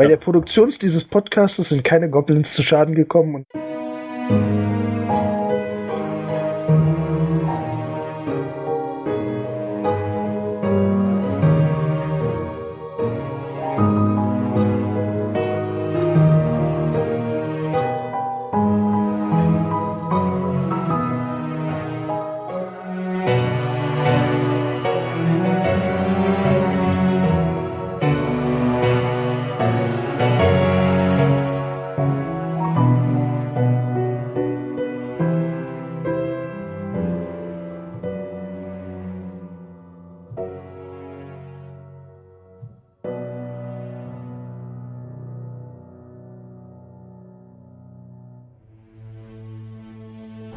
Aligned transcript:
Bei 0.00 0.06
der 0.06 0.16
Produktion 0.16 0.74
dieses 0.80 1.04
Podcasts 1.04 1.68
sind 1.68 1.84
keine 1.84 2.08
Goblins 2.08 2.54
zu 2.54 2.62
Schaden 2.62 2.94
gekommen 2.94 3.34
und 3.34 4.69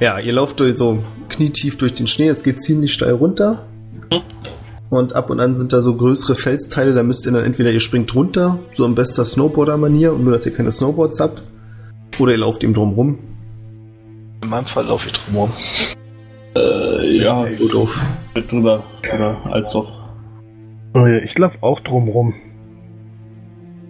Ja, 0.03 0.19
ihr 0.19 0.33
lauft 0.33 0.59
durch 0.59 0.75
so 0.75 1.01
knietief 1.29 1.77
durch 1.77 1.93
den 1.93 2.07
Schnee, 2.07 2.27
es 2.27 2.43
geht 2.43 2.61
ziemlich 2.61 2.91
steil 2.91 3.13
runter. 3.13 3.65
Und 4.89 5.15
ab 5.15 5.29
und 5.29 5.39
an 5.39 5.55
sind 5.55 5.71
da 5.71 5.81
so 5.81 5.95
größere 5.95 6.35
Felsteile, 6.35 6.93
da 6.93 7.03
müsst 7.03 7.25
ihr 7.25 7.31
dann 7.31 7.45
entweder 7.45 7.71
ihr 7.71 7.79
springt 7.79 8.13
runter, 8.13 8.59
so 8.73 8.83
in 8.83 8.95
bester 8.95 9.23
Snowboarder-Manier, 9.23 10.11
nur 10.11 10.33
dass 10.33 10.45
ihr 10.45 10.53
keine 10.53 10.71
Snowboards 10.71 11.21
habt, 11.21 11.41
oder 12.19 12.33
ihr 12.33 12.39
lauft 12.39 12.63
ihm 12.63 12.73
drum 12.73 12.95
rum. 12.95 13.17
In 14.41 14.49
meinem 14.49 14.65
Fall 14.65 14.87
laufe 14.87 15.07
ich 15.07 15.13
drum 15.13 15.37
rum. 15.37 15.51
Äh, 16.57 17.23
ja, 17.23 17.47
gut 17.57 17.73
auf. 17.73 17.97
Drüber, 18.33 18.83
drüber, 19.03 19.37
als 19.53 19.71
doch. 19.71 19.89
Oh 20.95 21.07
ja, 21.07 21.19
ich 21.19 21.37
laufe 21.37 21.59
auch 21.61 21.79
drum 21.79 22.09
rum. 22.09 22.33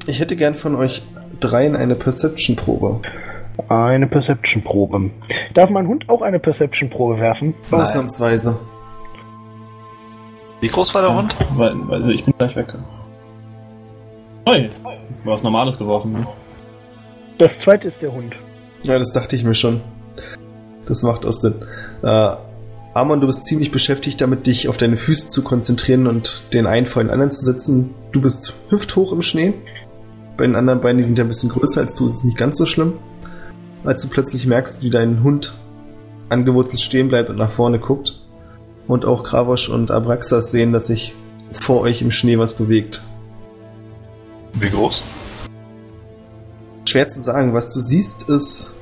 Ich 0.06 0.20
hätte 0.20 0.36
gern 0.36 0.54
von 0.54 0.76
euch 0.76 1.02
dreien 1.40 1.76
eine 1.76 1.96
Perception-Probe. 1.96 3.02
Eine 3.70 4.08
Perception-Probe. 4.08 5.12
Darf 5.54 5.70
mein 5.70 5.88
Hund 5.88 6.10
auch 6.10 6.22
eine 6.22 6.40
Perception-Probe 6.40 7.20
werfen? 7.20 7.54
Ausnahmsweise. 7.72 8.60
Wie 10.62 10.70
groß 10.70 10.94
war 10.96 11.02
der 11.02 11.16
Hund? 11.16 11.36
Weil, 11.56 11.76
also 11.92 12.10
ich 12.10 12.24
bin 12.24 12.34
gleich 12.38 12.56
weg. 12.56 12.74
Hey, 14.48 14.70
was 15.24 15.44
Normales 15.44 15.78
geworfen. 15.78 16.14
Ne? 16.14 16.28
Das 17.38 17.60
zweite 17.60 17.90
ist 17.90 18.02
der 18.02 18.14
Hund. 18.14 18.36
Ja, 18.84 18.98
das 18.98 19.12
dachte 19.12 19.36
ich 19.36 19.44
mir 19.44 19.56
schon. 19.56 19.82
Das 20.86 21.04
macht 21.04 21.26
auch 21.26 21.32
Sinn. 21.32 21.56
Äh, 22.02 22.36
Amon, 22.94 23.22
du 23.22 23.28
bist 23.28 23.48
ziemlich 23.48 23.72
beschäftigt 23.72 24.22
damit, 24.22 24.46
dich 24.46 24.68
auf 24.68 24.78
deine 24.78 24.98
Füße 24.98 25.28
zu 25.28 25.44
konzentrieren 25.44 26.08
und 26.08 26.44
den 26.54 26.68
einen 26.68 26.86
vor 26.86 27.04
den 27.04 27.10
anderen 27.10 27.32
zu 27.32 27.44
setzen. 27.44 27.94
Du 28.12 28.22
bist 28.22 28.54
hüfthoch 28.70 29.14
im 29.14 29.22
Schnee. 29.22 29.54
Bei 30.38 30.46
den 30.46 30.56
anderen 30.56 30.82
beiden, 30.82 30.98
die 30.98 31.04
sind 31.04 31.18
ja 31.18 31.24
ein 31.24 31.30
bisschen 31.30 31.50
größer 31.50 31.82
als 31.82 31.96
du, 31.96 32.08
ist 32.08 32.18
es 32.18 32.24
nicht 32.24 32.38
ganz 32.38 32.58
so 32.58 32.66
schlimm. 32.66 32.98
Als 33.84 34.02
du 34.02 34.08
plötzlich 34.10 34.46
merkst, 34.48 34.82
wie 34.82 34.90
dein 34.90 35.24
Hund 35.24 35.54
angewurzelt 36.30 36.82
stehen 36.82 37.10
bleibt 37.10 37.30
und 37.30 37.38
nach 37.38 37.50
vorne 37.52 37.80
guckt. 37.80 38.20
Und 38.88 39.06
auch 39.06 39.24
Kravosch 39.24 39.70
und 39.70 39.92
Abraxas 39.92 40.52
sehen, 40.52 40.74
dass 40.74 40.88
sich 40.88 41.14
vor 41.52 41.82
euch 41.82 42.02
im 42.02 42.12
Schnee 42.12 42.38
was 42.38 42.54
bewegt. 42.54 43.02
Wie 44.54 44.70
groß? 44.70 45.04
Schwer 46.88 47.08
zu 47.10 47.22
sagen. 47.22 47.54
Was 47.54 47.74
du 47.74 47.82
siehst, 47.82 48.30
ist. 48.30 48.74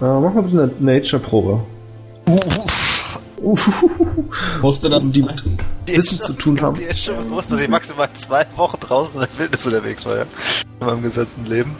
Äh, 0.00 0.04
mach 0.04 0.32
mal 0.34 0.42
bitte 0.42 0.62
eine 0.62 0.72
Nature-Probe. 0.96 1.60
Wusste 4.60 4.88
das? 4.88 5.02
Um 5.02 5.12
die 5.12 5.22
mit 5.22 5.44
Wissen 5.86 6.20
zu 6.20 6.32
tun 6.32 6.60
haben. 6.60 6.76
Dir 6.76 6.90
ist 6.90 7.00
schon 7.04 7.16
bewusst, 7.28 7.50
dass 7.52 7.60
ich 7.60 7.68
maximal 7.68 8.08
zwei 8.14 8.46
Wochen 8.56 8.78
draußen 8.80 9.14
in 9.14 9.20
der 9.20 9.38
Wildnis 9.38 9.66
unterwegs 9.66 10.06
war, 10.06 10.16
ja. 10.16 10.24
In 10.80 10.86
meinem 10.86 11.02
gesamten 11.02 11.46
Leben. 11.46 11.74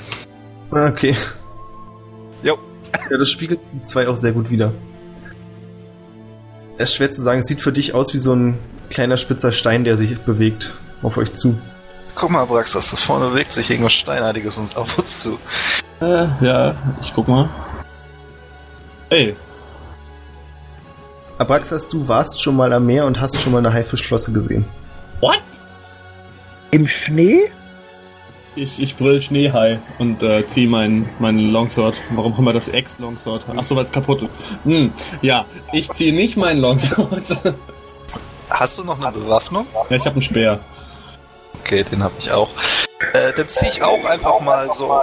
Ah, 0.70 0.88
Okay. 0.88 1.14
Jo. 2.42 2.58
Ja, 3.10 3.18
das 3.18 3.30
spiegelt 3.30 3.60
die 3.72 3.82
zwei 3.82 4.08
auch 4.08 4.16
sehr 4.16 4.32
gut 4.32 4.50
wider. 4.50 4.72
Es 6.78 6.90
ist 6.90 6.96
schwer 6.96 7.10
zu 7.10 7.22
sagen, 7.22 7.40
es 7.40 7.46
sieht 7.46 7.60
für 7.60 7.72
dich 7.72 7.94
aus 7.94 8.12
wie 8.12 8.18
so 8.18 8.34
ein 8.34 8.58
kleiner 8.90 9.16
spitzer 9.16 9.52
Stein, 9.52 9.84
der 9.84 9.96
sich 9.96 10.18
bewegt 10.20 10.72
auf 11.02 11.16
euch 11.16 11.32
zu. 11.32 11.58
Guck 12.14 12.30
mal, 12.30 12.44
Braxas, 12.44 12.90
da 12.90 12.96
vorne 12.96 13.28
bewegt 13.28 13.52
sich 13.52 13.70
irgendwas 13.70 13.92
Steinartiges 13.94 14.56
uns 14.58 14.76
auf 14.76 14.98
uns 14.98 15.22
zu. 15.22 15.38
Äh, 16.00 16.26
ja, 16.44 16.74
ich 17.00 17.12
guck 17.14 17.28
mal. 17.28 17.48
Hey, 19.08 19.36
Abraxas, 21.42 21.88
du 21.88 22.06
warst 22.06 22.40
schon 22.40 22.54
mal 22.54 22.72
am 22.72 22.86
Meer 22.86 23.04
und 23.04 23.20
hast 23.20 23.40
schon 23.40 23.50
mal 23.50 23.58
eine 23.58 23.72
Haifischflosse 23.72 24.32
gesehen. 24.32 24.64
what? 25.20 25.42
Im 26.70 26.86
Schnee? 26.86 27.50
Ich, 28.54 28.82
ich 28.82 28.96
brüll 28.96 29.22
Schneehai 29.22 29.80
und 29.98 30.22
äh, 30.22 30.46
zieh 30.46 30.66
meinen 30.66 31.08
mein 31.18 31.38
Longsword. 31.38 32.02
Warum 32.10 32.36
haben 32.36 32.44
wir 32.44 32.52
das 32.52 32.68
Ex-Longsword? 32.68 33.48
Achso, 33.56 33.74
weil 33.74 33.84
es 33.84 33.92
kaputt 33.92 34.22
ist. 34.22 34.30
Hm, 34.64 34.92
ja, 35.22 35.46
ich 35.72 35.90
ziehe 35.92 36.12
nicht 36.12 36.36
meinen 36.36 36.60
Longsword. 36.60 37.22
Hast 38.50 38.76
du 38.76 38.84
noch 38.84 39.00
eine 39.00 39.10
Bewaffnung? 39.10 39.66
ja, 39.88 39.96
ich 39.96 40.04
habe 40.04 40.16
einen 40.16 40.22
Speer. 40.22 40.60
Okay, 41.60 41.82
den 41.84 42.02
habe 42.02 42.12
ich 42.18 42.30
auch. 42.30 42.50
Äh, 43.14 43.32
dann 43.34 43.48
zieh 43.48 43.68
ich 43.68 43.82
auch 43.82 44.04
einfach 44.04 44.40
mal 44.40 44.68
so. 44.76 45.00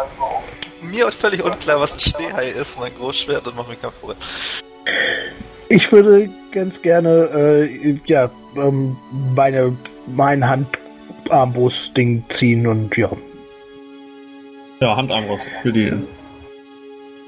Mir 0.81 1.07
ist 1.07 1.19
völlig 1.19 1.43
unklar, 1.43 1.79
was 1.79 1.95
ein 1.95 1.99
Schneehai 1.99 2.49
ist, 2.49 2.79
mein 2.79 2.93
Großschwert 2.95 3.47
und 3.47 3.55
mach 3.55 3.67
mich 3.67 3.81
kaputt. 3.81 4.16
Ich 5.69 5.91
würde 5.91 6.29
ganz 6.51 6.81
gerne, 6.81 7.09
äh, 7.33 7.99
ja, 8.05 8.29
ähm, 8.55 8.95
meine, 9.35 9.75
mein 10.05 10.47
Handarmbrust-Ding 10.47 12.25
ziehen 12.29 12.67
und 12.67 12.95
ja. 12.95 13.09
Ja, 14.81 14.95
Handarmbrust 14.95 15.45
für 15.62 15.72
die. 15.72 15.91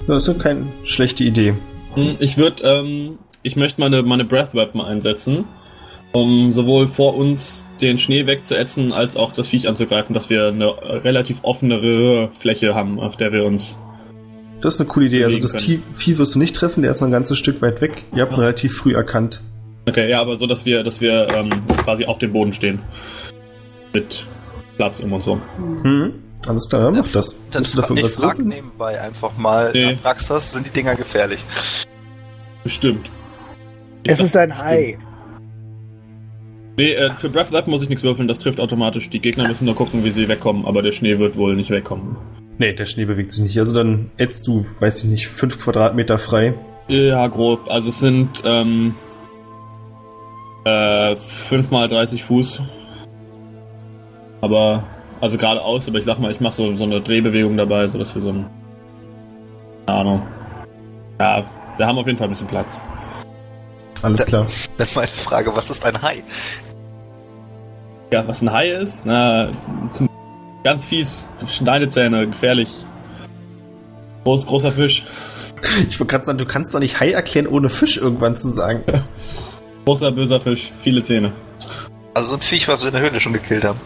Das 0.08 0.28
ist 0.28 0.36
ja 0.36 0.42
keine 0.42 0.66
schlechte 0.84 1.24
Idee. 1.24 1.54
Hm, 1.96 2.16
Ich 2.20 2.38
würde, 2.38 2.64
ähm, 2.64 3.18
ich 3.44 3.56
möchte 3.56 3.82
meine, 3.82 4.02
meine 4.04 4.26
Breath 4.26 4.54
Weapon 4.54 4.82
einsetzen, 4.82 5.44
um 6.12 6.54
sowohl 6.54 6.88
vor 6.88 7.16
uns 7.16 7.66
den 7.82 7.98
Schnee 8.00 8.26
wegzuätzen, 8.28 8.94
als 8.94 9.16
auch 9.18 9.34
das 9.34 9.48
Viech 9.50 9.68
anzugreifen, 9.68 10.14
dass 10.14 10.30
wir 10.30 10.48
eine 10.48 10.68
relativ 11.04 11.40
offenere 11.44 12.30
Fläche 12.40 12.74
haben, 12.76 13.00
auf 13.00 13.18
der 13.18 13.32
wir 13.34 13.44
uns. 13.44 13.78
Das 14.62 14.76
ist 14.76 14.82
eine 14.82 14.90
coole 14.90 15.08
Idee. 15.08 15.24
Also 15.24 15.40
das 15.40 15.54
Tie- 15.54 15.82
Vieh 15.94 16.18
wirst 16.20 16.36
du 16.36 16.40
nicht 16.40 16.56
treffen, 16.56 16.84
der 16.84 16.92
ist 16.92 17.02
noch 17.02 17.08
ein 17.08 17.12
ganzes 17.12 17.38
Stück 17.40 17.62
weit 17.62 17.82
weg. 17.82 18.04
Ihr 18.16 18.22
habt 18.22 18.32
ihn 18.32 18.36
Ja. 18.38 18.42
relativ 18.44 18.78
früh 18.78 18.94
erkannt. 18.96 19.42
Okay, 19.90 20.10
ja, 20.10 20.22
aber 20.22 20.38
so, 20.38 20.46
dass 20.46 20.66
wir, 20.66 20.84
dass 20.84 21.02
wir 21.02 21.28
ähm, 21.30 21.50
quasi 21.84 22.06
auf 22.06 22.20
dem 22.20 22.32
Boden 22.32 22.54
stehen. 22.54 22.80
Mit 23.94 24.26
Platz 24.78 25.00
um 25.00 25.12
uns 25.14 25.28
rum. 25.28 25.42
Hm? 25.82 26.14
Alles 26.48 26.70
klar, 26.70 26.90
mach 26.92 27.08
das. 27.12 27.50
Dann 27.52 27.62
Musst 27.62 27.74
du 27.74 27.82
dafür 27.82 28.02
was 28.04 28.16
frag 28.18 28.32
wissen? 28.38 28.48
nebenbei 28.48 29.00
einfach 29.00 29.38
mal, 29.38 29.72
Nee. 29.74 29.94
Abraxas, 29.94 30.54
sind 30.54 30.66
die 30.66 30.72
Dinger 30.72 30.96
gefährlich? 30.96 31.40
Bestimmt. 32.64 33.10
Ich 34.04 34.12
Es 34.12 34.20
ist 34.20 34.36
ein 34.36 34.50
bestimmt. 34.50 34.68
Hai. 34.70 34.98
Nee, 36.78 36.94
äh, 36.94 37.14
für 37.16 37.30
Breath 37.30 37.52
Weapon 37.52 37.72
muss 37.72 37.84
ich 37.84 37.90
nichts 37.90 38.04
würfeln, 38.04 38.28
das 38.28 38.40
trifft 38.40 38.60
automatisch. 38.60 39.10
Die 39.10 39.20
Gegner 39.20 39.48
müssen 39.48 39.66
nur 39.66 39.76
gucken, 39.76 40.04
wie 40.04 40.12
sie 40.12 40.28
wegkommen, 40.28 40.66
aber 40.66 40.82
der 40.82 40.94
Schnee 40.94 41.20
wird 41.20 41.38
wohl 41.38 41.56
nicht 41.56 41.70
wegkommen. 41.70 42.16
Nee, 42.58 42.74
der 42.74 42.86
Schnee 42.86 43.06
bewegt 43.06 43.32
sich 43.32 43.44
nicht. 43.44 43.60
Also 43.60 43.76
dann 43.76 44.10
ätzt 44.18 44.48
du, 44.48 44.66
weiß 44.80 45.04
ich 45.04 45.10
nicht, 45.10 45.28
fünf 45.28 45.60
Quadratmeter 45.60 46.18
frei. 46.18 46.54
Ja, 46.88 47.28
grob. 47.28 47.70
Also 47.70 47.90
es 47.90 48.00
sind 48.00 48.42
ähm, 48.46 48.96
äh, 50.66 51.16
5 51.16 51.72
mal 51.72 51.88
30 51.88 52.24
Fuß. 52.24 52.62
Aber, 54.42 54.84
also 55.22 55.38
geradeaus, 55.38 55.88
aber 55.88 56.00
ich 56.00 56.06
sag 56.06 56.20
mal, 56.20 56.32
ich 56.32 56.40
mache 56.40 56.54
so, 56.54 56.76
so 56.76 56.84
eine 56.84 57.00
Drehbewegung 57.00 57.56
dabei, 57.56 57.88
sodass 57.88 58.14
wir 58.16 58.22
so 58.22 58.30
ein. 58.30 58.50
Keine 59.86 60.00
Ahnung. 60.00 60.28
Ja, 61.20 61.44
wir 61.78 61.88
haben 61.88 61.98
auf 61.98 62.08
jeden 62.08 62.18
Fall 62.18 62.28
ein 62.28 62.32
bisschen 62.32 62.48
Platz. 62.48 62.82
Alles 64.02 64.26
klar. 64.26 64.48
Dann 64.78 64.88
meine 64.96 65.08
Frage, 65.08 65.56
was 65.56 65.70
ist 65.70 65.86
ein 65.86 66.02
Hai? 66.02 66.24
Ja, 68.12 68.28
was 68.28 68.42
ein 68.42 68.52
Hai 68.52 68.70
ist? 68.70 69.06
Na, 69.06 69.52
ganz 70.64 70.84
fies, 70.84 71.24
Schneidezähne, 71.48 72.28
gefährlich. 72.28 72.86
Groß, 74.24 74.48
großer 74.48 74.72
Fisch. 74.72 75.06
Ich 75.90 76.00
wollte 76.00 76.12
gerade 76.12 76.26
sagen, 76.26 76.38
du 76.40 76.46
kannst 76.46 76.74
doch 76.74 76.80
nicht 76.80 77.00
Hai 77.00 77.12
erklären, 77.12 77.46
ohne 77.46 77.70
Fisch 77.70 77.98
irgendwann 77.98 78.36
zu 78.36 78.50
sagen. 78.50 78.84
Großer, 79.86 80.12
böser 80.12 80.42
Fisch, 80.42 80.72
viele 80.82 81.04
Zähne. 81.04 81.32
Also 82.16 82.32
so 82.32 82.36
ein 82.36 82.42
Viech, 82.42 82.68
was 82.68 82.82
wir 82.82 82.88
in 82.88 82.94
der 82.94 83.02
Höhle 83.04 83.22
schon 83.22 83.34
gekillt 83.34 83.64
haben. 83.64 83.80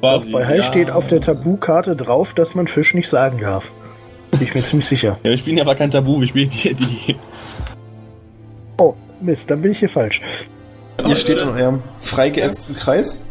Quasi. 0.00 0.30
Bei 0.30 0.46
Hai 0.46 0.56
ja. 0.56 0.62
steht 0.62 0.90
auf 0.90 1.08
der 1.08 1.20
Tabukarte 1.20 1.96
drauf, 1.96 2.34
dass 2.34 2.54
man 2.54 2.68
Fisch 2.68 2.94
nicht 2.94 3.08
sagen 3.08 3.38
darf. 3.40 3.64
Bin 4.30 4.42
ich 4.42 4.54
mir 4.54 4.62
ziemlich 4.62 4.88
sicher. 4.88 5.18
Ja, 5.24 5.30
wir 5.30 5.38
spielen 5.38 5.56
ja 5.56 5.64
aber 5.64 5.74
kein 5.74 5.90
Tabu, 5.90 6.20
wir 6.20 6.28
spielen 6.28 6.50
die. 6.50 6.74
die 6.74 7.16
Oh, 8.78 8.94
Mist, 9.20 9.50
dann 9.50 9.62
bin 9.62 9.72
ich 9.72 9.78
hier 9.78 9.88
falsch. 9.88 10.20
Ihr 11.06 11.16
steht 11.16 11.38
in 11.38 11.48
eurem 11.48 11.82
freigeätzten 12.00 12.74
Kreis 12.76 13.26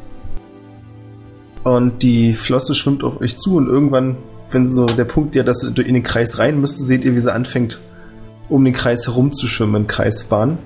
Und 1.64 2.04
die 2.04 2.36
Flosse 2.36 2.76
schwimmt 2.76 3.04
auf 3.04 3.22
euch 3.22 3.38
zu 3.38 3.56
und 3.56 3.68
irgendwann, 3.68 4.18
wenn 4.52 4.68
so 4.68 4.86
der 4.86 5.06
Punkt 5.06 5.34
wäre, 5.34 5.46
dass 5.46 5.64
ihr 5.64 5.86
in 5.86 5.96
den 5.96 6.04
Kreis 6.04 6.38
rein 6.38 6.62
müsst, 6.62 6.86
seht 6.86 7.04
ihr, 7.04 7.16
wie 7.16 7.20
sie 7.20 7.34
anfängt, 7.34 7.80
um 8.50 8.64
den 8.64 8.74
Kreis 8.74 9.08
herumzuschwimmen 9.08 9.88
Kreisbahn. 9.88 10.60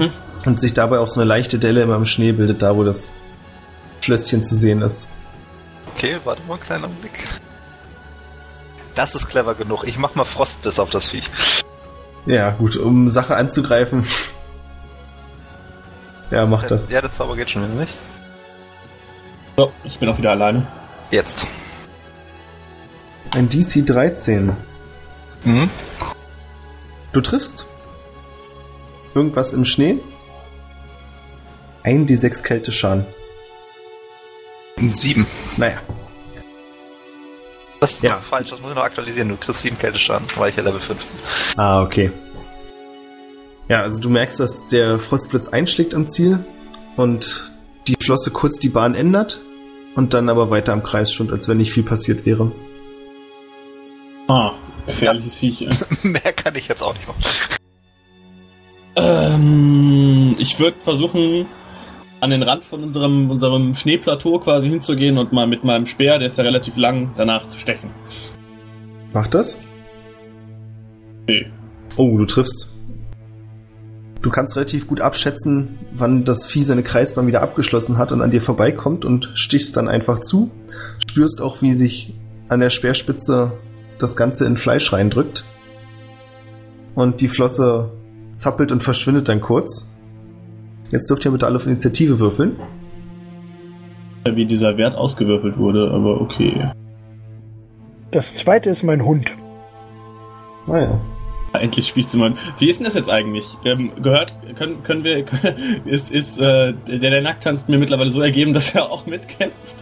Hm. 0.00 0.10
Und 0.46 0.60
sich 0.60 0.74
dabei 0.74 0.98
auch 0.98 1.08
so 1.08 1.20
eine 1.20 1.28
leichte 1.28 1.58
Delle 1.58 1.82
immer 1.82 1.96
im 1.96 2.06
Schnee 2.06 2.32
bildet, 2.32 2.62
da 2.62 2.76
wo 2.76 2.84
das 2.84 3.12
Flösschen 4.04 4.42
zu 4.42 4.54
sehen 4.54 4.82
ist. 4.82 5.06
Okay, 5.94 6.18
warte 6.24 6.42
mal 6.42 6.54
einen 6.54 6.62
kleinen 6.62 6.84
Augenblick. 6.84 7.26
Das 8.94 9.14
ist 9.14 9.28
clever 9.28 9.54
genug. 9.54 9.84
Ich 9.84 9.98
mach 9.98 10.14
mal 10.14 10.24
Frostbiss 10.24 10.78
auf 10.78 10.90
das 10.90 11.08
Viech. 11.08 11.28
Ja, 12.26 12.50
gut, 12.50 12.76
um 12.76 13.08
Sache 13.08 13.36
anzugreifen. 13.36 14.06
ja, 16.30 16.46
mach 16.46 16.66
das. 16.66 16.90
Ja, 16.90 17.00
der 17.00 17.12
Zauber 17.12 17.36
geht 17.36 17.50
schon 17.50 17.64
wieder 17.64 17.80
nicht. 17.80 17.94
So, 19.56 19.72
ich 19.84 19.98
bin 19.98 20.08
auch 20.08 20.18
wieder 20.18 20.30
alleine. 20.32 20.66
Jetzt. 21.10 21.46
Ein 23.34 23.48
DC 23.48 23.86
13. 23.86 24.54
Mhm. 25.44 25.70
Du 27.12 27.20
triffst. 27.20 27.66
Irgendwas 29.14 29.52
im 29.52 29.64
Schnee. 29.64 29.98
Ein 31.82 32.06
D6 32.06 32.42
Kälteschaden. 32.42 33.06
Sieben. 34.76 35.26
Naja. 35.56 35.78
Das 37.80 37.92
ist 37.92 38.02
Ja. 38.02 38.16
noch 38.16 38.22
falsch, 38.22 38.50
das 38.50 38.60
muss 38.60 38.70
ich 38.70 38.76
noch 38.76 38.84
aktualisieren. 38.84 39.28
Du 39.28 39.36
kriegst 39.36 39.60
sieben 39.62 39.78
Kälteschaden, 39.78 40.26
weil 40.36 40.50
ich 40.50 40.56
ja 40.56 40.62
Level 40.62 40.80
5 40.80 40.98
bin. 40.98 41.18
Ah, 41.56 41.82
okay. 41.82 42.10
Ja, 43.68 43.80
also 43.82 44.00
du 44.00 44.10
merkst, 44.10 44.40
dass 44.40 44.66
der 44.68 44.98
Frostblitz 44.98 45.48
einschlägt 45.48 45.94
am 45.94 46.08
Ziel 46.08 46.44
und 46.96 47.50
die 47.86 47.96
Flosse 48.02 48.30
kurz 48.30 48.58
die 48.58 48.68
Bahn 48.68 48.94
ändert 48.94 49.40
und 49.94 50.12
dann 50.14 50.28
aber 50.28 50.50
weiter 50.50 50.72
am 50.72 50.82
Kreis 50.82 51.12
schwimmt, 51.12 51.32
als 51.32 51.48
wenn 51.48 51.58
nicht 51.58 51.72
viel 51.72 51.82
passiert 51.82 52.24
wäre. 52.26 52.50
Ah, 54.28 54.52
gefährliches 54.86 55.36
Viech. 55.36 55.68
Mehr 56.02 56.20
kann 56.32 56.54
ich 56.56 56.68
jetzt 56.68 56.82
auch 56.82 56.94
nicht 56.94 57.06
machen. 57.06 57.20
ähm, 58.96 60.36
ich 60.38 60.58
würde 60.58 60.76
versuchen, 60.82 61.46
an 62.24 62.30
den 62.30 62.42
Rand 62.42 62.64
von 62.64 62.82
unserem, 62.82 63.30
unserem 63.30 63.74
Schneeplateau 63.74 64.38
quasi 64.38 64.68
hinzugehen 64.68 65.18
und 65.18 65.32
mal 65.32 65.46
mit 65.46 65.62
meinem 65.62 65.86
Speer, 65.86 66.18
der 66.18 66.26
ist 66.26 66.38
ja 66.38 66.44
relativ 66.44 66.76
lang, 66.76 67.12
danach 67.16 67.46
zu 67.48 67.58
stechen. 67.58 67.90
Mach 69.12 69.26
das? 69.28 69.58
Okay. 71.22 71.46
Oh, 71.96 72.16
du 72.16 72.24
triffst. 72.24 72.72
Du 74.22 74.30
kannst 74.30 74.56
relativ 74.56 74.88
gut 74.88 75.02
abschätzen, 75.02 75.78
wann 75.92 76.24
das 76.24 76.46
Vieh 76.46 76.62
seine 76.62 76.82
Kreisbahn 76.82 77.26
wieder 77.26 77.42
abgeschlossen 77.42 77.98
hat 77.98 78.10
und 78.10 78.22
an 78.22 78.30
dir 78.30 78.40
vorbeikommt 78.40 79.04
und 79.04 79.30
stichst 79.34 79.76
dann 79.76 79.86
einfach 79.86 80.18
zu. 80.18 80.50
Spürst 81.06 81.42
auch, 81.42 81.60
wie 81.60 81.74
sich 81.74 82.14
an 82.48 82.60
der 82.60 82.70
Speerspitze 82.70 83.52
das 83.98 84.16
Ganze 84.16 84.46
in 84.46 84.56
Fleisch 84.56 84.92
reindrückt. 84.94 85.44
Und 86.94 87.20
die 87.20 87.28
Flosse 87.28 87.90
zappelt 88.32 88.72
und 88.72 88.82
verschwindet 88.82 89.28
dann 89.28 89.42
kurz. 89.42 89.93
Jetzt 90.94 91.10
dürft 91.10 91.24
ihr 91.24 91.32
bitte 91.32 91.44
alle 91.46 91.56
auf 91.56 91.66
Initiative 91.66 92.20
würfeln. 92.20 92.54
Wie 94.30 94.46
dieser 94.46 94.78
Wert 94.78 94.94
ausgewürfelt 94.94 95.58
wurde, 95.58 95.90
aber 95.90 96.20
okay. 96.20 96.70
Das 98.12 98.36
zweite 98.36 98.70
ist 98.70 98.84
mein 98.84 99.04
Hund. 99.04 99.28
Naja. 100.68 101.00
Endlich 101.52 101.88
spielt 101.88 102.08
sie 102.08 102.16
mal. 102.16 102.34
Wie 102.58 102.68
ist 102.68 102.78
denn 102.78 102.84
das 102.84 102.94
jetzt 102.94 103.10
eigentlich? 103.10 103.44
Ähm, 103.64 103.90
gehört, 104.00 104.36
können, 104.56 104.84
können 104.84 105.02
wir, 105.02 105.24
ist, 105.84 106.12
ist 106.12 106.38
äh, 106.38 106.74
der, 106.86 107.10
der 107.10 107.22
Nackttanz 107.22 107.66
mir 107.66 107.78
mittlerweile 107.78 108.10
so 108.10 108.20
ergeben, 108.20 108.54
dass 108.54 108.72
er 108.72 108.88
auch 108.88 109.04
mitkämpft? 109.04 109.74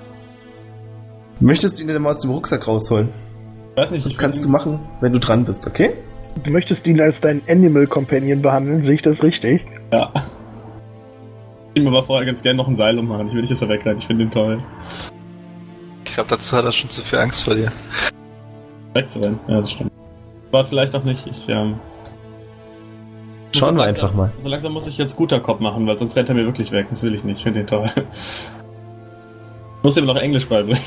Möchtest 1.41 1.76
du 1.76 1.82
ihn 1.82 1.88
denn 1.88 2.00
mal 2.00 2.11
aus 2.11 2.23
dem 2.23 2.31
Rucksack 2.31 2.67
rausholen? 2.67 3.11
Ich 3.73 3.82
weiß 3.82 3.91
nicht. 3.91 4.06
Das 4.06 4.17
kannst 4.17 4.43
du 4.47 4.49
machen, 4.49 4.81
wenn 5.03 5.12
du 5.12 5.19
dran 5.19 5.44
bist, 5.44 5.67
okay? 5.67 5.93
Du 6.43 6.50
möchtest 6.50 6.87
ihn 6.87 6.99
als 7.03 7.20
deinen 7.20 7.43
Animal 7.47 7.87
Companion 7.87 8.41
behandeln, 8.41 8.82
sehe 8.82 8.94
ich 8.94 9.03
das 9.03 9.23
richtig? 9.23 9.61
Ja. 9.93 10.11
Ich 11.74 11.80
will 11.80 11.90
mir 11.90 11.96
aber 11.96 12.06
vorher 12.06 12.26
ganz 12.26 12.42
gerne 12.42 12.58
noch 12.58 12.69
ein 12.69 12.76
Seil 12.76 12.98
ummachen. 12.98 13.28
Ich 13.28 13.34
will 13.34 13.40
nicht, 13.40 13.50
dass 13.50 13.62
er 13.62 13.69
wegrennt. 13.70 14.00
Ich 14.00 14.06
finde 14.06 14.24
ihn 14.24 14.30
toll. 14.30 14.58
Ich 16.04 16.12
glaube, 16.12 16.28
dazu 16.28 16.54
hat 16.54 16.66
er 16.66 16.72
schon 16.72 16.90
zu 16.90 17.00
viel 17.00 17.19
Angst 17.19 17.42
vor 17.42 17.54
dir. 17.54 17.72
Wegzurennen. 18.92 19.38
Ja, 19.48 19.60
das 19.60 19.72
stimmt. 19.72 19.90
War 20.50 20.66
vielleicht 20.66 20.94
auch 20.94 21.04
nicht. 21.04 21.26
Ich, 21.26 21.48
ähm, 21.48 21.76
Schauen 23.56 23.76
wir 23.76 23.84
einfach 23.84 24.12
mal. 24.12 24.30
So 24.38 24.48
langsam 24.48 24.72
muss 24.72 24.86
ich 24.86 24.98
jetzt 24.98 25.16
guter 25.16 25.40
Kopf 25.40 25.60
machen, 25.60 25.86
weil 25.86 25.96
sonst 25.96 26.14
rennt 26.14 26.28
er 26.28 26.34
mir 26.34 26.44
wirklich 26.44 26.72
weg. 26.72 26.88
Das 26.90 27.02
will 27.02 27.14
ich 27.14 27.24
nicht. 27.24 27.38
Ich 27.38 27.42
finde 27.44 27.60
ihn 27.60 27.66
toll. 27.66 27.90
Ich 27.96 29.84
muss 29.84 29.96
ihm 29.96 30.04
noch 30.04 30.16
Englisch 30.16 30.46
beibringen. 30.46 30.82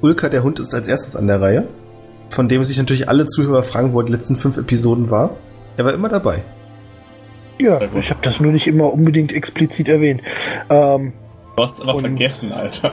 Ulka, 0.00 0.28
der 0.28 0.42
Hund, 0.42 0.58
ist 0.58 0.74
als 0.74 0.88
erstes 0.88 1.16
an 1.16 1.26
der 1.26 1.40
Reihe. 1.40 1.68
Von 2.30 2.48
dem 2.48 2.62
sich 2.64 2.76
natürlich 2.76 3.08
alle 3.08 3.26
Zuhörer 3.26 3.62
fragen, 3.62 3.92
wo 3.92 4.00
er 4.00 4.06
die 4.06 4.12
letzten 4.12 4.36
fünf 4.36 4.56
Episoden 4.56 5.08
war. 5.08 5.36
Er 5.76 5.84
war 5.84 5.94
immer 5.94 6.08
dabei. 6.08 6.42
Ja, 7.58 7.78
Sehr 7.80 7.88
ich 7.96 8.10
habe 8.10 8.20
das 8.22 8.38
nur 8.40 8.52
nicht 8.52 8.66
immer 8.66 8.92
unbedingt 8.92 9.32
explizit 9.32 9.88
erwähnt. 9.88 10.22
Ähm, 10.70 11.12
Du 11.56 11.64
hast 11.64 11.80
aber 11.80 11.96
Und- 11.96 12.02
vergessen, 12.02 12.52
Alter. 12.52 12.92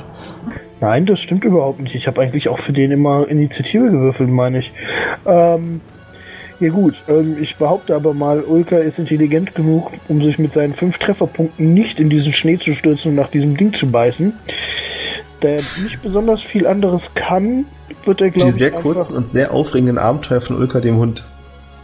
nein, 0.81 1.05
das 1.05 1.19
stimmt 1.19 1.43
überhaupt 1.43 1.79
nicht. 1.81 1.93
Ich 1.93 2.07
habe 2.07 2.19
eigentlich 2.21 2.49
auch 2.49 2.57
für 2.57 2.73
den 2.73 2.89
immer 2.91 3.27
Initiative 3.27 3.91
gewürfelt, 3.91 4.27
meine 4.29 4.59
ich. 4.59 4.71
Ähm, 5.27 5.81
ja 6.59 6.69
gut, 6.69 6.95
ähm, 7.07 7.37
ich 7.39 7.57
behaupte 7.57 7.93
aber 7.95 8.15
mal, 8.15 8.41
Ulka 8.41 8.77
ist 8.77 8.97
intelligent 8.97 9.53
genug, 9.53 9.91
um 10.07 10.23
sich 10.23 10.39
mit 10.39 10.53
seinen 10.53 10.73
fünf 10.73 10.97
Trefferpunkten 10.97 11.75
nicht 11.75 11.99
in 11.99 12.09
diesen 12.09 12.33
Schnee 12.33 12.57
zu 12.57 12.73
stürzen 12.73 13.09
und 13.09 13.15
nach 13.17 13.29
diesem 13.29 13.55
Ding 13.55 13.71
zu 13.73 13.91
beißen. 13.91 14.33
Da 15.41 15.49
er 15.49 15.61
nicht 15.83 16.01
besonders 16.01 16.41
viel 16.41 16.65
anderes 16.65 17.11
kann, 17.13 17.65
wird 18.05 18.21
er, 18.21 18.27
Die 18.31 18.33
glaube 18.37 18.49
ich, 18.49 18.55
sehr 18.55 18.67
einfach- 18.69 18.81
kurzen 18.81 19.15
und 19.15 19.27
sehr 19.29 19.51
aufregenden 19.53 19.99
Abenteuer 19.99 20.41
von 20.41 20.55
Ulka, 20.57 20.79
dem 20.79 20.97
Hund. 20.97 21.23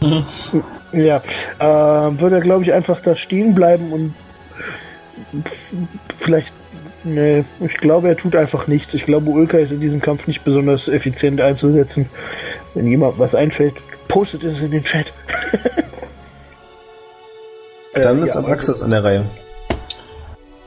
Ja, 0.92 1.22
äh, 1.58 2.20
würde 2.20 2.36
er, 2.36 2.42
glaube 2.42 2.64
ich, 2.64 2.72
einfach 2.72 3.00
da 3.02 3.16
stehen 3.16 3.54
bleiben 3.54 3.92
und 3.92 4.14
vielleicht. 6.18 6.52
Nee, 7.04 7.44
ich 7.58 7.74
glaube, 7.78 8.08
er 8.08 8.16
tut 8.16 8.36
einfach 8.36 8.68
nichts. 8.68 8.94
Ich 8.94 9.04
glaube, 9.04 9.28
Ulka 9.30 9.58
ist 9.58 9.72
in 9.72 9.80
diesem 9.80 10.00
Kampf 10.00 10.28
nicht 10.28 10.44
besonders 10.44 10.86
effizient 10.86 11.40
einzusetzen. 11.40 12.08
Wenn 12.74 12.86
jemand 12.86 13.18
was 13.18 13.34
einfällt, 13.34 13.74
postet 14.06 14.44
es 14.44 14.60
in 14.60 14.70
den 14.70 14.84
Chat. 14.84 15.06
Dann 17.94 18.20
Äh, 18.20 18.24
ist 18.24 18.34
ja, 18.34 18.40
Abraxas 18.40 18.82
an 18.82 18.90
der 18.90 19.02
Reihe. 19.04 19.24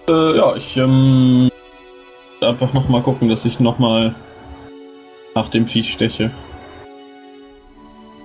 Äh, 0.10 0.38
ja, 0.38 0.56
ich 0.56 0.75
ähm, 0.77 1.50
einfach 2.42 2.74
noch 2.74 2.89
mal 2.89 3.01
gucken, 3.01 3.30
dass 3.30 3.45
ich 3.45 3.60
noch 3.60 3.80
mal 3.80 4.13
nach 5.33 5.50
dem 5.50 5.68
Viech 5.68 5.94
steche. 5.94 6.31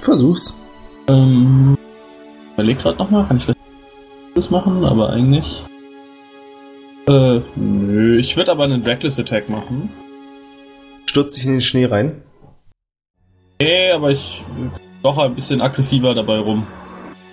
Versuch's. 0.00 0.54
Ähm, 1.08 1.78
überleg 2.60 2.78
gerade 2.78 2.98
noch 2.98 3.10
mal, 3.10 3.24
kann 3.26 3.38
ich 3.38 3.44
vielleicht 3.44 3.60
das 4.34 4.50
machen, 4.50 4.84
aber 4.84 5.10
eigentlich. 5.10 5.64
Äh, 7.08 7.40
nö, 7.56 8.18
ich 8.18 8.36
würde 8.36 8.52
aber 8.52 8.64
einen 8.64 8.82
Reckless 8.82 9.18
Attack 9.18 9.48
machen. 9.48 9.88
Stürzt 11.06 11.34
sich 11.34 11.46
in 11.46 11.52
den 11.52 11.60
Schnee 11.60 11.86
rein. 11.86 12.22
Nee, 13.60 13.90
aber 13.90 14.10
ich 14.10 14.42
doch 15.02 15.18
ein 15.18 15.34
bisschen 15.34 15.60
aggressiver 15.60 16.14
dabei 16.14 16.38
rum. 16.38 16.66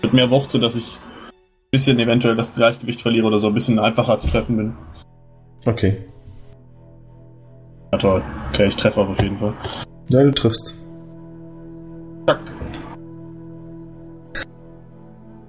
Mit 0.01 0.13
mehr 0.13 0.31
Wucht, 0.31 0.51
sodass 0.51 0.75
ich 0.75 0.85
ein 0.85 1.71
bisschen 1.71 1.99
eventuell 1.99 2.35
das 2.35 2.53
Gleichgewicht 2.53 3.01
verliere 3.01 3.27
oder 3.27 3.39
so, 3.39 3.47
ein 3.47 3.53
bisschen 3.53 3.79
einfacher 3.79 4.17
zu 4.19 4.27
treffen 4.27 4.57
bin. 4.57 4.73
Okay. 5.65 5.97
Ja, 7.91 7.97
toll. 7.97 8.23
Okay, 8.51 8.67
ich 8.67 8.75
treffe 8.75 9.01
auf 9.01 9.21
jeden 9.21 9.37
Fall. 9.37 9.53
Ja, 10.09 10.23
du 10.23 10.31
triffst. 10.31 10.75
Zack. 12.25 12.39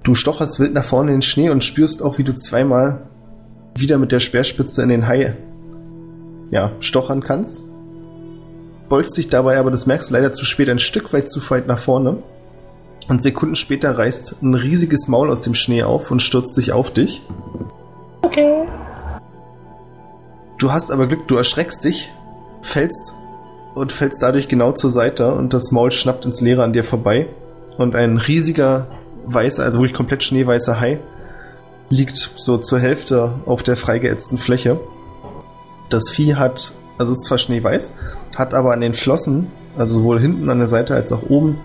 Du 0.09 0.15
stocherst 0.15 0.59
wild 0.59 0.73
nach 0.73 0.87
vorne 0.87 1.11
in 1.11 1.17
den 1.19 1.23
Schnee 1.23 1.51
und 1.51 1.63
spürst 1.63 2.03
auch, 2.03 2.17
wie 2.17 2.25
du 2.25 2.35
zweimal 2.35 3.03
wieder 3.75 3.99
mit 3.99 4.11
der 4.11 4.21
Speerspitze 4.21 4.83
in 4.83 4.89
den 4.89 5.07
Hai 5.07 5.37
ja, 6.51 6.73
stochern 6.81 7.23
kannst. 7.23 7.65
Beugst 8.89 9.19
dich 9.19 9.29
dabei, 9.29 9.59
aber 9.59 9.71
das 9.71 9.85
merkst 9.85 10.09
du 10.09 10.15
leider 10.15 10.33
zu 10.33 10.47
spät, 10.47 10.71
ein 10.71 10.79
Stück 10.79 11.13
weit 11.13 11.29
zu 11.29 11.43
weit 11.51 11.67
nach 11.67 11.79
vorne. 11.79 12.23
Und 13.11 13.23
Sekunden 13.23 13.55
später 13.55 13.99
reißt 13.99 14.37
ein 14.41 14.55
riesiges 14.55 15.09
Maul 15.09 15.29
aus 15.29 15.43
dem 15.43 15.53
Schnee 15.53 15.83
auf 15.83 16.11
und 16.11 16.23
stürzt 16.23 16.55
sich 16.55 16.73
auf 16.73 16.91
dich. 16.91 17.21
Okay. 18.23 18.67
Du 20.57 20.73
hast 20.73 20.91
aber 20.91 21.07
Glück, 21.07 21.29
du 21.29 21.37
erschreckst 21.37 21.85
dich, 21.85 22.09
fällst 22.63 23.13
und 23.75 23.93
fällst 23.93 24.23
dadurch 24.23 24.49
genau 24.49 24.73
zur 24.73 24.89
Seite 24.89 25.35
und 25.35 25.53
das 25.53 25.71
Maul 25.71 25.91
schnappt 25.91 26.25
ins 26.25 26.41
Leere 26.41 26.65
an 26.65 26.73
dir 26.73 26.83
vorbei. 26.83 27.27
Und 27.77 27.95
ein 27.95 28.17
riesiger 28.17 28.87
weißer, 29.33 29.63
also 29.63 29.79
wirklich 29.79 29.97
komplett 29.97 30.23
schneeweißer 30.23 30.81
Hai 30.81 31.01
liegt 31.91 32.17
so 32.17 32.59
zur 32.59 32.79
Hälfte 32.79 33.41
auf 33.47 33.63
der 33.63 33.77
freigeätzten 33.77 34.39
Fläche. 34.39 34.79
Das 35.89 36.11
Vieh 36.11 36.35
hat, 36.35 36.73
also 36.99 37.13
ist 37.13 37.25
zwar 37.25 37.39
schneeweiß, 37.39 37.95
hat 38.37 38.55
aber 38.55 38.73
an 38.73 38.81
den 38.81 38.95
Flossen, 38.95 39.49
also 39.77 40.01
sowohl 40.01 40.21
hinten 40.21 40.51
an 40.51 40.59
der 40.59 40.67
Seite 40.67 40.95
als 40.95 41.13
auch 41.13 41.23
oben, 41.31 41.61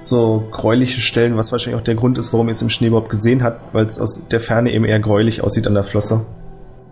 so 0.00 0.44
gräuliche 0.50 1.00
Stellen, 1.00 1.36
was 1.36 1.52
wahrscheinlich 1.52 1.80
auch 1.80 1.84
der 1.84 1.94
Grund 1.94 2.18
ist, 2.18 2.32
warum 2.32 2.48
ihr 2.48 2.52
es 2.52 2.62
im 2.62 2.70
Schnee 2.70 2.88
überhaupt 2.88 3.10
gesehen 3.10 3.42
habt, 3.42 3.74
weil 3.74 3.84
es 3.84 4.00
aus 4.00 4.28
der 4.28 4.40
Ferne 4.40 4.72
eben 4.72 4.84
eher 4.84 5.00
gräulich 5.00 5.42
aussieht 5.42 5.66
an 5.66 5.74
der 5.74 5.84
Flosse. 5.84 6.24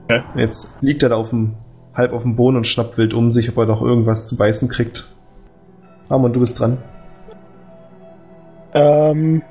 Okay. 0.04 0.22
Jetzt 0.36 0.70
liegt 0.80 1.02
er 1.02 1.08
da 1.08 1.16
auf 1.16 1.30
dem 1.30 1.54
halb 1.94 2.12
auf 2.12 2.22
dem 2.22 2.36
Boden 2.36 2.56
und 2.56 2.66
schnappt 2.66 2.98
wild 2.98 3.14
um 3.14 3.30
sich, 3.30 3.48
ob 3.48 3.56
er 3.56 3.66
noch 3.66 3.80
irgendwas 3.80 4.26
zu 4.26 4.36
beißen 4.36 4.68
kriegt. 4.68 5.06
Amon, 6.08 6.32
du 6.32 6.40
bist 6.40 6.60
dran. 6.60 6.78
Ähm, 8.74 9.42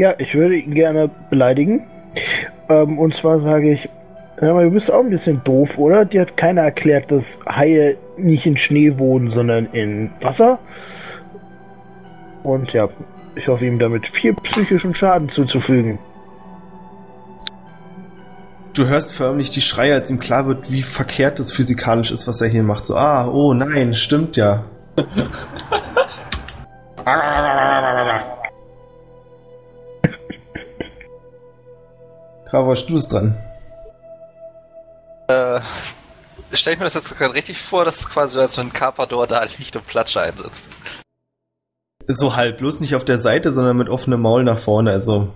ja, 0.00 0.14
ich 0.16 0.34
würde 0.34 0.56
ihn 0.56 0.72
gerne 0.72 1.10
beleidigen. 1.28 1.86
Ähm, 2.70 2.98
und 2.98 3.14
zwar 3.14 3.40
sage 3.40 3.74
ich, 3.74 3.86
hör 4.38 4.54
mal, 4.54 4.64
du 4.64 4.70
bist 4.70 4.90
auch 4.90 5.00
ein 5.00 5.10
bisschen 5.10 5.44
doof, 5.44 5.76
oder? 5.76 6.06
Dir 6.06 6.22
hat 6.22 6.38
keiner 6.38 6.62
erklärt, 6.62 7.12
dass 7.12 7.38
Haie 7.46 7.98
nicht 8.16 8.46
in 8.46 8.56
Schnee 8.56 8.98
wohnen, 8.98 9.30
sondern 9.30 9.66
in 9.66 10.10
Wasser. 10.22 10.58
Und 12.44 12.72
ja, 12.72 12.88
ich 13.34 13.46
hoffe 13.46 13.66
ihm 13.66 13.78
damit 13.78 14.08
viel 14.08 14.32
psychischen 14.32 14.94
Schaden 14.94 15.28
zuzufügen. 15.28 15.98
Du 18.72 18.86
hörst 18.86 19.12
förmlich 19.12 19.50
die 19.50 19.60
Schreie, 19.60 19.92
als 19.92 20.10
ihm 20.10 20.18
klar 20.18 20.46
wird, 20.46 20.72
wie 20.72 20.80
verkehrt 20.80 21.38
das 21.38 21.52
physikalisch 21.52 22.10
ist, 22.10 22.26
was 22.26 22.40
er 22.40 22.48
hier 22.48 22.62
macht. 22.62 22.86
So, 22.86 22.96
ah, 22.96 23.28
oh 23.28 23.52
nein, 23.52 23.94
stimmt 23.94 24.38
ja. 24.38 24.64
Kravosch, 32.50 32.86
du 32.86 32.94
bist 32.94 33.12
dran. 33.12 33.36
Äh, 35.28 35.60
stell 36.52 36.72
ich 36.72 36.78
mir 36.80 36.84
das 36.84 36.94
jetzt 36.94 37.16
gerade 37.16 37.34
richtig 37.34 37.58
vor, 37.58 37.84
dass 37.84 38.00
es 38.00 38.08
quasi 38.08 38.34
so, 38.34 38.40
als 38.40 38.58
wenn 38.58 38.72
Carpador 38.72 39.28
da 39.28 39.44
liegt 39.58 39.76
und 39.76 39.86
Platsche 39.86 40.20
einsetzt. 40.20 40.64
So 42.08 42.34
halb, 42.34 42.58
bloß 42.58 42.80
nicht 42.80 42.96
auf 42.96 43.04
der 43.04 43.18
Seite, 43.18 43.52
sondern 43.52 43.76
mit 43.76 43.88
offenem 43.88 44.20
Maul 44.20 44.42
nach 44.42 44.58
vorne. 44.58 44.90
Also, 44.90 45.32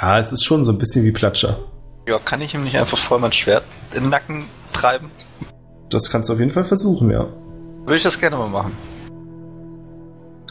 ja, 0.00 0.18
es 0.18 0.32
ist 0.32 0.44
schon 0.44 0.64
so 0.64 0.72
ein 0.72 0.78
bisschen 0.78 1.04
wie 1.04 1.12
Platscher. 1.12 1.58
Ja, 2.08 2.18
kann 2.18 2.40
ich 2.40 2.54
ihm 2.54 2.64
nicht 2.64 2.78
einfach 2.78 2.96
voll 2.96 3.18
mein 3.18 3.32
Schwert 3.32 3.64
in 3.92 4.04
den 4.04 4.10
Nacken 4.10 4.46
treiben? 4.72 5.10
Das 5.90 6.08
kannst 6.08 6.30
du 6.30 6.32
auf 6.32 6.38
jeden 6.38 6.52
Fall 6.52 6.64
versuchen, 6.64 7.10
ja. 7.10 7.26
Würde 7.80 7.96
ich 7.96 8.02
das 8.02 8.18
gerne 8.18 8.36
mal 8.36 8.48
machen. 8.48 8.74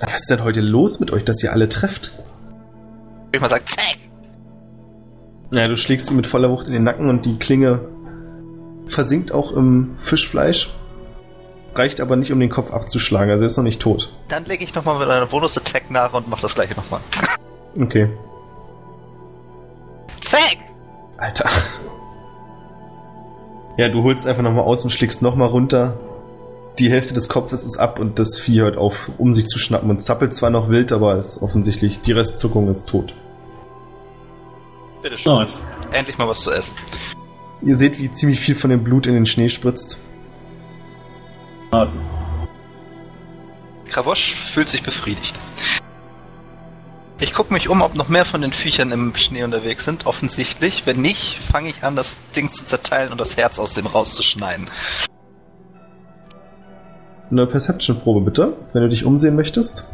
Was 0.02 0.22
ist 0.22 0.30
denn 0.30 0.44
heute 0.44 0.62
los 0.62 1.00
mit 1.00 1.12
euch, 1.12 1.26
dass 1.26 1.42
ihr 1.42 1.52
alle 1.52 1.68
trefft? 1.68 2.12
Würde 2.16 3.38
ich 3.38 3.42
mal 3.42 3.50
sagen, 3.50 3.66
zack! 3.66 4.09
Ja, 5.52 5.68
du 5.68 5.76
schlägst 5.76 6.10
ihn 6.12 6.16
mit 6.16 6.28
voller 6.28 6.50
Wucht 6.50 6.68
in 6.68 6.74
den 6.74 6.84
Nacken 6.84 7.10
und 7.10 7.26
die 7.26 7.38
Klinge 7.40 7.88
versinkt 8.86 9.32
auch 9.32 9.52
im 9.52 9.96
Fischfleisch. 9.98 10.70
Reicht 11.76 12.02
aber 12.02 12.16
nicht, 12.16 12.32
um 12.32 12.40
den 12.40 12.50
Kopf 12.50 12.72
abzuschlagen, 12.72 13.32
also 13.32 13.44
er 13.44 13.48
ist 13.48 13.58
noch 13.58 13.64
nicht 13.64 13.82
tot. 13.82 14.10
Dann 14.28 14.46
lege 14.46 14.64
ich 14.64 14.76
nochmal 14.76 15.00
mit 15.00 15.08
einer 15.08 15.26
Bonus-Attack 15.26 15.92
nach 15.92 16.14
und 16.14 16.28
mach 16.28 16.42
das 16.42 16.56
gleiche 16.56 16.76
nochmal. 16.76 17.00
Okay. 17.80 18.10
Zack! 20.22 20.58
Alter. 21.18 21.50
Ja, 23.78 23.90
du 23.90 24.04
holst 24.04 24.28
einfach 24.28 24.44
nochmal 24.44 24.66
aus 24.66 24.84
und 24.84 24.90
schlägst 24.90 25.22
nochmal 25.22 25.48
runter. 25.48 25.98
Die 26.80 26.92
Hälfte 26.92 27.14
des 27.14 27.30
Kopfes 27.30 27.66
ist 27.66 27.78
ab 27.78 28.00
und 28.00 28.20
das 28.20 28.40
Vieh 28.40 28.62
hört 28.62 28.78
auf, 28.78 29.12
um 29.18 29.34
sich 29.34 29.48
zu 29.48 29.60
schnappen 29.60 29.90
und 29.90 30.02
zappelt 30.02 30.34
zwar 30.34 30.50
noch 30.50 30.70
wild, 30.70 30.92
aber 30.92 31.18
ist 31.18 31.42
offensichtlich, 31.42 32.02
die 32.02 32.12
Restzuckung 32.12 32.70
ist 32.70 32.90
tot. 32.90 33.14
Bitteschön. 35.02 35.34
Nice. 35.34 35.64
Endlich 35.92 36.18
mal 36.18 36.28
was 36.28 36.42
zu 36.42 36.52
essen. 36.52 36.76
Ihr 37.62 37.76
seht, 37.76 38.00
wie 38.00 38.12
ziemlich 38.12 38.40
viel 38.40 38.56
von 38.56 38.70
dem 38.70 38.84
Blut 38.84 39.08
in 39.08 39.14
den 39.14 39.26
Schnee 39.26 39.50
spritzt. 39.50 40.00
Kravosch 43.90 44.34
fühlt 44.34 44.70
sich 44.70 44.84
befriedigt. 44.84 45.36
Ich 47.22 47.34
gucke 47.34 47.52
mich 47.54 47.68
um, 47.68 47.82
ob 47.82 47.96
noch 47.96 48.08
mehr 48.08 48.24
von 48.24 48.42
den 48.42 48.54
Viechern 48.54 48.92
im 48.92 49.16
Schnee 49.16 49.44
unterwegs 49.44 49.84
sind. 49.84 50.06
Offensichtlich. 50.06 50.86
Wenn 50.86 51.02
nicht, 51.02 51.38
fange 51.38 51.70
ich 51.70 51.84
an, 51.84 51.98
das 51.98 52.18
Ding 52.36 52.52
zu 52.52 52.64
zerteilen 52.64 53.12
und 53.12 53.20
das 53.20 53.36
Herz 53.36 53.60
aus 53.60 53.74
dem 53.74 53.88
rauszuschneiden. 53.88 54.70
Eine 57.30 57.46
Perception-Probe 57.46 58.22
bitte, 58.22 58.58
wenn 58.74 58.84
du 58.84 58.90
dich 58.90 59.04
umsehen 59.04 59.36
möchtest. 59.36 59.92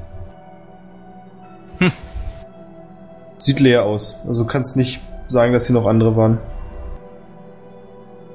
Sieht 3.45 3.59
leer 3.59 3.83
aus. 3.83 4.15
Also 4.27 4.43
du 4.43 4.49
kannst 4.49 4.75
nicht 4.75 4.99
sagen, 5.27 5.53
dass 5.53 5.67
hier 5.67 5.75
noch 5.75 5.85
andere 5.85 6.15
waren. 6.15 6.39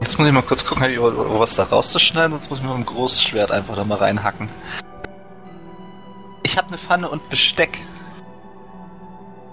Jetzt 0.01 0.17
muss 0.19 0.29
ich 0.29 0.33
mal 0.33 0.43
kurz 0.43 0.65
gucken, 0.65 0.83
habe 0.85 0.93
ich 0.93 0.99
über- 0.99 1.09
über 1.09 1.41
was 1.41 1.57
da 1.57 1.65
rauszuschneiden, 1.65 2.31
sonst 2.31 2.49
muss 2.49 2.61
ich 2.61 2.65
mit 2.65 2.73
dem 2.73 2.87
Großschwert 2.87 3.51
einfach 3.51 3.75
da 3.75 3.83
mal 3.83 3.99
reinhacken. 3.99 4.49
Ich 6.45 6.57
habe 6.57 6.69
eine 6.69 6.79
Pfanne 6.79 7.09
und 7.09 7.29
Besteck. 7.29 7.79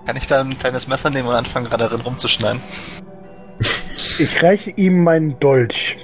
Kann 0.06 0.16
ich 0.16 0.28
da 0.28 0.42
ein 0.42 0.58
kleines 0.60 0.88
Messer 0.88 1.10
nehmen 1.10 1.28
und 1.28 1.34
anfangen, 1.34 1.66
gerade 1.66 1.86
darin 1.86 2.02
rumzuschneiden? 2.02 2.62
Ich 4.20 4.42
reiche 4.44 4.72
ihm 4.72 5.04
meinen 5.04 5.40
Dolch. 5.40 5.96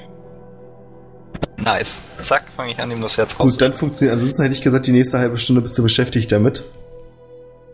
Nice. 1.57 2.01
Zack, 2.21 2.43
fange 2.55 2.71
ich 2.73 2.79
an, 2.79 2.89
ihm 2.91 3.01
das 3.01 3.17
Herz 3.17 3.35
Gut, 3.37 3.51
raus. 3.53 3.57
dann 3.57 3.73
funktioniert. 3.73 4.13
Ansonsten 4.17 4.43
hätte 4.43 4.53
ich 4.53 4.61
gesagt, 4.63 4.85
die 4.87 4.91
nächste 4.91 5.17
halbe 5.19 5.37
Stunde 5.37 5.61
bist 5.61 5.75
du 5.77 5.83
beschäftigt 5.83 6.31
damit. 6.31 6.63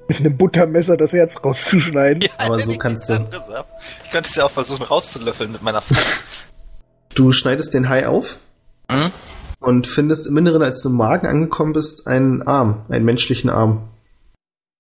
Mit 0.10 0.20
einem 0.20 0.36
Buttermesser 0.38 0.98
das 0.98 1.13
Herz 1.13 1.36
rauszuschneiden. 1.42 2.24
Ja, 2.24 2.30
aber 2.39 2.60
so 2.60 2.75
kannst 2.78 3.08
du-. 3.10 3.25
Ich 4.04 4.12
könnte 4.12 4.28
es 4.30 4.36
ja 4.36 4.46
auch 4.46 4.51
versuchen 4.51 4.84
rauszulöffeln 4.84 5.51
mit 5.51 5.62
meiner 5.62 5.82
Pfanne. 5.82 6.01
Du 7.16 7.32
schneidest 7.32 7.74
den 7.74 7.89
Hai 7.89 8.08
auf 8.08 8.38
Hm? 8.92 9.12
und 9.60 9.88
findest 9.88 10.28
im 10.28 10.38
Inneren, 10.38 10.62
als 10.62 10.82
du 10.82 10.89
im 10.89 10.96
Magen 10.96 11.28
angekommen 11.28 11.74
bist, 11.74 12.08
einen 12.08 12.44
Arm, 12.44 12.86
einen 12.88 13.04
menschlichen 13.04 13.50
Arm. 13.50 13.89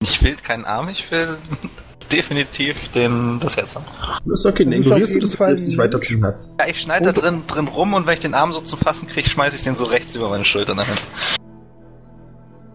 Ich 0.01 0.23
will 0.23 0.35
keinen 0.35 0.65
Arm, 0.65 0.89
ich 0.89 1.09
will 1.11 1.37
definitiv 2.11 2.91
den, 2.91 3.39
das 3.39 3.57
Herz 3.57 3.75
haben. 3.75 3.85
Das 4.25 4.41
ist 4.41 4.45
okay, 4.45 4.63
dann 4.63 4.73
ignorierst 4.73 5.15
du 5.15 5.19
das 5.19 5.35
Fall 5.35 5.55
nicht 5.55 5.77
weiter 5.77 5.99
zum 6.01 6.23
Herz. 6.23 6.55
Ja, 6.59 6.67
ich 6.67 6.79
schneide 6.81 7.11
da 7.11 7.19
drin, 7.19 7.41
drin 7.47 7.67
rum 7.67 7.93
und 7.95 8.05
wenn 8.07 8.13
ich 8.13 8.21
den 8.21 8.35
Arm 8.35 8.53
so 8.53 8.61
zum 8.61 8.79
Fassen 8.79 9.07
kriege, 9.07 9.27
schmeiße 9.27 9.55
ich 9.57 9.63
den 9.63 9.75
so 9.75 9.85
rechts 9.85 10.15
über 10.15 10.29
meine 10.29 10.45
Schulter 10.45 10.75
nach 10.75 10.85
hinten. 10.85 11.01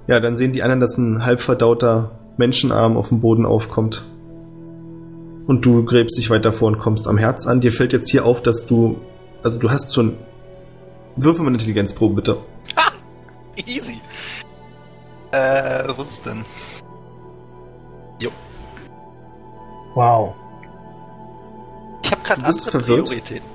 Ja, 0.09 0.21
dann 0.21 0.37
sehen 0.37 0.53
die 0.53 0.63
anderen, 0.63 0.81
dass 0.81 0.99
ein 0.99 1.25
halb 1.25 1.41
verdauter 1.41 2.11
Menschenarm 2.37 2.97
auf 2.97 3.09
dem 3.09 3.21
Boden 3.21 3.47
aufkommt. 3.47 4.05
Und 5.47 5.65
du 5.65 5.85
gräbst 5.85 6.17
dich 6.17 6.31
weiter 6.31 6.53
vor 6.53 6.69
und 6.69 6.79
kommst 6.79 7.07
am 7.07 7.19
Herz 7.19 7.47
an. 7.47 7.61
Dir 7.61 7.73
fällt 7.73 7.93
jetzt 7.93 8.11
hier 8.11 8.25
auf, 8.25 8.43
dass 8.43 8.67
du. 8.67 8.97
Also 9.43 9.59
du 9.59 9.71
hast 9.71 9.95
schon. 9.95 10.17
Würfel 11.17 11.43
mal 11.43 11.49
eine 11.49 11.57
Intelligenzprobe, 11.57 12.15
bitte. 12.15 12.37
Easy. 13.67 14.01
Äh, 15.31 15.89
wo 15.97 16.03
ist 16.03 16.13
es 16.13 16.23
denn? 16.23 16.45
Wow. 19.95 20.35
Ich 22.03 22.11
habe 22.11 22.23
gerade 22.23 22.45
andere 22.45 22.71
verwirrt? 22.71 23.07
Prioritäten. 23.07 23.49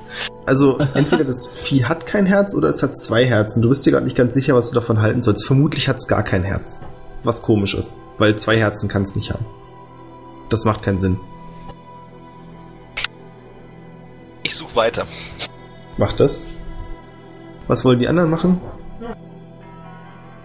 Also 0.45 0.79
entweder 0.93 1.23
das 1.23 1.47
Vieh 1.47 1.85
hat 1.85 2.05
kein 2.05 2.25
Herz 2.25 2.55
oder 2.55 2.69
es 2.69 2.81
hat 2.81 2.97
zwei 2.97 3.25
Herzen. 3.25 3.61
Du 3.61 3.69
bist 3.69 3.85
dir 3.85 3.91
gerade 3.91 4.05
nicht 4.05 4.15
ganz 4.15 4.33
sicher, 4.33 4.55
was 4.55 4.69
du 4.69 4.75
davon 4.75 5.01
halten 5.01 5.21
sollst. 5.21 5.45
Vermutlich 5.45 5.87
hat 5.87 5.97
es 5.97 6.07
gar 6.07 6.23
kein 6.23 6.43
Herz. 6.43 6.79
Was 7.23 7.41
komisch 7.41 7.73
ist, 7.73 7.95
weil 8.17 8.35
zwei 8.37 8.57
Herzen 8.57 8.87
kann 8.89 9.01
es 9.01 9.15
nicht 9.15 9.31
haben. 9.31 9.45
Das 10.49 10.65
macht 10.65 10.83
keinen 10.83 10.99
Sinn. 10.99 11.19
Ich 14.43 14.55
suche 14.55 14.75
weiter. 14.75 15.05
Macht 15.97 16.19
das? 16.19 16.43
Was 17.67 17.85
wollen 17.85 17.99
die 17.99 18.07
anderen 18.07 18.29
machen? 18.29 18.59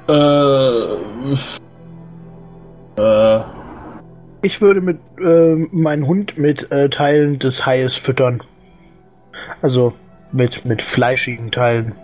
Äh. 0.08 0.94
Äh. 3.00 3.44
Ich 4.42 4.60
würde 4.60 4.82
mit 4.82 4.98
äh, 5.18 5.54
meinen 5.72 6.06
Hund 6.06 6.36
mit 6.36 6.70
äh, 6.70 6.90
Teilen 6.90 7.38
des 7.38 7.64
Haies 7.64 7.96
füttern. 7.96 8.42
Also 9.62 9.94
mit, 10.32 10.66
mit 10.66 10.82
fleischigen 10.82 11.50
Teilen. 11.50 11.94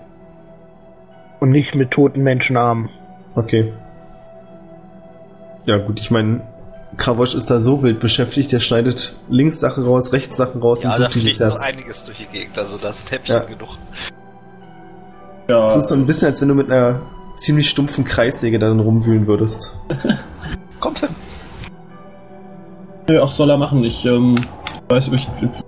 Und 1.39 1.51
nicht 1.51 1.75
mit 1.75 1.91
toten 1.91 2.23
Menschenarmen. 2.23 2.89
Okay. 3.35 3.73
Ja, 5.67 5.79
gut, 5.79 6.01
ich 6.01 6.11
meine, 6.11 6.41
Kravosch 6.97 7.35
ist 7.35 7.51
da 7.51 7.61
so 7.61 7.83
wild 7.83 8.01
beschäftigt, 8.01 8.51
der 8.53 8.61
schneidet 8.61 9.15
links 9.29 9.61
Sachen 9.61 9.85
raus, 9.85 10.13
rechts 10.13 10.37
Sachen 10.37 10.61
raus 10.61 10.83
Ja, 10.83 10.91
und 10.91 10.99
da 10.99 11.05
sucht 11.05 11.15
dieses 11.15 11.37
fliegt 11.37 11.39
so 11.39 11.45
Herz. 11.45 11.63
einiges 11.65 12.05
durch 12.05 12.19
die 12.19 12.27
Gegend, 12.27 12.59
also 12.59 12.77
da 12.79 12.93
sind 12.93 13.11
Häppchen 13.11 13.37
Ja. 13.37 13.43
genug. 13.45 13.77
Ja. 15.49 15.67
Es 15.67 15.77
ist 15.77 15.89
so 15.89 15.95
ein 15.95 16.07
bisschen, 16.07 16.29
als 16.29 16.41
wenn 16.41 16.49
du 16.49 16.55
mit 16.55 16.71
einer 16.71 17.01
ziemlich 17.37 17.69
stumpfen 17.69 18.05
Kreissäge 18.05 18.59
da 18.59 18.69
drin 18.69 18.81
rumwühlen 18.81 19.27
würdest. 19.27 19.75
Kommt 20.81 21.01
hin. 21.01 21.09
Nö, 23.09 23.21
auch 23.21 23.33
soll 23.33 23.51
er 23.51 23.57
machen. 23.57 23.83
Ich 23.85 24.05
ähm, 24.05 24.47
weiß, 24.89 25.09
ich, 25.09 25.29
ich 25.43 25.61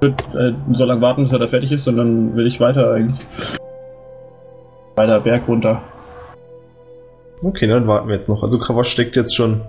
würde 0.00 0.16
äh, 0.38 0.74
so 0.74 0.84
lange 0.84 1.00
warten, 1.00 1.22
bis 1.24 1.32
er 1.32 1.38
da 1.38 1.46
fertig 1.46 1.70
ist, 1.72 1.86
und 1.86 1.96
dann 1.96 2.34
will 2.36 2.46
ich 2.46 2.58
weiter 2.60 2.92
eigentlich. 2.92 3.20
Weiter 4.96 5.20
Berg 5.20 5.46
runter. 5.48 5.82
Okay, 7.42 7.66
dann 7.66 7.86
warten 7.88 8.08
wir 8.08 8.14
jetzt 8.14 8.28
noch. 8.28 8.42
Also 8.42 8.58
Kravosch 8.58 8.88
steckt 8.90 9.16
jetzt 9.16 9.34
schon 9.34 9.62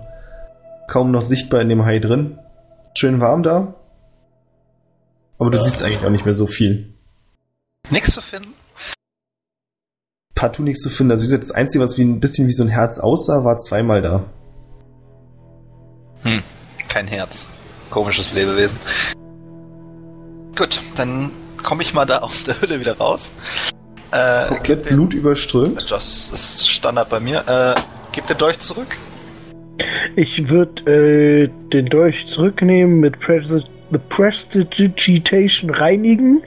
kaum 0.88 1.10
noch 1.10 1.22
sichtbar 1.22 1.60
in 1.60 1.68
dem 1.68 1.84
Hai 1.84 1.98
drin. 1.98 2.38
Schön 2.96 3.20
warm 3.20 3.42
da. 3.42 3.74
Aber 5.38 5.50
du 5.50 5.58
Ja. 5.58 5.64
siehst 5.64 5.82
eigentlich 5.82 6.04
auch 6.04 6.10
nicht 6.10 6.24
mehr 6.24 6.34
so 6.34 6.46
viel. 6.46 6.94
Nix 7.90 8.12
zu 8.12 8.22
finden? 8.22 8.54
Partout 10.34 10.62
nichts 10.62 10.82
zu 10.82 10.90
finden. 10.90 11.10
Also 11.10 11.22
wie 11.22 11.26
gesagt, 11.26 11.42
das 11.44 11.50
Einzige, 11.52 11.82
was 11.82 11.98
wie 11.98 12.02
ein 12.04 12.20
bisschen 12.20 12.46
wie 12.46 12.52
so 12.52 12.62
ein 12.62 12.68
Herz 12.68 12.98
aussah, 12.98 13.44
war 13.44 13.58
zweimal 13.58 14.02
da. 14.02 14.24
Kein 16.88 17.06
Herz. 17.08 17.46
Komisches 17.90 18.32
Lebewesen. 18.34 18.78
Gut, 20.56 20.80
dann 20.96 21.32
komme 21.62 21.82
ich 21.82 21.92
mal 21.92 22.06
da 22.06 22.18
aus 22.18 22.44
der 22.44 22.60
Hülle 22.60 22.78
wieder 22.78 22.96
raus. 22.98 23.30
Äh, 24.14 24.46
Komplett 24.46 24.84
Blut 24.84 25.12
überströmt. 25.12 25.90
Das 25.90 26.30
ist 26.30 26.70
Standard 26.70 27.08
bei 27.08 27.18
mir. 27.18 27.42
Äh, 27.48 27.74
gib 28.12 28.28
den 28.28 28.38
Dolch 28.38 28.60
zurück. 28.60 28.96
Ich 30.14 30.48
würde 30.48 30.82
äh, 30.88 31.50
den 31.72 31.86
Dolch 31.86 32.28
zurücknehmen, 32.28 33.00
mit 33.00 33.18
Prestidigitation 34.08 35.70
reinigen 35.70 36.44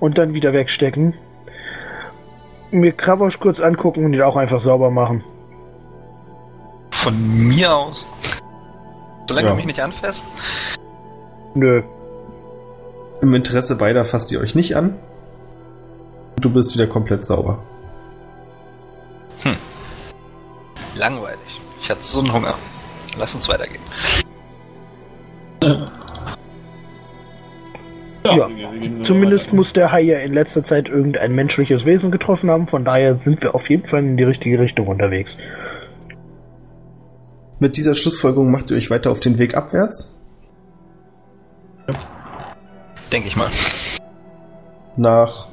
und 0.00 0.16
dann 0.16 0.32
wieder 0.32 0.54
wegstecken. 0.54 1.12
Mir 2.70 2.92
Kravosch 2.92 3.38
kurz 3.40 3.60
angucken 3.60 4.06
und 4.06 4.14
ihn 4.14 4.22
auch 4.22 4.36
einfach 4.36 4.62
sauber 4.62 4.90
machen. 4.90 5.22
Von 6.92 7.46
mir 7.46 7.74
aus? 7.74 8.08
Solange 9.28 9.48
ja. 9.48 9.52
du 9.52 9.56
mich 9.56 9.66
nicht 9.66 9.80
anfasst? 9.80 10.24
Nö. 11.54 11.82
Im 13.20 13.34
Interesse 13.34 13.76
beider 13.76 14.06
fasst 14.06 14.32
ihr 14.32 14.40
euch 14.40 14.54
nicht 14.54 14.76
an. 14.76 14.96
Du 16.40 16.50
bist 16.50 16.74
wieder 16.74 16.86
komplett 16.86 17.24
sauber. 17.24 17.58
Hm. 19.42 19.56
Langweilig. 20.96 21.60
Ich 21.80 21.90
hatte 21.90 22.02
so 22.02 22.20
einen 22.20 22.32
Hunger. 22.32 22.54
Lass 23.18 23.34
uns 23.34 23.48
weitergehen. 23.48 23.82
Ja, 28.24 28.48
ja. 28.48 28.70
zumindest 29.04 29.52
muss 29.52 29.72
der 29.72 29.92
Hai 29.92 30.00
ja 30.00 30.18
in 30.18 30.34
letzter 30.34 30.64
Zeit 30.64 30.88
irgendein 30.88 31.34
menschliches 31.34 31.84
Wesen 31.84 32.10
getroffen 32.10 32.50
haben. 32.50 32.66
Von 32.66 32.84
daher 32.84 33.18
sind 33.24 33.40
wir 33.40 33.54
auf 33.54 33.70
jeden 33.70 33.88
Fall 33.88 34.00
in 34.00 34.16
die 34.16 34.24
richtige 34.24 34.58
Richtung 34.58 34.88
unterwegs. 34.88 35.30
Mit 37.58 37.76
dieser 37.76 37.94
Schlussfolgerung 37.94 38.50
macht 38.50 38.70
ihr 38.70 38.76
euch 38.76 38.90
weiter 38.90 39.10
auf 39.10 39.20
den 39.20 39.38
Weg 39.38 39.56
abwärts. 39.56 40.24
Denke 43.12 43.28
ich 43.28 43.36
mal. 43.36 43.48
Nach 44.96 45.48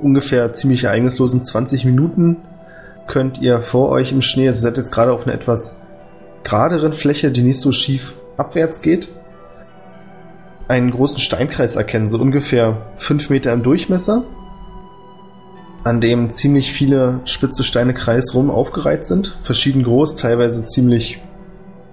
ungefähr 0.00 0.52
ziemlich 0.52 0.84
ereignislosen 0.84 1.42
20 1.42 1.84
Minuten 1.84 2.36
könnt 3.06 3.38
ihr 3.38 3.60
vor 3.60 3.88
euch 3.88 4.12
im 4.12 4.22
Schnee, 4.22 4.48
also 4.48 4.58
ihr 4.58 4.62
seid 4.62 4.76
jetzt 4.76 4.92
gerade 4.92 5.12
auf 5.12 5.26
einer 5.26 5.34
etwas 5.34 5.82
geraderen 6.44 6.92
Fläche, 6.92 7.30
die 7.30 7.42
nicht 7.42 7.60
so 7.60 7.72
schief 7.72 8.14
abwärts 8.36 8.82
geht, 8.82 9.08
einen 10.68 10.90
großen 10.90 11.18
Steinkreis 11.18 11.76
erkennen, 11.76 12.08
so 12.08 12.18
ungefähr 12.18 12.76
5 12.96 13.30
Meter 13.30 13.52
im 13.52 13.62
Durchmesser, 13.62 14.24
an 15.84 16.00
dem 16.00 16.30
ziemlich 16.30 16.72
viele 16.72 17.20
spitze 17.24 17.64
Steine 17.64 17.94
kreisrum 17.94 18.50
aufgereiht 18.50 19.06
sind, 19.06 19.38
verschieden 19.42 19.82
groß, 19.82 20.16
teilweise 20.16 20.64
ziemlich 20.64 21.20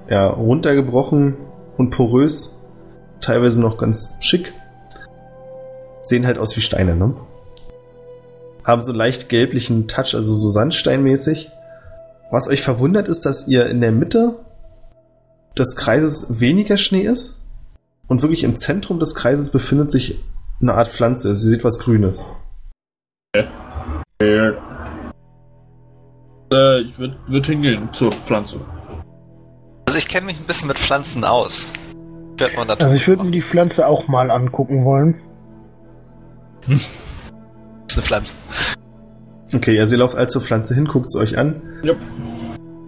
ja, 0.09 0.27
runtergebrochen 0.27 1.37
und 1.77 1.89
porös, 1.89 2.61
teilweise 3.21 3.61
noch 3.61 3.77
ganz 3.77 4.15
schick. 4.19 4.53
Sehen 6.01 6.27
halt 6.27 6.37
aus 6.37 6.55
wie 6.55 6.61
Steine, 6.61 6.95
ne? 6.95 7.15
Haben 8.65 8.81
so 8.81 8.91
leicht 8.91 9.29
gelblichen 9.29 9.87
Touch, 9.87 10.15
also 10.15 10.33
so 10.33 10.49
Sandsteinmäßig. 10.49 11.51
Was 12.31 12.49
euch 12.49 12.61
verwundert 12.61 13.07
ist, 13.07 13.25
dass 13.25 13.47
ihr 13.47 13.67
in 13.67 13.79
der 13.79 13.91
Mitte 13.91 14.39
des 15.57 15.75
Kreises 15.75 16.41
weniger 16.41 16.75
Schnee 16.75 17.03
ist 17.03 17.41
und 18.07 18.23
wirklich 18.23 18.43
im 18.43 18.57
Zentrum 18.57 18.99
des 18.99 19.13
Kreises 19.13 19.51
befindet 19.51 19.91
sich 19.91 20.19
eine 20.59 20.73
Art 20.73 20.87
Pflanze. 20.87 21.29
Also 21.29 21.47
ihr 21.47 21.51
seht 21.51 21.63
was 21.63 21.79
Grünes. 21.79 22.25
Äh, 26.51 26.81
ich 26.81 26.97
würde 26.97 27.15
würd 27.27 27.45
hingehen 27.45 27.89
zur 27.93 28.11
Pflanze. 28.11 28.59
Also 29.85 29.99
ich 29.99 30.07
kenne 30.07 30.25
mich 30.25 30.39
ein 30.39 30.45
bisschen 30.45 30.67
mit 30.67 30.79
Pflanzen 30.79 31.23
aus. 31.23 31.69
Also 32.39 32.93
ich 32.93 33.07
würde 33.07 33.23
mir 33.23 33.31
die 33.31 33.43
Pflanze 33.43 33.87
auch 33.87 34.07
mal 34.07 34.31
angucken 34.31 34.83
wollen. 34.83 35.21
Hm 36.65 36.81
eine 37.97 38.05
Pflanze. 38.05 38.35
Okay, 39.53 39.79
also 39.79 39.95
ihr 39.95 39.99
lauft 39.99 40.15
also 40.15 40.39
zur 40.39 40.47
Pflanze 40.47 40.75
hin, 40.75 40.85
guckt 40.85 41.07
es 41.07 41.15
euch 41.15 41.37
an. 41.37 41.61
Ja. 41.83 41.93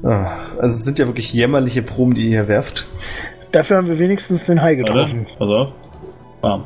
Ah, 0.04 0.30
also 0.60 0.76
es 0.76 0.84
sind 0.84 1.00
ja 1.00 1.08
wirklich 1.08 1.34
jämmerliche 1.34 1.82
Proben, 1.82 2.14
die 2.14 2.26
ihr 2.26 2.30
hier 2.30 2.48
werft. 2.48 2.88
Dafür 3.52 3.78
haben 3.78 3.88
wir 3.88 4.00
wenigstens 4.00 4.46
den 4.46 4.62
Hai 4.62 4.76
getroffen. 4.76 5.28
Pass 5.38 5.50
auf. 5.50 5.72
Warm. 6.42 6.66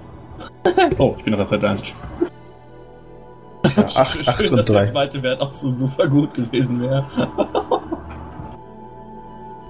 Oh, 0.97 1.15
ich 1.17 1.23
bin 1.23 1.37
noch 1.37 1.47
verdammt. 1.47 1.93
Ja, 3.75 3.83
8, 3.95 4.27
8 4.27 4.51
und 4.51 4.69
3. 4.69 4.73
Der 4.73 4.85
zweite 4.85 5.23
Wert 5.23 5.41
auch 5.41 5.53
so 5.53 5.69
super 5.69 6.07
gut 6.07 6.33
gewesen 6.33 6.81
wäre. 6.81 7.05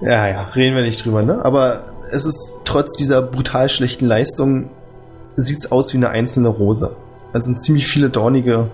ja, 0.02 0.28
ja, 0.28 0.42
reden 0.54 0.74
wir 0.74 0.82
nicht 0.82 1.04
drüber, 1.04 1.22
ne? 1.22 1.44
Aber 1.44 1.92
es 2.12 2.24
ist 2.24 2.60
trotz 2.64 2.96
dieser 2.96 3.22
brutal 3.22 3.68
schlechten 3.68 4.06
Leistung, 4.06 4.70
sieht 5.36 5.58
es 5.58 5.72
aus 5.72 5.92
wie 5.92 5.98
eine 5.98 6.10
einzelne 6.10 6.48
Rose. 6.48 6.96
Es 7.32 7.44
sind 7.44 7.62
ziemlich 7.62 7.86
viele 7.86 8.10
dornige 8.10 8.70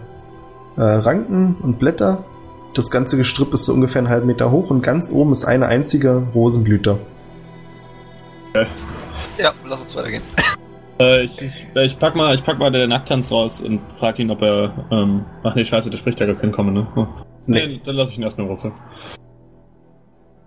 äh, 0.77 0.83
Ranken 0.83 1.57
und 1.63 1.79
Blätter. 1.79 2.25
Das 2.75 2.91
ganze 2.91 3.17
Gestrüpp 3.17 3.55
ist 3.55 3.65
so 3.65 3.73
ungefähr 3.73 4.01
einen 4.01 4.09
halben 4.09 4.27
Meter 4.27 4.51
hoch 4.51 4.71
und 4.71 4.83
ganz 4.83 5.11
oben 5.11 5.33
ist 5.33 5.45
eine 5.45 5.67
einzige 5.67 6.27
Rosenblüte. 6.35 6.99
Okay. 8.51 8.67
Ja, 9.39 9.53
lass 9.67 9.83
uns 9.83 9.95
weitergehen. 9.95 10.23
Äh, 11.01 11.25
ich, 11.25 11.41
ich, 11.41 11.67
ich, 11.75 11.99
pack 11.99 12.17
mal, 12.17 12.35
ich 12.35 12.43
pack 12.43 12.59
mal 12.59 12.73
den 12.73 12.89
Nacktanz 12.89 13.31
raus 13.31 13.61
und 13.61 13.81
frag 13.99 14.19
ihn, 14.19 14.31
ob 14.31 14.43
er. 14.43 14.87
Ähm, 14.91 15.25
ach 15.45 15.55
nee, 15.55 15.65
scheiße, 15.65 15.91
der 15.91 15.99
spricht 15.99 16.19
ja 16.19 16.27
gar 16.27 16.35
keinen 16.35 16.53
Kommen, 16.53 16.75
ne? 16.75 16.87
Oh. 16.97 17.07
Nee. 17.47 17.67
nee. 17.67 17.81
Dann 17.85 17.95
lass 17.95 18.11
ich 18.11 18.19
ihn 18.19 18.25
erstmal 18.25 18.47
im 18.47 18.53
Rucksack. 18.53 18.73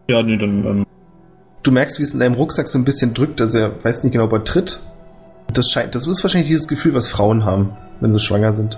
Ja, 0.09 0.21
nee, 0.21 0.37
dann. 0.37 0.65
Ähm. 0.65 0.85
Du 1.63 1.71
merkst, 1.71 1.99
wie 1.99 2.03
es 2.03 2.13
in 2.13 2.19
deinem 2.19 2.35
Rucksack 2.35 2.67
so 2.67 2.77
ein 2.77 2.83
bisschen 2.83 3.13
drückt, 3.13 3.39
dass 3.39 3.53
er 3.55 3.83
weiß 3.83 4.03
nicht 4.03 4.11
genau, 4.11 4.25
ob 4.25 4.33
er 4.33 4.43
tritt. 4.43 4.81
Das 5.53 5.69
scheint, 5.69 5.95
das 5.95 6.05
ist 6.05 6.23
wahrscheinlich 6.23 6.49
dieses 6.49 6.67
Gefühl, 6.67 6.93
was 6.93 7.07
Frauen 7.07 7.45
haben 7.45 7.77
wenn 8.01 8.11
sie 8.11 8.19
schwanger 8.19 8.51
sind. 8.51 8.77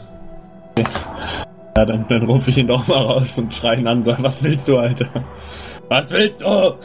Ja, 1.75 1.85
dann, 1.85 2.05
dann 2.07 2.23
rufe 2.23 2.51
ich 2.51 2.57
ihn 2.57 2.67
doch 2.67 2.87
mal 2.87 2.99
raus 2.99 3.37
und 3.37 3.53
schreie 3.53 3.79
ihn 3.79 3.87
an, 3.87 4.03
sag, 4.03 4.21
was 4.21 4.43
willst 4.43 4.67
du, 4.67 4.77
Alter? 4.77 5.07
Was 5.87 6.11
willst 6.11 6.41
du? 6.41 6.75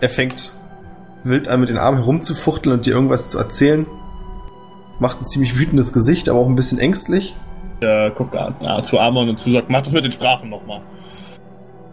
Er 0.00 0.08
fängt 0.08 0.52
wild 1.22 1.48
an, 1.48 1.60
mit 1.60 1.68
den 1.68 1.78
Armen 1.78 1.98
herumzufuchteln 1.98 2.74
und 2.74 2.86
dir 2.86 2.94
irgendwas 2.94 3.30
zu 3.30 3.38
erzählen. 3.38 3.86
Macht 4.98 5.20
ein 5.20 5.26
ziemlich 5.26 5.56
wütendes 5.56 5.92
Gesicht, 5.92 6.28
aber 6.28 6.40
auch 6.40 6.48
ein 6.48 6.56
bisschen 6.56 6.78
ängstlich. 6.78 7.34
Ja, 7.82 8.08
guckt 8.10 8.34
äh, 8.34 8.82
zu 8.82 8.98
Amon 8.98 9.28
und 9.28 9.38
zu 9.38 9.50
sagt, 9.50 9.70
mach 9.70 9.82
das 9.82 9.92
mit 9.92 10.04
den 10.04 10.12
Sprachen 10.12 10.50
nochmal. 10.50 10.80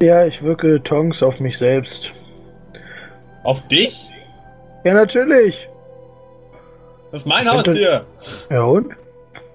Ja, 0.02 0.26
ich 0.26 0.42
wirke 0.42 0.82
Tongs 0.84 1.22
auf 1.22 1.40
mich 1.40 1.58
selbst. 1.58 2.12
Auf 3.44 3.62
dich? 3.68 4.10
Ja, 4.84 4.94
natürlich. 4.94 5.68
Das 7.12 7.22
ist 7.22 7.28
mein 7.28 7.50
Haustier. 7.50 8.06
Ja 8.50 8.64
und? 8.64 8.94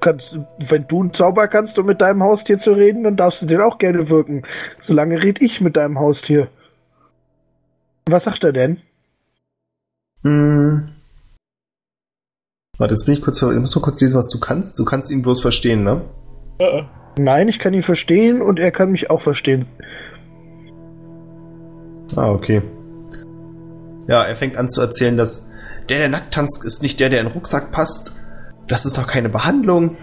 Kannst, 0.01 0.39
wenn 0.59 0.87
du 0.87 1.03
ein 1.03 1.15
Zauber 1.15 1.49
kannst, 1.49 1.79
um 1.79 1.87
mit 1.87 2.01
deinem 2.01 2.23
Haustier 2.23 2.59
zu 2.59 2.73
reden, 2.73 3.05
dann 3.05 3.17
darfst 3.17 3.41
du 3.41 3.47
den 3.47 3.61
auch 3.61 3.79
gerne 3.79 4.11
wirken. 4.11 4.43
Solange 4.83 5.23
red 5.23 5.41
ich 5.41 5.61
mit 5.61 5.77
deinem 5.77 5.99
Haustier. 5.99 6.49
Was 8.07 8.25
sagt 8.25 8.45
er 8.45 8.53
denn? 8.53 8.83
Hm. 10.23 10.91
Warte, 12.77 12.93
jetzt 12.93 13.05
bin 13.07 13.15
ich 13.15 13.23
kurz, 13.23 13.41
ich 13.41 13.59
muss 13.59 13.75
nur 13.75 13.83
kurz 13.83 14.01
lesen, 14.01 14.19
was 14.19 14.29
du 14.29 14.41
kannst. 14.41 14.79
Du 14.79 14.85
kannst 14.85 15.11
ihn 15.11 15.23
bloß 15.23 15.41
verstehen, 15.41 15.85
ne? 15.85 16.03
Uh 16.61 16.83
Nein, 17.19 17.49
ich 17.49 17.61
kann 17.61 17.75
ihn 17.75 17.85
verstehen 17.85 18.43
und 18.43 18.59
er 18.59 18.73
kann 18.73 18.91
mich 18.91 19.09
auch 19.09 19.23
verstehen. 19.23 19.67
Ah, 22.17 22.31
okay. 22.31 22.63
Ja, 24.09 24.25
er 24.25 24.35
fängt 24.35 24.57
an 24.57 24.69
zu 24.69 24.81
erzählen, 24.81 25.17
dass 25.17 25.51
der, 25.89 25.99
der 25.99 26.09
nackt 26.09 26.35
tanzt, 26.35 26.65
ist 26.65 26.83
nicht 26.83 27.01
der, 27.01 27.11
der 27.11 27.21
in 27.21 27.27
den 27.27 27.33
Rucksack 27.33 27.73
passt. 27.73 28.13
Das 28.67 28.87
ist 28.87 28.97
doch 28.97 29.07
keine 29.07 29.29
Behandlung. 29.29 29.97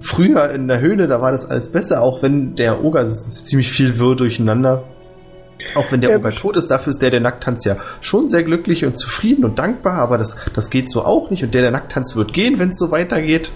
Früher 0.00 0.50
in 0.50 0.68
der 0.68 0.80
Höhle, 0.80 1.08
da 1.08 1.20
war 1.20 1.32
das 1.32 1.48
alles 1.48 1.72
besser, 1.72 2.02
auch 2.02 2.22
wenn 2.22 2.54
der 2.54 2.84
Oger, 2.84 3.00
es 3.00 3.26
ist 3.26 3.46
ziemlich 3.46 3.70
viel 3.70 3.98
Wirr 3.98 4.16
durcheinander. 4.16 4.84
Auch 5.74 5.90
wenn 5.90 6.00
der 6.00 6.10
ja, 6.10 6.16
Oger 6.16 6.30
tot 6.30 6.56
ist, 6.56 6.70
dafür 6.70 6.90
ist 6.90 7.02
der, 7.02 7.10
der 7.10 7.20
nackt 7.20 7.44
tanzt, 7.44 7.64
ja 7.64 7.76
schon 8.00 8.28
sehr 8.28 8.42
glücklich 8.42 8.84
und 8.84 8.98
zufrieden 8.98 9.44
und 9.44 9.58
dankbar, 9.58 9.94
aber 9.94 10.18
das, 10.18 10.36
das 10.54 10.70
geht 10.70 10.90
so 10.90 11.04
auch 11.04 11.30
nicht 11.30 11.42
und 11.42 11.54
der, 11.54 11.62
der 11.62 11.70
nackt 11.70 11.92
tanzt, 11.92 12.14
wird 12.16 12.32
gehen, 12.32 12.58
wenn 12.58 12.68
es 12.68 12.78
so 12.78 12.90
weitergeht. 12.90 13.50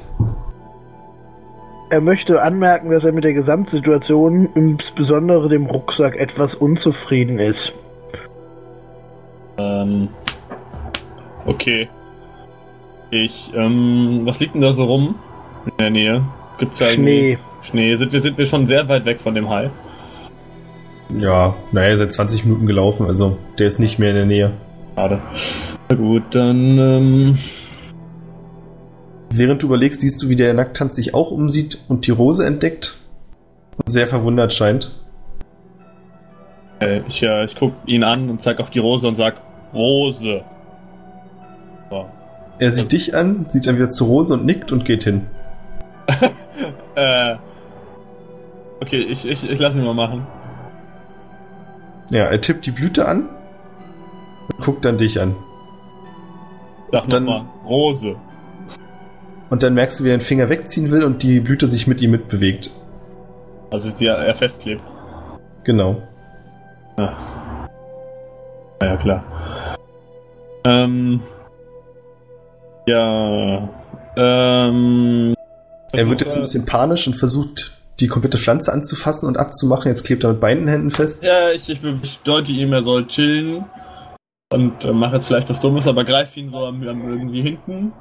Er 1.91 2.01
möchte 2.01 2.41
anmerken, 2.41 2.91
dass 2.91 3.05
er 3.05 3.13
mit 3.13 3.25
der 3.25 3.35
Gesamtsituation, 3.35 4.49
insbesondere 4.55 5.49
dem 5.49 5.67
Rucksack, 5.67 6.17
etwas 6.17 6.55
unzufrieden 6.55 7.39
ist. 7.41 7.73
Ähm, 9.59 10.09
Okay. 11.47 11.89
Ich, 13.11 13.53
ähm, 13.55 14.23
was 14.25 14.41
liegt 14.41 14.55
denn 14.55 14.61
da 14.61 14.73
so 14.73 14.85
rum 14.85 15.17
in 15.67 15.73
der 15.79 15.91
Nähe? 15.91 16.25
Gibt's 16.59 16.79
da 16.79 16.89
Schnee. 16.89 17.39
Schnee. 17.63 17.95
Sind 17.97 18.13
wir, 18.13 18.21
sind 18.21 18.39
wir 18.39 18.47
schon 18.47 18.67
sehr 18.67 18.89
weit 18.89 19.05
weg 19.05 19.21
von 19.21 19.35
dem 19.35 19.49
Hai? 19.49 19.71
Ja, 21.19 21.57
naja, 21.73 21.97
seit 21.97 22.13
20 22.13 22.45
Minuten 22.45 22.67
gelaufen, 22.67 23.07
also 23.07 23.39
der 23.59 23.67
ist 23.67 23.81
nicht 23.81 23.99
mehr 23.99 24.11
in 24.11 24.17
der 24.17 24.27
Nähe. 24.27 24.53
Schade. 24.95 25.21
Na 25.89 25.97
gut, 25.97 26.23
dann, 26.31 26.79
ähm. 26.79 27.39
Während 29.33 29.63
du 29.63 29.67
überlegst, 29.67 30.01
siehst 30.01 30.23
du, 30.23 30.29
wie 30.29 30.37
der 30.37 30.55
Nacktanz 30.55 30.97
sich 30.97 31.15
auch 31.15 31.31
umsieht 31.31 31.79
und 31.89 32.07
die 32.07 32.11
Rose 32.11 32.45
entdeckt 32.45 32.99
und 33.77 33.91
sehr 33.91 34.07
verwundert 34.07 34.53
scheint. 34.53 34.91
Äh, 36.81 37.03
ich, 37.09 37.23
äh, 37.23 37.45
ich 37.45 37.55
guck 37.57 37.73
ihn 37.87 38.05
an 38.05 38.29
und 38.29 38.41
zeig 38.41 38.61
auf 38.61 38.71
die 38.71 38.81
Rose 38.81 39.07
und 39.07 39.15
sag, 39.15 39.41
Rose. 39.73 40.45
Er 42.61 42.71
sieht 42.71 42.93
dich 42.93 43.17
an, 43.17 43.47
sieht 43.49 43.67
dann 43.67 43.77
wieder 43.77 43.89
zu 43.89 44.05
Rose 44.05 44.35
und 44.35 44.45
nickt 44.45 44.71
und 44.71 44.85
geht 44.85 45.05
hin. 45.05 45.27
Äh. 46.97 47.37
Okay, 48.81 48.99
ich, 48.99 49.27
ich, 49.27 49.49
ich 49.49 49.59
lasse 49.59 49.79
ihn 49.79 49.85
mal 49.85 49.95
machen. 49.95 50.27
Ja, 52.11 52.25
er 52.25 52.41
tippt 52.41 52.67
die 52.67 52.73
Blüte 52.73 53.07
an 53.09 53.29
und 54.53 54.65
guckt 54.65 54.85
dann 54.85 54.99
dich 54.99 55.21
an. 55.21 55.37
Sag 56.93 57.09
Dann- 57.09 57.25
nochmal. 57.25 57.47
Rose. 57.65 58.17
Und 59.49 59.63
dann 59.63 59.75
merkst 59.75 60.01
du, 60.01 60.05
wie 60.05 60.09
er 60.11 60.17
den 60.19 60.21
Finger 60.21 60.49
wegziehen 60.49 60.91
will 60.91 61.05
und 61.05 61.23
die 61.23 61.41
Blüte 61.41 61.69
sich 61.69 61.87
mit 61.87 62.03
ihm 62.03 62.11
mitbewegt. 62.11 62.71
Also 63.71 63.91
die 63.91 64.07
er 64.07 64.35
festklebt. 64.35 64.83
Genau. 65.65 66.03
Ja. 66.99 67.17
Ja, 68.83 68.97
klar. 68.97 69.25
Ähm. 70.67 71.21
Ja. 72.91 73.69
Ähm. 74.17 75.35
Er 75.93 76.09
wird 76.09 76.21
jetzt 76.21 76.37
ein 76.37 76.43
bisschen 76.43 76.67
panisch 76.67 77.07
und 77.07 77.15
versucht, 77.15 77.73
die 77.99 78.09
komplette 78.09 78.39
Pflanze 78.39 78.73
anzufassen 78.73 79.29
und 79.29 79.39
abzumachen. 79.39 79.89
Jetzt 79.89 80.05
klebt 80.05 80.25
er 80.25 80.31
mit 80.31 80.41
beiden 80.41 80.69
Händen 80.69 80.91
fest. 80.91 81.25
Ja, 81.25 81.51
ich, 81.51 81.69
ich, 81.69 81.81
ich 82.03 82.19
deute 82.21 82.53
ihm, 82.53 82.73
er 82.73 82.83
soll 82.83 83.07
chillen. 83.07 83.65
Und 84.53 84.85
äh, 84.85 84.93
mache 84.93 85.17
jetzt 85.17 85.27
vielleicht 85.27 85.49
was 85.49 85.61
Dummes, 85.61 85.87
aber 85.87 86.05
greif 86.05 86.37
ihn 86.37 86.49
so 86.49 86.59
am, 86.65 86.87
am 86.87 87.09
irgendwie 87.09 87.43
hinten. 87.43 87.93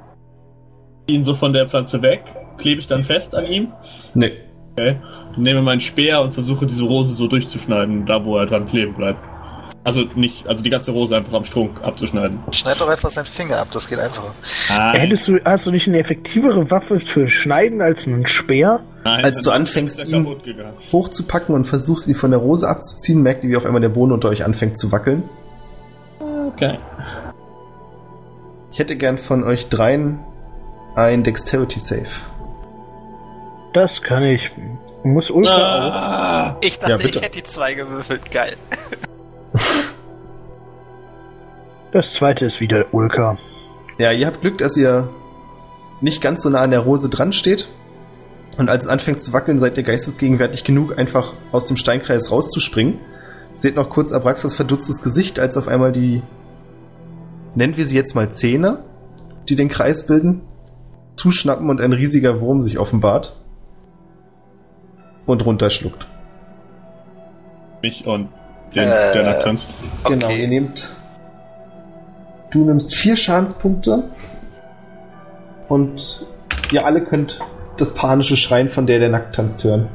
Ihn 1.06 1.22
so 1.22 1.34
von 1.34 1.52
der 1.52 1.68
Pflanze 1.68 2.02
weg. 2.02 2.22
Klebe 2.58 2.80
ich 2.80 2.86
dann 2.86 3.02
fest 3.02 3.34
an 3.34 3.46
ihm. 3.46 3.72
Nee. 4.14 4.32
Okay. 4.72 4.96
Nehme 5.36 5.62
meinen 5.62 5.80
Speer 5.80 6.22
und 6.22 6.32
versuche 6.32 6.66
diese 6.66 6.84
Rose 6.84 7.12
so 7.14 7.26
durchzuschneiden, 7.28 8.06
da 8.06 8.24
wo 8.24 8.36
er 8.36 8.46
dran 8.46 8.66
kleben 8.66 8.94
bleibt. 8.94 9.20
Also 9.82 10.02
nicht, 10.14 10.46
also 10.46 10.62
die 10.62 10.68
ganze 10.68 10.92
Rose 10.92 11.16
einfach 11.16 11.32
am 11.32 11.44
Strunk 11.44 11.80
abzuschneiden. 11.82 12.38
Schneid 12.52 12.78
doch 12.80 12.88
einfach 12.88 13.08
seinen 13.10 13.24
Finger 13.24 13.58
ab, 13.58 13.68
das 13.72 13.88
geht 13.88 13.98
einfacher. 13.98 14.34
Nein, 14.68 14.96
Hättest 15.00 15.26
du, 15.26 15.38
hast 15.42 15.64
du 15.64 15.70
nicht 15.70 15.88
eine 15.88 15.98
effektivere 15.98 16.70
Waffe 16.70 17.00
für 17.00 17.28
Schneiden 17.30 17.80
als 17.80 18.06
einen 18.06 18.26
Speer? 18.26 18.80
nein, 19.04 19.24
als 19.24 19.40
du 19.40 19.50
anfängst, 19.50 20.06
ihn-. 20.06 20.26
Hochzupacken 20.92 21.54
und 21.54 21.64
versuchst, 21.64 22.08
ihn 22.08 22.14
von 22.14 22.30
der 22.30 22.40
Rose 22.40 22.68
abzuziehen, 22.68 23.22
merkt 23.22 23.42
ihr, 23.42 23.50
wie 23.50 23.56
auf 23.56 23.64
einmal 23.64 23.80
der 23.80 23.88
Boden 23.88 24.12
unter 24.12 24.28
euch 24.28 24.44
anfängt 24.44 24.78
zu 24.78 24.92
wackeln. 24.92 25.22
Okay. 26.48 26.78
Ich 28.72 28.78
hätte 28.80 28.96
gern 28.96 29.16
von 29.16 29.44
euch 29.44 29.68
dreien 29.70 30.20
ein 30.94 31.24
Dexterity 31.24 31.80
Save. 31.80 32.06
Das 33.72 34.02
kann 34.02 34.24
ich. 34.24 34.42
Muss 35.04 35.30
Ultra 35.30 35.54
auch. 35.88 35.94
Ah, 35.94 36.56
Ich 36.60 36.78
dachte, 36.78 37.02
Ja, 37.02 37.08
ich 37.08 37.16
hätte 37.22 37.38
die 37.40 37.44
zwei 37.44 37.72
gewürfelt. 37.74 38.30
Geil. 38.30 38.56
Das 41.92 42.12
zweite 42.14 42.46
ist 42.46 42.60
wieder 42.60 42.86
Ulka. 42.92 43.36
Ja, 43.98 44.12
ihr 44.12 44.26
habt 44.26 44.40
Glück, 44.42 44.58
dass 44.58 44.76
ihr 44.76 45.08
nicht 46.00 46.22
ganz 46.22 46.42
so 46.42 46.48
nah 46.48 46.60
an 46.60 46.70
der 46.70 46.80
Rose 46.80 47.08
dran 47.08 47.32
steht. 47.32 47.68
Und 48.56 48.68
als 48.68 48.84
es 48.84 48.90
anfängt 48.90 49.20
zu 49.20 49.32
wackeln, 49.32 49.58
seid 49.58 49.76
ihr 49.76 49.82
geistesgegenwärtig 49.82 50.64
genug, 50.64 50.98
einfach 50.98 51.34
aus 51.52 51.66
dem 51.66 51.76
Steinkreis 51.76 52.30
rauszuspringen. 52.30 52.98
Seht 53.54 53.76
noch 53.76 53.90
kurz 53.90 54.12
Abraxas 54.12 54.54
verdutztes 54.54 55.02
Gesicht, 55.02 55.38
als 55.38 55.56
auf 55.56 55.68
einmal 55.68 55.92
die, 55.92 56.22
nennen 57.54 57.76
wir 57.76 57.84
sie 57.84 57.96
jetzt 57.96 58.14
mal 58.14 58.30
Zähne, 58.30 58.84
die 59.48 59.56
den 59.56 59.68
Kreis 59.68 60.06
bilden, 60.06 60.42
zuschnappen 61.16 61.68
und 61.68 61.80
ein 61.80 61.92
riesiger 61.92 62.40
Wurm 62.40 62.62
sich 62.62 62.78
offenbart 62.78 63.36
und 65.26 65.44
runterschluckt. 65.44 66.06
mich 67.82 68.06
und 68.06 68.28
den, 68.74 68.88
Äh, 68.88 69.12
der 69.12 69.22
nackt 69.24 69.42
tanzt. 69.44 69.68
Genau, 70.04 70.28
ihr 70.28 70.48
nehmt. 70.48 70.90
Du 72.50 72.64
nimmst 72.64 72.94
vier 72.94 73.16
Schadenspunkte 73.16 74.04
und 75.68 76.26
ihr 76.72 76.84
alle 76.84 77.02
könnt 77.02 77.40
das 77.76 77.94
panische 77.94 78.36
Schreien 78.36 78.68
von 78.68 78.86
der, 78.86 78.98
der 78.98 79.08
nackt 79.08 79.34
tanzt, 79.36 79.62
hören. 79.64 79.88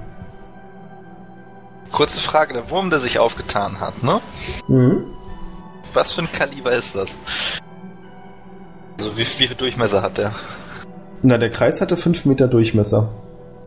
Kurze 1.91 2.19
Frage, 2.19 2.53
der 2.53 2.69
Wurm, 2.69 2.89
der 2.89 2.99
sich 2.99 3.19
aufgetan 3.19 3.79
hat, 3.79 4.03
ne? 4.03 4.19
Mhm. 4.67 5.05
Was 5.93 6.11
für 6.11 6.21
ein 6.21 6.31
Kaliber 6.31 6.71
ist 6.71 6.95
das? 6.95 7.15
Also 8.97 9.17
wie, 9.17 9.21
wie 9.21 9.47
viel 9.47 9.55
Durchmesser 9.55 10.01
hat 10.01 10.17
der? 10.17 10.31
Na, 11.21 11.37
der 11.37 11.51
Kreis 11.51 11.81
hatte 11.81 11.95
5 11.97 12.25
Meter 12.25 12.47
Durchmesser. 12.47 13.09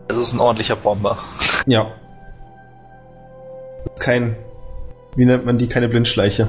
Also 0.09 0.21
ist 0.23 0.33
ein 0.33 0.41
ordentlicher 0.41 0.77
Bomber. 0.77 1.19
Ja. 1.67 1.87
Kein. 4.01 4.37
Wie 5.19 5.25
nennt 5.25 5.45
man 5.45 5.59
die? 5.59 5.67
Keine 5.67 5.89
Blindschleiche. 5.89 6.47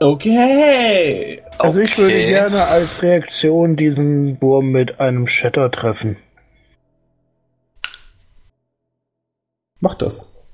Okay. 0.00 1.42
Also 1.58 1.80
ich 1.80 1.98
würde 1.98 2.14
Okay. 2.14 2.28
gerne 2.30 2.64
als 2.64 3.02
Reaktion 3.02 3.76
diesen 3.76 4.40
Wurm 4.40 4.72
mit 4.72 4.98
einem 4.98 5.26
Shatter 5.26 5.70
treffen. 5.70 6.16
Mach 9.80 9.94
das. 9.96 10.48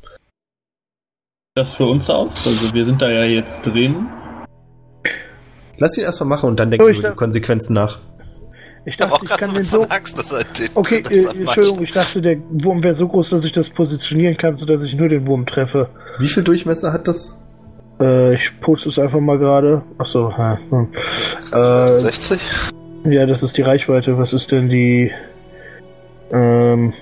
Das 1.55 1.71
für 1.71 1.87
uns 1.87 2.11
aus? 2.11 2.45
Also 2.49 2.75
wir 2.75 2.85
sind 2.85 3.01
da 3.01 3.09
ja 3.09 3.23
jetzt 3.23 3.65
drin. 3.65 4.09
Lass 5.77 5.97
ihn 5.97 6.03
erstmal 6.03 6.31
machen 6.31 6.49
und 6.49 6.59
dann 6.59 6.73
denken 6.73 6.85
wir 6.85 6.91
ich 6.93 6.99
über 6.99 7.11
die 7.11 7.17
Konsequenzen 7.17 7.75
nach. 7.75 8.01
Ich 8.89 8.97
dachte, 8.97 9.13
auch 9.13 9.23
ich 9.23 9.29
gerade 9.29 9.45
so 9.45 9.47
kann 9.47 9.57
ein 9.57 9.63
den 9.63 9.65
so. 9.65 9.83
Angst, 9.83 10.19
dass 10.19 10.33
er 10.33 10.45
den 10.45 10.69
Okay, 10.75 11.05
äh. 11.11 11.27
Entschuldigung, 11.27 11.83
ich 11.83 11.93
dachte, 11.93 12.23
der 12.23 12.39
Wurm 12.51 12.83
wäre 12.83 12.95
so 12.95 13.07
groß, 13.07 13.31
dass 13.31 13.45
ich 13.45 13.53
das 13.53 13.69
positionieren 13.69 14.37
kann, 14.39 14.57
sodass 14.57 14.83
ich 14.83 14.95
nur 14.95 15.11
den 15.11 15.27
Wurm 15.27 15.45
treffe. 15.45 15.91
Wie 16.19 16.29
viel 16.29 16.43
Durchmesser 16.43 16.91
hat 16.91 17.07
das? 17.07 17.39
Äh, 18.01 18.35
ich 18.35 18.61
poste 18.63 18.89
es 18.89 18.99
einfach 18.99 19.21
mal 19.21 19.39
gerade. 19.39 19.83
Achso, 19.99 20.33
hm. 20.35 20.89
äh, 21.53 21.95
60? 21.95 22.41
ja, 23.05 23.27
das 23.27 23.43
ist 23.43 23.59
die 23.59 23.63
Reichweite. 23.63 24.17
Was 24.17 24.33
ist 24.33 24.51
denn 24.53 24.71
die 24.71 25.13
ähm, 26.33 26.95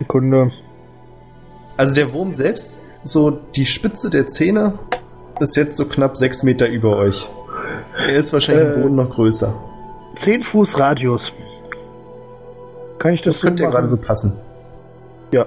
Sekunde? 0.00 0.50
Also 1.76 1.94
der 1.94 2.12
Wurm 2.12 2.32
selbst, 2.32 2.82
so 3.04 3.30
die 3.30 3.66
Spitze 3.66 4.10
der 4.10 4.26
Zähne, 4.26 4.80
ist 5.38 5.56
jetzt 5.56 5.76
so 5.76 5.86
knapp 5.86 6.16
6 6.16 6.42
Meter 6.42 6.68
über 6.68 6.96
euch. 6.96 7.28
Er 7.96 8.16
ist 8.16 8.32
wahrscheinlich 8.32 8.66
Äh, 8.66 8.72
im 8.74 8.82
Boden 8.82 8.96
noch 8.96 9.10
größer. 9.10 9.54
10 10.16 10.42
Fuß 10.42 10.78
Radius. 10.78 11.32
Kann 12.98 13.14
ich 13.14 13.22
das, 13.22 13.36
Das 13.36 13.42
könnte 13.42 13.62
ja 13.62 13.70
gerade 13.70 13.86
so 13.86 14.00
passen. 14.00 14.32
Ja. 15.32 15.46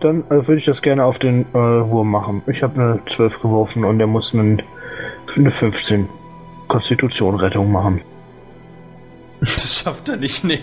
Dann 0.00 0.24
äh, 0.26 0.46
würde 0.46 0.56
ich 0.56 0.64
das 0.64 0.80
gerne 0.82 1.04
auf 1.04 1.18
den 1.18 1.42
äh, 1.52 1.54
Wurm 1.54 2.10
machen. 2.10 2.42
Ich 2.46 2.62
habe 2.62 2.80
eine 2.80 3.00
12 3.14 3.40
geworfen 3.40 3.84
und 3.84 3.98
der 3.98 4.06
muss 4.06 4.32
einen, 4.32 4.62
eine 5.34 5.50
15 5.50 6.08
Konstitution 6.68 7.36
Rettung 7.36 7.72
machen. 7.72 8.00
Das 9.40 9.82
schafft 9.84 10.08
er 10.08 10.16
nicht, 10.16 10.42
nee. 10.42 10.58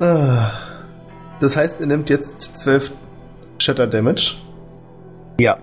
Ah. 0.00 0.50
Das 1.40 1.56
heißt, 1.56 1.80
er 1.80 1.86
nimmt 1.86 2.10
jetzt 2.10 2.58
12 2.58 2.90
Shatter 3.58 3.86
Damage. 3.86 4.34
Ja. 5.38 5.58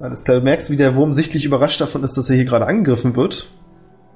Alles 0.00 0.24
klar, 0.24 0.38
du 0.38 0.44
merkst, 0.44 0.70
wie 0.70 0.76
der 0.76 0.94
Wurm 0.94 1.12
sichtlich 1.12 1.44
überrascht 1.44 1.80
davon 1.80 2.04
ist, 2.04 2.16
dass 2.16 2.30
er 2.30 2.36
hier 2.36 2.44
gerade 2.44 2.66
angegriffen 2.66 3.16
wird. 3.16 3.48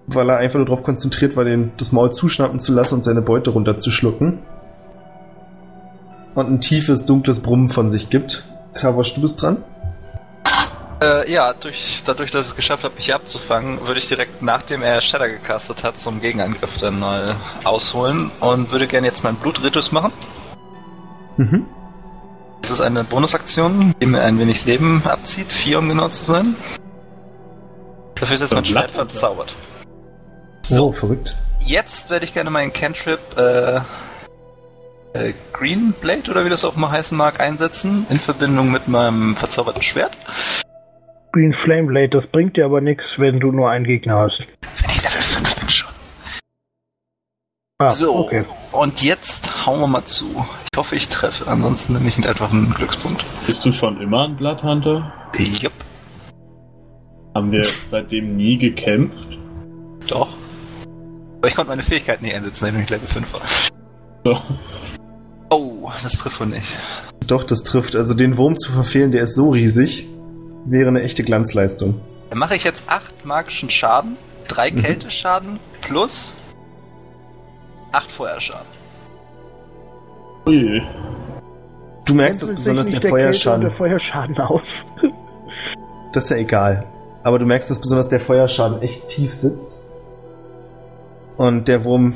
Weil 0.06 0.28
er 0.30 0.38
einfach 0.38 0.58
nur 0.58 0.66
darauf 0.66 0.82
konzentriert 0.82 1.36
war, 1.36 1.44
den, 1.44 1.72
das 1.76 1.92
Maul 1.92 2.12
zuschnappen 2.12 2.60
zu 2.60 2.72
lassen 2.72 2.96
und 2.96 3.02
seine 3.02 3.22
Beute 3.22 3.50
runterzuschlucken. 3.50 4.38
Und 6.34 6.50
ein 6.50 6.60
tiefes, 6.60 7.06
dunkles 7.06 7.40
Brummen 7.40 7.68
von 7.68 7.88
sich 7.88 8.10
gibt. 8.10 8.44
Kavasch, 8.74 9.14
du 9.14 9.20
bist 9.20 9.42
dran? 9.42 9.64
Äh, 11.02 11.30
ja, 11.30 11.52
durch, 11.52 12.02
dadurch, 12.04 12.30
dass 12.30 12.46
ich 12.46 12.50
es 12.52 12.56
geschafft 12.56 12.84
habe, 12.84 12.94
mich 12.94 13.06
hier 13.06 13.16
abzufangen, 13.16 13.86
würde 13.86 13.98
ich 13.98 14.06
direkt 14.06 14.40
nachdem 14.40 14.82
er 14.82 15.00
Shatter 15.00 15.28
gecastet 15.28 15.82
hat, 15.82 15.98
zum 15.98 16.20
Gegenangriff 16.20 16.78
dann 16.78 17.00
mal 17.00 17.34
ausholen 17.64 18.30
und 18.38 18.70
würde 18.70 18.86
gerne 18.86 19.08
jetzt 19.08 19.24
meinen 19.24 19.36
Blutritus 19.36 19.90
machen. 19.90 20.12
Mhm. 21.36 21.66
Das 22.62 22.70
ist 22.70 22.80
eine 22.80 23.04
Bonusaktion, 23.04 23.94
die 24.00 24.06
mir 24.06 24.22
ein 24.22 24.38
wenig 24.38 24.64
Leben 24.64 25.02
abzieht, 25.04 25.48
vier 25.48 25.78
um 25.80 25.88
genau 25.88 26.08
zu 26.08 26.24
sein. 26.24 26.54
Dafür 28.14 28.34
ist 28.36 28.40
jetzt 28.42 28.54
mein 28.54 28.64
Schwert 28.64 28.94
Lappen. 28.94 29.10
verzaubert. 29.10 29.54
So, 30.68 30.92
verrückt. 30.92 31.36
Jetzt 31.60 32.08
werde 32.08 32.24
ich 32.24 32.32
gerne 32.34 32.50
meinen 32.50 32.72
Cantrip 32.72 33.18
äh, 33.36 33.76
äh, 35.14 35.32
Green 35.52 35.92
Blade 36.00 36.30
oder 36.30 36.44
wie 36.44 36.48
das 36.50 36.64
auch 36.64 36.76
mal 36.76 36.90
heißen 36.90 37.16
mag, 37.18 37.40
einsetzen, 37.40 38.06
in 38.10 38.18
Verbindung 38.20 38.70
mit 38.70 38.88
meinem 38.88 39.36
verzauberten 39.36 39.82
Schwert. 39.82 40.16
Green 41.32 41.52
Flame 41.52 41.88
Blade, 41.88 42.10
das 42.10 42.26
bringt 42.26 42.56
dir 42.56 42.64
aber 42.64 42.80
nichts, 42.80 43.04
wenn 43.18 43.40
du 43.40 43.50
nur 43.52 43.70
einen 43.70 43.84
Gegner 43.84 44.16
hast. 44.20 44.40
Wenn 44.80 44.90
ich 44.90 45.02
Level 45.02 45.22
5 45.22 45.54
bin 45.56 45.68
schon. 45.68 45.90
Ah, 47.78 47.90
So, 47.90 48.14
okay. 48.16 48.44
Und 48.72 49.02
jetzt 49.02 49.66
hauen 49.66 49.80
wir 49.80 49.86
mal 49.86 50.04
zu. 50.04 50.44
Ich 50.72 50.78
hoffe, 50.78 50.96
ich 50.96 51.08
treffe. 51.08 51.46
Ansonsten 51.50 51.92
nehme 51.94 52.08
ich 52.08 52.18
ihn 52.18 52.26
einfach 52.26 52.50
einen 52.52 52.72
Glückspunkt. 52.74 53.24
Bist 53.46 53.64
du 53.64 53.72
schon 53.72 54.00
immer 54.00 54.24
ein 54.24 54.36
Bloodhunter? 54.36 55.12
Jupp, 55.38 55.72
Haben 57.34 57.52
wir 57.52 57.64
seitdem 57.88 58.36
nie 58.36 58.56
gekämpft? 58.58 59.28
doch. 60.08 60.28
Aber 61.38 61.48
ich 61.48 61.54
konnte 61.56 61.70
meine 61.70 61.82
Fähigkeiten 61.82 62.24
nicht 62.24 62.34
einsetzen, 62.36 62.66
wenn 62.72 62.82
ich 62.82 62.88
Level 62.90 63.08
5 63.08 63.32
war. 63.32 63.40
So. 64.24 64.40
Oh, 65.50 65.90
das 66.02 66.12
trifft 66.18 66.38
wohl 66.40 66.46
nicht. 66.46 66.66
Doch, 67.26 67.42
das 67.44 67.62
trifft. 67.64 67.96
Also 67.96 68.14
den 68.14 68.36
Wurm 68.36 68.56
zu 68.56 68.70
verfehlen, 68.70 69.10
der 69.10 69.22
ist 69.24 69.34
so 69.34 69.50
riesig, 69.50 70.06
wäre 70.66 70.88
eine 70.88 71.02
echte 71.02 71.24
Glanzleistung. 71.24 72.00
Dann 72.30 72.38
mache 72.38 72.54
ich 72.54 72.62
jetzt 72.64 72.84
8 72.88 73.24
magischen 73.26 73.70
Schaden, 73.70 74.16
3 74.48 74.70
Mhm. 74.70 74.82
Kälteschaden 74.82 75.58
plus 75.80 76.34
8 77.92 78.10
Feuerschaden. 78.10 78.66
Ui. 80.46 80.82
Du 82.04 82.14
merkst, 82.14 82.42
dass 82.42 82.54
besonders 82.54 82.88
der 82.88 83.02
und 83.02 83.08
Feuerschaden. 83.08 83.60
der 83.62 83.70
Feuerschaden 83.70 84.38
aus. 84.38 84.86
Das 86.12 86.24
ist 86.24 86.30
ja 86.30 86.36
egal. 86.36 86.84
Aber 87.22 87.38
du 87.38 87.46
merkst, 87.46 87.70
dass 87.70 87.80
besonders 87.80 88.06
der 88.08 88.20
Feuerschaden 88.20 88.82
echt 88.82 89.08
tief 89.08 89.32
sitzt. 89.32 89.80
Und 91.38 91.68
der 91.68 91.86
Wurm 91.86 92.12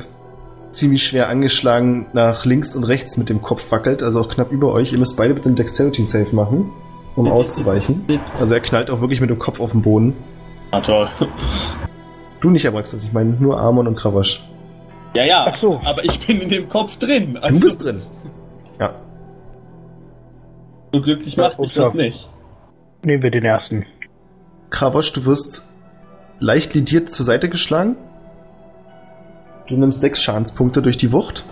ziemlich 0.70 1.02
schwer 1.06 1.30
angeschlagen 1.30 2.08
nach 2.12 2.44
links 2.44 2.76
und 2.76 2.84
rechts 2.84 3.16
mit 3.16 3.30
dem 3.30 3.40
Kopf 3.40 3.72
wackelt, 3.72 4.02
also 4.02 4.20
auch 4.20 4.28
knapp 4.28 4.52
über 4.52 4.72
euch. 4.74 4.92
Ihr 4.92 4.98
müsst 4.98 5.16
beide 5.16 5.32
bitte 5.32 5.48
einen 5.48 5.56
Dexterity 5.56 6.04
Save 6.04 6.36
machen, 6.36 6.70
um 7.14 7.28
auszuweichen. 7.32 8.04
Also 8.38 8.52
er 8.52 8.60
knallt 8.60 8.90
auch 8.90 9.00
wirklich 9.00 9.22
mit 9.22 9.30
dem 9.30 9.38
Kopf 9.38 9.60
auf 9.60 9.72
den 9.72 9.80
Boden. 9.80 10.14
Ah, 10.72 10.82
toll. 10.82 11.08
Du 12.40 12.50
nicht, 12.50 12.66
Abraxas, 12.68 13.02
ich 13.02 13.14
meine 13.14 13.30
nur 13.30 13.58
Amon 13.58 13.86
und 13.86 13.96
Kravasch. 13.96 14.46
Ja, 15.16 15.24
ja. 15.24 15.46
Ach 15.48 15.57
so. 15.57 15.81
Aber 15.85 16.05
ich 16.05 16.24
bin 16.26 16.40
in 16.40 16.48
dem 16.48 16.68
Kopf 16.68 16.96
drin. 16.98 17.37
Also, 17.38 17.59
Du 17.59 17.64
bist 17.64 17.83
drin. 17.83 18.02
Ja. 18.79 18.94
So 20.92 21.00
glücklich 21.00 21.37
macht 21.37 21.59
mich 21.59 21.74
Ja, 21.74 21.85
das 21.85 21.94
nicht. 21.94 22.29
Nehmen 23.05 23.22
wir 23.22 23.31
den 23.31 23.44
ersten. 23.44 23.87
Kravosch, 24.70 25.12
du 25.12 25.24
wirst 25.24 25.68
leicht 26.38 26.74
lidiert 26.74 27.11
zur 27.11 27.24
Seite 27.24 27.48
geschlagen. 27.48 27.96
Du 29.68 29.76
nimmst 29.76 30.00
sechs 30.00 30.22
Schadenspunkte 30.22 30.83
durch 30.83 30.96
die 30.96 31.12
Wucht. 31.12 31.44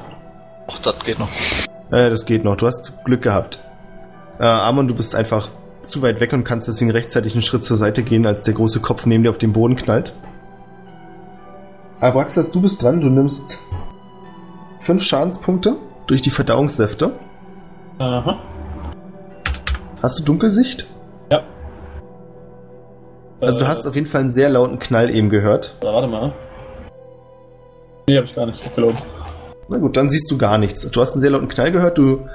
Och, 0.69 0.79
das 0.79 0.99
geht 1.01 1.19
noch. 1.19 1.29
Äh, 1.91 2.11
das 2.11 2.27
geht 2.27 2.45
noch. 2.45 2.57
Du 2.57 2.67
hast 2.67 3.05
Glück 3.05 3.23
gehabt. 3.23 3.59
Äh, 4.39 4.45
Amon, 4.45 4.89
du 4.89 4.95
bist 4.95 5.15
einfach 5.15 5.49
zu 5.83 6.03
weit 6.03 6.21
weg 6.21 6.33
und 6.33 6.45
kannst 6.45 6.69
deswegen 6.69 6.91
rechtzeitig 6.91 7.35
einen 7.35 7.43
Schritt 7.43 7.65
zur 7.65 7.77
Seite 7.77 8.03
gehen, 8.03 8.27
als 8.27 8.43
der 8.43 8.55
große 8.55 8.81
Kopf 8.81 9.07
neben 9.07 9.23
dir 9.23 9.31
auf 9.31 9.39
den 9.39 9.53
Boden 9.53 9.77
knallt. 9.77 10.13
Abraxas, 12.01 12.51
du 12.51 12.61
bist 12.61 12.83
dran. 12.83 13.01
Du 13.01 13.09
nimmst 13.09 13.61
fünf 14.81 15.03
Schadenspunkte 15.03 15.77
durch 16.07 16.23
die 16.23 16.31
Verdauungssäfte. 16.31 17.13
Aha. 17.99 18.39
Hast 20.03 20.19
du 20.19 20.25
Dunkelsicht? 20.25 20.87
Ja. 21.33 21.43
Also 23.41 23.61
du 23.61 23.65
Äh, 23.65 23.69
hast 23.69 23.87
auf 23.87 23.95
jeden 23.95 24.07
Fall 24.07 24.23
einen 24.23 24.31
sehr 24.31 24.51
lauten 24.51 24.79
Knall 24.79 25.11
eben 25.11 25.31
gehört. 25.31 25.75
Oder 25.81 25.93
warte 25.95 26.09
mal. 26.09 26.33
Nee, 28.09 28.19
hab 28.19 28.25
ich 28.25 28.35
gar 28.35 28.47
nicht. 28.47 28.65
Ich 28.65 28.75
gelogen. 28.75 28.99
Na 29.69 29.79
gut, 29.79 29.97
dann 29.97 30.11
siehst 30.11 30.31
du 30.31 30.37
gar 30.37 30.59
nichts. 30.59 30.91
Du 30.91 31.01
hast 31.01 31.13
einen 31.13 31.23
sehr 31.23 31.31
lauten 31.31 31.49
Knall 31.49 31.73
gehört. 31.73 31.97
Du 31.97 32.29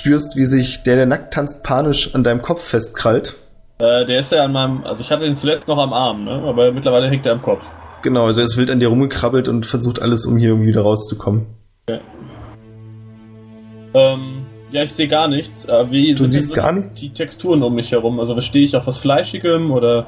spürst, 0.00 0.36
wie 0.36 0.46
sich 0.46 0.82
der, 0.82 0.96
der 0.96 1.06
nackt 1.06 1.32
tanzt, 1.34 1.62
panisch 1.62 2.12
an 2.14 2.24
deinem 2.24 2.42
Kopf 2.42 2.64
festkrallt. 2.64 3.36
Äh, 3.78 4.04
der 4.06 4.18
ist 4.18 4.32
ja 4.32 4.42
an 4.44 4.52
meinem. 4.52 4.84
Also 4.84 5.02
ich 5.02 5.10
hatte 5.12 5.24
den 5.24 5.36
zuletzt 5.36 5.68
noch 5.68 5.78
am 5.78 5.92
Arm, 5.92 6.24
ne? 6.24 6.42
Aber 6.44 6.72
mittlerweile 6.72 7.08
hängt 7.08 7.24
er 7.26 7.32
am 7.32 7.42
Kopf. 7.42 7.62
Genau, 8.06 8.26
also 8.26 8.40
er 8.40 8.44
ist 8.44 8.56
wild 8.56 8.70
an 8.70 8.78
dir 8.78 8.86
rumgekrabbelt 8.86 9.48
und 9.48 9.66
versucht 9.66 10.00
alles, 10.00 10.26
um 10.26 10.36
hier 10.36 10.50
irgendwie 10.50 10.68
wieder 10.68 10.82
rauszukommen. 10.82 11.46
Ähm, 13.94 14.46
ja, 14.70 14.84
ich 14.84 14.92
sehe 14.92 15.08
gar 15.08 15.26
nichts. 15.26 15.64
Äh, 15.64 15.90
wie 15.90 16.14
Du 16.14 16.24
siehst 16.24 16.54
gar 16.54 16.70
nichts? 16.70 17.00
Die 17.00 17.10
Texturen 17.10 17.64
um 17.64 17.74
mich 17.74 17.90
herum. 17.90 18.20
Also 18.20 18.40
stehe 18.40 18.64
ich 18.64 18.76
auf 18.76 18.86
was 18.86 18.98
Fleischigem 18.98 19.72
oder. 19.72 20.06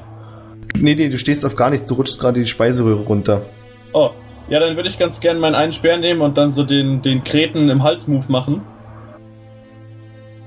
Nee, 0.77 0.95
nee, 0.95 1.09
du 1.09 1.17
stehst 1.17 1.45
auf 1.45 1.57
gar 1.57 1.69
nichts, 1.71 1.87
du 1.87 1.95
rutschst 1.95 2.21
gerade 2.21 2.39
die 2.39 2.45
Speiseröhre 2.47 3.01
runter. 3.01 3.41
Oh, 3.91 4.11
ja, 4.47 4.61
dann 4.61 4.77
würde 4.77 4.87
ich 4.87 4.97
ganz 4.97 5.19
gern 5.19 5.37
meinen 5.37 5.55
einen 5.55 5.73
Speer 5.73 5.97
nehmen 5.97 6.21
und 6.21 6.37
dann 6.37 6.53
so 6.53 6.63
den, 6.63 7.01
den 7.01 7.25
Kreten 7.25 7.67
im 7.67 7.83
Hals-Move 7.83 8.31
machen. 8.31 8.61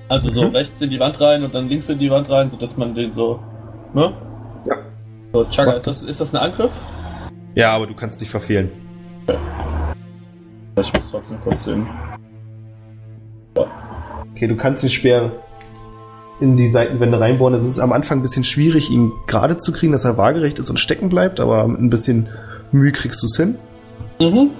Also 0.08 0.30
so 0.30 0.44
Mhm. 0.44 0.54
rechts 0.56 0.80
in 0.80 0.88
die 0.88 1.00
Wand 1.00 1.20
rein 1.20 1.44
und 1.44 1.54
dann 1.54 1.68
links 1.68 1.86
in 1.90 1.98
die 1.98 2.10
Wand 2.10 2.30
rein, 2.30 2.48
sodass 2.48 2.78
man 2.78 2.94
den 2.94 3.12
so. 3.12 3.40
Ne? 3.92 4.14
Ja. 4.64 4.76
So, 5.34 5.46
Mach 5.58 5.76
ist 5.76 5.86
das, 5.86 6.04
ist 6.06 6.18
das 6.18 6.32
ein 6.32 6.38
Angriff? 6.38 6.72
Ja, 7.54 7.72
aber 7.72 7.86
du 7.86 7.94
kannst 7.94 8.20
nicht 8.20 8.30
verfehlen. 8.30 8.70
Ich 10.80 10.92
muss 10.92 11.10
trotzdem 11.10 11.38
kurz 11.42 11.64
den. 11.64 11.86
Okay, 13.54 14.46
du 14.46 14.56
kannst 14.56 14.82
den 14.82 14.90
Speer 14.90 15.30
in 16.40 16.56
die 16.56 16.66
Seitenwände 16.66 17.20
reinbohren. 17.20 17.54
Es 17.54 17.64
ist 17.64 17.78
am 17.78 17.92
Anfang 17.92 18.18
ein 18.18 18.22
bisschen 18.22 18.44
schwierig, 18.44 18.90
ihn 18.90 19.12
gerade 19.26 19.58
zu 19.58 19.72
kriegen, 19.72 19.92
dass 19.92 20.04
er 20.04 20.16
waagerecht 20.16 20.58
ist 20.58 20.70
und 20.70 20.80
stecken 20.80 21.08
bleibt, 21.08 21.40
aber 21.40 21.68
mit 21.68 21.80
ein 21.80 21.90
bisschen 21.90 22.28
Mühe 22.72 22.90
kriegst 22.92 23.22
du 23.22 23.26
es 23.26 23.36
hin. 23.36 23.56
Mhm. 24.20 24.50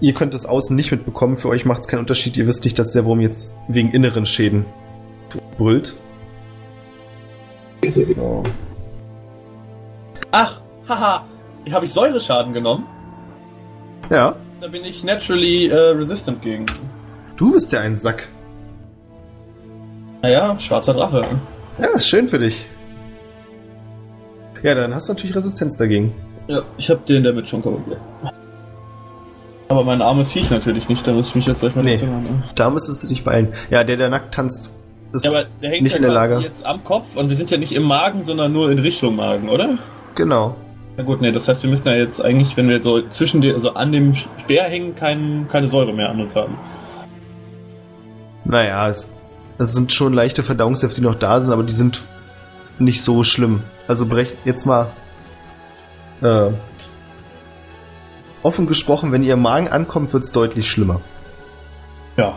Ihr 0.00 0.12
könnt 0.12 0.34
es 0.34 0.46
außen 0.46 0.74
nicht 0.74 0.90
mitbekommen, 0.90 1.36
für 1.36 1.48
euch 1.48 1.64
macht 1.64 1.82
es 1.82 1.88
keinen 1.88 2.00
Unterschied. 2.00 2.36
Ihr 2.36 2.46
wisst 2.46 2.64
nicht, 2.64 2.78
dass 2.78 2.92
der 2.92 3.04
Wurm 3.04 3.20
jetzt 3.20 3.54
wegen 3.68 3.92
inneren 3.92 4.26
Schäden 4.26 4.64
brüllt. 5.56 5.94
So. 8.10 8.42
Ach, 10.30 10.60
haha, 10.88 11.24
habe 11.72 11.84
ich 11.84 11.92
Säureschaden 11.92 12.52
genommen? 12.52 12.86
Ja, 14.10 14.34
Da 14.60 14.68
bin 14.68 14.84
ich 14.84 15.02
naturally 15.04 15.68
äh, 15.68 15.76
resistant 15.96 16.42
gegen. 16.42 16.66
du 17.36 17.52
bist 17.52 17.72
ja 17.72 17.80
ein 17.80 17.96
Sack. 17.96 18.28
Naja, 20.22 20.58
schwarzer 20.58 20.94
Drache. 20.94 21.22
Ja, 21.78 22.00
schön 22.00 22.28
für 22.28 22.38
dich. 22.38 22.66
Ja, 24.62 24.74
dann 24.74 24.94
hast 24.94 25.08
du 25.08 25.12
natürlich 25.12 25.36
Resistenz 25.36 25.76
dagegen. 25.76 26.14
Ja, 26.46 26.62
ich 26.78 26.88
habe 26.88 27.00
den 27.06 27.22
damit 27.24 27.48
schon 27.48 27.60
korrigiert. 27.62 28.00
Aber 29.68 29.82
mein 29.84 30.00
armes 30.02 30.32
Viech 30.32 30.50
natürlich 30.50 30.88
nicht, 30.88 31.06
da 31.06 31.12
muss 31.12 31.28
ich 31.28 31.34
mich 31.34 31.46
jetzt 31.46 31.60
gleich 31.60 31.74
mal 31.74 31.82
Nee. 31.84 31.98
kümmern. 31.98 32.22
ne? 32.22 32.42
Da 32.54 32.70
müsstest 32.70 33.02
du 33.02 33.08
dich 33.08 33.24
beeilen. 33.24 33.52
Ja, 33.70 33.82
der, 33.84 33.96
der 33.96 34.08
nackt 34.10 34.34
tanzt, 34.34 34.70
ist 35.12 35.24
Ja, 35.24 35.30
aber 35.30 35.44
der 35.62 35.70
hängt 35.70 35.82
nicht 35.82 35.92
ja 35.92 35.96
in 35.96 36.02
der 36.02 36.12
Lage. 36.12 36.38
jetzt 36.40 36.64
am 36.64 36.84
Kopf 36.84 37.16
und 37.16 37.28
wir 37.28 37.36
sind 37.36 37.50
ja 37.50 37.56
nicht 37.58 37.72
im 37.72 37.82
Magen, 37.82 38.24
sondern 38.24 38.52
nur 38.52 38.70
in 38.70 38.78
Richtung 38.78 39.16
Magen, 39.16 39.48
oder? 39.48 39.78
Genau. 40.14 40.54
Na 40.96 41.02
gut, 41.02 41.20
nee, 41.20 41.32
das 41.32 41.48
heißt, 41.48 41.62
wir 41.62 41.70
müssen 41.70 41.88
ja 41.88 41.94
jetzt 41.94 42.24
eigentlich, 42.24 42.56
wenn 42.56 42.68
wir 42.68 42.80
so 42.80 43.06
zwischen 43.08 43.40
den, 43.40 43.56
also 43.56 43.74
an 43.74 43.90
dem 43.90 44.14
Speer 44.14 44.64
hängen, 44.64 44.94
kein, 44.94 45.48
keine 45.48 45.68
Säure 45.68 45.92
mehr 45.92 46.08
an 46.08 46.20
uns 46.20 46.36
haben. 46.36 46.56
Naja, 48.44 48.88
es, 48.88 49.08
es 49.58 49.72
sind 49.72 49.92
schon 49.92 50.12
leichte 50.12 50.42
Verdauungssäfte, 50.42 51.00
die 51.00 51.06
noch 51.06 51.16
da 51.16 51.40
sind, 51.40 51.52
aber 51.52 51.64
die 51.64 51.72
sind 51.72 52.02
nicht 52.78 53.02
so 53.02 53.24
schlimm. 53.24 53.62
Also 53.88 54.06
brech 54.06 54.36
jetzt 54.44 54.66
mal 54.66 54.88
äh, 56.22 56.50
offen 58.42 58.66
gesprochen, 58.66 59.10
wenn 59.10 59.24
ihr 59.24 59.34
im 59.34 59.42
Magen 59.42 59.68
ankommt, 59.68 60.12
wird 60.12 60.22
es 60.22 60.30
deutlich 60.30 60.70
schlimmer. 60.70 61.00
Ja. 62.16 62.36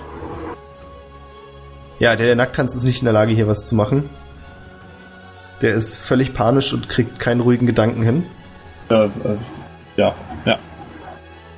Ja, 2.00 2.15
der, 2.15 2.26
der 2.26 2.36
Nacktanz 2.36 2.74
ist 2.74 2.84
nicht 2.84 3.00
in 3.00 3.06
der 3.06 3.13
Lage, 3.13 3.34
hier 3.34 3.48
was 3.48 3.67
zu 3.67 3.76
machen. 3.76 4.10
Der 5.62 5.74
ist 5.74 5.98
völlig 5.98 6.34
panisch 6.34 6.74
und 6.74 6.89
kriegt 6.89 7.20
keinen 7.20 7.41
ruhigen 7.41 7.65
Gedanken 7.65 8.02
hin. 8.04 8.24
Äh, 8.89 9.06
äh, 9.06 9.10
ja, 9.97 10.15
ja. 10.45 10.60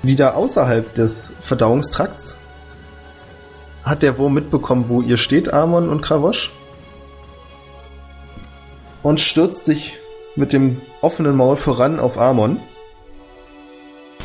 Wieder 0.01 0.35
außerhalb 0.35 0.93
des 0.93 1.33
Verdauungstrakts 1.41 2.37
hat 3.83 4.01
der 4.01 4.17
Wurm 4.17 4.33
mitbekommen, 4.33 4.85
wo 4.87 5.01
ihr 5.01 5.17
steht, 5.17 5.53
Amon 5.53 5.89
und 5.89 6.01
Kravosch. 6.01 6.51
Und 9.03 9.19
stürzt 9.19 9.65
sich 9.65 9.97
mit 10.35 10.53
dem 10.53 10.81
offenen 11.01 11.35
Maul 11.35 11.57
voran 11.57 11.99
auf 11.99 12.17
Amon. 12.17 12.59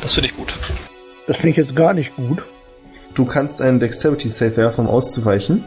Das 0.01 0.13
finde 0.13 0.29
ich 0.29 0.35
gut. 0.35 0.53
Das 1.27 1.37
finde 1.37 1.49
ich 1.49 1.57
jetzt 1.57 1.75
gar 1.75 1.93
nicht 1.93 2.15
gut. 2.15 2.43
Du 3.15 3.25
kannst 3.25 3.61
einen 3.61 3.79
Dexterity 3.79 4.29
Save 4.29 4.57
werfen, 4.57 4.85
um 4.85 4.93
auszuweichen. 4.93 5.63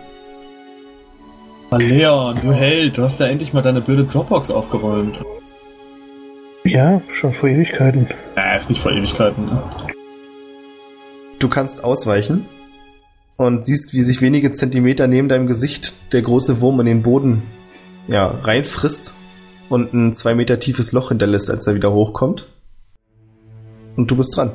Ah, 1.70 1.76
Leon, 1.76 2.38
du 2.40 2.52
Held, 2.52 2.96
du 2.96 3.02
hast 3.02 3.20
ja 3.20 3.26
endlich 3.26 3.52
mal 3.52 3.62
deine 3.62 3.80
blöde 3.80 4.04
Dropbox 4.04 4.50
aufgeräumt. 4.50 5.18
Ja, 6.64 7.00
schon 7.12 7.32
vor 7.32 7.48
Ewigkeiten. 7.48 8.08
Ja, 8.36 8.56
ist 8.56 8.68
nicht 8.68 8.82
vor 8.82 8.92
Ewigkeiten, 8.92 9.46
ne? 9.46 9.62
Du 11.38 11.48
kannst 11.48 11.84
ausweichen 11.84 12.46
und 13.36 13.64
siehst, 13.64 13.94
wie 13.94 14.02
sich 14.02 14.20
wenige 14.20 14.52
Zentimeter 14.52 15.06
neben 15.06 15.28
deinem 15.28 15.46
Gesicht 15.46 15.94
der 16.12 16.22
große 16.22 16.60
Wurm 16.60 16.80
in 16.80 16.86
den 16.86 17.02
Boden 17.02 17.42
ja, 18.08 18.26
reinfrisst 18.26 19.14
und 19.68 19.92
ein 19.94 20.12
zwei 20.12 20.34
Meter 20.34 20.58
tiefes 20.58 20.92
Loch 20.92 21.08
hinterlässt, 21.10 21.50
als 21.50 21.66
er 21.66 21.74
wieder 21.74 21.92
hochkommt. 21.92 22.48
Und 23.96 24.10
du 24.10 24.16
bist 24.16 24.36
dran. 24.36 24.50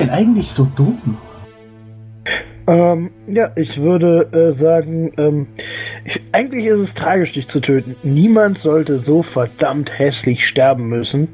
denn 0.00 0.10
eigentlich 0.10 0.50
so 0.50 0.66
dumm? 0.76 1.18
Ähm, 2.66 3.10
ja, 3.26 3.50
ich 3.56 3.80
würde 3.80 4.28
äh, 4.32 4.58
sagen, 4.58 5.12
ähm, 5.16 5.46
ich, 5.56 5.64
eigentlich 6.32 6.66
ist 6.66 6.78
es 6.78 6.94
tragisch, 6.94 7.32
dich 7.32 7.48
zu 7.48 7.60
töten. 7.60 7.96
Niemand 8.02 8.58
sollte 8.58 9.00
so 9.00 9.22
verdammt 9.22 9.90
hässlich 9.98 10.46
sterben 10.46 10.88
müssen. 10.88 11.28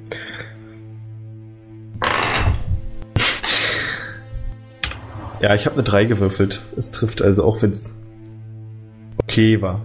Ja, 5.40 5.54
ich 5.54 5.66
habe 5.66 5.74
eine 5.74 5.84
3 5.84 6.04
gewürfelt. 6.06 6.62
Es 6.76 6.90
trifft 6.90 7.20
also 7.20 7.44
auch, 7.44 7.60
wenn 7.62 7.70
es 7.70 8.00
okay 9.22 9.60
war. 9.60 9.82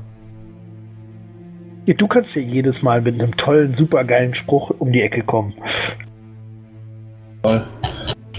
Ja, 1.85 1.95
du 1.95 2.07
kannst 2.07 2.35
ja 2.35 2.41
jedes 2.41 2.81
Mal 2.81 3.01
mit 3.01 3.15
einem 3.15 3.35
tollen, 3.35 3.73
supergeilen 3.75 4.35
Spruch 4.35 4.71
um 4.79 4.91
die 4.91 5.01
Ecke 5.01 5.23
kommen. 5.23 5.53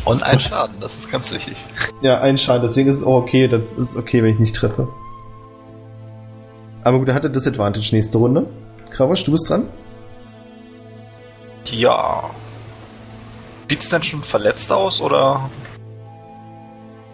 Und 0.05 0.23
ein 0.23 0.41
Schaden, 0.41 0.77
das 0.81 0.97
ist 0.97 1.11
ganz 1.11 1.33
wichtig. 1.33 1.57
Ja, 2.01 2.21
ein 2.21 2.39
Schaden, 2.39 2.63
deswegen 2.63 2.89
ist 2.89 2.97
es 2.97 3.05
auch 3.05 3.17
okay. 3.17 3.49
Das 3.49 3.65
ist 3.77 3.97
okay, 3.97 4.23
wenn 4.23 4.31
ich 4.31 4.39
nicht 4.39 4.57
treffe. 4.57 4.89
Aber 6.83 6.99
gut, 6.99 7.09
er 7.09 7.15
hatte 7.15 7.31
Disadvantage 7.31 7.95
nächste 7.95 8.19
Runde. 8.19 8.47
Kravosch, 8.91 9.25
du 9.25 9.33
bist 9.33 9.49
dran? 9.49 9.69
Ja. 11.67 12.31
Sieht's 13.69 13.89
denn 13.89 14.03
schon 14.03 14.23
verletzt 14.23 14.73
aus 14.73 15.01
oder? 15.01 15.49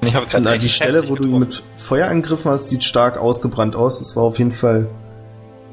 Ich 0.02 0.14
habe 0.14 0.26
gerade 0.26 0.44
Na, 0.44 0.56
die 0.56 0.68
Stelle, 0.68 1.08
wo 1.08 1.16
du 1.16 1.24
ihn 1.24 1.40
getroffen. 1.40 1.40
mit 1.40 1.62
Feuer 1.76 2.08
angegriffen 2.08 2.50
hast, 2.50 2.68
sieht 2.68 2.84
stark 2.84 3.18
ausgebrannt 3.18 3.74
aus. 3.74 3.98
Das 3.98 4.14
war 4.16 4.22
auf 4.22 4.38
jeden 4.38 4.52
Fall 4.52 4.88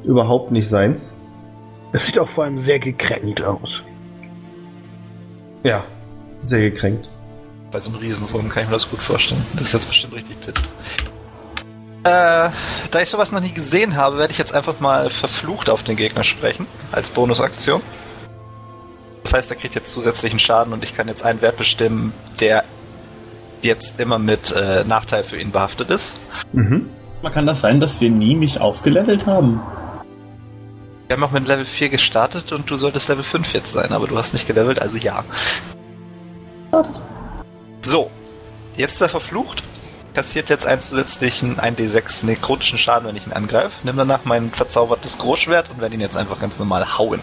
überhaupt 0.03 0.51
nicht 0.51 0.67
seins. 0.67 1.15
Es 1.93 2.05
sieht 2.05 2.17
auch 2.17 2.27
vor 2.27 2.45
allem 2.45 2.63
sehr 2.63 2.79
gekränkt 2.79 3.41
aus. 3.43 3.69
Ja, 5.63 5.83
sehr 6.41 6.71
gekränkt. 6.71 7.09
Bei 7.71 7.79
so 7.79 7.89
einem 7.89 7.99
Riesenwurm 7.99 8.49
kann 8.49 8.63
ich 8.63 8.69
mir 8.69 8.75
das 8.75 8.89
gut 8.89 8.99
vorstellen. 9.01 9.45
Das 9.53 9.67
ist 9.67 9.73
jetzt 9.73 9.87
bestimmt 9.87 10.13
richtig 10.15 10.39
pisst. 10.41 10.63
Äh, 12.03 12.49
da 12.91 13.01
ich 13.01 13.07
sowas 13.07 13.31
noch 13.31 13.39
nie 13.39 13.53
gesehen 13.53 13.95
habe, 13.95 14.17
werde 14.17 14.31
ich 14.31 14.37
jetzt 14.37 14.53
einfach 14.53 14.81
mal 14.81 15.09
verflucht 15.09 15.69
auf 15.69 15.83
den 15.83 15.95
Gegner 15.95 16.25
sprechen, 16.25 16.67
als 16.91 17.09
Bonusaktion. 17.09 17.81
Das 19.23 19.33
heißt, 19.33 19.51
er 19.51 19.55
kriegt 19.55 19.73
jetzt 19.73 19.93
zusätzlichen 19.93 20.37
Schaden 20.37 20.73
und 20.73 20.83
ich 20.83 20.95
kann 20.95 21.07
jetzt 21.07 21.23
einen 21.23 21.41
Wert 21.41 21.57
bestimmen, 21.57 22.11
der 22.41 22.65
jetzt 23.61 24.01
immer 24.01 24.19
mit 24.19 24.51
äh, 24.51 24.83
Nachteil 24.83 25.23
für 25.23 25.39
ihn 25.39 25.51
behaftet 25.51 25.89
ist. 25.89 26.13
Mhm. 26.51 26.89
Man 27.21 27.31
kann 27.31 27.45
das 27.45 27.61
sein, 27.61 27.79
dass 27.79 28.01
wir 28.01 28.09
nie 28.09 28.35
mich 28.35 28.59
aufgelevelt 28.59 29.25
haben. 29.25 29.61
Wir 31.07 31.15
haben 31.15 31.23
auch 31.23 31.31
mit 31.31 31.47
Level 31.47 31.65
4 31.65 31.87
gestartet 31.87 32.51
und 32.51 32.69
du 32.69 32.75
solltest 32.75 33.07
Level 33.07 33.23
5 33.23 33.53
jetzt 33.53 33.71
sein, 33.71 33.93
aber 33.93 34.07
du 34.07 34.17
hast 34.17 34.33
nicht 34.33 34.45
gelevelt, 34.45 34.81
also 34.81 34.97
ja. 34.97 35.23
So, 37.81 38.11
jetzt 38.75 38.95
ist 38.95 39.01
er 39.01 39.09
verflucht. 39.09 39.63
Kassiert 40.13 40.49
jetzt 40.49 40.67
einen 40.67 40.79
zusätzlichen 40.79 41.57
1d6 41.57 42.25
nekrotischen 42.25 42.77
Schaden, 42.77 43.07
wenn 43.07 43.15
ich 43.15 43.25
ihn 43.25 43.33
angreife. 43.33 43.71
Nimm 43.83 43.97
danach 43.97 44.25
mein 44.25 44.51
verzaubertes 44.51 45.17
Großschwert 45.17 45.71
und 45.71 45.81
werde 45.81 45.95
ihn 45.95 46.01
jetzt 46.01 46.17
einfach 46.17 46.39
ganz 46.39 46.59
normal 46.59 46.97
hauen. 46.99 47.19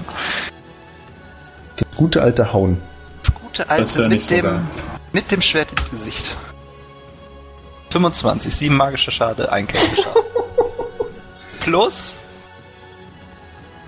Das 1.76 1.96
gute 1.96 2.20
alte 2.22 2.52
Hauen. 2.52 2.82
Das 3.22 3.34
gute 3.34 3.62
Das 3.62 3.70
alte 3.70 4.02
ja 4.02 4.08
mit, 4.08 4.30
dem, 4.30 4.66
mit 5.12 5.30
dem 5.30 5.40
Schwert 5.40 5.70
ins 5.70 5.88
Gesicht. 5.88 6.34
25, 7.90 8.54
7 8.54 8.76
magische 8.76 9.12
Schade, 9.12 9.52
1 9.52 9.70
Schaden. 9.72 10.22
Plus 11.60 12.16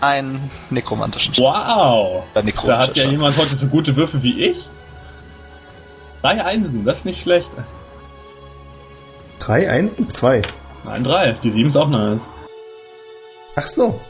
einen 0.01 0.49
nekromantischen 0.71 1.35
Schaden. 1.35 1.77
Wow! 1.77 2.25
Da 2.35 2.43
hat 2.79 2.95
ja 2.95 3.03
Schaden. 3.03 3.11
jemand 3.11 3.37
heute 3.37 3.57
so 3.57 3.67
gute 3.67 3.97
Würfe 3.97 4.23
wie 4.23 4.45
ich. 4.45 4.69
Drei 6.23 6.45
Einsen, 6.45 6.85
das 6.85 6.99
ist 6.99 7.05
nicht 7.05 7.23
schlecht. 7.23 7.51
Drei 9.45 9.69
Einsen, 9.69 10.09
zwei. 10.09 10.43
Nein, 10.85 11.03
drei. 11.03 11.33
Die 11.43 11.51
sieben 11.51 11.69
ist 11.69 11.77
auch 11.77 11.89
eine 11.89 12.13
Eins. 12.13 12.23
Ach 13.57 13.67
so. 13.67 14.01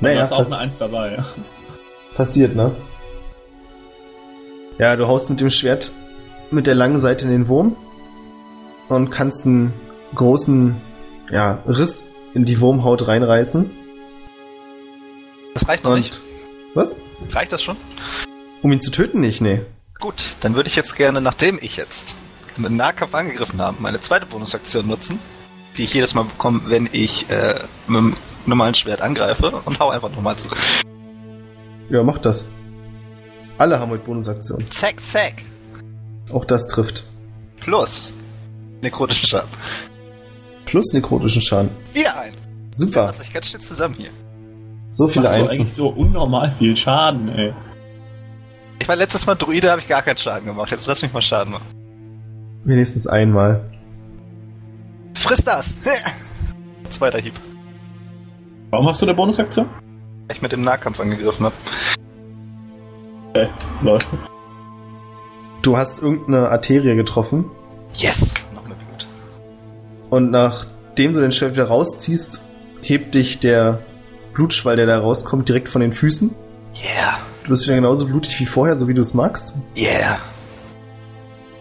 Da 0.00 0.08
Naja, 0.08 0.22
ist 0.24 0.32
auch 0.32 0.44
eine 0.44 0.58
Eins 0.58 0.74
dabei. 0.78 1.12
ja. 1.16 1.24
passiert, 2.14 2.54
ne? 2.54 2.74
Ja, 4.76 4.94
du 4.96 5.08
haust 5.08 5.30
mit 5.30 5.40
dem 5.40 5.48
Schwert 5.50 5.90
mit 6.50 6.66
der 6.66 6.74
langen 6.74 6.98
Seite 6.98 7.24
in 7.24 7.30
den 7.30 7.48
Wurm 7.48 7.76
und 8.90 9.08
kannst 9.10 9.46
einen 9.46 9.72
großen 10.14 10.76
ja, 11.30 11.60
Riss 11.66 12.04
in 12.34 12.44
die 12.44 12.60
Wurmhaut 12.60 13.06
reinreißen. 13.08 13.70
Das 15.54 15.66
reicht 15.66 15.84
noch 15.84 15.92
Und 15.92 15.98
nicht. 16.00 16.20
was? 16.74 16.94
Reicht 17.32 17.52
das 17.52 17.62
schon? 17.62 17.76
Um 18.62 18.70
ihn 18.72 18.82
zu 18.82 18.90
töten 18.90 19.20
nicht, 19.20 19.40
nee. 19.40 19.62
Gut, 19.98 20.24
dann 20.42 20.54
würde 20.54 20.68
ich 20.68 20.76
jetzt 20.76 20.94
gerne, 20.96 21.22
nachdem 21.22 21.58
ich 21.62 21.76
jetzt 21.78 22.14
mit 22.62 22.72
Nahkampf 22.72 23.14
angegriffen 23.14 23.60
habe, 23.60 23.76
meine 23.80 24.00
zweite 24.00 24.26
Bonusaktion 24.26 24.86
nutzen, 24.86 25.18
die 25.76 25.84
ich 25.84 25.94
jedes 25.94 26.14
Mal 26.14 26.24
bekomme, 26.24 26.62
wenn 26.66 26.88
ich 26.92 27.28
äh, 27.30 27.60
mit 27.86 27.96
dem 27.98 28.16
normalen 28.46 28.74
Schwert 28.74 29.00
angreife 29.02 29.50
und 29.64 29.78
hau 29.78 29.90
einfach 29.90 30.10
nochmal 30.10 30.36
zu. 30.36 30.48
Ja, 31.90 32.02
mach 32.02 32.18
das. 32.18 32.46
Alle 33.58 33.78
haben 33.78 33.90
heute 33.90 34.04
Bonusaktionen. 34.04 34.70
Zack, 34.70 34.94
zack. 35.06 35.42
Auch 36.32 36.44
das 36.44 36.66
trifft. 36.66 37.04
Plus 37.60 38.10
nekrotischen 38.80 39.26
Schaden. 39.28 39.50
Plus 40.64 40.92
nekrotischen 40.92 41.42
Schaden. 41.42 41.70
Wieder 41.92 42.18
ein. 42.18 42.32
Super. 42.70 43.08
Hat 43.08 43.18
sich 43.18 43.32
ganz 43.32 43.48
schön 43.48 43.60
zusammen 43.60 43.96
hier. 43.96 44.10
So 44.90 45.08
viele 45.08 45.24
Machst 45.24 45.34
Einsen. 45.36 45.50
eigentlich 45.50 45.74
so 45.74 45.88
unnormal 45.88 46.52
viel 46.52 46.76
Schaden, 46.76 47.28
ey. 47.28 47.52
Ich 48.78 48.88
war 48.88 48.96
letztes 48.96 49.26
Mal 49.26 49.34
Druide, 49.34 49.70
habe 49.70 49.80
ich 49.80 49.88
gar 49.88 50.02
keinen 50.02 50.16
Schaden 50.16 50.46
gemacht. 50.46 50.70
Jetzt 50.70 50.86
lass 50.86 51.02
mich 51.02 51.12
mal 51.12 51.20
Schaden 51.20 51.52
machen. 51.52 51.66
Wenigstens 52.64 53.06
einmal. 53.06 53.62
Friss 55.14 55.42
das! 55.44 55.74
Zweiter 56.90 57.18
Hieb. 57.18 57.34
Warum 58.70 58.86
hast 58.86 59.00
du 59.00 59.06
eine 59.06 59.14
Bonusaktion? 59.14 59.66
weil 60.28 60.36
Ich 60.36 60.42
mit 60.42 60.52
dem 60.52 60.62
Nahkampf 60.62 61.00
angegriffen 61.00 61.46
habe. 61.46 61.54
Okay, 63.30 63.48
läuft. 63.82 64.08
Du 65.62 65.76
hast 65.76 66.00
irgendeine 66.02 66.48
Arterie 66.48 66.96
getroffen 66.96 67.44
Yes! 67.94 68.32
Noch 68.54 68.66
mehr 68.66 68.76
Blut. 68.76 69.06
und 70.10 70.30
nachdem 70.30 71.12
du 71.12 71.20
den 71.20 71.32
Schwert 71.32 71.52
wieder 71.54 71.66
rausziehst, 71.66 72.40
hebt 72.82 73.14
dich 73.14 73.40
der 73.40 73.80
Blutschwall, 74.32 74.76
der 74.76 74.86
da 74.86 74.98
rauskommt, 75.00 75.48
direkt 75.48 75.68
von 75.68 75.80
den 75.80 75.92
Füßen. 75.92 76.34
Yeah! 76.74 77.18
Du 77.42 77.50
bist 77.50 77.64
wieder 77.66 77.74
genauso 77.74 78.06
blutig 78.06 78.38
wie 78.40 78.46
vorher, 78.46 78.76
so 78.76 78.86
wie 78.86 78.94
du 78.94 79.00
es 79.00 79.12
magst. 79.12 79.54
Yeah! 79.76 80.18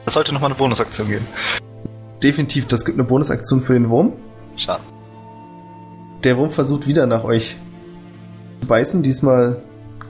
Das 0.10 0.16
sollte 0.16 0.34
nochmal 0.34 0.50
eine 0.50 0.58
Bonusaktion 0.58 1.08
geben. 1.08 1.28
Definitiv, 2.24 2.66
das 2.68 2.84
gibt 2.84 2.98
eine 2.98 3.08
Bonusaktion 3.08 3.62
für 3.62 3.74
den 3.74 3.90
Wurm. 3.92 4.14
Schade. 4.56 4.82
Der 6.24 6.36
Wurm 6.36 6.50
versucht 6.50 6.88
wieder 6.88 7.06
nach 7.06 7.24
euch 7.24 7.58
zu 8.60 8.68
beißen. 8.68 9.04
Diesmal 9.04 9.62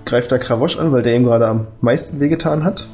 greift 0.06 0.32
er 0.32 0.40
Kravosch 0.40 0.78
an, 0.80 0.94
weil 0.94 1.02
der 1.02 1.18
ihm 1.18 1.26
gerade 1.26 1.50
am 1.50 1.68
meisten 1.82 2.22
wehgetan 2.22 2.64
hat. 2.64 2.88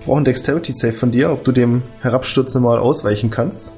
Ich 0.00 0.04
brauche 0.04 0.16
einen 0.16 0.26
Dexterity 0.26 0.72
Save 0.72 0.92
von 0.92 1.10
dir, 1.10 1.30
ob 1.32 1.42
du 1.44 1.52
dem 1.52 1.80
Herabstürzen 2.02 2.62
mal 2.62 2.78
ausweichen 2.78 3.30
kannst. 3.30 3.72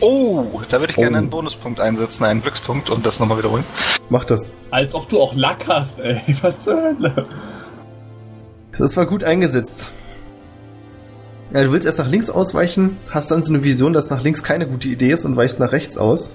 Oh, 0.00 0.62
da 0.70 0.80
würde 0.80 0.92
ich 0.92 0.96
gerne 0.96 1.16
Oh. 1.16 1.18
einen 1.18 1.28
Bonuspunkt 1.28 1.80
einsetzen, 1.80 2.24
einen 2.24 2.40
Glückspunkt 2.40 2.88
und 2.88 3.04
das 3.04 3.20
nochmal 3.20 3.36
wiederholen. 3.36 3.64
Mach 4.08 4.24
das. 4.24 4.52
Als 4.70 4.94
ob 4.94 5.06
du 5.10 5.20
auch 5.20 5.34
Lack 5.34 5.68
hast, 5.68 5.98
ey. 6.00 6.22
Was 6.40 6.64
zur 6.64 6.80
Hölle? 6.80 7.26
Das 8.78 8.96
war 8.96 9.04
gut 9.04 9.22
eingesetzt. 9.22 9.92
Ja, 11.52 11.64
du 11.64 11.72
willst 11.72 11.86
erst 11.86 11.98
nach 11.98 12.08
links 12.08 12.28
ausweichen, 12.28 12.98
hast 13.10 13.30
dann 13.30 13.42
so 13.42 13.52
eine 13.52 13.64
Vision, 13.64 13.92
dass 13.92 14.10
nach 14.10 14.22
links 14.22 14.42
keine 14.42 14.66
gute 14.66 14.88
Idee 14.88 15.10
ist 15.12 15.24
und 15.24 15.36
weichst 15.36 15.60
nach 15.60 15.72
rechts 15.72 15.96
aus. 15.96 16.32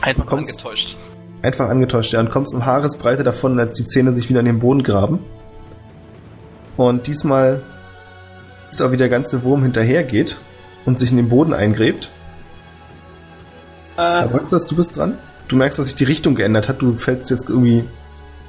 Einfach 0.00 0.26
Kommst- 0.26 0.50
angetäuscht. 0.50 0.96
Einfach 1.42 1.68
angetäuscht, 1.68 2.12
ja, 2.12 2.20
und 2.20 2.30
kommst 2.30 2.54
um 2.54 2.66
Haaresbreite 2.66 3.22
davon, 3.24 3.58
als 3.60 3.74
die 3.74 3.84
Zähne 3.84 4.12
sich 4.12 4.28
wieder 4.28 4.40
in 4.40 4.46
den 4.46 4.58
Boden 4.58 4.82
graben. 4.82 5.20
Und 6.76 7.06
diesmal 7.06 7.62
ist 8.70 8.80
auch 8.82 8.90
wie 8.92 8.96
der 8.96 9.08
ganze 9.08 9.42
Wurm 9.44 9.62
hinterhergeht 9.62 10.38
und 10.84 10.98
sich 10.98 11.10
in 11.10 11.16
den 11.16 11.28
Boden 11.28 11.52
eingräbt. 11.54 12.08
Äh, 13.96 14.02
Roxas, 14.02 14.66
du 14.66 14.76
bist 14.76 14.96
dran. 14.96 15.18
Du 15.48 15.56
merkst, 15.56 15.78
dass 15.78 15.86
sich 15.86 15.96
die 15.96 16.04
Richtung 16.04 16.34
geändert 16.34 16.68
hat. 16.68 16.82
Du 16.82 16.94
fällst 16.94 17.30
jetzt 17.30 17.48
irgendwie. 17.48 17.84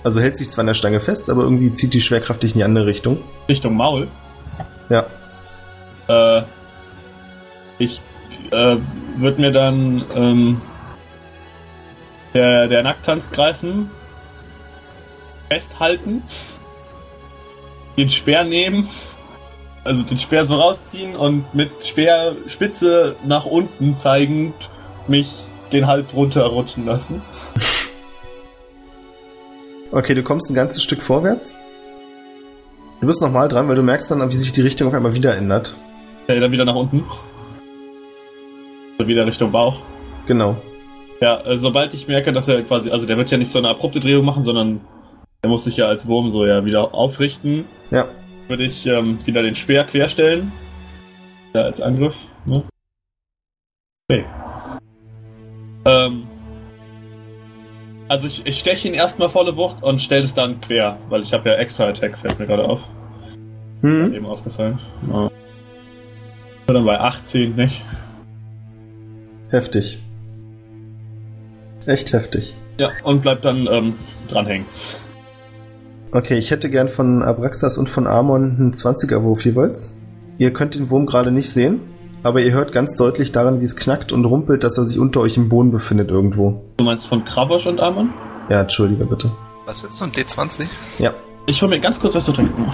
Also 0.04 0.20
hält 0.22 0.38
sich 0.38 0.50
zwar 0.50 0.62
an 0.62 0.68
der 0.68 0.74
Stange 0.76 1.00
fest, 1.00 1.30
aber 1.30 1.44
irgendwie 1.44 1.74
zieht 1.74 1.94
die 1.94 2.02
Schwerkraft 2.02 2.42
dich 2.44 2.52
in 2.54 2.60
die 2.60 2.64
andere 2.64 2.86
Richtung. 2.86 3.18
Richtung 3.48 3.76
Maul. 3.76 4.08
Ja. 4.90 5.06
Äh, 6.10 6.42
ich 7.78 8.02
äh, 8.52 8.78
würde 9.18 9.42
mir 9.42 9.52
dann 9.52 10.04
ähm, 10.16 10.62
der, 12.34 12.68
der 12.68 12.84
Nacktanz 12.84 13.32
greifen, 13.32 13.90
festhalten, 15.50 16.24
den 17.98 18.10
Speer 18.10 18.44
nehmen, 18.44 18.90
also 19.84 20.04
den 20.04 20.18
Speer 20.18 20.46
so 20.46 20.56
rausziehen 20.56 21.16
und 21.16 21.54
mit 21.54 21.72
Speerspitze 21.86 23.16
nach 23.26 23.46
unten 23.46 23.98
zeigend 23.98 24.54
mich 25.08 25.46
den 25.72 25.88
Hals 25.88 26.14
runterrutschen 26.14 26.86
lassen. 26.86 27.22
Okay, 29.92 30.14
du 30.14 30.22
kommst 30.22 30.52
ein 30.52 30.54
ganzes 30.54 30.84
Stück 30.84 31.02
vorwärts. 31.02 31.56
Du 33.02 33.08
bist 33.08 33.24
nochmal 33.24 33.48
dran, 33.48 33.68
weil 33.68 33.76
du 33.76 33.82
merkst 33.82 34.12
dann, 34.12 34.30
wie 34.30 34.36
sich 34.36 34.52
die 34.52 34.62
Richtung 34.62 34.88
auf 34.88 34.94
einmal 34.94 35.16
wieder 35.16 35.36
ändert. 35.36 35.74
Äh, 36.30 36.40
dann 36.40 36.52
wieder 36.52 36.66
nach 36.66 36.76
unten. 36.76 37.04
Wieder 39.00 39.26
Richtung 39.26 39.52
Bauch. 39.52 39.82
Genau. 40.28 40.56
Ja, 41.22 41.40
äh, 41.46 41.58
sobald 41.58 41.94
ich 41.94 42.08
merke, 42.08 42.32
dass 42.32 42.48
er 42.48 42.62
quasi, 42.62 42.92
also 42.92 43.08
der 43.08 43.18
wird 43.18 43.32
ja 43.32 43.38
nicht 43.38 43.52
so 43.52 43.58
eine 43.58 43.70
abrupte 43.70 44.00
Drehung 44.00 44.26
machen, 44.26 44.44
sondern 44.44 44.80
er 45.42 45.50
muss 45.50 45.64
sich 45.64 45.78
ja 45.78 45.88
als 45.88 46.08
Wurm 46.08 46.32
so 46.32 46.46
ja 46.46 46.64
wieder 46.66 46.94
aufrichten, 46.94 47.66
Ja. 47.92 48.06
würde 48.48 48.66
ich 48.66 48.86
ähm, 48.86 49.18
wieder 49.26 49.42
den 49.42 49.56
Speer 49.56 49.86
querstellen. 49.86 50.52
Ja, 51.56 51.62
als 51.62 51.82
Angriff. 51.82 52.16
Ne? 52.46 52.64
Okay. 54.08 54.26
Ähm, 55.86 56.28
also 58.08 58.28
ich, 58.28 58.46
ich 58.46 58.60
steche 58.60 58.88
ihn 58.88 58.94
erstmal 58.94 59.30
volle 59.30 59.58
Wucht 59.58 59.82
und 59.82 60.02
stelle 60.02 60.26
es 60.26 60.34
dann 60.36 60.62
quer, 60.62 60.98
weil 61.10 61.24
ich 61.24 61.34
habe 61.34 61.50
ja 61.50 61.56
extra 61.56 61.88
Attack, 61.88 62.18
fällt 62.18 62.38
mir 62.38 62.46
gerade 62.46 62.66
auf. 62.66 62.82
Hm. 63.82 64.14
Eben 64.14 64.26
aufgefallen. 64.28 64.78
Ja. 65.12 65.32
Dann 66.74 66.86
bei 66.86 67.00
18, 67.00 67.56
nicht? 67.56 67.84
Heftig. 69.50 69.98
Echt 71.88 72.14
heftig. 72.14 72.56
Ja, 72.80 72.92
und 73.04 73.24
bleibt 73.24 73.44
dann 73.44 73.68
ähm, 73.68 73.96
dranhängen. 74.28 74.68
Okay, 76.12 76.38
ich 76.38 76.52
hätte 76.52 76.70
gern 76.70 76.88
von 76.88 77.24
Abraxas 77.24 77.80
und 77.80 77.90
von 77.90 78.06
Amon 78.06 78.56
einen 78.60 78.72
20er-Wurf 78.72 79.46
jeweils. 79.46 79.98
Ihr 80.38 80.54
könnt 80.54 80.76
den 80.76 80.92
Wurm 80.92 81.08
gerade 81.08 81.32
nicht 81.32 81.50
sehen, 81.52 81.82
aber 82.22 82.42
ihr 82.42 82.52
hört 82.52 82.72
ganz 82.72 82.96
deutlich 82.96 83.32
daran, 83.32 83.62
wie 83.62 83.66
es 83.66 83.76
knackt 83.76 84.12
und 84.12 84.26
rumpelt, 84.26 84.64
dass 84.64 84.78
er 84.78 84.86
sich 84.86 85.00
unter 85.00 85.22
euch 85.22 85.38
im 85.38 85.50
Boden 85.50 85.72
befindet 85.72 86.12
irgendwo. 86.12 86.62
Du 86.78 86.84
meinst 86.84 87.08
von 87.08 87.26
Kravosch 87.26 87.66
und 87.66 87.80
Amon? 87.80 88.12
Ja, 88.50 88.62
entschuldige 88.62 89.06
bitte. 89.06 89.32
Was 89.66 89.82
willst 89.82 90.00
du? 90.00 90.06
Ein 90.06 90.12
D20? 90.12 90.66
Ja. 91.00 91.14
Ich 91.48 91.62
hol 91.64 91.70
mir 91.70 91.80
ganz 91.80 92.00
kurz 92.00 92.14
was 92.14 92.26
zu 92.26 92.32
trinken. 92.32 92.68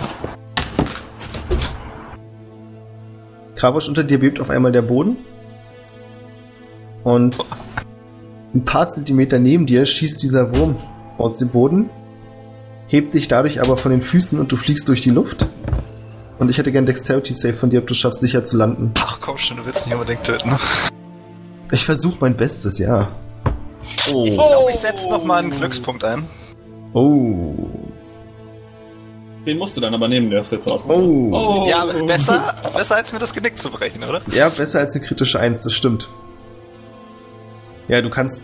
Kravosch, 3.56 3.88
unter 3.88 4.04
dir 4.04 4.20
bebt 4.20 4.40
auf 4.40 4.50
einmal 4.50 4.72
der 4.72 4.82
Boden. 4.82 5.18
Und 7.04 7.36
ein 8.54 8.66
paar 8.66 8.90
Zentimeter 8.90 9.40
neben 9.40 9.66
dir 9.66 9.86
schießt 9.86 10.22
dieser 10.24 10.56
Wurm 10.56 10.78
aus 11.18 11.38
dem 11.38 11.50
Boden, 11.50 11.90
hebt 12.88 13.14
dich 13.14 13.28
dadurch 13.28 13.62
aber 13.62 13.78
von 13.78 13.92
den 13.92 14.02
Füßen 14.02 14.40
und 14.40 14.52
du 14.52 14.58
fliegst 14.58 14.88
durch 14.88 15.02
die 15.02 15.10
Luft. 15.10 15.48
Und 16.40 16.50
ich 16.50 16.58
hätte 16.58 16.72
gern 16.72 16.86
Dexterity 16.86 17.34
Save 17.34 17.54
von 17.54 17.70
dir, 17.70 17.80
ob 17.80 17.88
du 17.88 17.94
schaffst, 17.94 18.20
sicher 18.20 18.44
zu 18.44 18.58
landen. 18.58 18.92
Ach 19.00 19.20
komm 19.22 19.38
schon, 19.38 19.58
du 19.58 19.66
willst 19.66 19.86
mich 19.86 19.96
unbedingt 19.96 20.24
töten. 20.24 20.52
Ich 21.72 21.86
versuche 21.86 22.18
mein 22.20 22.36
Bestes, 22.36 22.78
ja. 22.78 23.10
Ich 23.82 23.98
glaube, 24.04 24.72
ich 24.72 24.78
setze 24.78 25.10
nochmal 25.10 25.44
einen 25.44 25.52
Glückspunkt 25.52 26.04
ein. 26.04 26.28
Oh. 26.94 27.54
Den 29.46 29.58
musst 29.60 29.78
du 29.78 29.82
dann 29.82 29.94
aber 29.94 30.08
nehmen, 30.08 30.30
der 30.32 30.42
ist 30.42 30.52
jetzt 30.52 30.70
aus. 30.70 30.84
Oh. 30.88 31.66
Ja, 31.70 31.84
aber 31.84 31.94
besser, 32.06 32.56
besser 32.74 32.96
als 32.96 33.14
mir 33.14 33.20
das 33.20 33.34
Genick 33.34 33.60
zu 33.60 33.70
brechen, 33.70 34.04
oder? 34.04 34.22
Ja, 34.32 34.50
besser 34.50 34.80
als 34.80 34.96
eine 34.96 35.06
kritische 35.06 35.40
Eins, 35.40 35.64
das 35.64 35.74
stimmt. 35.74 36.10
Ja, 37.88 38.02
du 38.02 38.10
kannst 38.10 38.42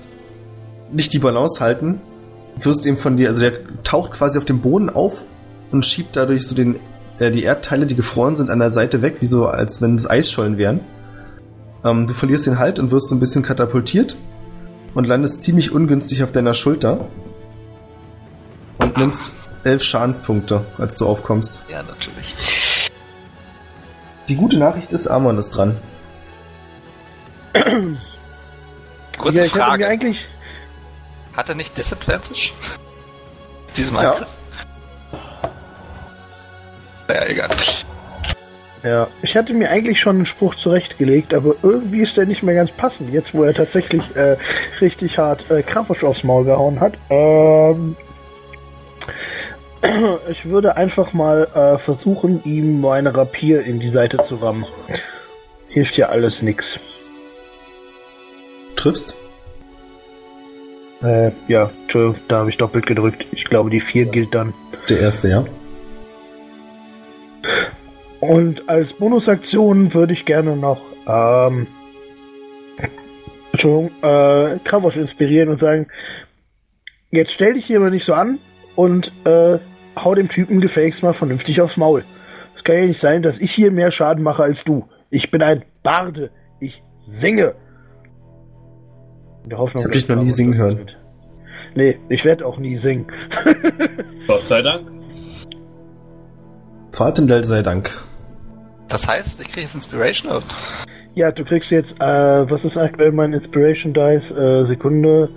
nicht 0.91 1.12
die 1.14 1.20
Balance 1.20 1.60
halten, 1.60 2.02
wirst 2.58 2.86
eben 2.86 2.97
von 2.97 3.18
dir, 3.18 3.30
also 3.30 3.41
der 3.41 3.54
taucht 3.84 4.14
quasi 4.14 4.38
auf 4.38 4.45
dem 4.45 4.62
Boden 4.62 4.89
auf 4.89 5.24
und 5.72 5.86
schiebt 5.86 6.16
dadurch 6.16 6.47
so 6.47 6.54
den, 6.54 6.80
äh, 7.18 7.32
die 7.32 7.43
Erdteile, 7.43 7.88
die 7.88 7.95
gefroren 7.95 8.36
sind, 8.36 8.49
an 8.52 8.60
der 8.60 8.72
Seite 8.72 9.02
weg, 9.02 9.18
wie 9.22 9.26
so, 9.26 9.47
als 9.47 9.82
wenn 9.82 9.95
es 9.95 10.08
Eisschollen 10.08 10.58
wären. 10.58 10.82
Ähm, 11.84 12.06
du 12.06 12.14
verlierst 12.14 12.45
den 12.45 12.60
Halt 12.60 12.78
und 12.78 12.91
wirst 12.91 13.10
so 13.10 13.16
ein 13.16 13.20
bisschen 13.20 13.41
katapultiert 13.41 14.18
und 14.93 15.08
landest 15.08 15.41
ziemlich 15.41 15.72
ungünstig 15.72 16.24
auf 16.24 16.32
deiner 16.32 16.54
Schulter 16.54 17.08
und 18.78 18.97
nimmst 18.97 19.34
elf 19.64 19.84
Schadenspunkte, 19.84 20.66
als 20.78 20.97
du 20.97 21.07
aufkommst. 21.07 21.64
Ja, 21.70 21.84
natürlich. 21.84 22.89
Die 24.28 24.36
gute 24.36 24.57
Nachricht 24.57 24.91
ist, 24.91 25.07
Amon 25.07 25.38
ist 25.38 25.51
dran. 25.51 25.78
Kurze 29.18 29.43
ja, 29.43 29.49
Frage. 29.49 29.88
eigentlich. 29.88 30.26
Hat 31.36 31.49
er 31.49 31.55
nicht 31.55 31.78
Disadvantage? 31.78 32.51
Diesem 33.76 33.97
Ja. 33.97 34.12
Angriff? 34.12 34.28
Ja, 37.09 37.26
egal. 37.26 37.49
Ja, 38.84 39.07
ich 39.22 39.36
hatte 39.38 39.53
mir 39.53 39.70
eigentlich 39.70 39.99
schon 39.99 40.16
einen 40.16 40.26
Spruch 40.26 40.55
zurechtgelegt, 40.55 41.34
aber 41.34 41.53
irgendwie 41.62 42.01
ist 42.01 42.18
der 42.18 42.26
nicht 42.26 42.41
mehr 42.41 42.55
ganz 42.55 42.72
passend. 42.72 43.14
Jetzt, 43.14 43.34
wo 43.34 43.43
er 43.43 43.53
tatsächlich 43.53 44.01
äh, 44.16 44.38
richtig 44.80 45.18
hart 45.20 45.49
äh, 45.51 45.62
Krampfisch 45.62 46.03
aufs 46.03 46.24
Maul 46.24 46.45
gehauen 46.45 46.80
hat. 46.80 46.93
Ähm, 47.09 47.95
ich 50.30 50.46
würde 50.46 50.78
einfach 50.78 51.14
mal 51.14 51.48
äh, 51.56 51.78
versuchen, 51.78 52.42
ihm 52.44 52.82
meine 52.82 53.16
Rapier 53.16 53.64
in 53.64 53.80
die 53.80 53.90
Seite 53.90 54.24
zu 54.24 54.36
rammen. 54.36 54.66
Hilft 55.70 55.98
ja 55.98 56.10
alles 56.10 56.42
nix. 56.42 56.80
Triffst? 58.76 59.16
Äh, 61.04 61.32
ja, 61.48 61.72
Entschuldigung, 61.84 62.22
da 62.28 62.40
habe 62.40 62.50
ich 62.50 62.58
doppelt 62.58 62.86
gedrückt. 62.86 63.26
Ich 63.32 63.46
glaube, 63.46 63.70
die 63.70 63.82
4 63.82 64.06
gilt 64.06 64.36
dann. 64.36 64.54
Der 64.90 65.00
erste, 65.00 65.30
ja. 65.30 65.46
Und 68.20 68.70
als 68.70 68.94
Bonusaktion 68.94 69.94
würde 69.94 70.14
ich 70.14 70.26
gerne 70.26 70.56
noch 70.56 70.82
ähm, 71.08 71.66
Entschuldigung, 73.52 73.92
äh, 74.02 74.60
Kravosch 74.64 74.96
inspirieren 74.96 75.50
und 75.50 75.60
sagen, 75.60 75.88
jetzt 77.10 77.32
stell 77.32 77.54
dich 77.54 77.66
hier 77.66 77.78
aber 77.78 77.90
nicht 77.90 78.06
so 78.06 78.14
an 78.14 78.40
und 78.76 79.12
äh, 79.26 79.60
hau 79.96 80.16
dem 80.16 80.30
Typen 80.30 80.62
gefälligst 80.62 81.04
mal 81.04 81.14
vernünftig 81.14 81.62
aufs 81.62 81.78
Maul. 81.78 82.04
Es 82.58 82.64
kann 82.64 82.76
ja 82.78 82.86
nicht 82.86 83.00
sein, 83.00 83.24
dass 83.24 83.39
ich 83.39 83.52
hier 83.54 83.72
mehr 83.72 83.92
Schaden 83.92 84.24
mache 84.24 84.44
als 84.44 84.64
du. 84.64 84.88
Ich 85.10 85.32
bin 85.32 85.42
ein 85.42 85.64
Barde. 85.84 86.30
Ich 86.60 86.82
singe. 87.08 87.56
In 89.44 89.50
der 89.50 89.58
Hoffnung, 89.60 89.82
Ich 89.82 89.86
hab 89.86 89.92
dass 89.94 90.02
dich 90.02 90.10
noch 90.10 90.22
nie 90.22 90.30
singen 90.30 90.56
hören. 90.56 90.78
wird. 90.78 90.98
Nee, 91.74 91.98
ich 92.10 92.24
werde 92.26 92.46
auch 92.46 92.58
nie 92.58 92.78
singen. 92.78 93.08
Gott 94.28 94.46
sei 94.46 94.62
Dank. 94.62 94.92
Fatendell 96.92 97.44
sei 97.44 97.62
Dank. 97.62 97.89
Das 98.89 99.08
heißt, 99.08 99.39
ich 99.42 99.48
kriege 99.48 99.62
jetzt 99.62 99.76
Inspiration? 99.76 100.32
Oder? 100.32 100.44
Ja, 101.16 101.32
du 101.32 101.44
kriegst 101.46 101.72
jetzt, 101.72 101.94
äh, 102.00 102.50
was 102.50 102.64
ist 102.66 102.78
aktuell 102.78 103.12
mein 103.12 103.34
Inspiration 103.34 103.94
Dice? 103.94 104.32
Äh, 104.32 104.66
Sekunde. 104.68 105.30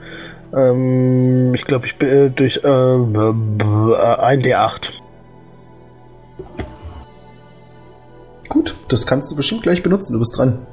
Ähm, 0.57 1.55
ich 1.55 1.65
glaube, 1.65 1.87
ich 1.87 1.97
bin 1.99 2.09
äh, 2.09 2.31
durch 2.31 2.57
äh, 2.57 2.61
b- 2.61 3.33
b- 3.33 3.93
äh, 3.93 4.17
ein 4.21 4.41
D8. 4.41 4.83
Gut, 8.49 8.75
das 8.89 9.07
kannst 9.07 9.31
du 9.33 9.37
bestimmt 9.37 9.63
gleich 9.63 9.83
benutzen, 9.83 10.13
du 10.13 10.19
bist 10.19 10.37
dran. 10.39 10.67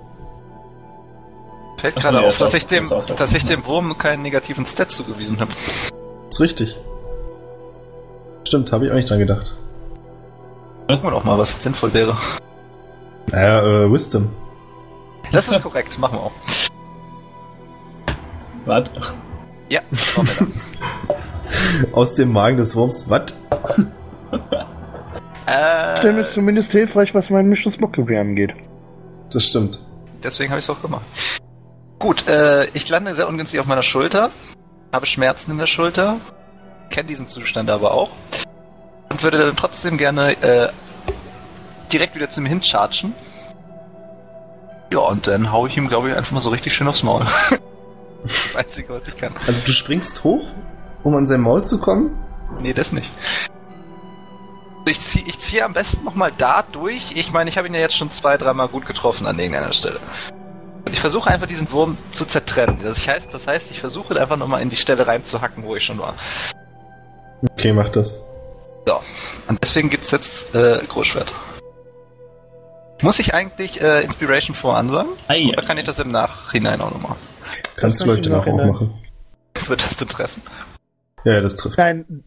Fällt 1.78 1.96
gerade 1.96 2.20
auf, 2.20 2.38
das 2.38 2.52
dass 2.52 2.54
ich, 2.54 2.68
dem, 2.68 2.92
dass 3.18 3.34
ich 3.34 3.44
dem 3.46 3.66
Wurm 3.66 3.98
keinen 3.98 4.22
negativen 4.22 4.66
Stat 4.68 4.92
zugewiesen 4.92 5.40
habe. 5.40 5.52
Ist 6.30 6.40
richtig. 6.40 6.78
Stimmt, 8.48 8.72
habe 8.72 8.86
ich 8.86 8.92
auch 8.92 8.96
nicht 8.96 9.10
dran 9.10 9.18
gedacht. 9.20 9.56
Gucken 10.90 11.04
wir 11.06 11.12
doch 11.12 11.24
mal, 11.24 11.38
was 11.40 11.54
jetzt 11.54 11.64
sinnvoll 11.64 11.92
wäre. 11.94 12.16
Naja, 13.32 13.62
äh, 13.86 13.92
Wisdom. 13.92 14.30
Das 15.32 15.48
ist 15.48 15.62
korrekt, 15.64 15.98
machen 15.98 16.18
wir 16.18 16.24
auch. 16.24 16.32
Was? 18.66 18.84
Ja, 19.72 19.80
dann. 20.18 20.54
Aus 21.94 22.14
dem 22.14 22.34
Magen 22.34 22.58
des 22.58 22.76
Wurms. 22.76 23.10
Was? 23.10 23.34
Das 25.46 26.04
wäre 26.04 26.14
mir 26.14 26.28
Äh, 26.28 26.34
zumindest 26.34 26.72
hilfreich, 26.72 27.16
was 27.16 27.30
mein 27.30 27.48
Mission 27.48 27.74
Mockery 27.80 28.18
angeht. 28.18 28.54
Das 29.32 29.46
stimmt. 29.46 29.80
deswegen 30.22 30.50
habe 30.52 30.60
ich 30.60 30.66
es 30.66 30.70
auch 30.70 30.82
gemacht. 30.82 31.04
Gut, 32.00 32.28
äh, 32.28 32.66
ich 32.74 32.90
lande 32.90 33.16
sehr 33.16 33.30
ungünstig 33.30 33.62
auf 33.62 33.66
meiner 33.66 33.84
Schulter, 33.84 34.30
habe 34.94 35.06
Schmerzen 35.06 35.52
in 35.52 35.58
der 35.58 35.68
Schulter, 35.68 36.18
kenne 36.90 37.08
diesen 37.08 37.28
Zustand 37.28 37.70
aber 37.70 37.94
auch 37.94 38.10
und 39.10 39.24
würde 39.24 39.38
dann 39.38 39.56
trotzdem 39.56 39.98
gerne 39.98 40.32
äh, 40.42 40.68
direkt 41.94 42.14
wieder 42.16 42.30
zu 42.30 42.42
mir 42.42 42.50
hinchargen. 42.50 43.14
Ja, 44.92 45.00
und 45.00 45.28
dann 45.28 45.52
hau 45.54 45.66
ich 45.68 45.78
ihm, 45.78 45.88
glaube 45.88 46.10
ich, 46.10 46.16
einfach 46.16 46.32
mal 46.32 46.42
so 46.42 46.50
richtig 46.50 46.74
schön 46.74 46.90
aufs 46.90 47.04
Maul. 47.04 47.26
das 48.24 48.56
Einzige, 48.56 48.94
was 48.94 49.08
ich 49.08 49.18
kann. 49.18 49.34
Also 49.48 49.62
du 49.66 49.72
springst 49.72 50.24
hoch, 50.24 50.48
um 51.04 51.16
an 51.16 51.26
sein 51.26 51.42
Maul 51.42 51.64
zu 51.64 51.80
kommen? 51.80 52.18
Nee, 52.60 52.74
das 52.74 52.92
nicht. 52.92 53.10
Ich 54.88 55.00
ziehe 55.00 55.26
ich 55.28 55.40
zieh 55.40 55.62
am 55.62 55.74
besten 55.74 56.04
nochmal 56.04 56.32
da 56.38 56.64
durch. 56.64 57.16
Ich 57.16 57.32
meine, 57.32 57.50
ich 57.50 57.58
habe 57.58 57.68
ihn 57.68 57.74
ja 57.74 57.80
jetzt 57.80 57.96
schon 57.96 58.10
zwei, 58.12 58.38
dreimal 58.38 58.68
gut 58.68 58.86
getroffen 58.86 59.28
an 59.28 59.38
irgendeiner 59.38 59.74
Stelle. 59.74 60.00
Und 60.86 60.94
ich 60.94 61.00
versuche 61.00 61.30
einfach 61.30 61.48
diesen 61.48 61.72
Wurm 61.72 61.98
zu 62.12 62.26
zertrennen. 62.26 62.80
Das 62.84 63.08
heißt, 63.08 63.34
das 63.34 63.48
heißt 63.48 63.70
ich 63.72 63.80
versuche 63.80 64.20
einfach 64.20 64.38
nochmal 64.38 64.62
in 64.62 64.70
die 64.70 64.76
Stelle 64.76 65.06
reinzuhacken, 65.06 65.64
wo 65.64 65.76
ich 65.76 65.86
schon 65.86 66.00
war. 66.00 66.16
Okay, 67.52 67.74
mach 67.74 67.90
das. 67.90 68.28
So. 68.88 69.00
Und 69.48 69.60
deswegen 69.64 69.90
gibt's 69.90 70.12
jetzt 70.12 70.56
äh, 70.56 70.80
Großschwert. 70.88 71.32
Muss 73.02 73.20
ich 73.20 73.34
eigentlich 73.34 73.82
äh, 73.82 74.04
Inspiration 74.04 74.56
voransagen? 74.56 75.12
Ei, 75.28 75.50
Oder 75.54 75.64
kann 75.64 75.78
ich 75.78 75.86
das 75.86 76.00
im 76.00 76.12
Nachhinein 76.12 76.82
auch 76.82 76.92
noch 76.92 77.02
machen? 77.02 77.31
Kannst 77.76 78.02
du 78.06 78.16
du 78.16 78.22
danach 78.22 78.46
auch 78.48 78.58
machen. 78.58 78.94
Wird 79.68 79.84
das 79.84 79.98
denn 79.98 80.08
treffen? 80.08 80.42
Ja, 81.24 81.40
das 81.42 81.56
trifft. 81.56 81.78
Nein, 81.78 82.24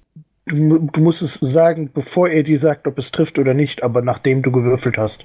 du, 0.46 0.54
mu- 0.56 0.88
du 0.92 1.00
musst 1.00 1.22
es 1.22 1.34
sagen, 1.40 1.90
bevor 1.92 2.28
er 2.28 2.42
dir 2.42 2.58
sagt, 2.60 2.86
ob 2.86 2.98
es 2.98 3.10
trifft 3.10 3.38
oder 3.38 3.54
nicht, 3.54 3.82
aber 3.82 4.02
nachdem 4.02 4.42
du 4.42 4.52
gewürfelt 4.52 4.96
hast. 4.98 5.24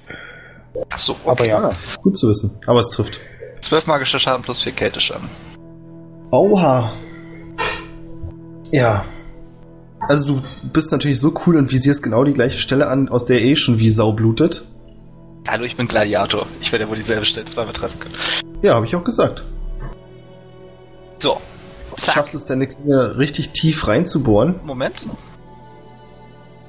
Ach 0.90 0.98
so, 0.98 1.16
Aber 1.24 1.32
okay. 1.32 1.48
ja. 1.48 1.58
Ah, 1.70 1.74
gut 2.02 2.16
zu 2.18 2.28
wissen. 2.28 2.60
Aber 2.66 2.80
es 2.80 2.90
trifft. 2.90 3.20
12 3.60 3.86
magischer 3.86 4.18
Schaden 4.18 4.42
plus 4.42 4.62
4 4.62 4.72
Kälteschaden. 4.72 5.28
Oha. 6.32 6.92
Ja. 8.70 9.04
Also 10.00 10.34
du 10.34 10.42
bist 10.72 10.92
natürlich 10.92 11.20
so 11.20 11.34
cool 11.46 11.56
und 11.56 11.70
visierst 11.70 12.02
genau 12.02 12.24
die 12.24 12.32
gleiche 12.32 12.58
Stelle 12.58 12.88
an, 12.88 13.08
aus 13.08 13.26
der 13.26 13.40
er 13.40 13.44
eh 13.46 13.56
schon 13.56 13.78
wie 13.78 13.90
Sau 13.90 14.12
blutet. 14.12 14.64
Hallo, 15.46 15.64
ich 15.64 15.76
bin 15.76 15.88
Gladiator. 15.88 16.46
Ich 16.60 16.70
werde 16.72 16.84
ja 16.84 16.90
wohl 16.90 16.96
dieselbe 16.96 17.24
Stelle 17.24 17.46
zweimal 17.46 17.72
treffen 17.74 17.98
können. 18.00 18.14
Ja, 18.62 18.74
habe 18.74 18.86
ich 18.86 18.94
auch 18.96 19.04
gesagt. 19.04 19.44
So. 21.20 21.40
Du 21.90 21.96
Zack. 21.96 22.14
schaffst 22.14 22.34
es, 22.34 22.46
deine 22.46 22.66
Klinge 22.66 23.18
richtig 23.18 23.50
tief 23.50 23.86
reinzubohren. 23.86 24.60
Moment. 24.64 25.06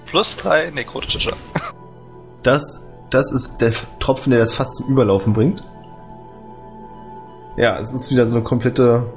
Plus 0.06 0.36
3 0.38 0.72
nekrotische 0.72 1.20
Schaden. 1.20 1.39
Das, 2.43 2.82
das 3.10 3.32
ist 3.32 3.60
der 3.60 3.72
Tropfen, 3.99 4.32
der 4.32 4.39
das 4.39 4.54
fast 4.54 4.76
zum 4.76 4.88
Überlaufen 4.88 5.34
bringt. 5.34 5.64
Ja, 7.56 7.78
es 7.80 7.93
ist 7.93 8.12
wieder 8.12 8.26
so 8.26 8.36
eine 8.36 8.43
komplette 8.43 9.14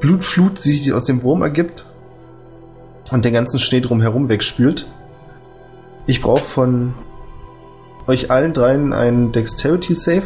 Blutflut 0.00 0.58
sich 0.58 0.92
aus 0.92 1.04
dem 1.06 1.22
Wurm 1.22 1.42
ergibt 1.42 1.84
und 3.10 3.24
den 3.24 3.34
ganzen 3.34 3.58
Schnee 3.58 3.80
drumherum 3.80 4.28
wegspült. 4.28 4.86
Ich 6.06 6.22
brauche 6.22 6.44
von 6.44 6.94
euch 8.06 8.30
allen 8.30 8.52
dreien 8.52 8.92
einen 8.92 9.32
Dexterity 9.32 9.94
Save. 9.94 10.24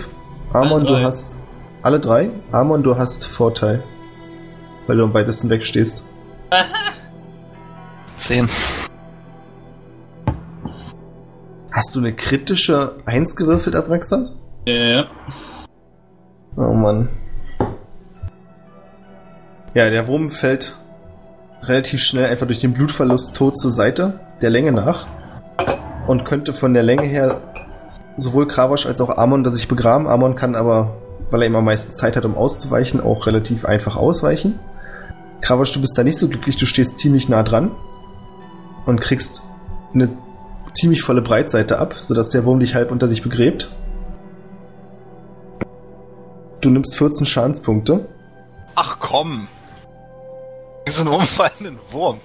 Amon, 0.53 0.84
du 0.84 0.92
drei. 0.94 1.05
hast 1.05 1.36
alle 1.82 2.00
drei. 2.00 2.30
Amon, 2.52 2.82
du 2.82 2.96
hast 2.96 3.26
Vorteil, 3.26 3.82
weil 4.86 4.96
du 4.96 5.04
am 5.04 5.14
weitesten 5.14 5.50
wegstehst. 5.50 6.04
Zehn. 8.16 8.48
Hast 11.70 11.94
du 11.94 12.00
eine 12.00 12.12
kritische 12.12 12.96
Eins 13.04 13.36
gewürfelt, 13.36 13.76
Abraxas? 13.76 14.36
Ja. 14.66 15.06
Oh 16.56 16.74
Mann. 16.74 17.08
Ja, 19.74 19.90
der 19.90 20.08
Wurm 20.08 20.30
fällt 20.30 20.74
relativ 21.62 22.00
schnell 22.02 22.26
einfach 22.26 22.46
durch 22.46 22.60
den 22.60 22.72
Blutverlust 22.72 23.36
tot 23.36 23.58
zur 23.58 23.70
Seite, 23.70 24.20
der 24.40 24.50
Länge 24.50 24.72
nach. 24.72 25.06
Und 26.06 26.24
könnte 26.24 26.54
von 26.54 26.74
der 26.74 26.82
Länge 26.82 27.04
her 27.04 27.40
sowohl 28.16 28.48
Kravosch 28.48 28.86
als 28.86 29.00
auch 29.00 29.16
Amon 29.16 29.44
das 29.44 29.54
sich 29.54 29.68
begraben. 29.68 30.08
Amon 30.08 30.34
kann 30.34 30.54
aber, 30.54 30.96
weil 31.30 31.42
er 31.42 31.46
immer 31.46 31.58
am 31.58 31.64
meisten 31.64 31.94
Zeit 31.94 32.16
hat, 32.16 32.24
um 32.24 32.36
auszuweichen, 32.36 33.00
auch 33.00 33.26
relativ 33.26 33.64
einfach 33.64 33.96
ausweichen. 33.96 34.58
Kravosch, 35.40 35.72
du 35.72 35.80
bist 35.80 35.96
da 35.96 36.04
nicht 36.04 36.18
so 36.18 36.28
glücklich, 36.28 36.56
du 36.56 36.66
stehst 36.66 36.98
ziemlich 36.98 37.28
nah 37.28 37.42
dran 37.42 37.74
und 38.86 39.00
kriegst 39.00 39.42
eine 39.94 40.08
ziemlich 40.74 41.02
volle 41.02 41.22
Breitseite 41.22 41.78
ab, 41.78 41.94
sodass 41.98 42.30
der 42.30 42.44
Wurm 42.44 42.60
dich 42.60 42.74
halb 42.74 42.90
unter 42.90 43.08
dich 43.08 43.22
begräbt. 43.22 43.68
Du 46.60 46.70
nimmst 46.70 46.96
14 46.96 47.24
Schadenspunkte. 47.26 48.08
Ach 48.74 48.96
komm. 48.98 49.48
So 50.88 51.02
einen 51.02 51.12
umfallenden 51.12 51.78
Wurm. 51.90 52.20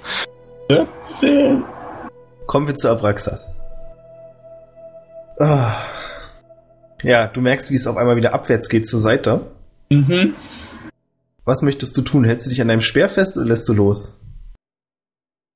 14. 0.70 1.64
Kommen 2.48 2.68
wir 2.68 2.76
zu 2.76 2.90
Abraxas. 2.90 3.60
Ah. 5.40 5.76
Ja, 7.04 7.28
du 7.28 7.42
merkst, 7.42 7.70
wie 7.70 7.76
es 7.76 7.86
auf 7.86 7.98
einmal 7.98 8.16
wieder 8.16 8.34
abwärts 8.34 8.70
geht 8.70 8.88
zur 8.88 9.00
Seite. 9.00 9.52
Mhm. 9.90 10.36
Was 11.46 11.62
möchtest 11.62 11.98
du 11.98 12.02
tun? 12.02 12.24
Hältst 12.24 12.46
du 12.48 12.50
dich 12.50 12.62
an 12.62 12.70
deinem 12.70 12.82
Speer 12.82 13.10
fest 13.10 13.38
oder 13.38 13.48
lässt 13.48 13.68
du 13.68 13.74
los? 13.74 14.22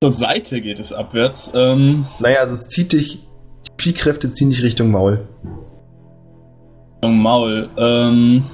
Zur 0.03 0.11
Seite 0.11 0.61
geht 0.61 0.79
es 0.79 0.91
abwärts. 0.93 1.51
Ähm, 1.55 2.05
Naja, 2.19 2.39
also 2.39 2.53
es 2.53 2.69
zieht 2.69 2.91
dich, 2.91 3.25
die 3.79 3.83
Fliehkräfte 3.83 4.29
ziehen 4.29 4.49
dich 4.49 4.61
Richtung 4.61 4.91
Maul. 4.91 5.25
Richtung 6.95 7.17
Maul. 7.19 7.69
Ähm, 7.77 8.45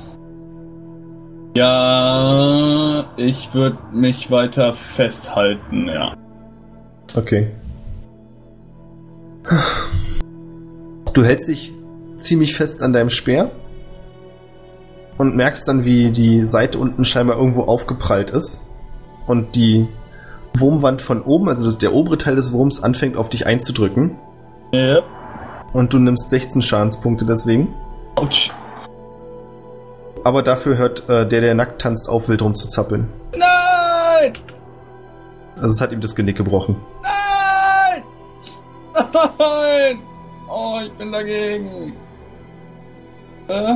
ja, 1.55 3.05
ich 3.17 3.53
würde 3.53 3.77
mich 3.91 4.29
weiter 4.31 4.73
festhalten, 4.73 5.87
ja. 5.87 6.15
Okay. 7.15 7.51
Du 11.13 11.23
hältst 11.23 11.47
dich 11.49 11.72
ziemlich 12.23 12.55
fest 12.55 12.81
an 12.81 12.93
deinem 12.93 13.09
Speer 13.09 13.51
und 15.17 15.35
merkst 15.35 15.67
dann, 15.67 15.85
wie 15.85 16.11
die 16.11 16.47
Seite 16.47 16.77
unten 16.79 17.05
scheinbar 17.05 17.37
irgendwo 17.37 17.63
aufgeprallt 17.63 18.31
ist 18.31 18.61
und 19.27 19.55
die 19.55 19.87
Wurmwand 20.55 21.01
von 21.01 21.21
oben, 21.23 21.49
also 21.49 21.71
der 21.77 21.93
obere 21.93 22.17
Teil 22.17 22.35
des 22.35 22.51
Wurms, 22.53 22.83
anfängt 22.83 23.17
auf 23.17 23.29
dich 23.29 23.47
einzudrücken 23.47 24.17
Ja. 24.71 25.01
und 25.73 25.93
du 25.93 25.99
nimmst 25.99 26.29
16 26.29 26.61
Schadenspunkte 26.61 27.25
deswegen. 27.25 27.73
Autsch. 28.15 28.51
Aber 30.23 30.41
dafür 30.41 30.77
hört 30.77 31.09
äh, 31.09 31.27
der, 31.27 31.41
der 31.41 31.53
nackt 31.55 31.81
tanzt, 31.81 32.07
auf, 32.07 32.29
wild 32.29 32.41
rumzuzappeln. 32.41 33.07
Nein! 33.35 34.33
Also 35.55 35.73
es 35.75 35.81
hat 35.81 35.91
ihm 35.91 36.01
das 36.01 36.15
Genick 36.15 36.37
gebrochen. 36.37 36.75
Nein! 37.01 38.03
Nein! 39.39 39.99
Oh, 40.49 40.79
ich 40.85 40.91
bin 40.93 41.11
dagegen. 41.11 41.93
Äh? 43.53 43.75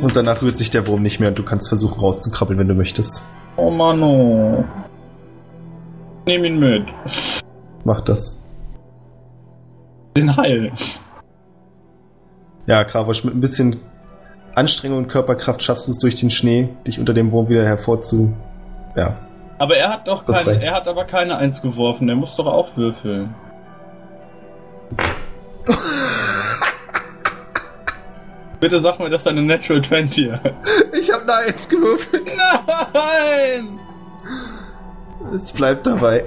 Und 0.00 0.14
danach 0.14 0.42
rührt 0.42 0.56
sich 0.56 0.70
der 0.70 0.86
Wurm 0.86 1.02
nicht 1.02 1.20
mehr 1.20 1.30
und 1.30 1.38
du 1.38 1.42
kannst 1.42 1.68
versuchen 1.68 1.98
rauszukrabbeln, 2.00 2.58
wenn 2.58 2.68
du 2.68 2.74
möchtest. 2.74 3.22
Oh 3.56 3.70
Mano. 3.70 4.64
Nehm 6.26 6.44
ihn 6.44 6.58
mit. 6.58 6.86
Mach 7.84 8.02
das. 8.02 8.46
Den 10.16 10.36
heilen. 10.36 10.72
Ja, 12.66 12.84
Kravosch, 12.84 13.24
mit 13.24 13.34
ein 13.34 13.40
bisschen 13.40 13.80
Anstrengung 14.54 14.98
und 14.98 15.08
Körperkraft 15.08 15.62
schaffst 15.62 15.86
du 15.86 15.92
es 15.92 15.98
durch 15.98 16.16
den 16.16 16.30
Schnee, 16.30 16.68
dich 16.86 16.98
unter 16.98 17.14
dem 17.14 17.30
Wurm 17.32 17.48
wieder 17.48 17.64
hervorzu. 17.64 18.34
Ja. 18.96 19.18
Aber 19.58 19.76
er 19.76 19.88
hat 19.90 20.08
doch 20.08 20.26
keine, 20.26 20.62
er 20.62 20.74
hat 20.74 20.88
aber 20.88 21.04
keine 21.04 21.36
Eins 21.38 21.62
geworfen. 21.62 22.08
Er 22.08 22.16
muss 22.16 22.36
doch 22.36 22.46
auch 22.46 22.76
würfeln. 22.76 23.34
Bitte 28.60 28.78
sag 28.78 28.98
mir, 28.98 29.10
dass 29.10 29.26
er 29.26 29.32
eine 29.32 29.42
Natural 29.42 29.82
20 29.82 30.32
hat. 30.32 30.54
Ich 30.98 31.12
hab 31.12 31.22
eine 31.22 31.34
Eins 31.34 31.68
gewürfelt. 31.68 32.32
Nein! 32.94 33.78
Es 35.34 35.52
bleibt 35.52 35.86
dabei. 35.86 36.24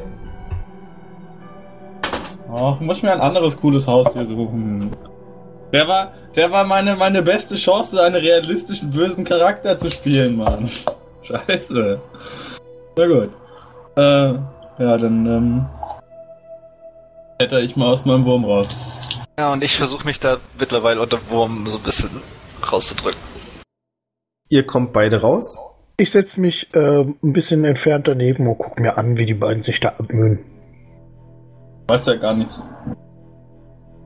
Ach, 2.53 2.79
muss 2.79 2.97
ich 2.97 3.03
mir 3.03 3.13
ein 3.13 3.21
anderes 3.21 3.59
cooles 3.59 3.87
Haustier 3.87 4.25
suchen. 4.25 4.91
Der 5.71 5.87
war, 5.87 6.13
der 6.35 6.51
war 6.51 6.63
meine, 6.63 6.95
meine 6.95 7.21
beste 7.21 7.55
Chance, 7.55 8.01
einen 8.01 8.15
realistischen 8.15 8.89
bösen 8.89 9.23
Charakter 9.23 9.77
zu 9.77 9.91
spielen, 9.91 10.37
Mann. 10.37 10.69
Scheiße. 11.21 11.99
Na 12.97 13.07
gut. 13.07 13.29
Äh, 13.95 14.33
ja, 14.83 14.97
dann, 14.97 15.25
ähm, 15.25 15.65
hätte 17.39 17.59
ich 17.61 17.75
mal 17.75 17.87
aus 17.87 18.05
meinem 18.05 18.25
Wurm 18.25 18.45
raus. 18.45 18.77
Ja, 19.39 19.53
und 19.53 19.63
ich 19.63 19.77
versuche 19.77 20.05
mich 20.05 20.19
da 20.19 20.35
mittlerweile 20.59 20.99
unter 20.99 21.17
Wurm 21.29 21.69
so 21.69 21.77
ein 21.77 21.83
bisschen 21.85 22.09
rauszudrücken. 22.69 23.21
Ihr 24.49 24.63
kommt 24.67 24.91
beide 24.91 25.21
raus. 25.21 25.61
Ich 25.95 26.11
setze 26.11 26.41
mich 26.41 26.67
äh, 26.73 27.03
ein 27.03 27.33
bisschen 27.33 27.63
entfernt 27.63 28.05
daneben 28.09 28.47
und 28.47 28.57
gucke 28.57 28.81
mir 28.81 28.97
an, 28.97 29.15
wie 29.15 29.25
die 29.25 29.33
beiden 29.33 29.63
sich 29.63 29.79
da 29.79 29.95
abmühen. 29.97 30.39
Weiß 31.87 32.05
ja 32.07 32.15
gar 32.15 32.35
nicht. 32.35 32.51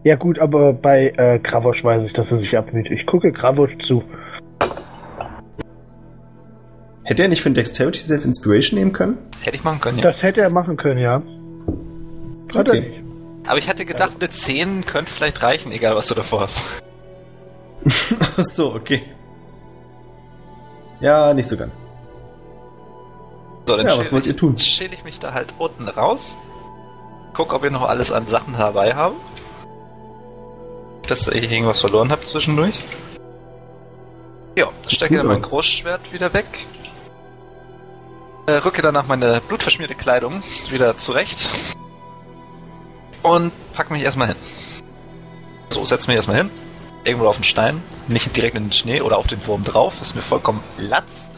Ja 0.03 0.17
gut, 0.17 0.37
aber 0.37 0.71
bei 0.71 1.07
äh, 1.17 1.39
Kravosch 1.39 1.83
weiß 1.83 2.03
ich, 2.05 2.13
dass 2.13 2.31
er 2.31 2.37
sich 2.37 2.55
abmüht. 2.55 2.91
Ich 2.91 3.07
gucke 3.07 3.31
Kravosch 3.31 3.75
zu. 3.79 4.03
Hätte 7.05 7.23
er 7.23 7.29
nicht 7.29 7.41
für 7.41 7.49
ein 7.49 7.55
Dexterity 7.55 7.99
Save 7.99 8.21
Inspiration 8.21 8.77
nehmen 8.77 8.93
können? 8.93 9.17
Hätte 9.41 9.55
ich 9.55 9.63
machen 9.63 9.81
können, 9.81 9.97
ja. 9.97 10.03
Das 10.03 10.21
hätte 10.21 10.41
er 10.41 10.51
machen 10.51 10.77
können, 10.77 10.99
ja. 10.99 11.23
Hat 12.55 12.67
er 12.67 12.75
Okay. 12.75 13.02
Aber 13.45 13.57
ich 13.57 13.67
hatte 13.67 13.85
gedacht, 13.85 14.13
eine 14.19 14.29
10 14.29 14.85
könnte 14.85 15.11
vielleicht 15.11 15.41
reichen, 15.43 15.71
egal 15.71 15.95
was 15.95 16.07
du 16.07 16.13
davor 16.15 16.41
hast. 16.41 16.61
Ach 18.37 18.45
so, 18.45 18.73
okay. 18.73 19.01
Ja, 21.01 21.33
nicht 21.33 21.49
so 21.49 21.57
ganz. 21.57 21.83
So, 23.67 23.75
dann 23.77 23.85
Ja, 23.85 23.97
was 23.97 24.11
wollt 24.13 24.23
ich, 24.25 24.31
ihr 24.31 24.37
tun? 24.37 24.57
schäle 24.57 24.93
ich 24.93 25.03
mich 25.03 25.19
da 25.19 25.33
halt 25.33 25.53
unten 25.57 25.87
raus. 25.89 26.37
Guck, 27.33 27.53
ob 27.53 27.63
ihr 27.63 27.71
noch 27.71 27.83
alles 27.83 28.11
an 28.11 28.27
Sachen 28.27 28.53
dabei 28.57 28.95
habt. 28.95 29.15
Dass 31.07 31.27
ich 31.27 31.51
irgendwas 31.51 31.81
verloren 31.81 32.11
habe 32.11 32.23
zwischendurch. 32.23 32.75
Ja, 34.57 34.67
stecke 34.87 35.17
dann 35.17 35.27
mein 35.27 35.33
aus. 35.33 35.49
Großschwert 35.49 36.13
wieder 36.13 36.33
weg. 36.33 36.45
Äh, 38.45 38.53
rücke 38.53 38.81
danach 38.81 39.07
meine 39.07 39.41
blutverschmierte 39.47 39.95
Kleidung 39.95 40.43
wieder 40.69 40.97
zurecht. 40.97 41.49
Und 43.23 43.51
pack 43.73 43.89
mich 43.89 44.03
erstmal 44.03 44.27
hin. 44.27 44.37
So, 45.69 45.85
setz 45.85 46.07
mich 46.07 46.15
erstmal 46.15 46.37
hin. 46.37 46.51
Irgendwo 47.05 47.27
auf 47.27 47.37
den 47.37 47.43
Stein. 47.43 47.81
Nicht 48.07 48.35
direkt 48.35 48.55
in 48.55 48.65
den 48.65 48.73
Schnee 48.73 49.01
oder 49.01 49.17
auf 49.17 49.27
den 49.27 49.45
Wurm 49.47 49.63
drauf. 49.63 49.95
Ist 50.01 50.15
mir 50.15 50.21
vollkommen 50.21 50.61
latz. 50.77 51.29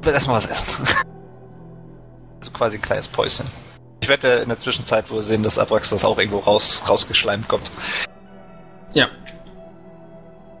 Ich 0.00 0.06
will 0.06 0.14
erstmal 0.14 0.36
was 0.36 0.46
essen. 0.46 0.68
Also 2.40 2.52
quasi 2.52 2.76
ein 2.76 2.82
kleines 2.82 3.08
Päuschen. 3.08 3.46
Ich 4.00 4.08
werde 4.10 4.34
in 4.34 4.50
der 4.50 4.58
Zwischenzeit 4.58 5.10
wohl 5.10 5.22
sehen, 5.22 5.42
dass 5.42 5.58
Abraxas 5.58 6.04
auch 6.04 6.18
irgendwo 6.18 6.40
raus, 6.40 6.82
rausgeschleimt 6.86 7.48
kommt. 7.48 7.70
Ja. 8.92 9.08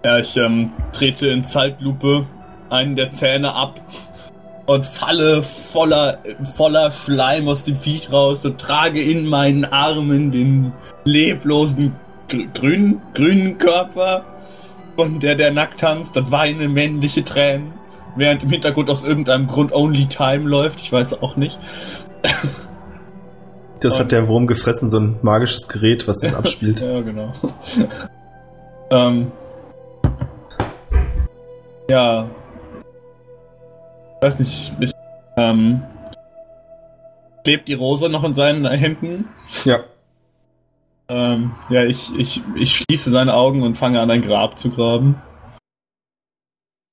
Ja, 0.02 0.18
ich 0.18 0.34
ähm, 0.38 0.72
trete 0.92 1.28
in 1.28 1.44
Zeitlupe 1.44 2.26
einen 2.70 2.96
der 2.96 3.12
Zähne 3.12 3.54
ab 3.54 3.80
und 4.66 4.86
falle 4.86 5.42
voller, 5.42 6.18
voller 6.56 6.90
Schleim 6.90 7.48
aus 7.48 7.64
dem 7.64 7.76
Viech 7.76 8.10
raus 8.10 8.44
und 8.44 8.58
trage 8.60 9.02
in 9.02 9.26
meinen 9.26 9.64
Armen 9.66 10.32
den 10.32 10.72
leblosen 11.04 11.94
gr- 12.28 12.46
grünen, 12.54 13.02
grünen 13.14 13.58
Körper 13.58 14.24
von 14.96 15.20
der 15.20 15.34
der 15.34 15.50
nackt 15.52 15.80
tanzt 15.80 16.16
und 16.16 16.30
weine 16.30 16.68
männliche 16.68 17.24
Tränen, 17.24 17.72
während 18.16 18.42
im 18.44 18.50
Hintergrund 18.50 18.88
aus 18.88 19.04
irgendeinem 19.04 19.48
Grund 19.48 19.72
Only 19.72 20.06
Time 20.06 20.48
läuft. 20.48 20.80
Ich 20.80 20.92
weiß 20.92 21.20
auch 21.22 21.36
nicht. 21.36 21.58
Das 23.80 23.94
Und- 23.94 24.00
hat 24.00 24.12
der 24.12 24.28
Wurm 24.28 24.46
gefressen, 24.46 24.88
so 24.88 24.98
ein 24.98 25.18
magisches 25.20 25.68
Gerät, 25.68 26.08
was 26.08 26.20
das 26.20 26.34
abspielt. 26.34 26.80
Ja, 26.80 27.00
genau. 27.02 27.32
ähm. 28.92 29.30
Ja. 31.90 32.30
Weiß 34.24 34.38
nicht, 34.38 34.72
ich, 34.80 34.92
ähm, 35.36 35.82
klebt 37.44 37.68
die 37.68 37.74
Rose 37.74 38.08
noch 38.08 38.24
in 38.24 38.34
seinen 38.34 38.66
Händen. 38.66 39.28
Ja. 39.64 39.80
Ähm, 41.08 41.52
ja, 41.68 41.84
ich, 41.84 42.10
ich, 42.18 42.42
ich 42.56 42.76
schließe 42.76 43.10
seine 43.10 43.34
Augen 43.34 43.62
und 43.62 43.76
fange 43.76 44.00
an, 44.00 44.10
ein 44.10 44.22
Grab 44.22 44.58
zu 44.58 44.70
graben. 44.70 45.20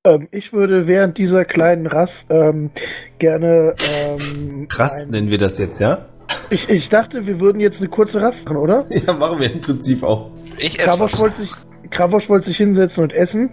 Ähm, 0.05 0.27
ich 0.31 0.51
würde 0.51 0.87
während 0.87 1.17
dieser 1.17 1.45
kleinen 1.45 1.87
Rast 1.87 2.27
ähm, 2.29 2.71
gerne. 3.19 3.75
Ähm, 4.05 4.67
Rast 4.69 5.03
ein- 5.03 5.11
nennen 5.11 5.29
wir 5.29 5.37
das 5.37 5.57
jetzt, 5.57 5.79
ja? 5.79 6.05
ich, 6.49 6.69
ich 6.69 6.89
dachte, 6.89 7.25
wir 7.25 7.39
würden 7.39 7.61
jetzt 7.61 7.79
eine 7.79 7.89
kurze 7.89 8.21
Rast 8.21 8.45
machen, 8.45 8.57
oder? 8.57 8.85
Ja, 9.07 9.13
machen 9.13 9.39
wir 9.39 9.53
im 9.53 9.61
Prinzip 9.61 10.03
auch. 10.03 10.31
Ich 10.57 10.77
was. 10.85 11.17
wollte 11.17 11.37
sich, 11.37 11.51
Kravosch 11.91 12.27
wollte 12.27 12.47
sich 12.47 12.57
hinsetzen 12.57 13.03
und 13.03 13.13
essen. 13.13 13.51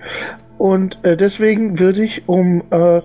Und 0.59 0.99
äh, 1.05 1.17
deswegen 1.17 1.79
würde 1.79 2.05
ich, 2.05 2.29
um 2.29 2.63
äh, 2.71 3.01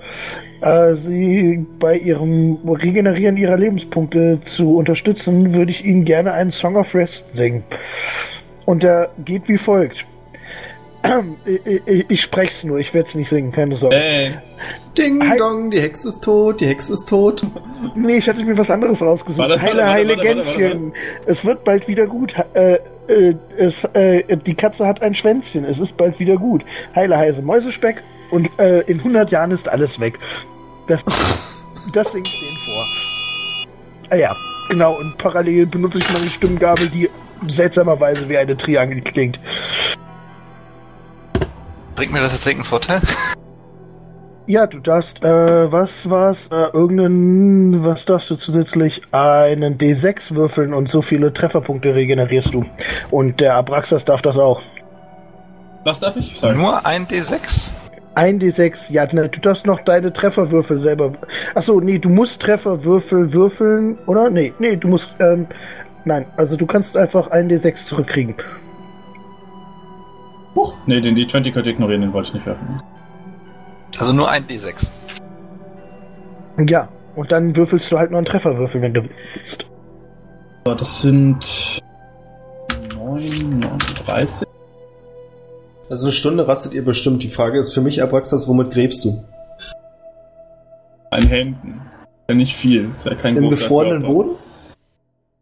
äh, 0.62 0.96
sie 0.96 1.66
bei 1.80 1.96
ihrem 1.96 2.58
Regenerieren 2.68 3.38
ihrer 3.38 3.58
Lebenspunkte 3.58 4.40
zu 4.44 4.78
unterstützen, 4.78 5.54
würde 5.54 5.72
ich 5.72 5.86
ihnen 5.86 6.04
gerne 6.04 6.34
einen 6.34 6.52
Song 6.52 6.76
of 6.76 6.94
Rest 6.96 7.26
singen. 7.36 7.64
Und 8.66 8.82
der 8.82 9.12
geht 9.24 9.48
wie 9.48 9.58
folgt. 9.58 10.06
Ich, 11.46 11.82
ich, 11.86 12.06
ich 12.10 12.22
spreche 12.22 12.54
es 12.56 12.64
nur, 12.64 12.78
ich 12.80 12.94
werde 12.94 13.10
es 13.10 13.16
nicht 13.16 13.30
singen, 13.30 13.52
keine 13.52 13.76
Sorge. 13.76 13.96
Äh, 13.96 14.32
Ding 14.98 15.28
Hi- 15.28 15.38
dong, 15.38 15.70
die 15.70 15.80
Hexe 15.82 16.08
ist 16.08 16.24
tot, 16.24 16.62
die 16.62 16.66
Hexe 16.68 16.94
ist 16.94 17.10
tot. 17.10 17.46
Nee, 17.96 18.18
ich 18.18 18.30
hatte 18.30 18.44
mir 18.44 18.58
was 18.58 18.70
anderes 18.70 19.02
rausgesucht. 19.02 19.38
Warte, 19.40 19.56
warte, 19.56 19.62
heile, 19.64 19.80
warte, 19.82 19.92
heile 19.92 20.18
warte, 20.18 20.46
warte, 20.48 20.58
Gänschen. 20.60 20.94
Es 21.26 21.44
wird 21.44 21.64
bald 21.66 21.88
wieder 21.90 22.08
gut. 22.08 22.34
Äh, 22.54 22.80
äh, 23.08 23.36
es, 23.58 23.84
äh, 23.94 24.38
die 24.38 24.54
Katze 24.56 24.88
hat 24.88 25.02
ein 25.02 25.14
Schwänzchen. 25.14 25.66
Es 25.66 25.78
ist 25.80 25.98
bald 25.98 26.18
wieder 26.20 26.38
gut. 26.38 26.64
Heile, 26.96 27.18
heise 27.18 27.42
Mäusespeck. 27.42 28.02
Und 28.32 28.50
äh, 28.58 28.80
in 28.82 29.00
100 29.00 29.30
Jahren 29.32 29.52
ist 29.52 29.68
alles 29.68 30.00
weg. 30.00 30.18
Das, 30.88 31.04
das 31.92 32.12
singt 32.14 32.28
den 32.28 32.58
vor. 32.66 32.86
Ah 34.10 34.16
ja, 34.16 34.36
genau. 34.70 34.98
Und 34.98 35.18
parallel 35.18 35.66
benutze 35.66 35.98
ich 35.98 36.10
meine 36.14 36.28
Stimmgabel, 36.28 36.88
die 36.90 37.10
seltsamerweise 37.50 38.30
wie 38.30 38.38
eine 38.38 38.56
Triangel 38.56 39.02
klingt. 39.02 39.38
Bringt 41.96 42.12
mir 42.12 42.22
das 42.22 42.34
jetzt 42.34 42.48
irgendeinen 42.48 42.70
Vorteil? 42.70 43.02
Ja, 44.46 44.68
du 44.68 44.80
darfst, 44.80 45.24
äh, 45.24 45.72
was 45.72 46.10
war's? 46.10 46.48
Äh, 46.52 46.66
irgendeinen, 46.74 47.84
was 47.84 48.04
darfst 48.04 48.30
du 48.30 48.36
zusätzlich? 48.36 49.02
Einen 49.12 49.78
D6 49.78 50.36
würfeln 50.36 50.74
und 50.74 50.90
so 50.90 51.02
viele 51.02 51.32
Trefferpunkte 51.34 51.96
regenerierst 51.96 52.54
du. 52.54 52.66
Und 53.10 53.40
der 53.40 53.56
Abraxas 53.56 54.04
darf 54.04 54.22
das 54.22 54.38
auch. 54.38 54.62
was 55.86 56.02
darf 56.02 56.18
ich? 56.18 56.38
Sorry. 56.40 56.56
Nur 56.56 56.86
ein 56.86 57.08
D6? 57.08 57.72
Ein 58.16 58.40
D6, 58.40 58.92
ja, 58.92 59.08
ne, 59.12 59.30
du 59.30 59.40
darfst 59.40 59.66
noch 59.66 59.80
deine 59.80 60.12
Trefferwürfel 60.12 60.82
selber. 60.82 61.14
Achso, 61.56 61.80
nee, 61.80 61.98
du 61.98 62.10
musst 62.10 62.42
Trefferwürfel 62.42 63.34
würfeln, 63.34 63.98
oder? 64.08 64.30
Nee, 64.30 64.54
nee, 64.60 64.76
du 64.76 64.88
musst, 64.88 65.10
ähm, 65.20 65.48
nein, 66.06 66.26
also 66.38 66.56
du 66.56 66.66
kannst 66.68 66.96
einfach 66.96 67.32
einen 67.32 67.50
D6 67.50 67.86
zurückkriegen. 67.86 68.36
Huch. 70.56 70.76
Nee, 70.86 71.02
den 71.02 71.16
D20 71.16 71.52
könnt 71.52 71.66
ihr 71.66 71.74
ignorieren, 71.74 72.02
den 72.02 72.14
wollte 72.14 72.30
ich 72.30 72.34
nicht 72.36 72.46
werfen. 72.46 72.68
Also 74.00 74.14
nur 74.14 74.30
ein 74.30 74.46
D6. 74.48 74.90
Ja, 76.68 76.90
und 77.16 77.32
dann 77.32 77.56
würfelst 77.56 77.92
du 77.92 77.98
halt 77.98 78.12
noch 78.12 78.18
einen 78.18 78.26
Trefferwürfel, 78.26 78.82
wenn 78.82 78.94
du 78.94 79.04
willst. 79.04 79.66
So, 80.66 80.76
das 80.76 81.02
sind 81.02 81.82
9, 82.96 83.60
39. 83.60 84.48
Also 85.90 86.08
eine 86.08 86.14
Stunde 86.14 86.48
rastet 86.48 86.74
ihr 86.74 86.86
bestimmt. 86.86 87.22
Die 87.24 87.30
Frage 87.30 87.60
ist 87.60 87.74
für 87.74 87.82
mich, 87.82 88.02
Abraxas, 88.02 88.48
womit 88.48 88.72
gräbst 88.72 89.04
du? 89.06 89.24
Ein 91.12 91.28
Händen. 91.28 91.82
Ja, 92.30 92.36
nicht 92.36 92.56
viel. 92.56 92.92
Ist 92.96 93.06
ja 93.06 93.16
kein 93.16 93.36
Im 93.36 93.50
gefrorenen. 93.50 94.04
Boden? 94.04 94.32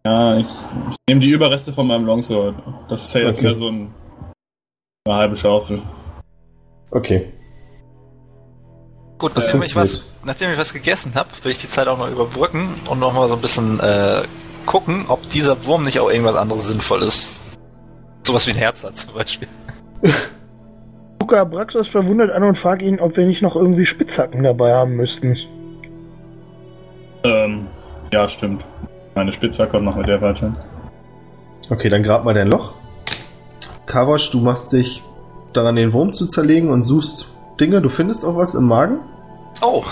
Ja, 0.03 0.37
ich, 0.37 0.47
ich 0.89 0.95
nehme 1.07 1.21
die 1.21 1.29
Überreste 1.29 1.71
von 1.71 1.87
meinem 1.87 2.05
Longsword. 2.05 2.55
Das 2.89 3.03
ist 3.03 3.13
ja 3.13 3.21
jetzt 3.21 3.37
Okay. 3.37 3.45
mehr 3.45 3.53
so 3.53 3.67
ein, 3.69 3.89
eine 5.05 5.15
halbe 5.15 5.35
Schaufel. 5.35 5.81
Okay. 6.91 7.31
Gut, 9.17 9.35
nachdem 9.35 9.63
ich, 9.63 9.75
was, 9.75 10.11
nachdem 10.23 10.51
ich 10.51 10.59
was 10.59 10.73
gegessen 10.73 11.13
habe, 11.15 11.29
will 11.43 11.51
ich 11.51 11.59
die 11.59 11.67
Zeit 11.67 11.87
auch 11.87 11.97
noch 11.97 12.09
überbrücken 12.09 12.69
und 12.87 12.99
noch 12.99 13.13
mal 13.13 13.27
so 13.27 13.35
ein 13.35 13.41
bisschen 13.41 13.79
äh, 13.79 14.23
gucken, 14.65 15.05
ob 15.07 15.27
dieser 15.29 15.65
Wurm 15.65 15.85
nicht 15.85 15.99
auch 15.99 16.09
irgendwas 16.09 16.35
anderes 16.35 16.67
Sinnvolles. 16.67 17.39
Sowas 18.25 18.45
wie 18.45 18.51
ein 18.51 18.57
Herz 18.57 18.83
hat 18.83 18.97
zum 18.97 19.13
Beispiel. 19.13 19.47
Luca 21.21 21.41
Abraxas 21.41 21.87
verwundert 21.87 22.31
an 22.31 22.43
und 22.43 22.57
fragt 22.57 22.81
ihn, 22.83 22.99
ob 22.99 23.17
wir 23.17 23.25
nicht 23.25 23.41
noch 23.41 23.55
irgendwie 23.55 23.85
Spitzhacken 23.85 24.43
dabei 24.43 24.73
haben 24.73 24.95
müssten. 24.95 25.35
Ähm, 27.23 27.67
ja, 28.11 28.27
stimmt. 28.27 28.63
Meine 29.15 29.31
Spitze 29.31 29.65
kommt 29.67 29.85
noch 29.85 29.95
mit 29.95 30.07
der 30.07 30.21
weiter. 30.21 30.53
Okay, 31.69 31.89
dann 31.89 32.03
grab 32.03 32.23
mal 32.23 32.33
dein 32.33 32.49
Loch. 32.49 32.80
Kavosch, 33.91 34.29
du 34.31 34.39
machst 34.39 34.71
dich 34.71 35.03
daran, 35.51 35.75
den 35.75 35.91
Wurm 35.91 36.13
zu 36.13 36.25
zerlegen 36.25 36.69
und 36.69 36.83
suchst 36.83 37.27
Dinge. 37.59 37.81
Du 37.81 37.89
findest 37.89 38.23
auch 38.23 38.37
was 38.37 38.55
im 38.55 38.65
Magen. 38.65 38.99
Oh, 39.61 39.83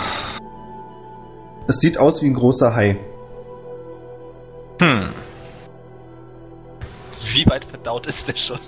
Es 1.68 1.80
sieht 1.82 1.98
aus 2.00 2.22
wie 2.22 2.28
ein 2.28 2.34
großer 2.34 2.74
Hai. 2.74 2.98
hm. 4.80 5.10
Wie 7.34 7.46
weit 7.48 7.66
verdaut 7.66 8.08
ist 8.08 8.26
der 8.30 8.38
schon? 8.38 8.60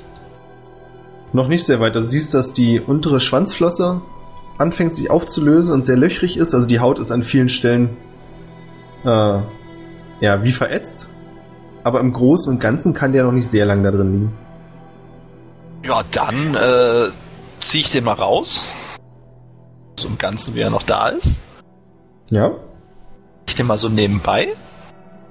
Noch 1.32 1.47
nicht 1.47 1.65
sehr 1.65 1.79
weit. 1.79 1.95
Also 1.95 2.07
du 2.09 2.11
siehst, 2.11 2.34
dass 2.34 2.51
die 2.53 2.82
untere 2.82 3.21
Schwanzflosse 3.21 4.01
anfängt 4.57 4.93
sich 4.93 5.09
aufzulösen 5.09 5.73
und 5.73 5.86
sehr 5.86 5.95
löchrig 5.95 6.36
ist. 6.36 6.53
Also 6.53 6.67
die 6.67 6.82
Haut 6.82 6.99
ist 6.99 7.09
an 7.09 7.23
vielen 7.23 7.47
Stellen 7.47 7.95
äh, 9.05 9.39
ja 10.19 10.43
wie 10.43 10.51
verätzt. 10.51 11.07
Aber 11.84 12.01
im 12.01 12.11
Großen 12.11 12.51
und 12.51 12.59
Ganzen 12.59 12.93
kann 12.93 13.13
der 13.13 13.23
noch 13.23 13.32
nicht 13.32 13.49
sehr 13.49 13.65
lang 13.65 13.82
da 13.82 13.91
drin 13.91 14.11
liegen. 14.11 14.50
Ja, 15.84 16.01
dann 16.11 16.55
äh, 16.55 17.11
ziehe 17.59 17.82
ich 17.82 17.91
den 17.91 18.03
mal 18.03 18.13
raus. 18.13 18.69
So 19.99 20.07
im 20.07 20.17
Ganzen, 20.17 20.55
wie 20.55 20.61
er 20.61 20.69
noch 20.69 20.84
da 20.84 21.09
ist. 21.09 21.39
Ja? 22.29 22.51
Ich 23.47 23.55
den 23.55 23.67
mal 23.67 23.77
so 23.77 23.89
nebenbei 23.89 24.49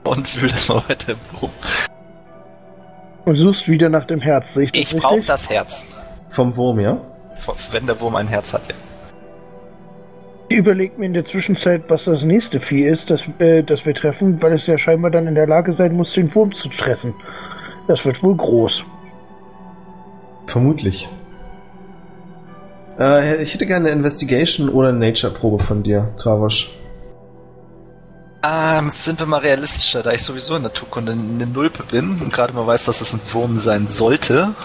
und 0.05 0.28
fühle 0.28 0.53
das 0.53 0.68
mal 0.68 0.82
weiter 0.88 1.12
im 1.12 1.40
Wurm. 1.40 1.51
Und 3.24 3.36
suchst 3.36 3.68
wieder 3.68 3.88
nach 3.88 4.07
dem 4.07 4.20
Herz, 4.20 4.55
sehe 4.55 4.64
ich 4.64 4.72
das 4.72 4.80
Ich 4.80 4.96
brauche 4.96 5.22
das 5.22 5.48
Herz. 5.48 5.86
Vom 6.30 6.57
Wurm, 6.57 6.80
ja? 6.80 6.98
Wenn 7.70 7.86
der 7.86 8.01
Wurm 8.01 8.16
ein 8.16 8.28
Herz 8.28 8.53
hat, 8.53 8.68
ja. 8.68 8.74
Ich 10.48 10.57
überlege 10.57 10.98
mir 10.98 11.07
in 11.07 11.14
der 11.14 11.24
Zwischenzeit, 11.24 11.84
was 11.88 12.07
das 12.07 12.24
nächste 12.24 12.59
Vieh 12.59 12.84
ist, 12.84 13.09
das, 13.09 13.22
äh, 13.38 13.62
das 13.62 13.86
wir 13.86 13.94
treffen, 13.94 14.42
weil 14.42 14.55
es 14.55 14.66
ja 14.66 14.76
scheinbar 14.76 15.12
dann 15.12 15.28
in 15.28 15.36
der 15.36 15.46
Lage 15.46 15.72
sein 15.72 15.94
muss, 15.94 16.12
den 16.12 16.34
Wurm 16.34 16.53
zu 16.53 16.68
treffen. 16.68 17.14
Das 17.86 18.05
wird 18.05 18.20
wohl 18.22 18.34
groß. 18.36 18.84
Vermutlich. 20.51 21.09
Äh, 22.98 23.40
ich 23.40 23.55
hätte 23.55 23.66
gerne 23.66 23.88
eine 23.88 23.96
Investigation 23.96 24.68
oder 24.68 24.88
eine 24.88 24.98
Nature-Probe 24.98 25.62
von 25.62 25.84
dir, 25.84 26.12
Kravosch. 26.18 26.70
Ähm, 28.42 28.90
sind 28.90 29.20
wir 29.20 29.26
mal 29.26 29.38
realistischer, 29.38 30.03
da 30.03 30.11
ich 30.11 30.22
sowieso 30.22 30.57
in 30.57 30.62
Naturkunde 30.62 31.12
eine 31.12 31.46
Nulpe 31.46 31.84
bin 31.84 32.20
und 32.20 32.32
gerade 32.32 32.53
mal 32.53 32.66
weiß, 32.66 32.86
dass 32.86 33.01
es 33.01 33.12
ein 33.12 33.20
Wurm 33.32 33.59
sein 33.59 33.86
sollte. 33.86 34.57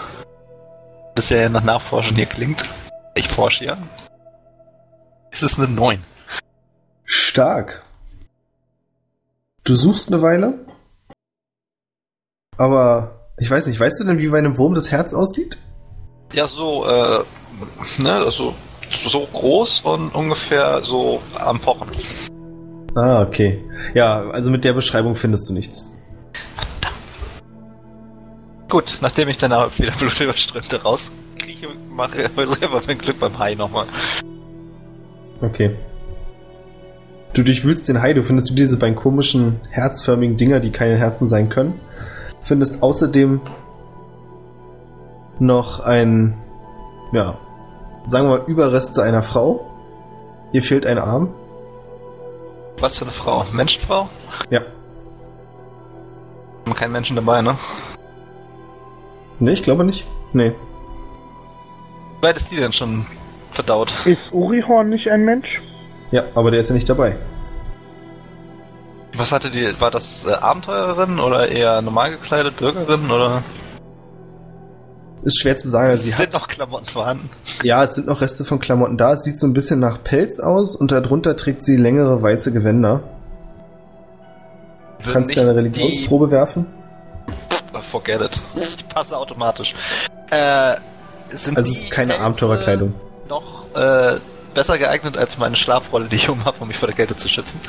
Das 1.13 1.29
ja 1.29 1.49
nach 1.49 1.63
Nachforschen 1.63 2.15
hier 2.15 2.25
klingt. 2.25 2.65
Ich 3.13 3.27
forsche 3.27 3.65
ja. 3.65 3.77
Es 5.29 5.43
ist 5.43 5.59
eine 5.59 5.67
9. 5.67 6.03
Stark. 7.03 7.83
Du 9.63 9.75
suchst 9.75 10.11
eine 10.11 10.23
Weile. 10.23 10.65
Aber 12.57 13.29
ich 13.37 13.51
weiß 13.51 13.67
nicht, 13.67 13.79
weißt 13.79 13.99
du 13.99 14.05
denn, 14.05 14.17
wie 14.17 14.29
bei 14.29 14.39
einem 14.39 14.57
Wurm 14.57 14.73
das 14.73 14.89
Herz 14.89 15.13
aussieht? 15.13 15.59
Ja, 16.35 16.47
so, 16.47 16.85
äh, 16.85 17.23
ne, 17.99 18.11
also 18.11 18.53
so 18.91 19.25
groß 19.31 19.79
und 19.81 20.13
ungefähr 20.13 20.81
so 20.81 21.21
am 21.39 21.61
Pochen. 21.61 21.87
Ah, 22.93 23.21
okay. 23.21 23.63
Ja, 23.93 24.29
also 24.31 24.51
mit 24.51 24.65
der 24.65 24.73
Beschreibung 24.73 25.15
findest 25.15 25.49
du 25.49 25.53
nichts. 25.53 25.89
Gut, 28.67 28.97
nachdem 28.99 29.29
ich 29.29 29.37
danach 29.37 29.79
wieder 29.79 29.93
blutüberströmte 29.97 30.83
rauskrieche, 30.83 31.69
mache 31.89 32.23
ich 32.23 32.29
selber 32.59 32.81
mein 32.85 32.97
Glück 32.97 33.17
beim 33.17 33.39
Hai 33.39 33.55
nochmal. 33.55 33.87
Okay. 35.39 35.71
Du 37.33 37.43
durchwühlst 37.43 37.87
den 37.87 38.01
Hai, 38.01 38.13
du 38.13 38.23
findest 38.23 38.51
wie 38.51 38.55
diese 38.55 38.77
beiden 38.77 38.97
komischen, 38.97 39.61
herzförmigen 39.69 40.35
Dinger, 40.35 40.59
die 40.59 40.71
keine 40.71 40.97
Herzen 40.97 41.29
sein 41.29 41.47
können. 41.47 41.79
Findest 42.41 42.83
außerdem 42.83 43.39
noch 45.39 45.79
ein, 45.79 46.41
ja, 47.11 47.37
sagen 48.03 48.29
wir 48.29 48.37
mal, 48.37 48.45
Überreste 48.47 49.03
einer 49.03 49.23
Frau. 49.23 49.71
Ihr 50.51 50.63
fehlt 50.63 50.85
ein 50.85 50.97
Arm. 50.99 51.33
Was 52.79 52.97
für 52.97 53.05
eine 53.05 53.11
Frau? 53.11 53.45
Menschenfrau? 53.51 54.09
Ja. 54.49 54.61
Haben 56.65 56.75
keinen 56.75 56.91
Menschen 56.91 57.15
dabei, 57.15 57.41
ne? 57.41 57.57
Nee, 59.39 59.51
ich 59.51 59.63
glaube 59.63 59.83
nicht. 59.83 60.05
Nee. 60.33 60.53
Wie 62.19 62.27
weit 62.27 62.37
ist 62.37 62.51
die 62.51 62.57
denn 62.57 62.73
schon 62.73 63.05
verdaut? 63.51 63.93
Ist 64.05 64.31
Orihorn 64.33 64.89
nicht 64.89 65.09
ein 65.09 65.25
Mensch? 65.25 65.61
Ja, 66.11 66.23
aber 66.35 66.51
der 66.51 66.59
ist 66.59 66.69
ja 66.69 66.75
nicht 66.75 66.89
dabei. 66.89 67.17
Was 69.17 69.31
hatte 69.31 69.49
die, 69.49 69.79
war 69.79 69.91
das 69.91 70.25
äh, 70.25 70.33
Abenteurerin 70.33 71.19
oder 71.19 71.47
eher 71.47 71.81
normal 71.81 72.11
gekleidet, 72.11 72.57
Bürgerin 72.57 73.09
oder? 73.09 73.43
Ist 75.23 75.41
schwer 75.41 75.57
zu 75.57 75.69
sagen. 75.69 75.89
Also 75.89 76.03
sie 76.03 76.11
sind 76.11 76.27
hat, 76.27 76.33
noch 76.33 76.47
Klamotten 76.47 76.85
vorhanden. 76.85 77.29
ja, 77.63 77.83
es 77.83 77.95
sind 77.95 78.07
noch 78.07 78.21
Reste 78.21 78.45
von 78.45 78.59
Klamotten 78.59 78.97
da. 78.97 79.13
Es 79.13 79.23
sieht 79.23 79.37
so 79.37 79.47
ein 79.47 79.53
bisschen 79.53 79.79
nach 79.79 80.03
Pelz 80.03 80.39
aus 80.39 80.75
und 80.75 80.91
darunter 80.91 81.35
trägt 81.35 81.63
sie 81.63 81.77
längere 81.77 82.21
weiße 82.21 82.51
Gewänder. 82.51 83.03
Würden 84.99 85.13
Kannst 85.13 85.35
du 85.35 85.41
eine 85.41 85.55
Religionsprobe 85.55 86.29
werfen? 86.31 86.67
Die, 87.73 87.81
forget 87.81 88.21
it. 88.21 88.39
Ich 88.55 88.87
passe 88.87 89.17
automatisch. 89.17 89.73
Äh, 90.29 90.75
sind 91.29 91.57
Also 91.57 91.71
es 91.71 91.83
ist 91.83 91.91
keine 91.91 92.13
Pelze 92.13 92.23
Abenteuerkleidung. 92.25 92.93
Noch 93.27 93.65
äh, 93.75 94.19
besser 94.53 94.77
geeignet 94.77 95.17
als 95.17 95.37
meine 95.37 95.55
Schlafrolle, 95.55 96.07
die 96.07 96.15
ich 96.15 96.29
um 96.29 96.45
habe, 96.45 96.57
um 96.59 96.67
mich 96.67 96.77
vor 96.77 96.87
der 96.87 96.95
Kälte 96.95 97.15
zu 97.15 97.27
schützen. 97.27 97.59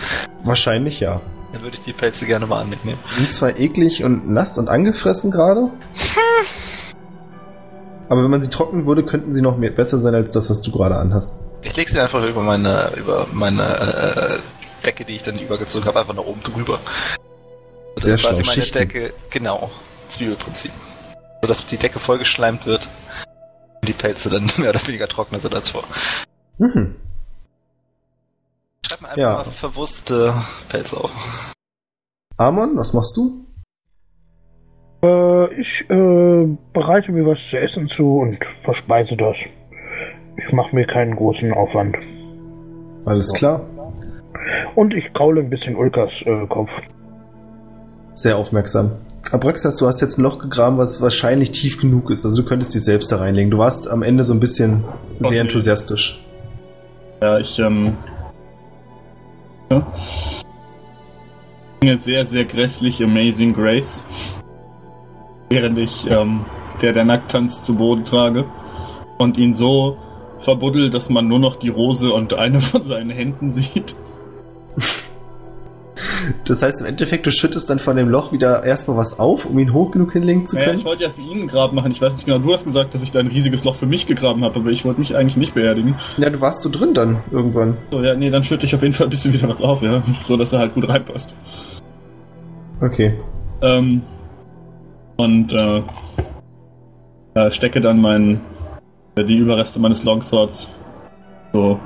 Wahrscheinlich 0.45 1.01
ja. 1.01 1.21
Dann 1.53 1.63
würde 1.63 1.77
ich 1.77 1.83
die 1.85 1.93
Pelze 1.93 2.27
gerne 2.27 2.47
mal 2.47 2.61
an 2.61 2.71
mich 2.71 2.85
nehmen. 2.85 2.99
Sind 3.09 3.31
zwar 3.33 3.59
eklig 3.59 4.05
und 4.05 4.29
nass 4.29 4.59
und 4.59 4.69
angefressen 4.69 5.31
gerade. 5.31 5.71
Aber 8.09 8.23
wenn 8.23 8.31
man 8.31 8.43
sie 8.43 8.51
trocknen 8.51 8.87
würde, 8.87 9.05
könnten 9.05 9.33
sie 9.33 9.43
noch 9.43 9.57
mehr 9.57 9.71
besser 9.71 9.99
sein 9.99 10.15
als 10.15 10.31
das, 10.31 10.49
was 10.49 10.63
du 10.63 10.71
gerade 10.71 10.97
anhast. 10.97 11.41
Ich 11.63 11.75
lege 11.77 11.91
sie 11.91 11.99
einfach 12.01 12.23
über 12.25 12.41
meine 12.43 12.93
über 12.97 13.27
meine 13.33 13.65
äh, 13.65 14.39
Decke, 14.85 15.05
die 15.05 15.17
ich 15.17 15.23
dann 15.25 15.39
übergezogen 15.39 15.87
habe, 15.87 15.99
einfach 16.01 16.15
nach 16.15 16.25
oben 16.25 16.43
drüber. 16.43 16.79
Das 17.97 18.05
Sehr 18.05 18.15
ist 18.15 18.23
quasi 18.23 18.43
meine 18.43 18.53
Schichten. 18.53 18.79
Decke, 18.79 19.13
genau, 19.31 19.71
Zwiebelprinzip. 20.09 20.71
So 21.43 21.49
dass 21.49 21.67
die 21.67 21.77
Decke 21.79 21.99
vollgeschleimt 21.99 22.65
wird 22.67 22.83
und 23.81 23.89
die 23.89 23.93
Pelze 23.93 24.31
dann 24.31 24.49
mehr 24.59 24.71
oder 24.71 24.87
weniger 24.87 25.09
trockener 25.09 25.41
sind 25.41 25.55
als 25.55 25.71
vor. 25.71 25.83
Mhm. 26.59 26.95
Schreib 28.87 29.01
mir 29.01 29.09
einfach 29.09 29.21
Ja. 29.21 29.33
mal 29.39 29.45
verwurstete 29.51 30.35
Pelze 30.69 30.97
auf. 30.99 31.11
Amon, 32.37 32.77
was 32.77 32.93
machst 32.93 33.17
du? 33.17 33.46
Äh, 35.03 35.61
ich 35.61 35.85
äh, 35.89 36.47
bereite 36.73 37.13
mir 37.13 37.27
was 37.27 37.39
zu 37.49 37.57
essen 37.57 37.89
zu 37.89 38.19
und 38.19 38.39
verspeise 38.65 39.17
das. 39.17 39.37
Ich 40.37 40.53
mache 40.53 40.75
mir 40.75 40.87
keinen 40.87 41.17
großen 41.17 41.53
Aufwand. 41.53 41.97
Alles 43.05 43.33
klar. 43.33 43.63
Und 44.75 44.95
ich 44.95 45.13
kraule 45.13 45.41
ein 45.41 45.51
bisschen 45.51 45.77
Ulkas 45.77 46.23
äh, 46.27 46.47
Kopf. 46.47 46.71
Sehr 48.15 48.37
aufmerksam. 48.37 48.93
Abraxas, 49.33 49.77
du 49.77 49.87
hast 49.87 50.01
jetzt 50.01 50.19
ein 50.19 50.23
Loch 50.23 50.39
gegraben, 50.39 50.79
was 50.79 51.03
wahrscheinlich 51.03 51.51
tief 51.53 51.81
genug 51.81 52.11
ist. 52.11 52.25
Also 52.25 52.43
du 52.43 52.49
könntest 52.49 52.75
dich 52.75 52.85
selbst 52.85 53.11
da 53.11 53.17
reinlegen. 53.17 53.51
Du 53.51 53.59
warst 53.59 53.91
am 53.91 54.03
Ende 54.03 54.23
so 54.23 54.33
ein 54.35 54.41
bisschen 54.41 54.85
sehr 55.19 55.29
Okay. 55.29 55.39
enthusiastisch. 55.39 56.25
Ja, 57.21 57.39
ich, 57.39 57.59
ähm. 57.59 57.97
Ja. 59.73 59.87
Eine 61.83 61.97
sehr, 61.97 62.25
sehr 62.25 62.45
grässlich 62.45 63.03
Amazing 63.03 63.53
Grace. 63.53 64.05
Während 65.51 65.79
ich, 65.79 66.11
ähm, 66.11 66.45
der 66.83 66.93
der 66.93 67.05
Nackttanz 67.05 67.65
zu 67.65 67.75
Boden 67.77 68.05
trage. 68.05 68.45
Und 69.19 69.39
ihn 69.39 69.55
so 69.55 69.97
verbuddel, 70.41 70.91
dass 70.91 71.09
man 71.09 71.29
nur 71.29 71.39
noch 71.39 71.57
die 71.57 71.71
Rose 71.71 72.13
und 72.13 72.35
eine 72.35 72.61
von 72.61 72.83
seinen 72.83 73.11
Händen 73.11 73.51
sieht. 73.51 73.97
Das 76.45 76.63
heißt, 76.63 76.81
im 76.81 76.87
Endeffekt, 76.87 77.27
du 77.27 77.31
schüttest 77.31 77.71
dann 77.71 77.79
von 77.79 77.97
dem 77.97 78.09
Loch 78.09 78.33
wieder 78.33 78.63
erstmal 78.65 78.97
was 78.97 79.19
auf, 79.19 79.47
um 79.47 79.59
ihn 79.59 79.73
hoch 79.73 79.93
genug 79.93 80.13
hinlegen 80.13 80.47
zu 80.47 80.57
Naja, 80.57 80.69
können. 80.69 80.79
ich 80.81 80.85
wollte 80.85 81.05
ja 81.05 81.11
für 81.11 81.23
ihn 81.23 81.43
ein 81.43 81.47
Grab 81.47 81.73
machen. 81.73 81.91
Ich 81.93 82.03
weiß 82.03 82.15
nicht 82.15 82.27
genau, 82.27 82.39
du 82.39 82.53
hast 82.53 82.65
gesagt, 82.65 82.95
dass 82.95 83.03
ich 83.03 83.13
da 83.13 83.21
ein 83.21 83.29
riesiges 83.29 83.65
Loch 83.65 83.77
für 83.77 83.87
mich 83.87 84.07
gegraben 84.07 84.45
habe, 84.45 84.57
aber 84.57 84.71
ich 84.71 84.85
wollte 84.85 85.01
mich 85.01 85.17
eigentlich 85.17 85.37
nicht 85.37 85.55
beerdigen. 85.55 85.95
Ja, 86.19 86.29
du 86.29 86.41
warst 86.41 86.63
so 86.63 86.69
drin 86.69 86.95
dann 86.95 87.23
irgendwann. 87.31 87.77
So, 87.91 88.03
ja, 88.03 88.15
nee, 88.15 88.31
dann 88.31 88.43
schütte 88.43 88.67
ich 88.67 88.75
auf 88.75 88.83
jeden 88.83 88.93
Fall 88.93 89.07
ein 89.07 89.11
bisschen 89.11 89.33
wieder 89.33 89.49
was 89.49 89.63
auf, 89.63 89.83
ja. 89.83 90.03
So, 90.27 90.37
dass 90.37 90.53
er 90.53 90.59
halt 90.59 90.75
gut 90.75 90.89
reinpasst. 90.89 91.35
Okay. 92.81 93.15
Ähm, 93.63 94.03
und 95.17 95.53
äh, 95.53 95.83
ja, 97.35 97.51
stecke 97.51 97.81
dann 97.81 98.01
mein, 98.01 98.41
äh, 99.17 99.25
die 99.25 99.37
Überreste 99.37 99.79
meines 99.81 100.05
Longswords 100.05 100.69
so 101.53 101.79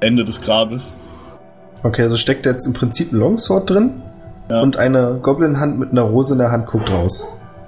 Ende 0.00 0.24
des 0.24 0.40
Grabes. 0.40 0.96
Okay, 1.82 2.02
also 2.02 2.16
steckt 2.16 2.46
jetzt 2.46 2.66
im 2.66 2.72
Prinzip 2.72 3.12
ein 3.12 3.18
Longsword 3.18 3.70
drin 3.70 4.02
Ja. 4.50 4.60
und 4.62 4.76
eine 4.78 5.18
Goblin-Hand 5.22 5.78
mit 5.78 5.90
einer 5.92 6.02
Rose 6.02 6.32
in 6.34 6.38
der 6.38 6.50
Hand 6.50 6.66
guckt 6.66 6.90
raus. 6.90 7.26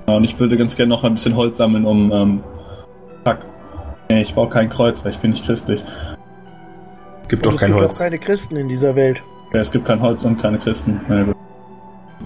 Ja, 0.08 0.16
Und 0.16 0.24
ich 0.24 0.38
würde 0.40 0.56
ganz 0.56 0.76
gerne 0.76 0.90
noch 0.90 1.04
ein 1.04 1.14
bisschen 1.14 1.36
Holz 1.36 1.58
sammeln, 1.58 1.86
um 1.86 2.10
ähm, 2.12 2.40
fuck. 3.24 3.38
Nee, 4.10 4.22
ich 4.22 4.34
brauche 4.34 4.50
kein 4.50 4.68
Kreuz, 4.70 5.04
weil 5.04 5.12
ich 5.12 5.18
bin 5.18 5.30
nicht 5.30 5.44
christlich. 5.44 5.84
Gibt 7.28 7.46
doch 7.46 7.54
es 7.54 7.60
kein 7.60 7.70
gibt 7.70 7.80
Holz. 7.82 7.96
auch 7.96 8.04
keine 8.04 8.18
Christen 8.18 8.56
in 8.56 8.68
dieser 8.68 8.96
Welt. 8.96 9.18
Ja, 9.54 9.60
es 9.60 9.70
gibt 9.70 9.84
kein 9.84 10.00
Holz 10.00 10.24
und 10.24 10.38
keine 10.40 10.58
Christen. 10.58 11.00
Ja, 11.08 11.22
gut. 11.24 11.36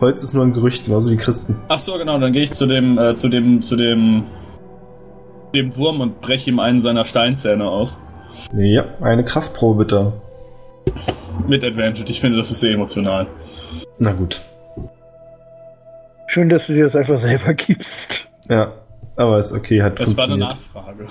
Holz 0.00 0.22
ist 0.22 0.34
nur 0.34 0.44
ein 0.44 0.52
Gerücht, 0.52 0.86
genauso 0.86 1.10
wie 1.10 1.16
Christen. 1.16 1.56
Ach 1.68 1.78
so, 1.78 1.96
genau, 1.96 2.18
dann 2.18 2.32
gehe 2.32 2.42
ich 2.42 2.52
zu 2.52 2.66
dem, 2.66 2.98
äh, 2.98 3.16
zu 3.16 3.28
dem, 3.28 3.62
zu 3.62 3.76
dem, 3.76 4.24
dem 5.54 5.76
Wurm 5.76 6.00
und 6.00 6.20
breche 6.20 6.50
ihm 6.50 6.58
einen 6.58 6.80
seiner 6.80 7.04
Steinzähne 7.04 7.68
aus. 7.68 7.98
Ja, 8.52 8.84
eine 9.00 9.24
Kraftprobe 9.24 9.84
bitte. 9.84 10.12
Mit 11.46 11.62
Advantage. 11.64 12.10
Ich 12.10 12.20
finde, 12.20 12.36
das 12.38 12.50
ist 12.50 12.60
sehr 12.60 12.72
emotional. 12.72 13.26
Na 13.98 14.12
gut. 14.12 14.40
Schön, 16.26 16.48
dass 16.48 16.66
du 16.66 16.74
dir 16.74 16.84
das 16.84 16.96
einfach 16.96 17.18
selber 17.18 17.54
gibst. 17.54 18.26
Ja, 18.48 18.72
aber 19.16 19.38
ist 19.38 19.52
okay, 19.52 19.82
hat 19.82 20.00
Das 20.00 20.16
war 20.16 20.24
eine 20.24 20.46
funktioniert. 20.46 20.74
Nachfrage. 20.74 21.08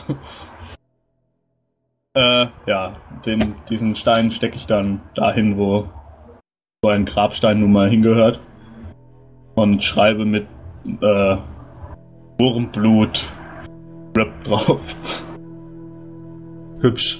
äh, 2.65 2.69
ja, 2.69 2.93
den, 3.25 3.55
diesen 3.69 3.95
Stein 3.95 4.31
stecke 4.31 4.57
ich 4.57 4.67
dann 4.67 5.01
dahin, 5.15 5.57
wo 5.57 5.87
so 6.83 6.89
ein 6.89 7.05
Grabstein 7.05 7.61
nun 7.61 7.71
mal 7.71 7.89
hingehört. 7.89 8.41
Und 9.55 9.83
schreibe 9.83 10.25
mit 10.25 10.47
äh, 11.01 11.37
Wurmblut 12.39 13.25
Rip 14.17 14.43
drauf. 14.43 14.81
Hübsch. 16.79 17.19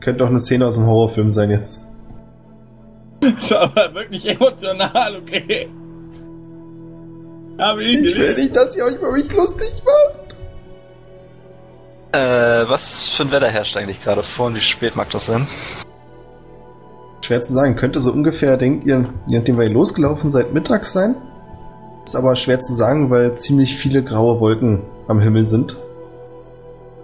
Könnte 0.00 0.24
auch 0.24 0.28
eine 0.28 0.38
Szene 0.38 0.66
aus 0.66 0.76
dem 0.76 0.86
Horrorfilm 0.86 1.30
sein 1.30 1.50
jetzt. 1.50 1.88
ist 3.38 3.52
aber 3.52 3.94
wirklich 3.94 4.28
emotional, 4.28 5.16
okay. 5.16 5.68
Habe 7.58 7.84
ihn 7.84 8.04
Ich 8.04 8.16
will 8.16 8.34
nicht, 8.34 8.54
dass 8.56 8.74
ihr 8.76 8.84
euch 8.84 8.96
über 8.96 9.12
mich 9.12 9.32
lustig 9.32 9.70
macht. 9.84 10.34
Äh, 12.12 12.68
was 12.68 13.08
für 13.08 13.24
ein 13.24 13.30
Wetter 13.32 13.48
herrscht 13.48 13.76
eigentlich 13.76 14.02
gerade 14.02 14.22
vor 14.22 14.46
und 14.46 14.56
wie 14.56 14.60
spät 14.60 14.96
mag 14.96 15.10
das 15.10 15.26
sein? 15.26 15.46
Schwer 17.24 17.40
zu 17.40 17.54
sagen. 17.54 17.74
Könnte 17.76 18.00
so 18.00 18.12
ungefähr, 18.12 18.58
denkt 18.58 18.84
ihr, 18.84 19.04
je 19.26 19.38
nachdem, 19.38 19.56
weil 19.56 19.68
ihr 19.68 19.74
losgelaufen 19.74 20.30
seid, 20.30 20.52
mittags 20.52 20.92
sein. 20.92 21.16
Ist 22.04 22.16
aber 22.16 22.36
schwer 22.36 22.60
zu 22.60 22.74
sagen, 22.74 23.08
weil 23.08 23.34
ziemlich 23.36 23.76
viele 23.76 24.02
graue 24.02 24.40
Wolken 24.40 24.82
am 25.08 25.20
Himmel 25.20 25.46
sind. 25.46 25.76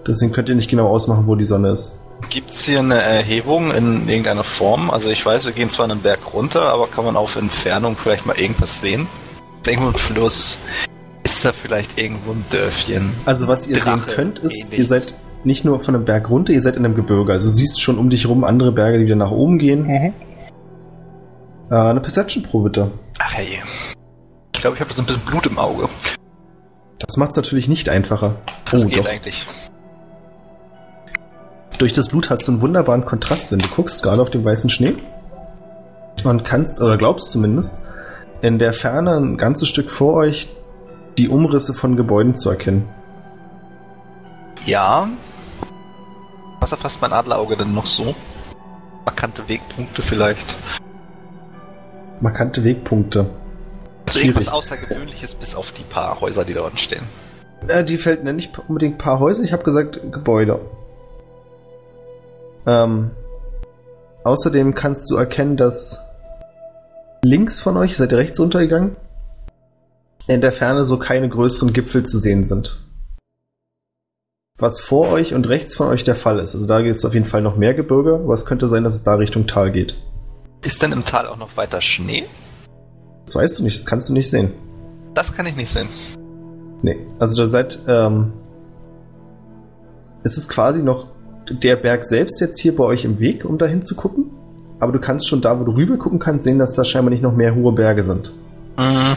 Deswegen 0.06 0.32
könnt 0.32 0.50
ihr 0.50 0.54
nicht 0.54 0.68
genau 0.68 0.88
ausmachen, 0.88 1.26
wo 1.26 1.36
die 1.36 1.46
Sonne 1.46 1.70
ist. 1.70 2.00
Gibt's 2.28 2.66
hier 2.66 2.80
eine 2.80 3.00
Erhebung 3.00 3.70
in 3.70 4.08
irgendeiner 4.10 4.44
Form? 4.44 4.90
Also 4.90 5.08
ich 5.08 5.24
weiß, 5.24 5.46
wir 5.46 5.52
gehen 5.52 5.70
zwar 5.70 5.86
einen 5.86 6.00
Berg 6.00 6.34
runter, 6.34 6.64
aber 6.64 6.86
kann 6.86 7.06
man 7.06 7.16
auf 7.16 7.36
Entfernung 7.36 7.96
vielleicht 7.96 8.26
mal 8.26 8.38
irgendwas 8.38 8.82
sehen? 8.82 9.06
Irgendwo 9.66 9.88
ein 9.88 9.94
Fluss? 9.94 10.58
Ist 11.22 11.46
da 11.46 11.54
vielleicht 11.54 11.98
irgendwo 11.98 12.32
ein 12.32 12.44
Dörfchen? 12.50 13.12
Also 13.24 13.48
was 13.48 13.66
ihr 13.66 13.76
Drache, 13.76 14.04
sehen 14.04 14.14
könnt, 14.14 14.38
ist, 14.40 14.64
ähnlich. 14.64 14.80
ihr 14.80 14.84
seid 14.84 15.14
nicht 15.44 15.64
nur 15.64 15.80
von 15.80 15.94
einem 15.94 16.04
Berg 16.04 16.30
runter, 16.30 16.52
ihr 16.52 16.62
seid 16.62 16.76
in 16.76 16.84
einem 16.84 16.94
Gebirge. 16.94 17.32
Also 17.32 17.48
du 17.48 17.54
siehst 17.54 17.80
schon 17.80 17.98
um 17.98 18.10
dich 18.10 18.28
rum 18.28 18.44
andere 18.44 18.72
Berge, 18.72 18.98
die 18.98 19.04
wieder 19.04 19.16
nach 19.16 19.30
oben 19.30 19.58
gehen. 19.58 19.86
Mhm. 19.86 20.12
Äh, 21.70 21.74
eine 21.74 22.00
Perception-Probe 22.00 22.70
bitte. 22.70 22.90
Ach 23.18 23.34
hey. 23.34 23.62
Ich 24.54 24.60
glaube, 24.60 24.76
ich 24.76 24.80
habe 24.80 24.92
so 24.92 25.02
ein 25.02 25.06
bisschen 25.06 25.22
Blut 25.22 25.46
im 25.46 25.58
Auge. 25.58 25.88
Das 26.98 27.16
macht 27.16 27.30
es 27.30 27.36
natürlich 27.36 27.68
nicht 27.68 27.88
einfacher. 27.88 28.36
Das 28.70 28.84
oh, 28.84 28.88
geht 28.88 28.98
doch. 28.98 29.08
eigentlich. 29.08 29.46
Durch 31.78 31.94
das 31.94 32.08
Blut 32.08 32.28
hast 32.28 32.46
du 32.46 32.52
einen 32.52 32.60
wunderbaren 32.60 33.06
Kontrast, 33.06 33.52
wenn 33.52 33.58
du 33.58 33.68
guckst, 33.68 34.02
gerade 34.02 34.20
auf 34.20 34.28
dem 34.28 34.44
weißen 34.44 34.68
Schnee. 34.68 34.96
Und 36.24 36.44
kannst, 36.44 36.82
oder 36.82 36.98
glaubst 36.98 37.30
zumindest, 37.30 37.86
in 38.42 38.58
der 38.58 38.74
Ferne 38.74 39.16
ein 39.16 39.38
ganzes 39.38 39.68
Stück 39.68 39.90
vor 39.90 40.14
euch 40.14 40.48
die 41.16 41.28
Umrisse 41.28 41.72
von 41.72 41.96
Gebäuden 41.96 42.34
zu 42.34 42.50
erkennen. 42.50 42.86
Ja. 44.66 45.08
Was 46.60 46.72
erfasst 46.72 47.00
mein 47.00 47.12
Adlerauge 47.12 47.56
denn 47.56 47.74
noch 47.74 47.86
so? 47.86 48.14
Markante 49.04 49.48
Wegpunkte 49.48 50.02
vielleicht. 50.02 50.54
Markante 52.20 52.62
Wegpunkte. 52.62 53.30
Also 54.06 54.20
irgendwas 54.20 54.48
Außergewöhnliches 54.48 55.34
bis 55.34 55.54
auf 55.54 55.72
die 55.72 55.82
paar 55.82 56.20
Häuser, 56.20 56.44
die 56.44 56.52
da 56.52 56.62
unten 56.62 56.76
stehen. 56.76 57.02
Äh, 57.66 57.84
die 57.84 57.96
fällt 57.96 58.24
ne, 58.24 58.32
nicht 58.32 58.58
unbedingt 58.68 58.96
ein 58.96 58.98
paar 58.98 59.20
Häuser, 59.20 59.42
ich 59.42 59.52
habe 59.52 59.62
gesagt 59.62 60.00
Gebäude. 60.12 60.60
Ähm, 62.66 63.10
außerdem 64.24 64.74
kannst 64.74 65.10
du 65.10 65.16
erkennen, 65.16 65.56
dass 65.56 66.00
links 67.22 67.60
von 67.60 67.76
euch, 67.76 67.96
seid 67.96 68.12
ihr 68.12 68.18
rechts 68.18 68.38
runtergegangen, 68.38 68.96
in 70.26 70.40
der 70.40 70.52
Ferne 70.52 70.84
so 70.84 70.98
keine 70.98 71.28
größeren 71.28 71.72
Gipfel 71.72 72.04
zu 72.04 72.18
sehen 72.18 72.44
sind. 72.44 72.78
Was 74.60 74.80
vor 74.80 75.08
euch 75.08 75.34
und 75.34 75.48
rechts 75.48 75.74
von 75.74 75.88
euch 75.88 76.04
der 76.04 76.14
Fall 76.14 76.38
ist. 76.38 76.54
Also 76.54 76.66
da 76.66 76.80
gibt 76.80 76.94
es 76.94 77.04
auf 77.04 77.14
jeden 77.14 77.26
Fall 77.26 77.42
noch 77.42 77.56
mehr 77.56 77.74
Gebirge, 77.74 78.14
aber 78.14 78.34
es 78.34 78.46
könnte 78.46 78.68
sein, 78.68 78.84
dass 78.84 78.94
es 78.94 79.02
da 79.02 79.14
Richtung 79.14 79.46
Tal 79.46 79.72
geht. 79.72 79.96
Ist 80.62 80.82
denn 80.82 80.92
im 80.92 81.04
Tal 81.04 81.26
auch 81.26 81.38
noch 81.38 81.56
weiter 81.56 81.80
Schnee? 81.80 82.24
Das 83.24 83.36
weißt 83.36 83.58
du 83.58 83.64
nicht, 83.64 83.76
das 83.76 83.86
kannst 83.86 84.08
du 84.08 84.12
nicht 84.12 84.28
sehen. 84.28 84.52
Das 85.14 85.32
kann 85.32 85.46
ich 85.46 85.56
nicht 85.56 85.70
sehen. 85.70 85.88
Nee, 86.82 86.98
also 87.18 87.36
da 87.36 87.46
seid, 87.46 87.78
ähm, 87.88 88.32
es 90.22 90.36
ist 90.36 90.48
quasi 90.48 90.82
noch 90.82 91.08
der 91.50 91.76
Berg 91.76 92.04
selbst 92.04 92.40
jetzt 92.40 92.60
hier 92.60 92.76
bei 92.76 92.84
euch 92.84 93.04
im 93.04 93.18
Weg, 93.18 93.44
um 93.44 93.58
da 93.58 93.66
hinzugucken. 93.66 94.30
Aber 94.78 94.92
du 94.92 94.98
kannst 94.98 95.28
schon 95.28 95.40
da, 95.40 95.58
wo 95.60 95.64
du 95.64 95.72
rüber 95.72 95.96
gucken 95.98 96.18
kannst, 96.18 96.44
sehen, 96.44 96.58
dass 96.58 96.74
da 96.74 96.84
scheinbar 96.84 97.10
nicht 97.10 97.22
noch 97.22 97.34
mehr 97.34 97.54
hohe 97.54 97.72
Berge 97.72 98.02
sind. 98.02 98.32
Mhm. 98.78 99.16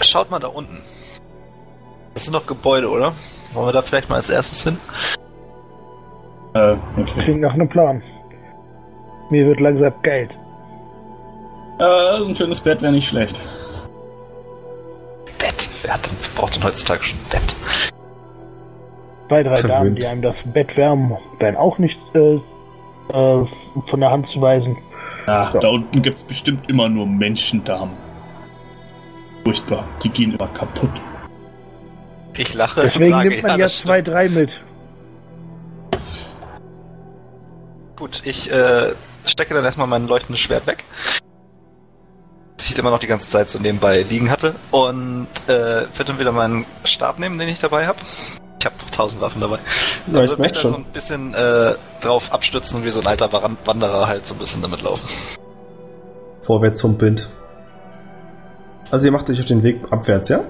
Schaut 0.00 0.30
mal 0.30 0.40
da 0.40 0.48
unten. 0.48 0.78
Das 2.14 2.24
sind 2.24 2.32
doch 2.32 2.46
Gebäude, 2.46 2.88
oder? 2.88 3.12
Wollen 3.52 3.66
wir 3.68 3.72
da 3.72 3.82
vielleicht 3.82 4.08
mal 4.08 4.16
als 4.16 4.30
erstes 4.30 4.62
hin? 4.64 4.78
Äh, 6.54 6.76
okay. 6.98 7.22
Klingt 7.24 7.40
nach 7.40 7.54
einem 7.54 7.68
Plan. 7.68 8.02
Mir 9.30 9.46
wird 9.46 9.60
langsam 9.60 9.92
Geld. 10.02 10.30
Äh, 11.80 11.84
ein 12.28 12.36
schönes 12.36 12.60
Bett 12.60 12.82
wäre 12.82 12.92
nicht 12.92 13.08
schlecht. 13.08 13.40
Bett. 15.38 15.68
Wer, 15.82 15.94
hat 15.94 16.06
denn, 16.06 16.16
braucht 16.36 16.54
denn 16.54 16.62
heutzutage 16.64 17.02
schon 17.02 17.18
ein 17.18 17.30
Bett? 17.30 17.54
Zwei, 19.28 19.42
drei 19.42 19.56
Verwöhnt. 19.56 19.72
Damen, 19.72 19.94
die 19.96 20.06
einem 20.06 20.22
das 20.22 20.42
Bett 20.44 20.76
wärmen, 20.76 21.16
wären 21.40 21.56
auch 21.56 21.78
nicht 21.78 21.98
äh, 22.14 22.34
äh, 22.36 23.46
von 23.86 24.00
der 24.00 24.10
Hand 24.10 24.28
zu 24.28 24.40
weisen. 24.40 24.76
Ja, 25.26 25.52
Ja. 25.52 25.60
da 25.60 25.68
unten 25.68 26.02
gibt's 26.02 26.22
bestimmt 26.22 26.68
immer 26.68 26.88
nur 26.88 27.06
Menschendamen. 27.06 27.96
Furchtbar. 29.44 29.84
Die 30.02 30.10
gehen 30.10 30.32
immer 30.34 30.48
kaputt. 30.48 30.90
Ich 32.36 32.54
lache 32.54 32.82
Deswegen 32.82 33.04
und 33.04 33.10
sage, 33.10 33.28
nimmt 33.28 33.42
man 33.42 33.50
ja, 33.52 33.66
ja 33.66 33.68
zwei, 33.68 34.02
drei 34.02 34.28
mit. 34.28 34.50
Gut, 37.96 38.22
ich 38.24 38.50
äh, 38.50 38.92
stecke 39.24 39.54
dann 39.54 39.64
erstmal 39.64 39.86
mein 39.86 40.08
leuchtendes 40.08 40.40
Schwert 40.40 40.66
weg. 40.66 40.84
Das 42.56 42.70
ich 42.70 42.78
immer 42.78 42.90
noch 42.90 42.98
die 42.98 43.06
ganze 43.06 43.28
Zeit 43.28 43.48
so 43.48 43.58
nebenbei 43.58 44.02
liegen 44.02 44.30
hatte. 44.30 44.54
Und 44.70 45.28
äh, 45.46 45.50
werde 45.50 46.04
dann 46.04 46.18
wieder 46.18 46.32
meinen 46.32 46.66
Stab 46.84 47.18
nehmen, 47.18 47.38
den 47.38 47.48
ich 47.48 47.60
dabei 47.60 47.86
habe. 47.86 47.98
Ich 48.58 48.66
habe 48.66 48.76
tausend 48.90 49.20
Waffen 49.20 49.40
dabei. 49.40 49.58
Ja, 50.12 50.22
ich 50.22 50.30
würde 50.30 50.42
mich 50.42 50.52
da 50.52 50.60
so 50.60 50.74
ein 50.74 50.84
bisschen 50.84 51.34
äh, 51.34 51.74
drauf 52.00 52.32
abstützen 52.32 52.78
und 52.78 52.84
wie 52.84 52.90
so 52.90 53.00
ein 53.00 53.06
alter 53.06 53.30
Wanderer 53.32 54.08
halt 54.08 54.26
so 54.26 54.34
ein 54.34 54.38
bisschen 54.38 54.62
damit 54.62 54.82
laufen. 54.82 55.06
Vorwärts 56.40 56.82
humpelnd. 56.82 57.28
Also 58.90 59.06
ihr 59.06 59.12
macht 59.12 59.28
euch 59.30 59.40
auf 59.40 59.46
den 59.46 59.62
Weg 59.62 59.80
abwärts, 59.90 60.30
ja? 60.30 60.40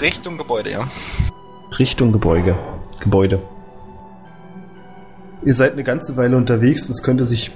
Richtung 0.00 0.38
Gebäude, 0.38 0.70
ja. 0.70 0.88
Richtung 1.78 2.12
Gebäude. 2.12 2.56
Gebäude. 3.00 3.40
Ihr 5.44 5.54
seid 5.54 5.72
eine 5.72 5.84
ganze 5.84 6.16
Weile 6.16 6.36
unterwegs. 6.36 6.88
Es 6.88 7.02
könnte 7.02 7.24
sich 7.24 7.50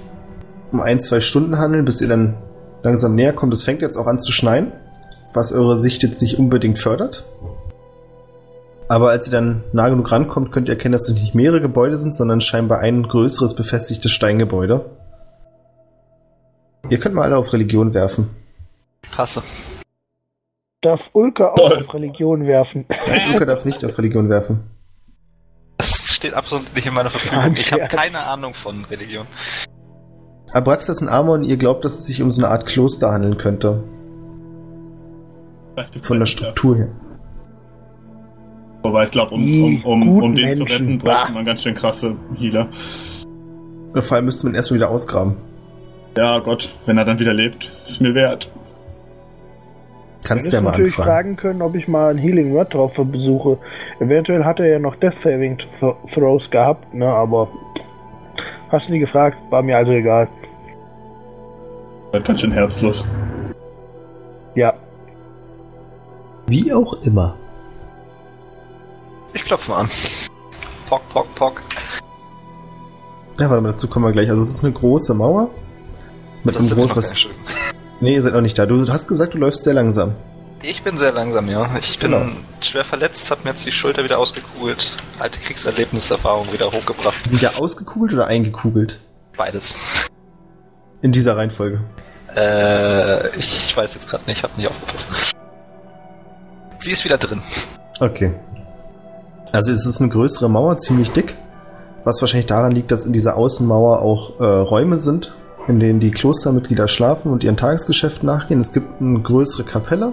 um 0.73 0.81
ein, 0.81 1.01
zwei 1.01 1.21
Stunden 1.21 1.59
handeln, 1.59 1.85
bis 1.85 2.01
ihr 2.01 2.09
dann 2.09 2.43
langsam 2.83 3.15
näher 3.15 3.33
kommt. 3.33 3.53
Es 3.53 3.63
fängt 3.63 3.83
jetzt 3.83 3.97
auch 3.97 4.07
an 4.07 4.19
zu 4.19 4.33
schneien, 4.33 4.73
was 5.35 5.53
eure 5.53 5.79
Sicht 5.79 6.03
jetzt 6.03 6.21
nicht 6.23 6.39
unbedingt 6.39 6.79
fördert. 6.79 7.25
Aber 8.89 9.11
als 9.11 9.29
ihr 9.29 9.33
dann 9.33 9.65
nah 9.73 9.89
genug 9.89 10.11
rankommt, 10.11 10.53
könnt 10.53 10.69
ihr 10.69 10.75
erkennen, 10.75 10.93
dass 10.93 11.09
es 11.09 11.15
nicht 11.15 11.35
mehrere 11.35 11.61
Gebäude 11.61 11.97
sind, 11.97 12.17
sondern 12.17 12.41
scheinbar 12.41 12.81
ein 12.81 13.03
größeres 13.03 13.55
befestigtes 13.55 14.13
Steingebäude. 14.13 14.85
Ihr 16.91 16.99
könnt 16.99 17.15
mal 17.15 17.23
alle 17.23 17.37
auf 17.37 17.53
Religion 17.53 17.95
werfen. 17.95 18.31
Hasse. 19.17 19.43
Darf 20.85 21.09
Ulka 21.15 21.49
auch 21.53 21.55
Toll. 21.55 21.81
auf 21.81 21.95
Religion 21.95 22.47
werfen? 22.47 22.85
Luca 23.33 23.47
darf 23.47 23.65
nicht 23.65 23.83
auf 23.87 23.97
Religion 23.97 24.29
werfen. 24.29 24.61
Das 25.79 26.13
steht 26.13 26.35
absolut 26.35 26.75
nicht 26.75 26.87
in 26.87 26.93
meiner 26.93 27.09
Verfügung. 27.09 27.57
Ich 27.57 27.73
habe 27.73 27.89
keine 27.89 28.19
Ahnung 28.19 28.53
von 28.53 28.85
Religion. 28.85 29.27
Abraxas 30.53 31.01
und 31.01 31.09
Amon, 31.09 31.43
ihr 31.43 31.57
glaubt, 31.57 31.87
dass 31.87 32.01
es 32.01 32.05
sich 32.05 32.21
um 32.21 32.31
so 32.31 32.43
eine 32.43 32.53
Art 32.53 32.67
Kloster 32.67 33.11
handeln 33.13 33.39
könnte. 33.39 33.83
Von 36.03 36.19
der 36.19 36.27
Struktur 36.27 36.77
her. 36.77 36.89
Wobei 38.83 39.05
ich 39.05 39.11
glaube, 39.11 39.35
um, 39.37 39.83
um, 39.85 40.03
um, 40.03 40.23
um 40.23 40.35
den 40.35 40.55
zu 40.55 40.65
Menschen. 40.65 40.87
retten, 40.87 40.99
bräuchte 40.99 41.29
Bah. 41.29 41.33
man 41.33 41.47
ganz 41.47 41.63
schön 41.63 41.75
krasse 41.75 42.15
Healer. 42.37 42.69
Vor 43.95 44.17
allem 44.17 44.27
müsste 44.27 44.47
man 44.47 44.55
erstmal 44.55 44.81
wieder 44.81 44.91
ausgraben. 44.91 45.39
Ja 46.19 46.41
Gott, 46.41 46.69
wenn 46.85 46.99
er 46.99 47.07
dann 47.07 47.19
wieder 47.19 47.33
lebt, 47.33 47.73
ist 47.85 48.03
mir 48.03 48.15
wert. 48.15 48.51
Kannst 50.25 50.39
Hättest 50.45 50.53
ja 50.55 50.61
mal 50.63 50.71
natürlich 50.71 50.99
anfragen. 50.99 51.11
fragen 51.11 51.37
können, 51.37 51.63
ob 51.63 51.75
ich 51.75 51.87
mal 51.87 52.11
ein 52.11 52.19
Healing 52.19 52.53
Word 52.55 52.73
drauf 52.73 52.93
besuche. 52.97 53.59
Eventuell 54.01 54.45
hat 54.45 54.59
er 54.59 54.67
ja 54.67 54.79
noch 54.79 54.97
Death 54.97 55.19
Saving 55.19 55.59
Th- 55.81 55.95
Throws 56.13 56.51
gehabt, 56.51 56.95
ne, 56.95 57.07
aber 57.07 57.49
hast 58.71 58.89
du 58.89 58.93
nie 58.93 59.01
gefragt, 59.01 59.37
war 59.51 59.63
mir 59.63 59.77
also 59.77 59.93
egal. 59.93 60.29
Das 62.13 62.25
ganz 62.25 62.41
schön 62.41 62.53
herzlos. 62.53 63.05
Ja, 64.55 64.73
Wie 66.47 66.73
auch 66.73 66.95
immer. 67.03 67.37
Ich 69.33 69.45
klopfe 69.45 69.71
mal 69.73 69.81
an. 69.81 69.89
Pock, 70.89 71.03
pock, 71.09 71.35
pock. 71.35 71.63
Ja, 73.41 73.51
warte 73.51 73.63
mal, 73.63 73.73
dazu 73.73 73.89
kommen 73.89 74.05
wir 74.07 74.13
gleich. 74.13 74.31
Also 74.31 74.43
es 74.43 74.51
ist 74.51 74.65
eine 74.65 74.73
große 74.73 75.13
Mauer. 75.15 75.51
Mit 76.45 76.57
einem 76.57 76.67
sind 76.67 76.77
wir 76.77 76.85
großen 76.87 76.97
was. 76.97 77.27
Nee, 78.01 78.15
ihr 78.15 78.23
seid 78.23 78.35
noch 78.35 78.41
nicht 78.41 78.59
da. 78.59 78.67
Du 78.67 78.87
hast 78.89 79.09
gesagt, 79.09 79.35
du 79.35 79.39
läufst 79.39 79.65
sehr 79.65 79.75
langsam. 79.75 80.15
Ich 80.63 80.83
bin 80.83 80.97
sehr 80.99 81.13
langsam, 81.13 81.49
ja. 81.49 81.69
Ich 81.81 81.99
bin 81.99 82.11
Genau. 82.13 82.27
schwer 82.61 82.85
verletzt, 82.85 83.31
hab 83.31 83.45
mir 83.45 83.51
jetzt 83.51 83.67
die 83.67 83.73
Schulter 83.73 84.03
wieder 84.03 84.19
ausgekugelt, 84.19 84.93
alte 85.19 85.39
Kriegserlebniserfahrung 85.39 86.53
wieder 86.53 86.73
hochgebracht. 86.73 87.31
Wieder 87.31 87.53
ausgekugelt 87.61 88.15
oder 88.15 88.27
eingekugelt? 88.27 88.99
Beides. 89.37 89.75
In 91.03 91.13
dieser 91.13 91.37
Reihenfolge. 91.37 91.81
Äh, 92.35 93.29
ich, 93.39 93.47
ich 93.69 93.77
weiß 93.77 93.95
jetzt 93.95 94.09
gerade 94.09 94.25
nicht, 94.27 94.43
hab 94.43 94.57
nicht 94.57 94.69
aufgepasst. 94.69 95.09
Sie 96.79 96.91
ist 96.93 97.05
wieder 97.05 97.19
drin. 97.19 97.43
Okay. 98.01 98.35
Also 99.53 99.71
es 99.73 99.87
ist 99.87 100.01
eine 100.01 100.11
größere 100.11 100.49
Mauer, 100.49 100.79
ziemlich 100.79 101.11
dick. 101.13 101.37
Was 102.05 102.21
wahrscheinlich 102.21 102.47
daran 102.47 102.73
liegt, 102.73 102.91
dass 102.91 103.07
in 103.07 103.13
dieser 103.13 103.37
Außenmauer 103.37 104.03
auch 104.03 104.41
äh, 104.41 104.45
Räume 104.45 104.99
sind, 104.99 105.33
in 105.67 105.81
denen 105.81 106.01
die 106.01 106.11
Klostermitglieder 106.11 106.89
schlafen 106.89 107.33
und 107.33 107.45
ihren 107.45 107.57
Tagesgeschäften 107.57 108.27
nachgehen. 108.27 108.61
Es 108.61 108.73
gibt 108.73 109.01
eine 109.01 109.21
größere 109.21 109.65
Kapelle 109.65 110.13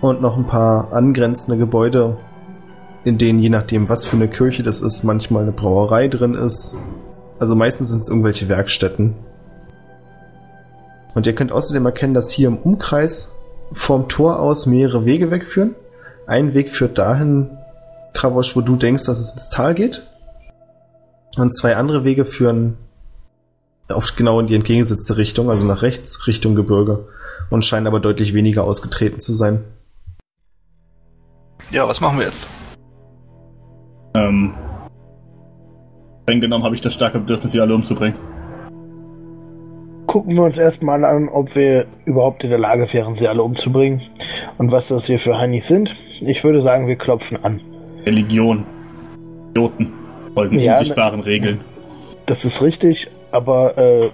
und 0.00 0.20
noch 0.20 0.36
ein 0.36 0.46
paar 0.46 0.92
angrenzende 0.92 1.58
Gebäude, 1.58 2.16
in 3.04 3.18
denen 3.18 3.38
je 3.38 3.50
nachdem, 3.50 3.88
was 3.88 4.04
für 4.04 4.16
eine 4.16 4.28
Kirche 4.28 4.62
das 4.62 4.80
ist, 4.80 5.04
manchmal 5.04 5.42
eine 5.42 5.52
Brauerei 5.52 6.08
drin 6.08 6.34
ist. 6.34 6.76
Also 7.38 7.54
meistens 7.54 7.90
sind 7.90 8.00
es 8.00 8.08
irgendwelche 8.08 8.48
Werkstätten. 8.48 9.14
Und 11.14 11.26
ihr 11.26 11.34
könnt 11.34 11.52
außerdem 11.52 11.86
erkennen, 11.86 12.14
dass 12.14 12.30
hier 12.30 12.48
im 12.48 12.58
Umkreis 12.58 13.32
vom 13.72 14.08
Tor 14.08 14.40
aus 14.40 14.66
mehrere 14.66 15.04
Wege 15.04 15.30
wegführen. 15.30 15.74
Ein 16.26 16.54
Weg 16.54 16.72
führt 16.72 16.98
dahin, 16.98 17.50
Kravosch, 18.12 18.56
wo 18.56 18.60
du 18.60 18.76
denkst, 18.76 19.04
dass 19.06 19.20
es 19.20 19.32
ins 19.32 19.48
Tal 19.48 19.74
geht. 19.74 20.02
Und 21.36 21.54
zwei 21.54 21.76
andere 21.76 22.04
Wege 22.04 22.26
führen 22.26 22.76
oft 23.88 24.16
genau 24.16 24.40
in 24.40 24.46
die 24.46 24.54
entgegengesetzte 24.54 25.16
Richtung, 25.16 25.50
also 25.50 25.66
nach 25.66 25.82
rechts, 25.82 26.26
Richtung 26.26 26.54
Gebirge. 26.54 27.06
Und 27.50 27.64
scheinen 27.64 27.86
aber 27.86 28.00
deutlich 28.00 28.32
weniger 28.32 28.64
ausgetreten 28.64 29.20
zu 29.20 29.32
sein. 29.34 29.64
Ja, 31.70 31.86
was 31.86 32.00
machen 32.00 32.18
wir 32.18 32.26
jetzt? 32.26 32.48
Ähm, 34.16 34.54
streng 36.22 36.40
genommen 36.40 36.64
habe 36.64 36.74
ich 36.74 36.80
das 36.80 36.94
starke 36.94 37.18
Bedürfnis, 37.18 37.52
sie 37.52 37.60
alle 37.60 37.74
umzubringen. 37.74 38.16
gucken 40.06 40.36
wir 40.36 40.44
uns 40.44 40.56
erstmal 40.56 41.04
an, 41.04 41.28
ob 41.28 41.56
wir 41.56 41.86
überhaupt 42.04 42.44
in 42.44 42.50
der 42.50 42.58
Lage 42.58 42.90
wären, 42.92 43.16
sie 43.16 43.26
alle 43.26 43.42
umzubringen. 43.42 44.02
Und 44.58 44.70
was 44.70 44.88
das 44.88 45.06
hier 45.06 45.18
für 45.18 45.36
Heinis 45.36 45.66
sind. 45.66 45.90
Ich 46.20 46.44
würde 46.44 46.62
sagen, 46.62 46.86
wir 46.86 46.96
klopfen 46.96 47.44
an. 47.44 47.60
Religion. 48.06 48.64
Idioten. 49.50 49.92
Folgen 50.34 50.58
Ja, 50.60 50.74
unsichtbaren 50.74 51.20
Regeln. 51.20 51.60
Das 52.26 52.44
ist 52.44 52.62
richtig, 52.62 53.08
aber 53.34 53.76
äh, 53.76 54.10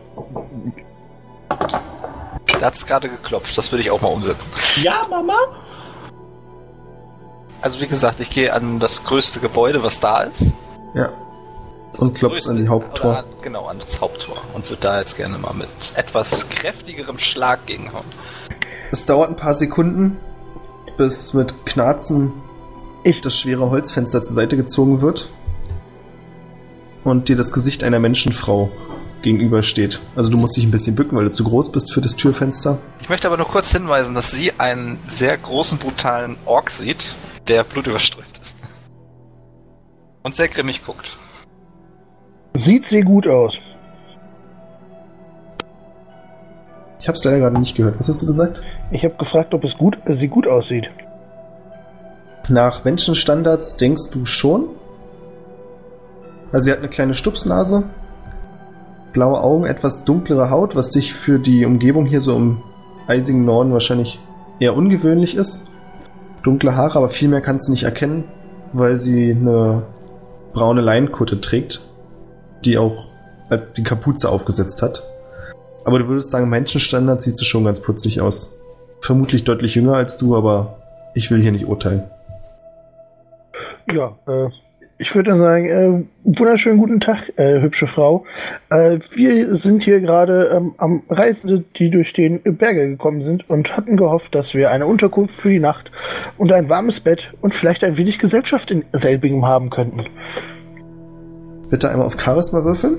Da 2.59 2.67
hat's 2.67 2.87
gerade 2.87 3.09
geklopft, 3.09 3.57
das 3.57 3.71
würde 3.71 3.83
ich 3.83 3.91
auch 3.91 4.01
mal 4.01 4.09
umsetzen. 4.09 4.51
Ja, 4.83 5.03
Mama? 5.09 5.35
Also 7.63 7.81
wie 7.81 7.87
gesagt, 7.87 8.21
ich 8.21 8.31
gehe 8.31 8.53
an 8.53 8.81
das 8.81 9.05
größte 9.05 9.41
Gebäude, 9.41 9.83
was 9.83 10.01
da 10.01 10.23
ist. 10.23 10.47
Ja. 10.95 11.11
Und 11.99 12.15
klopfst 12.15 12.49
an 12.49 12.57
die 12.57 12.69
Haupttor. 12.69 13.19
An, 13.19 13.25
genau, 13.43 13.67
an 13.67 13.79
das 13.79 14.01
Haupttor. 14.01 14.37
Und 14.55 14.69
würde 14.71 14.81
da 14.83 14.99
jetzt 15.01 15.17
gerne 15.17 15.37
mal 15.37 15.53
mit 15.53 15.69
etwas 15.97 16.49
kräftigerem 16.49 17.19
Schlag 17.19 17.67
gegenhauen. 17.67 18.05
Es 18.91 19.05
dauert 19.07 19.29
ein 19.29 19.37
paar 19.37 19.55
Sekunden, 19.55 20.19
bis 20.97 21.35
mit 21.35 21.67
Knarzen 21.67 22.33
Ich- 23.05 23.21
das 23.21 23.39
schwere 23.39 23.71
Holzfenster 23.71 24.23
zur 24.23 24.35
Seite 24.35 24.57
gezogen 24.57 25.01
wird 25.03 25.29
und 27.05 27.29
dir 27.29 27.37
das 27.37 27.53
Gesicht 27.53 27.83
einer 27.83 27.99
Menschenfrau 27.99 28.71
gegenübersteht. 29.23 30.01
Also 30.17 30.31
du 30.31 30.39
musst 30.39 30.57
dich 30.57 30.65
ein 30.65 30.71
bisschen 30.71 30.95
bücken, 30.95 31.17
weil 31.17 31.25
du 31.25 31.31
zu 31.31 31.45
groß 31.45 31.73
bist 31.73 31.93
für 31.93 32.01
das 32.01 32.17
Türfenster. 32.17 32.79
Ich 33.01 33.09
möchte 33.09 33.27
aber 33.27 33.37
nur 33.37 33.47
kurz 33.47 33.73
hinweisen, 33.73 34.15
dass 34.15 34.31
sie 34.31 34.53
einen 34.59 34.99
sehr 35.09 35.37
großen, 35.37 35.79
brutalen 35.79 36.37
Ork 36.47 36.71
sieht, 36.71 37.15
der 37.49 37.65
blutüberströmt 37.65 38.39
ist. 38.41 38.57
Und 40.23 40.35
sehr 40.35 40.49
grimmig 40.49 40.85
guckt. 40.85 41.17
Sieht 42.55 42.85
sehr 42.85 43.03
gut 43.03 43.27
aus. 43.27 43.55
Ich 47.01 47.09
hab's 47.09 47.25
leider 47.25 47.39
gerade 47.39 47.59
nicht 47.59 47.77
gehört. 47.77 47.99
Was 47.99 48.09
hast 48.09 48.21
du 48.21 48.27
gesagt? 48.27 48.61
Ich 48.91 49.05
habe 49.05 49.15
gefragt, 49.15 49.55
ob 49.55 49.65
es 49.65 49.75
gut, 49.79 49.97
äh, 50.05 50.17
sie 50.17 50.29
gut 50.29 50.47
aussieht. 50.47 50.85
Nach 52.49 52.85
Menschenstandards 52.85 53.77
denkst 53.77 54.11
du 54.13 54.27
schon. 54.27 54.69
Also 56.53 56.65
sie 56.65 56.73
hat 56.73 56.81
eine 56.81 56.89
kleine 56.89 57.15
Stupsnase, 57.15 57.85
blaue 59.13 59.41
Augen, 59.41 59.65
etwas 59.65 60.05
dunklere 60.05 60.51
Haut, 60.51 60.77
was 60.77 60.91
dich 60.91 61.15
für 61.15 61.39
die 61.39 61.65
Umgebung 61.65 62.07
hier 62.07 62.21
so 62.21 62.37
im 62.37 62.63
eisigen 63.07 63.45
Norden 63.45 63.73
wahrscheinlich 63.73 64.19
eher 64.59 64.77
ungewöhnlich 64.77 65.35
ist. 65.35 65.71
Dunkle 66.43 66.77
Haare, 66.77 66.99
aber 66.99 67.09
viel 67.09 67.29
mehr 67.29 67.41
kannst 67.41 67.69
du 67.69 67.73
nicht 67.73 67.83
erkennen, 67.83 68.25
weil 68.73 68.97
sie 68.97 69.33
eine 69.33 69.83
braune 70.53 70.81
Leinkutte 70.81 71.41
trägt, 71.41 71.81
die 72.65 72.79
auch 72.79 73.07
äh, 73.51 73.59
die 73.77 73.83
Kapuze 73.83 74.29
aufgesetzt 74.29 74.83
hat. 74.83 75.03
Aber 75.85 75.99
du 75.99 76.09
würdest 76.09 76.31
sagen, 76.31 76.49
Menschenstandard 76.49 77.23
sieht 77.23 77.37
sie 77.37 77.45
schon 77.45 77.65
ganz 77.65 77.81
putzig 77.81 78.21
aus. 78.21 78.59
Vermutlich 79.01 79.45
deutlich 79.45 79.75
jünger 79.75 79.95
als 79.95 80.19
du, 80.19 80.37
aber 80.37 80.79
ich 81.15 81.31
will 81.31 81.41
hier 81.41 81.53
nicht 81.53 81.67
urteilen. 81.67 82.05
Ja, 83.91 84.17
äh, 84.27 84.51
ich 85.01 85.15
würde 85.15 85.31
dann 85.31 85.41
sagen, 85.41 85.67
äh, 85.67 86.39
wunderschönen 86.39 86.77
guten 86.77 87.01
Tag, 87.01 87.33
äh, 87.39 87.63
hübsche 87.63 87.87
Frau. 87.87 88.27
Äh, 88.69 88.99
wir 89.15 89.57
sind 89.57 89.83
hier 89.83 89.99
gerade 90.01 90.51
ähm, 90.55 90.75
am 90.77 91.05
Reisen, 91.09 91.65
die 91.79 91.89
durch 91.89 92.13
den 92.13 92.43
Berge 92.43 92.87
gekommen 92.87 93.23
sind 93.23 93.49
und 93.49 93.75
hatten 93.75 93.97
gehofft, 93.97 94.35
dass 94.35 94.53
wir 94.53 94.71
eine 94.71 94.87
Unterkunft 94.87 95.35
für 95.35 95.49
die 95.49 95.59
Nacht 95.59 95.91
und 96.37 96.53
ein 96.53 96.69
warmes 96.69 97.01
Bett 97.01 97.33
und 97.41 97.55
vielleicht 97.55 97.83
ein 97.83 97.97
wenig 97.97 98.19
Gesellschaft 98.19 98.71
in 98.71 98.85
selbigem 98.93 99.47
haben 99.47 99.71
könnten. 99.71 100.05
Bitte 101.71 101.91
einmal 101.91 102.05
auf 102.05 102.21
Charisma 102.21 102.63
würfeln. 102.63 102.99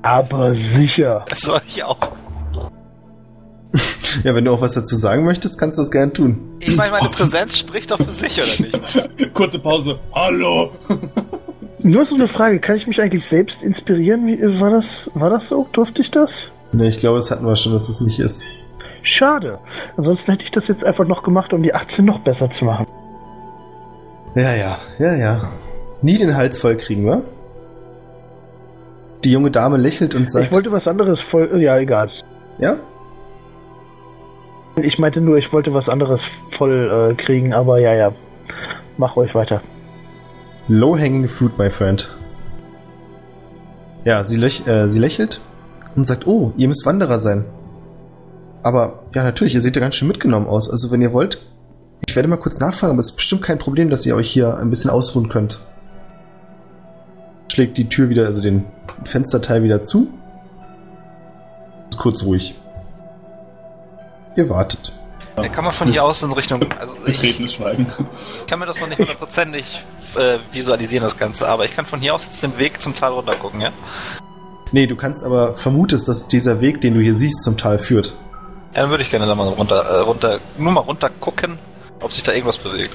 Aber 0.00 0.54
sicher. 0.54 1.26
Das 1.28 1.40
soll 1.40 1.60
ich 1.68 1.84
auch. 1.84 2.12
Ja, 4.24 4.34
wenn 4.34 4.44
du 4.44 4.52
auch 4.52 4.60
was 4.60 4.72
dazu 4.72 4.96
sagen 4.96 5.24
möchtest, 5.24 5.58
kannst 5.58 5.78
du 5.78 5.82
das 5.82 5.90
gerne 5.90 6.12
tun. 6.12 6.56
Ich 6.60 6.74
meine, 6.76 6.92
meine 6.92 7.08
Präsenz 7.08 7.58
spricht 7.58 7.90
doch 7.90 7.98
für 7.98 8.12
sich, 8.12 8.38
oder 8.38 8.66
nicht? 8.66 9.34
Kurze 9.34 9.58
Pause. 9.58 9.98
Hallo! 10.12 10.72
Nur 11.80 12.04
so 12.04 12.16
eine 12.16 12.26
Frage, 12.26 12.58
kann 12.58 12.76
ich 12.76 12.86
mich 12.86 13.00
eigentlich 13.00 13.26
selbst 13.26 13.62
inspirieren? 13.62 14.26
Wie, 14.26 14.40
war, 14.60 14.70
das, 14.70 15.10
war 15.14 15.30
das 15.30 15.48
so? 15.48 15.68
Durfte 15.72 16.02
ich 16.02 16.10
das? 16.10 16.30
Ne, 16.72 16.88
ich 16.88 16.98
glaube, 16.98 17.18
das 17.18 17.30
hatten 17.30 17.46
wir 17.46 17.54
schon, 17.54 17.72
dass 17.72 17.88
es 17.88 18.00
nicht 18.00 18.18
ist. 18.18 18.42
Schade. 19.02 19.60
Ansonsten 19.96 20.32
hätte 20.32 20.44
ich 20.44 20.50
das 20.50 20.66
jetzt 20.66 20.84
einfach 20.84 21.06
noch 21.06 21.22
gemacht, 21.22 21.52
um 21.52 21.62
die 21.62 21.72
18 21.72 22.04
noch 22.04 22.18
besser 22.20 22.50
zu 22.50 22.64
machen. 22.64 22.86
Ja, 24.34 24.54
ja, 24.54 24.78
ja, 24.98 25.14
ja. 25.14 25.52
Nie 26.02 26.18
den 26.18 26.36
Hals 26.36 26.58
voll 26.58 26.76
kriegen, 26.76 27.06
wa? 27.06 27.22
Die 29.24 29.32
junge 29.32 29.50
Dame 29.50 29.76
lächelt 29.76 30.14
und 30.14 30.30
sagt. 30.30 30.46
ich 30.46 30.52
wollte 30.52 30.70
was 30.72 30.86
anderes 30.86 31.20
voll. 31.20 31.60
Ja, 31.60 31.78
egal. 31.78 32.10
ja? 32.58 32.76
Ich 34.82 34.98
meinte 34.98 35.20
nur, 35.20 35.36
ich 35.38 35.52
wollte 35.52 35.72
was 35.74 35.88
anderes 35.88 36.22
voll 36.50 37.12
äh, 37.18 37.22
kriegen, 37.22 37.52
aber 37.52 37.78
ja, 37.78 37.94
ja. 37.94 38.12
Mach 38.96 39.16
ruhig 39.16 39.34
weiter. 39.34 39.62
Low-hanging 40.68 41.28
fruit, 41.28 41.56
my 41.58 41.70
friend. 41.70 42.08
Ja, 44.04 44.24
sie, 44.24 44.36
läch 44.36 44.66
äh, 44.66 44.88
sie 44.88 45.00
lächelt 45.00 45.40
und 45.96 46.04
sagt, 46.04 46.26
oh, 46.26 46.52
ihr 46.56 46.68
müsst 46.68 46.86
Wanderer 46.86 47.18
sein. 47.18 47.44
Aber, 48.62 49.04
ja, 49.14 49.22
natürlich, 49.22 49.54
ihr 49.54 49.60
seht 49.60 49.76
ja 49.76 49.80
ganz 49.80 49.94
schön 49.94 50.08
mitgenommen 50.08 50.46
aus. 50.46 50.70
Also, 50.70 50.90
wenn 50.90 51.00
ihr 51.00 51.12
wollt, 51.12 51.38
ich 52.06 52.16
werde 52.16 52.28
mal 52.28 52.36
kurz 52.36 52.60
nachfragen, 52.60 52.92
aber 52.92 53.00
es 53.00 53.10
ist 53.10 53.16
bestimmt 53.16 53.42
kein 53.42 53.58
Problem, 53.58 53.90
dass 53.90 54.04
ihr 54.06 54.14
euch 54.16 54.30
hier 54.30 54.56
ein 54.56 54.70
bisschen 54.70 54.90
ausruhen 54.90 55.28
könnt. 55.28 55.58
Schlägt 57.52 57.78
die 57.78 57.88
Tür 57.88 58.08
wieder, 58.08 58.26
also 58.26 58.42
den 58.42 58.64
Fensterteil 59.04 59.62
wieder 59.62 59.80
zu. 59.80 60.08
Ist 61.90 61.98
kurz 61.98 62.24
ruhig. 62.24 62.54
Ihr 64.38 64.48
wartet. 64.48 64.92
Ja, 65.36 65.48
kann 65.48 65.64
man 65.64 65.72
von 65.72 65.90
hier 65.90 66.04
aus 66.04 66.22
in 66.22 66.30
Richtung. 66.30 66.64
Also 66.78 66.94
ich 67.06 67.56
Schweigen. 67.56 67.88
kann 68.46 68.60
mir 68.60 68.66
das 68.66 68.80
noch 68.80 68.86
nicht 68.86 69.00
hundertprozentig 69.00 69.82
äh, 70.16 70.38
visualisieren, 70.52 71.02
das 71.02 71.18
Ganze, 71.18 71.48
aber 71.48 71.64
ich 71.64 71.74
kann 71.74 71.86
von 71.86 72.00
hier 72.00 72.14
aus 72.14 72.26
jetzt 72.26 72.40
den 72.40 72.56
Weg 72.56 72.80
zum 72.80 72.94
Tal 72.94 73.10
runter 73.10 73.34
gucken, 73.34 73.60
ja? 73.60 73.70
Nee, 74.70 74.86
du 74.86 74.94
kannst 74.94 75.24
aber 75.24 75.54
vermutest, 75.54 76.06
dass 76.06 76.28
dieser 76.28 76.60
Weg, 76.60 76.80
den 76.80 76.94
du 76.94 77.00
hier 77.00 77.16
siehst, 77.16 77.42
zum 77.42 77.56
Tal 77.56 77.80
führt. 77.80 78.14
Ja, 78.76 78.82
dann 78.82 78.90
würde 78.90 79.02
ich 79.02 79.10
gerne 79.10 79.26
da 79.26 79.34
mal 79.34 79.48
runter, 79.48 79.82
äh, 79.82 79.98
runter, 80.02 80.38
nur 80.56 80.70
mal 80.70 80.82
runter 80.82 81.10
gucken, 81.18 81.58
ob 82.00 82.12
sich 82.12 82.22
da 82.22 82.30
irgendwas 82.30 82.58
bewegt. 82.58 82.94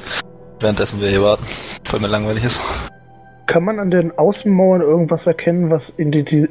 Währenddessen 0.62 1.02
wir 1.02 1.10
hier 1.10 1.24
warten, 1.24 1.46
weil 1.92 2.00
mir 2.00 2.08
langweilig 2.08 2.46
ist. 2.46 2.62
Kann 3.48 3.66
man 3.66 3.80
an 3.80 3.92
den 3.92 4.18
Außenmauern 4.18 4.80
irgendwas 4.80 5.28
erkennen, 5.28 5.70
was 5.70 5.92
identi 6.00 6.48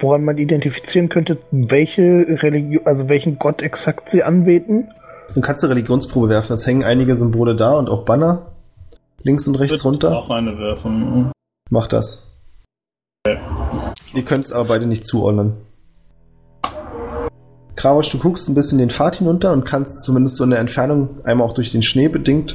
woran 0.00 0.24
man 0.24 0.38
identifizieren 0.38 1.08
könnte, 1.08 1.38
welche 1.50 2.26
Religion, 2.42 2.86
also 2.86 3.08
welchen 3.08 3.38
Gott 3.38 3.62
exakt 3.62 4.10
sie 4.10 4.22
anbeten? 4.22 4.88
Du 5.34 5.40
kannst 5.40 5.64
eine 5.64 5.74
Religionsprobe 5.74 6.28
werfen. 6.28 6.52
Es 6.52 6.66
hängen 6.66 6.84
einige 6.84 7.16
Symbole 7.16 7.56
da 7.56 7.78
und 7.78 7.88
auch 7.88 8.04
Banner. 8.04 8.52
Links 9.22 9.46
und 9.46 9.54
rechts 9.56 9.84
runter. 9.84 10.16
Auch 10.16 10.30
eine 10.30 10.58
werfen. 10.58 11.32
Mach 11.70 11.86
das. 11.86 12.36
Okay. 13.26 13.38
Ihr 14.14 14.24
könnt 14.24 14.46
es 14.46 14.52
aber 14.52 14.68
beide 14.68 14.86
nicht 14.86 15.04
zuordnen. 15.04 15.54
Kravosch, 17.76 18.10
du 18.10 18.18
guckst 18.18 18.48
ein 18.48 18.54
bisschen 18.54 18.78
den 18.78 18.90
Pfad 18.90 19.16
hinunter 19.16 19.52
und 19.52 19.64
kannst 19.64 20.02
zumindest 20.02 20.36
so 20.36 20.44
in 20.44 20.50
der 20.50 20.58
Entfernung, 20.58 21.24
einmal 21.24 21.48
auch 21.48 21.54
durch 21.54 21.72
den 21.72 21.82
Schnee 21.82 22.08
bedingt, 22.08 22.54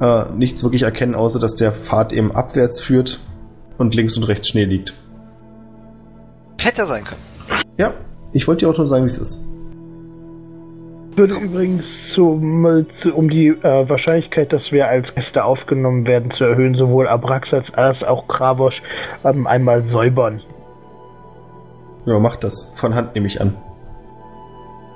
äh, 0.00 0.24
nichts 0.32 0.62
wirklich 0.62 0.82
erkennen, 0.82 1.14
außer 1.14 1.40
dass 1.40 1.56
der 1.56 1.72
Pfad 1.72 2.12
eben 2.12 2.32
abwärts 2.32 2.80
führt 2.80 3.18
und 3.78 3.94
links 3.94 4.16
und 4.16 4.24
rechts 4.24 4.48
Schnee 4.48 4.64
liegt. 4.64 4.94
Hätte 6.62 6.82
ja 6.82 6.86
sein 6.86 7.04
können. 7.04 7.20
Ja, 7.76 7.94
ich 8.32 8.46
wollte 8.46 8.64
dir 8.64 8.70
auch 8.70 8.76
nur 8.76 8.86
sagen, 8.86 9.04
wie 9.04 9.08
es 9.08 9.18
ist. 9.18 9.48
Ich 11.10 11.18
würde 11.18 11.34
übrigens 11.34 12.12
zum, 12.14 12.86
zu, 13.00 13.14
um 13.14 13.28
die 13.28 13.48
äh, 13.48 13.88
Wahrscheinlichkeit, 13.88 14.52
dass 14.52 14.72
wir 14.72 14.88
als 14.88 15.14
Gäste 15.14 15.44
aufgenommen 15.44 16.06
werden, 16.06 16.30
zu 16.30 16.44
erhöhen, 16.44 16.74
sowohl 16.74 17.06
Abraxas 17.06 17.74
als 17.74 18.02
auch 18.02 18.28
Kravosch 18.28 18.82
ähm, 19.22 19.46
einmal 19.46 19.84
säubern. 19.84 20.40
Ja, 22.06 22.18
mach 22.18 22.36
das. 22.36 22.72
Von 22.76 22.94
Hand 22.94 23.14
nehme 23.14 23.26
ich 23.26 23.40
an. 23.40 23.56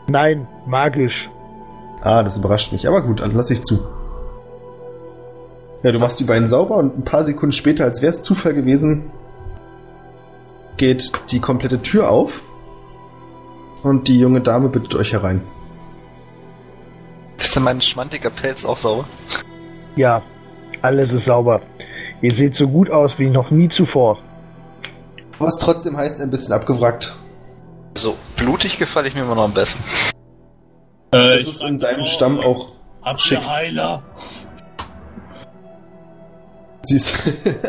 Nein, 0.09 0.47
magisch. 0.67 1.29
Ah, 2.03 2.23
das 2.23 2.39
überrascht 2.39 2.73
mich. 2.73 2.89
Aber 2.89 3.03
gut, 3.03 3.21
dann 3.21 3.35
lass 3.35 3.51
ich 3.51 3.63
zu. 3.63 3.81
Ja, 5.83 5.93
du 5.93 5.99
machst 5.99 6.19
die 6.19 6.25
beiden 6.25 6.49
sauber 6.49 6.77
und 6.77 6.99
ein 6.99 7.05
paar 7.05 7.25
Sekunden 7.25 7.53
später, 7.53 7.85
als 7.85 8.01
wäre 8.01 8.11
es 8.11 8.23
Zufall 8.23 8.55
gewesen, 8.55 9.11
geht 10.77 11.13
die 11.31 11.41
komplette 11.41 11.81
Tür 11.83 12.11
auf 12.11 12.43
und 13.83 14.09
die 14.09 14.19
junge 14.19 14.41
Dame 14.41 14.69
bittet 14.69 14.95
euch 14.95 15.13
herein. 15.13 15.43
Ist 17.39 17.55
denn 17.55 17.63
mein 17.63 17.81
schmantiger 17.81 18.31
Pelz 18.31 18.65
auch 18.65 18.77
sauber? 18.77 19.05
Ja, 19.97 20.23
alles 20.83 21.13
ist 21.13 21.25
sauber. 21.27 21.61
Ihr 22.23 22.35
seht 22.35 22.55
so 22.55 22.69
gut 22.69 22.91
aus 22.91 23.19
wie 23.19 23.29
noch 23.29 23.51
nie 23.51 23.69
zuvor. 23.69 24.19
Was 25.39 25.59
trotzdem 25.59 25.97
heißt, 25.97 26.21
ein 26.21 26.31
bisschen 26.31 26.55
abgewrackt. 26.55 27.15
So, 27.97 28.17
blutig 28.37 28.79
gefalle 28.79 29.09
ich 29.09 29.15
mir 29.15 29.23
immer 29.23 29.35
noch 29.35 29.45
am 29.45 29.55
besten. 29.55 29.83
Äh, 31.13 31.29
Das 31.39 31.47
ist 31.47 31.63
in 31.63 31.79
deinem 31.79 32.07
Stamm 32.07 32.41
auch 32.41 32.73
Habt 33.03 33.21
schick. 33.21 33.39
Heiler? 33.47 34.03
Siehst, 36.87 37.15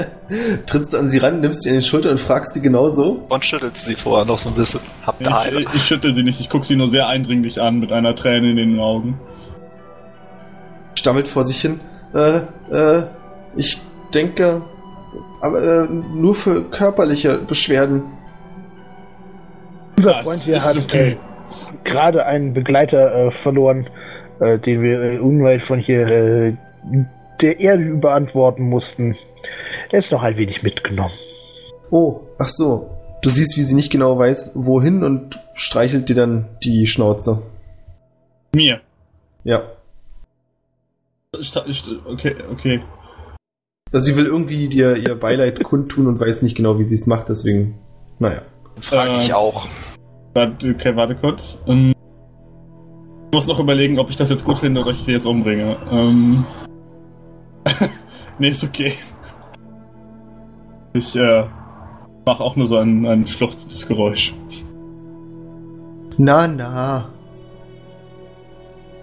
trittst 0.67 0.93
du 0.93 0.97
an 0.97 1.09
sie 1.09 1.17
ran, 1.17 1.41
nimmst 1.41 1.63
sie 1.63 1.69
in 1.69 1.75
die 1.75 1.81
Schulter 1.81 2.11
und 2.11 2.19
fragst 2.19 2.53
sie 2.53 2.61
genauso. 2.61 3.25
Und 3.29 3.45
schüttelt 3.45 3.77
sie 3.77 3.95
vorher 3.95 4.25
noch 4.25 4.37
so 4.37 4.49
ein 4.49 4.55
bisschen. 4.55 4.79
Habt 5.05 5.21
ihr 5.21 5.33
Heile? 5.33 5.61
Ich, 5.61 5.73
ich 5.73 5.83
schüttel 5.83 6.13
sie 6.13 6.23
nicht, 6.23 6.39
ich 6.39 6.49
gucke 6.49 6.65
sie 6.65 6.75
nur 6.75 6.91
sehr 6.91 7.07
eindringlich 7.07 7.61
an 7.61 7.79
mit 7.79 7.91
einer 7.91 8.15
Träne 8.15 8.51
in 8.51 8.57
den 8.57 8.79
Augen. 8.79 9.19
Stammelt 10.95 11.27
vor 11.27 11.43
sich 11.43 11.59
hin. 11.59 11.79
Äh, 12.13 12.41
äh, 12.71 13.03
ich 13.55 13.79
denke, 14.13 14.63
aber 15.41 15.61
äh, 15.61 15.87
nur 15.89 16.35
für 16.35 16.69
körperliche 16.69 17.37
Beschwerden. 17.39 18.03
Unser 19.97 20.15
Freund 20.15 20.43
hier 20.43 20.63
hat 20.63 20.77
okay. 20.77 21.11
äh, 21.11 21.17
gerade 21.83 22.25
einen 22.25 22.53
Begleiter 22.53 23.13
äh, 23.13 23.31
verloren, 23.31 23.89
äh, 24.39 24.59
den 24.59 24.81
wir 24.81 25.01
äh, 25.01 25.19
unweit 25.19 25.63
von 25.63 25.79
hier 25.79 26.07
äh, 26.07 26.53
der 27.41 27.59
Erde 27.59 27.83
überantworten 27.83 28.67
mussten. 28.69 29.15
Er 29.91 29.99
ist 29.99 30.11
noch 30.11 30.23
ein 30.23 30.37
wenig 30.37 30.63
mitgenommen. 30.63 31.13
Oh, 31.91 32.21
ach 32.37 32.47
so. 32.47 32.89
Du 33.21 33.29
siehst, 33.29 33.57
wie 33.57 33.61
sie 33.63 33.75
nicht 33.75 33.91
genau 33.91 34.17
weiß, 34.19 34.51
wohin 34.55 35.03
und 35.03 35.39
streichelt 35.55 36.09
dir 36.09 36.15
dann 36.15 36.47
die 36.63 36.85
Schnauze. 36.85 37.41
Mir. 38.53 38.81
Ja. 39.43 39.63
Sta- 41.39 41.65
st- 41.65 41.99
Okay, 42.05 42.35
okay. 42.51 42.81
Also 43.91 44.05
sie 44.05 44.15
will 44.17 44.25
irgendwie 44.25 44.67
dir 44.67 44.97
ihr 44.97 45.15
Beileid 45.15 45.63
kundtun 45.63 46.07
und 46.07 46.19
weiß 46.19 46.41
nicht 46.41 46.55
genau, 46.55 46.77
wie 46.77 46.83
sie 46.83 46.95
es 46.95 47.07
macht, 47.07 47.29
deswegen, 47.29 47.77
naja. 48.19 48.41
Frage 48.81 49.17
ich 49.17 49.29
Äh, 49.29 49.33
auch. 49.33 49.67
Warte, 50.33 50.69
okay, 50.75 50.95
warte 50.95 51.15
kurz. 51.15 51.61
Ähm, 51.67 51.93
Ich 53.29 53.33
muss 53.33 53.47
noch 53.47 53.59
überlegen, 53.59 53.97
ob 53.99 54.09
ich 54.09 54.15
das 54.15 54.29
jetzt 54.29 54.45
gut 54.45 54.59
finde 54.59 54.81
oder 54.81 54.91
ich 54.91 54.99
sie 55.03 55.11
jetzt 55.13 55.25
umbringe. 55.25 55.77
Ähm. 55.91 56.45
nee, 58.39 58.49
ist 58.49 58.63
okay. 58.63 58.93
Ich 60.93 61.15
äh, 61.15 61.45
mache 62.25 62.43
auch 62.43 62.55
nur 62.55 62.67
so 62.67 62.77
ein, 62.77 63.05
ein 63.05 63.27
schluchzendes 63.27 63.87
Geräusch. 63.87 64.33
Na, 66.17 66.47
na. 66.47 67.09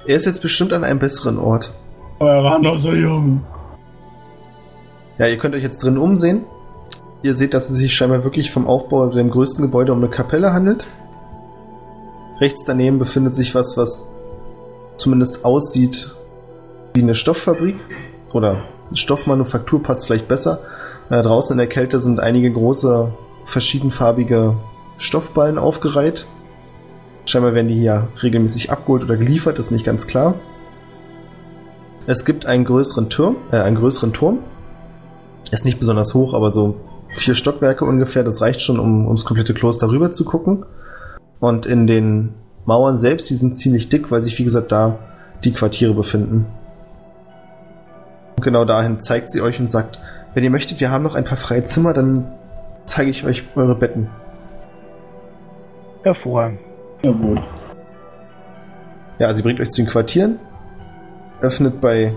Er 0.06 0.16
ist 0.16 0.26
jetzt 0.26 0.42
bestimmt 0.42 0.72
an 0.72 0.84
einem 0.84 0.98
besseren 0.98 1.38
Ort. 1.38 1.72
Aber 2.18 2.32
er 2.32 2.44
war 2.44 2.58
noch 2.58 2.76
so 2.76 2.92
jung. 2.92 3.42
Ja, 5.18 5.26
ihr 5.26 5.38
könnt 5.38 5.54
euch 5.54 5.62
jetzt 5.62 5.82
drin 5.82 5.96
umsehen. 5.96 6.44
Ihr 7.22 7.34
seht, 7.34 7.54
dass 7.54 7.70
es 7.70 7.76
sich 7.76 7.94
scheinbar 7.94 8.24
wirklich 8.24 8.50
vom 8.50 8.66
Aufbau 8.66 9.06
dem 9.06 9.30
größten 9.30 9.64
Gebäude 9.64 9.92
um 9.92 9.98
eine 9.98 10.08
Kapelle 10.08 10.52
handelt. 10.52 10.86
Rechts 12.40 12.64
daneben 12.64 12.98
befindet 12.98 13.34
sich 13.34 13.54
was, 13.54 13.76
was 13.76 14.12
zumindest 14.96 15.44
aussieht 15.44 16.14
wie 16.94 17.02
eine 17.02 17.14
Stofffabrik. 17.14 17.76
Oder 18.34 18.64
Stoffmanufaktur 18.92 19.82
passt 19.82 20.06
vielleicht 20.06 20.28
besser. 20.28 20.60
Äh, 21.08 21.22
draußen 21.22 21.54
in 21.54 21.58
der 21.58 21.68
Kälte 21.68 22.00
sind 22.00 22.20
einige 22.20 22.50
große, 22.52 23.12
verschiedenfarbige 23.44 24.56
Stoffballen 24.98 25.58
aufgereiht. 25.58 26.26
Scheinbar 27.26 27.54
werden 27.54 27.68
die 27.68 27.76
hier 27.76 28.08
regelmäßig 28.22 28.70
abgeholt 28.70 29.04
oder 29.04 29.16
geliefert, 29.16 29.58
ist 29.58 29.70
nicht 29.70 29.84
ganz 29.84 30.06
klar. 30.06 30.34
Es 32.06 32.24
gibt 32.24 32.44
einen 32.44 32.64
größeren 32.64 33.08
Turm, 33.08 33.36
äh, 33.50 33.56
einen 33.56 33.76
größeren 33.76 34.12
Turm. 34.12 34.40
Ist 35.52 35.64
nicht 35.64 35.78
besonders 35.78 36.14
hoch, 36.14 36.34
aber 36.34 36.50
so 36.50 36.76
vier 37.10 37.34
Stockwerke 37.34 37.84
ungefähr. 37.84 38.24
Das 38.24 38.40
reicht 38.40 38.60
schon, 38.60 38.80
um 38.80 39.06
ums 39.06 39.24
komplette 39.24 39.54
Kloster 39.54 39.88
rüber 39.88 40.10
zu 40.10 40.24
gucken. 40.24 40.66
Und 41.38 41.66
in 41.66 41.86
den 41.86 42.34
Mauern 42.66 42.96
selbst, 42.96 43.30
die 43.30 43.36
sind 43.36 43.56
ziemlich 43.56 43.88
dick, 43.88 44.10
weil 44.10 44.22
sich, 44.22 44.38
wie 44.38 44.44
gesagt, 44.44 44.72
da 44.72 44.98
die 45.44 45.52
Quartiere 45.52 45.94
befinden. 45.94 46.46
Genau 48.44 48.66
dahin 48.66 49.00
zeigt 49.00 49.30
sie 49.30 49.40
euch 49.40 49.58
und 49.58 49.72
sagt, 49.72 49.98
wenn 50.34 50.44
ihr 50.44 50.50
möchtet, 50.50 50.78
wir 50.78 50.90
haben 50.90 51.02
noch 51.02 51.14
ein 51.14 51.24
paar 51.24 51.38
freie 51.38 51.64
Zimmer, 51.64 51.94
dann 51.94 52.30
zeige 52.84 53.10
ich 53.10 53.24
euch 53.24 53.42
eure 53.56 53.74
Betten. 53.74 54.08
Hervorragend. 56.02 56.60
Ja, 57.02 57.12
gut. 57.12 57.40
Ja, 59.18 59.32
sie 59.32 59.42
bringt 59.42 59.60
euch 59.60 59.70
zu 59.70 59.80
den 59.80 59.90
Quartieren, 59.90 60.38
öffnet 61.40 61.80
bei 61.80 62.12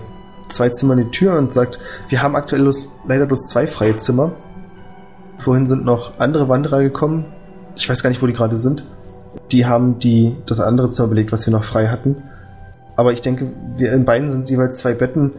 zwei 0.50 0.68
Zimmern 0.68 0.98
die 0.98 1.10
Tür 1.10 1.38
und 1.38 1.50
sagt, 1.50 1.78
wir 2.08 2.22
haben 2.22 2.36
aktuell 2.36 2.60
bloß, 2.60 2.88
leider 3.06 3.24
bloß 3.24 3.48
zwei 3.48 3.66
freie 3.66 3.96
Zimmer. 3.96 4.32
Vorhin 5.38 5.64
sind 5.64 5.86
noch 5.86 6.18
andere 6.18 6.50
Wanderer 6.50 6.82
gekommen. 6.82 7.24
Ich 7.74 7.88
weiß 7.88 8.02
gar 8.02 8.10
nicht, 8.10 8.20
wo 8.20 8.26
die 8.26 8.34
gerade 8.34 8.58
sind. 8.58 8.84
Die 9.50 9.64
haben 9.64 9.98
die, 9.98 10.36
das 10.44 10.60
andere 10.60 10.90
Zimmer 10.90 11.08
belegt, 11.08 11.32
was 11.32 11.46
wir 11.46 11.52
noch 11.52 11.64
frei 11.64 11.86
hatten. 11.86 12.22
Aber 12.96 13.14
ich 13.14 13.22
denke, 13.22 13.52
wir 13.76 13.92
in 13.94 14.04
beiden 14.04 14.28
sind 14.28 14.50
jeweils 14.50 14.78
zwei 14.78 14.92
Betten. 14.92 15.32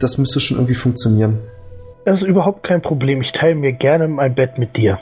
Das 0.00 0.18
müsste 0.18 0.40
schon 0.40 0.56
irgendwie 0.58 0.74
funktionieren. 0.74 1.38
Das 2.04 2.20
ist 2.20 2.28
überhaupt 2.28 2.64
kein 2.64 2.82
Problem. 2.82 3.22
Ich 3.22 3.32
teile 3.32 3.54
mir 3.54 3.72
gerne 3.72 4.08
mein 4.08 4.34
Bett 4.34 4.58
mit 4.58 4.76
dir. 4.76 4.98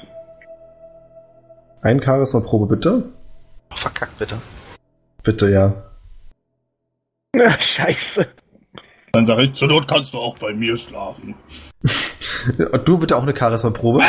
Ein 1.81 2.01
Charisma-Probe, 2.01 2.67
bitte. 2.77 3.05
Oh, 3.73 3.77
verkackt 3.77 4.19
bitte. 4.19 4.37
Bitte, 5.23 5.51
ja. 5.51 5.75
Ach, 7.37 7.61
scheiße. 7.61 8.27
Dann 9.13 9.27
sage 9.27 9.45
ich, 9.45 9.55
zur 9.55 9.69
Not 9.69 9.89
kannst 9.89 10.15
du 10.15 10.19
auch 10.19 10.39
bei 10.39 10.53
mir 10.53 10.77
schlafen. 10.77 11.35
Und 12.73 12.89
du 12.89 12.99
bitte 12.99 13.17
auch 13.17 13.23
eine 13.23 13.37
Charisma-Probe. 13.37 14.03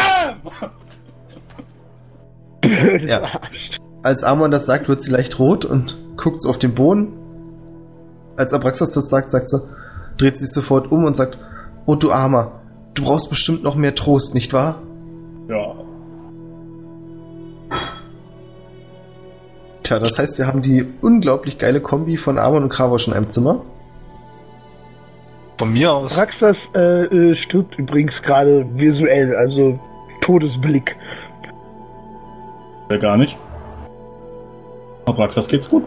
Ja. 3.06 3.22
Arsch. 3.24 3.72
Als 4.04 4.24
Amon 4.24 4.52
das 4.52 4.66
sagt, 4.66 4.90
wird 4.90 5.02
sie 5.02 5.12
leicht 5.12 5.40
rot 5.40 5.66
und 5.66 5.98
guckt 6.18 6.46
auf 6.46 6.60
den 6.60 6.76
Boden. 6.76 7.14
Als 8.36 8.54
Abraxas 8.54 8.94
das 8.94 9.10
sagt, 9.10 9.32
sagt 9.32 9.50
sie, 9.50 9.60
dreht 10.18 10.38
sich 10.38 10.50
sofort 10.52 10.92
um 10.92 11.06
und 11.06 11.16
sagt, 11.16 11.38
oh 11.86 11.96
du 11.96 12.12
Armer, 12.12 12.62
du 12.94 13.04
brauchst 13.04 13.30
bestimmt 13.30 13.64
noch 13.64 13.76
mehr 13.76 13.96
Trost, 13.96 14.34
nicht 14.34 14.54
wahr? 14.54 14.82
Ja. 15.48 15.76
Tja, 19.84 20.00
das 20.00 20.18
heißt, 20.18 20.38
wir 20.38 20.48
haben 20.48 20.62
die 20.62 20.86
unglaublich 21.02 21.58
geile 21.58 21.82
Kombi 21.82 22.16
von 22.16 22.38
Amon 22.38 22.64
und 22.64 22.70
Kravosch 22.70 23.08
in 23.08 23.14
einem 23.14 23.30
Zimmer. 23.30 23.62
Von 25.58 25.74
mir 25.74 25.94
aus. 25.94 26.18
Raxas 26.18 26.70
äh, 26.74 27.04
äh, 27.06 27.36
stirbt 27.36 27.78
übrigens 27.78 28.22
gerade 28.22 28.66
visuell, 28.76 29.36
also 29.36 29.80
Todesblick. 30.22 30.96
Ja, 32.90 32.98
gar 32.98 33.18
nicht. 33.18 33.38
Abraxas 35.06 35.48
geht's 35.48 35.70
gut. 35.70 35.84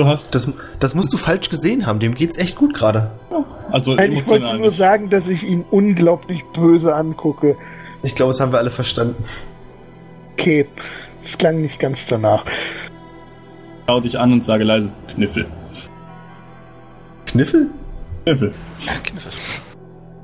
Du 0.00 0.06
hast. 0.06 0.34
Das, 0.34 0.50
das 0.78 0.94
musst 0.94 1.12
du 1.12 1.18
falsch 1.18 1.50
gesehen 1.50 1.86
haben, 1.86 2.00
dem 2.00 2.14
geht's 2.14 2.38
echt 2.38 2.56
gut 2.56 2.72
gerade. 2.72 3.10
Also 3.70 3.94
Nein, 3.94 4.12
ich 4.12 4.26
wollte 4.26 4.56
nur 4.56 4.72
sagen, 4.72 5.10
dass 5.10 5.28
ich 5.28 5.42
ihn 5.42 5.62
unglaublich 5.70 6.42
böse 6.54 6.94
angucke. 6.94 7.58
Ich 8.02 8.14
glaube, 8.14 8.30
das 8.30 8.40
haben 8.40 8.50
wir 8.50 8.58
alle 8.58 8.70
verstanden. 8.70 9.22
Okay, 10.32 10.66
es 11.22 11.36
klang 11.36 11.60
nicht 11.60 11.78
ganz 11.78 12.06
danach. 12.06 12.46
Schau 13.86 14.00
dich 14.00 14.18
an 14.18 14.32
und 14.32 14.42
sage 14.42 14.64
leise 14.64 14.90
Kniffel. 15.12 15.46
Kniffel? 17.26 17.66
Kniffel. 18.24 18.54
Kniffel. 19.04 19.32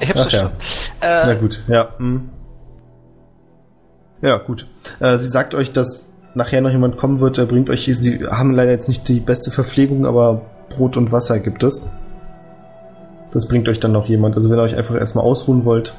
Ich 0.00 0.08
hab's 0.08 0.20
Ach 0.20 0.30
ja. 0.30 0.38
verstanden. 0.48 0.56
Na 1.02 1.32
Äh, 1.32 1.36
gut, 1.38 1.62
ja. 1.68 1.88
hm. 1.98 2.30
Ja, 4.22 4.38
gut. 4.38 4.66
Äh, 5.00 5.18
sie 5.18 5.28
sagt 5.28 5.54
euch, 5.54 5.74
dass 5.74 6.15
nachher 6.37 6.61
noch 6.61 6.70
jemand 6.70 6.99
kommen 6.99 7.18
wird, 7.20 7.39
der 7.39 7.47
bringt 7.47 7.70
euch. 7.70 7.91
Sie 7.91 8.26
haben 8.26 8.55
leider 8.55 8.70
jetzt 8.70 8.89
nicht 8.89 9.09
die 9.09 9.20
beste 9.20 9.51
Verpflegung, 9.51 10.07
aber 10.07 10.43
Brot 10.68 10.97
und 10.97 11.11
Wasser 11.11 11.41
gibt 11.41 11.62
es. 11.62 11.89
Das 13.32 13.49
bringt 13.49 13.68
euch 13.68 13.80
dann 13.80 13.93
noch 13.93 14.07
jemand. 14.07 14.37
Also 14.37 14.51
wenn 14.51 14.59
ihr 14.59 14.62
euch 14.62 14.76
einfach 14.76 14.95
erstmal 14.95 15.24
ausruhen 15.24 15.64
wollt. 15.64 15.95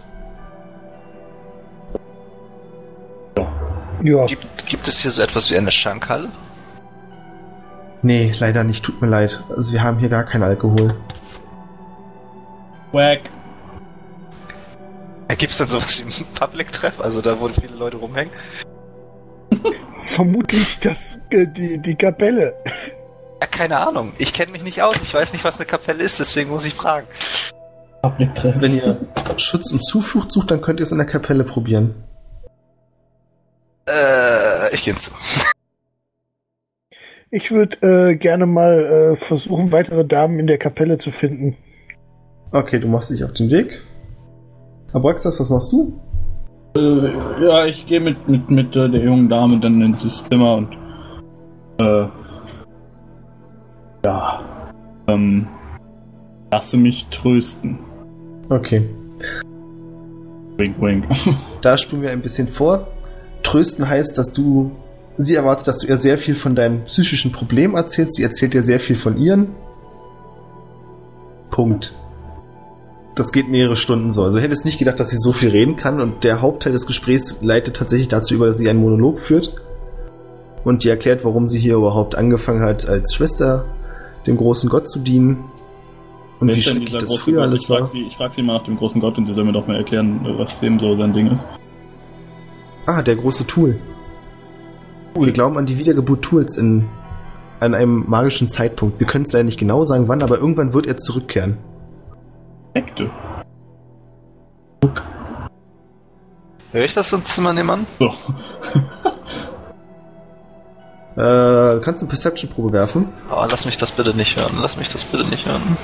Ja, 4.03 4.25
gibt, 4.25 4.67
gibt 4.67 4.87
es 4.87 4.99
hier 4.99 5.11
so 5.11 5.23
etwas 5.23 5.49
wie 5.49 5.57
eine 5.57 5.71
Schankhalle? 5.71 6.29
Nee, 8.03 8.31
leider 8.39 8.63
nicht, 8.63 8.85
tut 8.85 9.01
mir 9.01 9.07
leid. 9.07 9.43
Also 9.49 9.73
wir 9.73 9.83
haben 9.83 9.97
hier 9.97 10.09
gar 10.09 10.23
keinen 10.23 10.43
Alkohol. 10.43 10.93
Wack. 12.91 13.21
Äh, 15.27 15.35
Gibt 15.35 15.51
es 15.51 15.57
dann 15.57 15.67
sowas 15.67 15.99
wie 15.99 16.03
einen 16.03 16.33
Public-Treff? 16.35 17.01
Also 17.01 17.21
da, 17.21 17.39
wo 17.39 17.49
viele 17.49 17.75
Leute 17.75 17.97
rumhängen? 17.97 18.31
Vermutlich 20.07 20.79
das, 20.79 21.17
äh, 21.29 21.45
die, 21.47 21.79
die 21.79 21.95
Kapelle. 21.95 22.55
Ja, 23.41 23.47
keine 23.47 23.77
Ahnung. 23.77 24.13
Ich 24.17 24.33
kenne 24.33 24.51
mich 24.51 24.63
nicht 24.63 24.81
aus. 24.81 24.95
Ich 25.01 25.13
weiß 25.13 25.33
nicht, 25.33 25.43
was 25.43 25.57
eine 25.57 25.65
Kapelle 25.65 26.03
ist, 26.03 26.19
deswegen 26.19 26.49
muss 26.49 26.65
ich 26.65 26.73
fragen. 26.73 27.07
Wenn 28.01 28.75
ihr 28.75 29.07
Schutz 29.37 29.71
und 29.71 29.83
Zuflucht 29.83 30.31
sucht, 30.31 30.51
dann 30.51 30.61
könnt 30.61 30.79
ihr 30.79 30.83
es 30.83 30.91
in 30.91 30.97
der 30.97 31.07
Kapelle 31.07 31.43
probieren. 31.43 32.03
Äh, 33.87 34.73
ich 34.73 34.83
gehe 34.83 34.93
ins 34.93 35.03
Zimmer. 35.03 35.17
Ich 37.29 37.51
würde 37.51 38.11
äh, 38.11 38.15
gerne 38.15 38.45
mal 38.45 39.13
äh, 39.13 39.17
versuchen, 39.17 39.71
weitere 39.71 40.05
Damen 40.05 40.39
in 40.39 40.47
der 40.47 40.57
Kapelle 40.57 40.97
zu 40.97 41.11
finden. 41.11 41.57
Okay, 42.51 42.79
du 42.79 42.87
machst 42.87 43.09
dich 43.09 43.23
auf 43.23 43.33
den 43.33 43.49
Weg. 43.49 43.81
Abraxas, 44.93 45.39
was 45.39 45.49
machst 45.49 45.73
du? 45.73 45.99
Äh, 46.75 47.43
ja, 47.43 47.65
ich 47.65 47.85
gehe 47.85 47.99
mit, 47.99 48.27
mit, 48.27 48.49
mit 48.49 48.75
äh, 48.75 48.89
der 48.89 49.01
jungen 49.01 49.29
Dame 49.29 49.59
dann 49.59 49.81
in 49.81 49.93
das 49.93 50.23
Zimmer 50.23 50.55
und. 50.55 50.73
Äh. 51.79 52.07
Ja. 54.05 54.41
Ähm. 55.07 55.47
Lasse 56.51 56.77
mich 56.77 57.07
trösten. 57.09 57.79
Okay. 58.49 58.87
Wink, 60.57 60.81
wink. 60.81 61.05
Da 61.61 61.77
springen 61.77 62.03
wir 62.03 62.11
ein 62.11 62.21
bisschen 62.21 62.47
vor. 62.47 62.87
Trösten 63.43 63.87
heißt, 63.87 64.17
dass 64.17 64.33
du. 64.33 64.71
Sie 65.19 65.33
erwartet, 65.33 65.67
dass 65.67 65.79
du 65.79 65.87
ihr 65.87 65.97
sehr 65.97 66.19
viel 66.19 66.35
von 66.35 66.55
deinem 66.55 66.83
psychischen 66.83 67.31
Problem 67.31 67.73
erzählst. 67.73 68.17
Sie 68.17 68.23
erzählt 68.23 68.53
dir 68.53 68.61
sehr 68.61 68.79
viel 68.79 68.95
von 68.95 69.17
ihren. 69.17 69.47
Punkt. 71.49 71.93
Das 73.17 73.31
geht 73.31 73.49
mehrere 73.49 73.75
Stunden 73.75 74.11
so. 74.11 74.23
Also 74.23 74.37
ich 74.37 74.43
hätte 74.43 74.53
es 74.53 74.63
nicht 74.63 74.77
gedacht, 74.77 74.99
dass 74.99 75.09
sie 75.09 75.17
so 75.17 75.33
viel 75.33 75.49
reden 75.49 75.75
kann. 75.75 75.99
Und 75.99 76.23
der 76.23 76.39
Hauptteil 76.39 76.71
des 76.71 76.85
Gesprächs 76.85 77.39
leitet 77.41 77.75
tatsächlich 77.75 78.09
dazu 78.09 78.35
über, 78.35 78.45
dass 78.45 78.59
sie 78.59 78.69
einen 78.69 78.79
Monolog 78.79 79.19
führt. 79.19 79.55
Und 80.63 80.83
die 80.83 80.89
erklärt, 80.89 81.25
warum 81.25 81.47
sie 81.47 81.57
hier 81.57 81.77
überhaupt 81.77 82.13
angefangen 82.15 82.61
hat, 82.61 82.87
als 82.87 83.15
Schwester 83.15 83.65
dem 84.27 84.37
großen 84.37 84.69
Gott 84.69 84.87
zu 84.87 84.99
dienen. 84.99 85.45
Und 86.39 86.49
Wer 86.49 86.55
wie 86.57 86.61
schrecklich 86.61 86.91
das 86.91 87.11
früher 87.15 87.37
Gott? 87.37 87.43
alles 87.45 87.61
Ich 87.61 87.67
frage 87.67 87.81
war. 87.81 87.87
sie, 87.87 88.01
ich 88.03 88.17
frag 88.17 88.33
sie 88.35 88.43
mal 88.43 88.53
nach 88.53 88.65
dem 88.65 88.77
großen 88.77 89.01
Gott 89.01 89.17
und 89.17 89.25
sie 89.25 89.33
soll 89.33 89.45
mir 89.45 89.53
doch 89.53 89.65
mal 89.65 89.77
erklären, 89.77 90.19
was 90.37 90.59
dem 90.59 90.79
so 90.79 90.95
sein 90.95 91.11
Ding 91.13 91.31
ist. 91.31 91.43
Ah, 92.85 93.01
der 93.01 93.15
große 93.15 93.47
Tool. 93.47 93.79
Wir 95.19 95.31
glauben 95.31 95.57
an 95.57 95.65
die 95.65 95.79
Wiedergeburt 95.79 96.21
Tools 96.21 96.55
in, 96.55 96.85
an 97.59 97.73
einem 97.73 98.05
magischen 98.07 98.47
Zeitpunkt. 98.47 98.99
Wir 98.99 99.07
können 99.07 99.25
es 99.25 99.31
leider 99.31 99.45
nicht 99.45 99.57
genau 99.57 99.83
sagen, 99.83 100.07
wann, 100.07 100.21
aber 100.21 100.37
irgendwann 100.37 100.75
wird 100.75 100.85
er 100.85 100.97
zurückkehren. 100.97 101.57
Sekte. 102.77 103.09
Höre 106.71 106.85
ich 106.85 106.93
das 106.93 107.11
im 107.11 107.25
Zimmer 107.25 107.51
nehmen 107.53 107.69
an? 107.71 107.87
So. 107.99 108.13
Äh, 111.17 111.81
kannst 111.81 112.03
du 112.03 112.05
eine 112.05 112.09
Perception-Probe 112.09 112.73
werfen? 112.73 113.09
Oh, 113.31 113.43
lass 113.49 113.65
mich 113.65 113.75
das 113.75 113.89
bitte 113.89 114.15
nicht 114.15 114.35
hören. 114.37 114.59
Lass 114.61 114.77
mich 114.77 114.89
das 114.89 115.03
bitte 115.03 115.23
nicht 115.23 115.47
hören. 115.47 115.75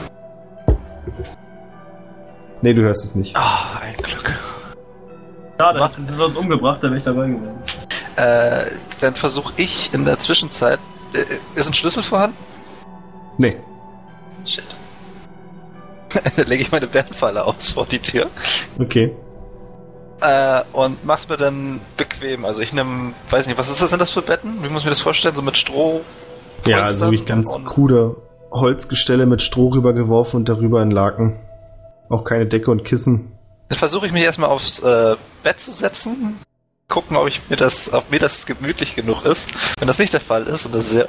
Nee, 2.61 2.75
du 2.75 2.83
hörst 2.83 3.03
es 3.03 3.15
nicht. 3.15 3.35
Ah, 3.35 3.79
ein 3.81 3.97
Glück. 3.97 4.39
Schade, 5.59 5.83
hat 5.83 5.95
sie 5.95 6.03
sonst 6.03 6.37
umgebracht, 6.37 6.83
da 6.83 6.89
wäre 6.89 6.97
ich 6.99 7.03
dabei 7.03 7.29
gewesen. 7.29 7.49
Äh, 8.15 8.65
dann 9.01 9.15
versuche 9.15 9.53
ich 9.57 9.91
in 9.91 10.05
der 10.05 10.19
Zwischenzeit. 10.19 10.77
Äh, 11.15 11.59
ist 11.59 11.65
ein 11.65 11.73
Schlüssel 11.73 12.03
vorhanden? 12.03 12.37
Nee. 13.39 13.57
Shit. 14.45 14.72
dann 16.35 16.47
lege 16.47 16.63
ich 16.63 16.71
meine 16.71 16.87
Bärenfalle 16.87 17.45
aus 17.45 17.71
vor 17.71 17.85
die 17.85 17.99
Tür. 17.99 18.29
Okay. 18.79 19.11
Äh, 20.21 20.63
und 20.71 21.03
mach's 21.05 21.27
mir 21.27 21.37
dann 21.37 21.81
bequem. 21.97 22.45
Also 22.45 22.61
ich 22.61 22.73
nehme, 22.73 23.13
weiß 23.29 23.47
nicht, 23.47 23.57
was 23.57 23.69
ist 23.69 23.81
das, 23.81 23.89
sind 23.89 23.99
das 23.99 24.11
für 24.11 24.21
Betten? 24.21 24.63
Wie 24.63 24.69
muss 24.69 24.81
ich 24.81 24.85
mir 24.85 24.91
das 24.91 25.01
vorstellen? 25.01 25.35
So 25.35 25.41
mit 25.41 25.57
Stroh? 25.57 26.01
Ja, 26.65 26.83
also 26.83 27.07
Polstern 27.07 27.13
ich 27.13 27.25
ganz 27.25 27.65
krude 27.65 28.15
Holzgestelle 28.51 29.25
mit 29.25 29.41
Stroh 29.41 29.69
rübergeworfen 29.69 30.41
und 30.41 30.49
darüber 30.49 30.81
ein 30.81 30.91
Laken. 30.91 31.39
Auch 32.09 32.23
keine 32.23 32.45
Decke 32.45 32.71
und 32.71 32.85
Kissen. 32.85 33.31
Dann 33.69 33.79
versuche 33.79 34.05
ich 34.05 34.11
mich 34.11 34.23
erstmal 34.23 34.49
aufs 34.49 34.79
äh, 34.79 35.15
Bett 35.41 35.59
zu 35.59 35.71
setzen. 35.71 36.39
Gucken, 36.87 37.17
ob 37.17 37.27
ich 37.27 37.41
mir 37.49 37.55
das, 37.55 37.91
ob 37.91 38.11
mir 38.11 38.19
das 38.19 38.45
gemütlich 38.45 38.95
genug 38.95 39.25
ist. 39.25 39.49
Wenn 39.79 39.87
das 39.87 39.99
nicht 39.99 40.13
der 40.13 40.21
Fall 40.21 40.43
ist 40.43 40.65
und 40.65 40.75
das 40.75 40.91
sehr 40.91 41.07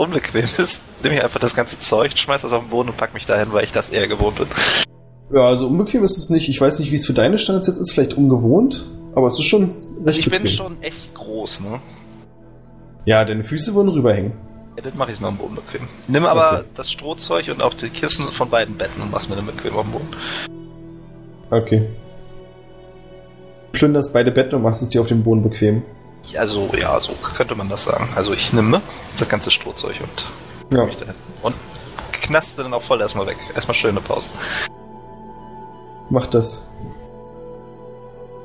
unbequem 0.00 0.44
ist, 0.58 0.80
nehme 1.02 1.16
ich 1.16 1.22
einfach 1.24 1.40
das 1.40 1.54
ganze 1.54 1.78
Zeug, 1.78 2.16
schmeiß 2.16 2.42
das 2.42 2.52
auf 2.52 2.62
den 2.64 2.70
Boden 2.70 2.88
und 2.90 2.96
pack 2.96 3.14
mich 3.14 3.26
dahin, 3.26 3.52
weil 3.52 3.64
ich 3.64 3.72
das 3.72 3.90
eher 3.90 4.08
gewohnt 4.08 4.36
bin. 4.38 4.48
Ja, 5.32 5.44
also 5.44 5.68
unbequem 5.68 6.02
ist 6.02 6.18
es 6.18 6.28
nicht. 6.30 6.48
Ich 6.48 6.60
weiß 6.60 6.80
nicht, 6.80 6.90
wie 6.90 6.96
es 6.96 7.06
für 7.06 7.12
deine 7.12 7.38
Standards 7.38 7.68
jetzt 7.68 7.78
ist. 7.78 7.92
Vielleicht 7.92 8.14
ungewohnt. 8.14 8.84
Aber 9.14 9.26
es 9.28 9.34
ist 9.38 9.44
schon 9.46 9.64
recht 9.70 10.06
Also 10.06 10.18
ich 10.18 10.30
bin 10.30 10.42
bequem. 10.42 10.56
schon 10.56 10.82
echt 10.82 11.14
groß, 11.14 11.60
ne? 11.60 11.80
Ja, 13.04 13.24
deine 13.24 13.44
Füße 13.44 13.74
würden 13.74 13.88
rüberhängen. 13.90 14.32
Ja, 14.76 14.82
dann 14.84 14.96
mache 14.96 15.10
ich 15.10 15.16
es 15.16 15.20
mir 15.20 15.28
am 15.28 15.36
Boden 15.36 15.54
bequem. 15.56 15.82
Nimm 16.08 16.24
aber 16.26 16.52
Okay. 16.60 16.64
das 16.74 16.90
Strohzeug 16.90 17.48
und 17.48 17.62
auch 17.62 17.74
die 17.74 17.88
Kissen 17.90 18.26
von 18.28 18.50
beiden 18.50 18.76
Betten 18.76 19.00
und 19.02 19.10
mach's 19.10 19.28
mir 19.28 19.36
dann 19.36 19.46
bequem 19.46 19.76
am 19.76 19.90
Boden. 19.92 20.08
Okay. 21.50 21.88
Plünderst 23.72 24.12
beide 24.12 24.30
Betten 24.32 24.54
und 24.56 24.62
machst 24.62 24.82
es 24.82 24.88
dir 24.90 25.00
auf 25.00 25.06
dem 25.06 25.22
Boden 25.22 25.42
bequem. 25.42 25.82
Also, 26.36 26.70
ja, 26.78 26.98
so 27.00 27.12
könnte 27.36 27.54
man 27.54 27.68
das 27.68 27.84
sagen. 27.84 28.08
Also 28.14 28.32
ich 28.32 28.52
nehme 28.52 28.80
das 29.18 29.28
ganze 29.28 29.50
Strohzeug 29.50 29.96
und 30.00 30.76
Ja. 30.76 30.84
mich 30.84 30.96
dahin. 30.96 31.14
Und 31.42 31.54
knaste 32.12 32.62
dann 32.62 32.72
auch 32.72 32.82
voll 32.82 33.00
erstmal 33.00 33.26
weg. 33.26 33.38
Erstmal 33.54 33.74
schöne 33.74 34.00
Pause. 34.00 34.26
Mach 36.10 36.26
das. 36.26 36.68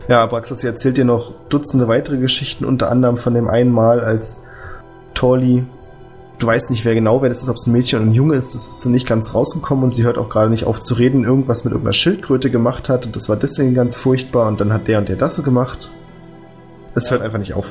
Ja, 0.08 0.24
Abraxas 0.24 0.60
sie 0.60 0.68
erzählt 0.68 0.98
dir 0.98 1.06
noch 1.06 1.32
Dutzende 1.50 1.88
weitere 1.88 2.18
Geschichten, 2.18 2.66
unter 2.66 2.92
anderem 2.92 3.18
von 3.18 3.34
dem 3.34 3.48
einen 3.48 3.72
Mal, 3.72 4.04
als 4.04 4.44
Torli, 5.16 5.66
du 6.38 6.48
weißt 6.48 6.70
nicht 6.70 6.86
wer 6.86 6.94
genau, 6.94 7.22
wer 7.22 7.30
das 7.30 7.42
ist, 7.42 7.50
ob 7.50 7.56
es 7.56 7.66
ein 7.66 7.72
Mädchen 7.72 8.00
oder 8.00 8.10
ein 8.10 8.14
Junge 8.14 8.36
ist, 8.36 8.54
das 8.54 8.68
ist 8.68 8.82
so 8.82 8.90
nicht 8.90 9.08
ganz 9.08 9.34
rausgekommen 9.34 9.86
und 9.86 9.90
sie 9.90 10.04
hört 10.04 10.20
auch 10.20 10.30
gerade 10.30 10.52
nicht 10.52 10.66
auf 10.66 10.80
zu 10.80 10.94
reden, 10.94 11.24
irgendwas 11.24 11.64
mit 11.64 11.72
irgendeiner 11.72 11.94
Schildkröte 11.94 12.52
gemacht 12.52 12.88
hat 12.88 13.06
und 13.08 13.16
das 13.16 13.30
war 13.30 13.36
deswegen 13.36 13.74
ganz 13.74 13.96
furchtbar 13.96 14.48
und 14.48 14.60
dann 14.62 14.72
hat 14.74 14.88
der 14.88 15.00
und 15.00 15.10
der 15.10 15.16
das 15.16 15.44
gemacht. 15.44 15.90
Es 16.96 17.12
hört 17.12 17.22
einfach 17.22 17.40
nicht 17.40 17.54
auf. 17.54 17.68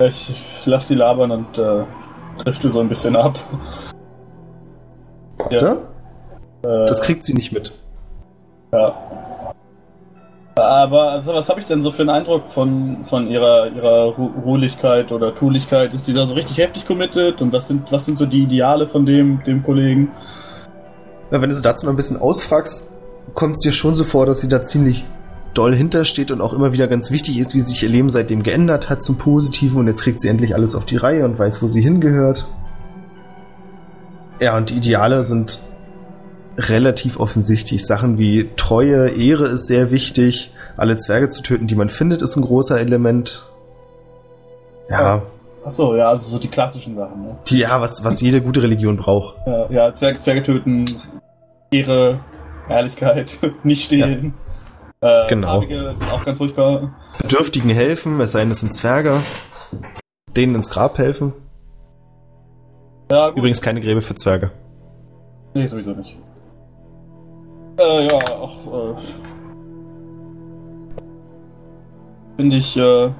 Ich, 0.00 0.62
lass 0.64 0.88
die 0.88 0.96
labern 0.96 1.30
und 1.30 1.58
äh, 1.58 1.84
drifte 2.38 2.70
so 2.70 2.80
ein 2.80 2.88
bisschen 2.88 3.14
ab. 3.16 3.38
Warte, 5.38 5.88
Äh, 6.64 6.86
das 6.86 7.02
kriegt 7.02 7.24
sie 7.24 7.34
nicht 7.34 7.52
mit. 7.52 7.72
Ja. 8.72 8.94
Aber 10.56 11.12
also, 11.12 11.32
was 11.32 11.48
habe 11.48 11.60
ich 11.60 11.66
denn 11.66 11.82
so 11.82 11.90
für 11.90 12.02
einen 12.02 12.10
Eindruck 12.10 12.50
von, 12.50 13.04
von 13.04 13.26
ihrer, 13.26 13.68
ihrer 13.68 14.16
Ru 14.16 14.30
Ruhigkeit 14.44 15.10
oder 15.10 15.34
Tulichkeit? 15.34 15.94
Ist 15.94 16.06
die 16.06 16.12
da 16.12 16.26
so 16.26 16.34
richtig 16.34 16.58
heftig 16.58 16.86
committed? 16.86 17.40
Und 17.40 17.52
was 17.52 17.68
sind, 17.68 17.90
was 17.90 18.04
sind 18.04 18.18
so 18.18 18.26
die 18.26 18.42
Ideale 18.42 18.86
von 18.86 19.06
dem, 19.06 19.42
dem 19.44 19.62
Kollegen? 19.62 20.10
Ja, 21.30 21.40
wenn 21.40 21.48
du 21.48 21.54
sie 21.56 21.62
dazu 21.62 21.86
noch 21.86 21.92
ein 21.92 21.96
bisschen 21.96 22.20
ausfragst, 22.20 22.92
kommt 23.34 23.54
es 23.54 23.60
dir 23.60 23.72
schon 23.72 23.94
so 23.94 24.04
vor, 24.04 24.26
dass 24.26 24.40
sie 24.40 24.48
da 24.48 24.60
ziemlich 24.62 25.04
doll 25.54 25.74
hintersteht 25.74 26.30
und 26.30 26.40
auch 26.40 26.52
immer 26.52 26.72
wieder 26.72 26.88
ganz 26.88 27.10
wichtig 27.10 27.38
ist, 27.38 27.54
wie 27.54 27.60
sich 27.60 27.82
ihr 27.82 27.88
Leben 27.88 28.10
seitdem 28.10 28.42
geändert 28.42 28.90
hat 28.90 29.02
zum 29.02 29.18
Positiven 29.18 29.78
und 29.78 29.86
jetzt 29.86 30.02
kriegt 30.02 30.20
sie 30.20 30.28
endlich 30.28 30.54
alles 30.54 30.74
auf 30.74 30.84
die 30.84 30.96
Reihe 30.96 31.24
und 31.24 31.38
weiß, 31.38 31.62
wo 31.62 31.66
sie 31.66 31.82
hingehört. 31.82 32.46
Ja, 34.40 34.56
und 34.56 34.70
die 34.70 34.76
Ideale 34.76 35.24
sind 35.24 35.60
relativ 36.58 37.18
offensichtlich. 37.20 37.86
Sachen 37.86 38.18
wie 38.18 38.50
Treue, 38.56 39.08
Ehre 39.08 39.46
ist 39.46 39.68
sehr 39.68 39.90
wichtig. 39.90 40.52
Alle 40.76 40.96
Zwerge 40.96 41.28
zu 41.28 41.42
töten, 41.42 41.66
die 41.66 41.74
man 41.74 41.88
findet, 41.88 42.22
ist 42.22 42.36
ein 42.36 42.42
großer 42.42 42.80
Element. 42.80 43.44
Ja, 44.90 45.22
Achso, 45.64 45.94
ja, 45.94 46.08
also 46.08 46.28
so 46.28 46.38
die 46.38 46.48
klassischen 46.48 46.96
Sachen, 46.96 47.22
ne? 47.22 47.36
die, 47.46 47.58
ja 47.58 47.80
was, 47.80 48.04
was 48.04 48.20
jede 48.20 48.40
gute 48.40 48.62
Religion 48.62 48.96
braucht. 48.96 49.36
Ja, 49.46 49.70
ja 49.70 49.94
Zwerge, 49.94 50.18
Zwerge 50.18 50.42
töten, 50.42 50.84
Ehre, 51.70 52.20
Ehrlichkeit, 52.68 53.38
nicht 53.62 53.84
stehlen. 53.84 54.34
Äh, 55.02 55.26
Genau. 55.28 55.48
Farbige 55.48 55.94
sind 55.96 56.12
auch 56.12 56.24
ganz 56.24 56.38
furchtbar. 56.38 56.94
Bedürftigen 57.20 57.70
helfen, 57.70 58.20
es 58.20 58.32
sei 58.32 58.40
denn, 58.40 58.52
es 58.52 58.60
sind 58.60 58.72
Zwerge. 58.72 59.20
Denen 60.36 60.54
ins 60.54 60.70
Grab 60.70 60.96
helfen. 60.96 61.32
Ja, 63.10 63.28
gut. 63.28 63.38
Übrigens 63.38 63.60
keine 63.60 63.80
Gräbe 63.80 64.00
für 64.00 64.14
Zwerge. 64.14 64.50
Nee, 65.54 65.66
sowieso 65.66 65.90
nicht. 65.92 66.16
Äh, 67.78 68.06
ja, 68.06 68.18
auch, 68.38 68.94
äh. 68.96 69.02
Finde 72.36 72.56
ich, 72.56 72.76
äh. 72.76 73.10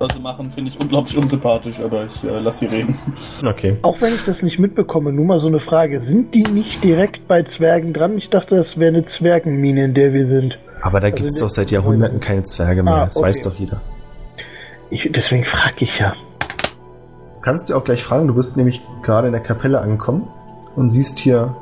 Was 0.00 0.12
sie 0.12 0.20
machen, 0.20 0.50
finde 0.50 0.70
ich 0.72 0.80
unglaublich 0.80 1.16
unsympathisch, 1.16 1.78
aber 1.80 2.06
ich 2.06 2.24
äh, 2.24 2.40
lass 2.40 2.58
sie 2.58 2.66
reden. 2.66 2.98
Okay. 3.46 3.76
Auch 3.82 4.00
wenn 4.02 4.14
ich 4.16 4.24
das 4.24 4.42
nicht 4.42 4.58
mitbekomme, 4.58 5.12
nur 5.12 5.24
mal 5.24 5.40
so 5.40 5.46
eine 5.46 5.60
Frage. 5.60 6.02
Sind 6.04 6.34
die 6.34 6.42
nicht 6.42 6.82
direkt 6.82 7.28
bei 7.28 7.44
Zwergen 7.44 7.92
dran? 7.94 8.18
Ich 8.18 8.28
dachte, 8.28 8.56
das 8.56 8.76
wäre 8.76 8.88
eine 8.88 9.06
Zwergenmine, 9.06 9.84
in 9.84 9.94
der 9.94 10.12
wir 10.12 10.26
sind. 10.26 10.58
Aber 10.84 11.00
da 11.00 11.06
Also 11.06 11.16
gibt's 11.16 11.36
die- 11.36 11.40
doch 11.42 11.48
seit 11.50 11.70
Jahrhunderten 11.70 12.20
keine 12.20 12.44
Zwerge 12.44 12.82
mehr. 12.82 12.94
Ah, 12.94 13.04
das 13.04 13.16
okay. 13.16 13.26
weiß 13.28 13.42
doch 13.42 13.54
jeder. 13.54 13.80
Ich, 14.90 15.08
deswegen 15.10 15.44
frage 15.44 15.76
ich 15.84 15.98
ja. 15.98 16.14
Das 17.30 17.40
kannst 17.42 17.70
du 17.70 17.74
auch 17.74 17.84
gleich 17.84 18.02
fragen. 18.04 18.28
Du 18.28 18.34
bist 18.34 18.56
nämlich 18.58 18.82
gerade 19.02 19.26
in 19.28 19.32
der 19.32 19.42
Kapelle 19.42 19.80
angekommen 19.80 20.28
und 20.76 20.90
siehst 20.90 21.18
hier 21.18 21.56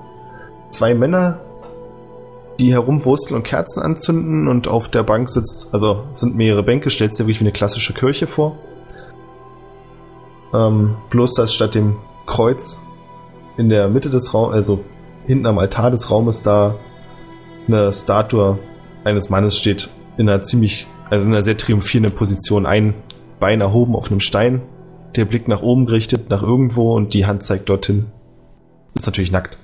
zwei 0.71 0.93
Männer, 0.95 1.39
die 2.59 2.73
herumwursteln 2.73 3.37
und 3.37 3.45
Kerzen 3.45 3.81
anzünden 3.83 4.49
und 4.49 4.67
auf 4.67 4.89
der 4.89 5.05
Bank 5.05 5.31
sitzt, 5.31 5.69
also 5.73 6.05
es 6.11 6.19
sind 6.21 6.35
mehrere 6.37 6.63
Bänke, 6.65 6.91
stellst 6.91 7.19
dir 7.19 7.25
wirklich 7.25 7.41
wie 7.41 7.45
eine 7.45 7.53
klassische 7.53 7.93
Kirche 7.95 8.27
vor. 8.27 8.57
Ähm, 10.53 10.97
bloß 11.11 11.33
dass 11.35 11.55
statt 11.55 11.75
dem 11.75 11.97
Kreuz 12.27 12.81
in 13.57 13.69
der 13.69 13.89
Mitte 13.89 14.11
des 14.11 14.35
Raums, 14.35 14.53
also 14.53 14.85
hinten 15.27 15.47
am 15.47 15.59
Altar 15.59 15.91
des 15.91 16.11
Raumes, 16.11 16.43
da 16.43 16.75
eine 17.69 17.93
Statue 17.93 18.59
eines 19.05 19.31
Mannes 19.31 19.59
steht 19.59 19.89
in 20.17 20.29
einer 20.29 20.43
ziemlich, 20.43 20.87
also 21.11 21.27
in 21.27 21.33
einer 21.33 21.43
sehr 21.43 21.57
triumphierenden 21.57 22.15
Position, 22.15 22.67
ein 22.67 22.95
Bein 23.41 23.61
erhoben 23.61 23.97
auf 23.97 24.11
einem 24.11 24.21
Stein, 24.21 24.63
der 25.17 25.25
Blick 25.25 25.49
nach 25.49 25.63
oben 25.63 25.87
gerichtet, 25.87 26.31
nach 26.31 26.43
irgendwo 26.43 26.95
und 26.95 27.13
die 27.15 27.27
Hand 27.27 27.43
zeigt 27.43 27.69
dorthin. 27.69 28.07
Ist 28.95 29.07
natürlich 29.07 29.33
nackt 29.33 29.59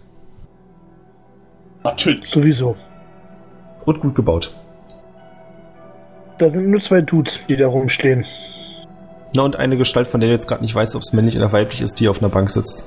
Natürlich. 1.84 2.28
Sowieso. 2.28 2.76
und 3.86 4.00
gut 4.00 4.14
gebaut. 4.14 4.52
Da 6.38 6.50
sind 6.50 6.70
nur 6.70 6.80
zwei 6.80 7.00
Dudes, 7.00 7.40
die 7.48 7.56
da 7.56 7.66
rumstehen. 7.66 8.26
Na 9.34 9.42
und 9.42 9.56
eine 9.56 9.76
Gestalt, 9.76 10.08
von 10.08 10.20
der 10.20 10.28
du 10.28 10.34
jetzt 10.34 10.46
gerade 10.46 10.62
nicht 10.62 10.74
weißt, 10.74 10.94
ob 10.96 11.02
es 11.02 11.12
männlich 11.12 11.36
oder 11.36 11.52
weiblich 11.52 11.80
ist, 11.80 12.00
die 12.00 12.08
auf 12.08 12.20
einer 12.20 12.28
Bank 12.28 12.50
sitzt. 12.50 12.84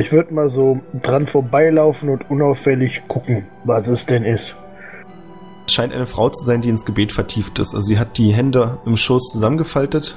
Ich 0.00 0.12
würde 0.12 0.34
mal 0.34 0.50
so 0.50 0.80
dran 1.02 1.26
vorbeilaufen 1.26 2.08
und 2.08 2.28
unauffällig 2.30 3.02
gucken, 3.08 3.46
was 3.64 3.86
es 3.86 4.04
denn 4.06 4.24
ist. 4.24 4.54
Es 5.66 5.74
scheint 5.74 5.92
eine 5.92 6.06
Frau 6.06 6.28
zu 6.28 6.44
sein, 6.44 6.62
die 6.62 6.68
ins 6.68 6.84
Gebet 6.84 7.12
vertieft 7.12 7.58
ist. 7.58 7.74
Also 7.74 7.86
sie 7.86 7.98
hat 7.98 8.18
die 8.18 8.32
Hände 8.32 8.78
im 8.86 8.96
Schoß 8.96 9.32
zusammengefaltet 9.32 10.16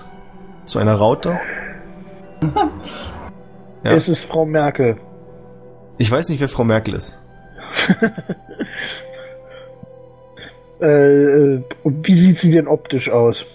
zu 0.65 0.79
einer 0.79 0.95
Raute. 0.95 1.39
Ja. 3.81 3.91
Es 3.91 4.09
ist 4.09 4.25
Frau 4.25 4.45
Merkel. 4.45 4.97
Ich 5.97 6.11
weiß 6.11 6.27
nicht, 6.27 6.41
wer 6.41 6.49
Frau 6.49 6.65
Merkel 6.65 6.95
ist. 6.95 7.25
Äh, 10.81 11.61
und 11.83 12.07
wie 12.07 12.15
sieht 12.15 12.37
sie 12.39 12.51
denn 12.51 12.65
optisch 12.65 13.09
aus? 13.09 13.45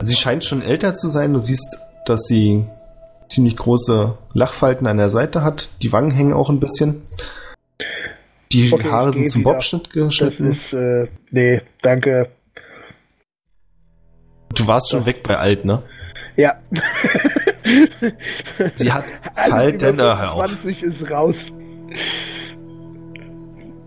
Sie 0.00 0.14
scheint 0.14 0.44
schon 0.44 0.62
älter 0.62 0.94
zu 0.94 1.08
sein. 1.08 1.34
Du 1.34 1.38
siehst, 1.38 1.78
dass 2.06 2.22
sie 2.22 2.66
ziemlich 3.34 3.56
große 3.56 4.16
Lachfalten 4.32 4.86
an 4.86 4.96
der 4.98 5.08
Seite 5.10 5.42
hat. 5.42 5.70
Die 5.82 5.92
Wangen 5.92 6.10
hängen 6.10 6.32
auch 6.32 6.48
ein 6.50 6.60
bisschen. 6.60 7.02
Die 8.52 8.72
Okay, 8.72 8.90
Haare 8.90 9.12
sind 9.12 9.28
zum 9.30 9.40
wieder. 9.42 9.52
Bobschnitt 9.52 9.86
Das 9.86 9.92
geschnitten. 9.92 10.50
ist, 10.52 10.72
äh, 10.72 11.08
nee, 11.30 11.60
danke. 11.82 12.28
Du 14.54 14.66
warst 14.66 14.90
schon 14.90 15.04
weg 15.06 15.22
bei 15.24 15.36
alt, 15.36 15.64
ne? 15.64 15.82
Ja. 16.36 16.56
Sie 18.76 18.92
hat 18.92 19.04
Falten. 19.34 19.96
hör 20.00 20.32
auf. 20.34 20.46
20 20.46 20.82
ist 20.82 21.10
raus. 21.10 21.36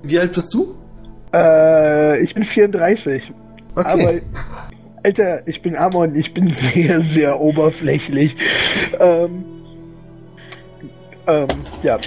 Wie 0.03 0.19
alt 0.19 0.34
bist 0.34 0.53
du? 0.53 0.76
Äh, 1.34 2.22
ich 2.24 2.34
bin 2.34 2.44
34. 2.44 3.32
Okay. 3.76 3.86
Aber 3.86 4.14
Alter, 5.07 5.47
ich 5.47 5.61
bin 5.61 5.77
Amon, 5.77 6.15
ich 6.15 6.34
bin 6.34 6.47
sehr, 6.51 7.01
sehr 7.01 7.39
oberflächlich. 7.39 8.35
Ähm, 8.99 9.45
ähm, 11.25 11.47
ja. 11.81 11.97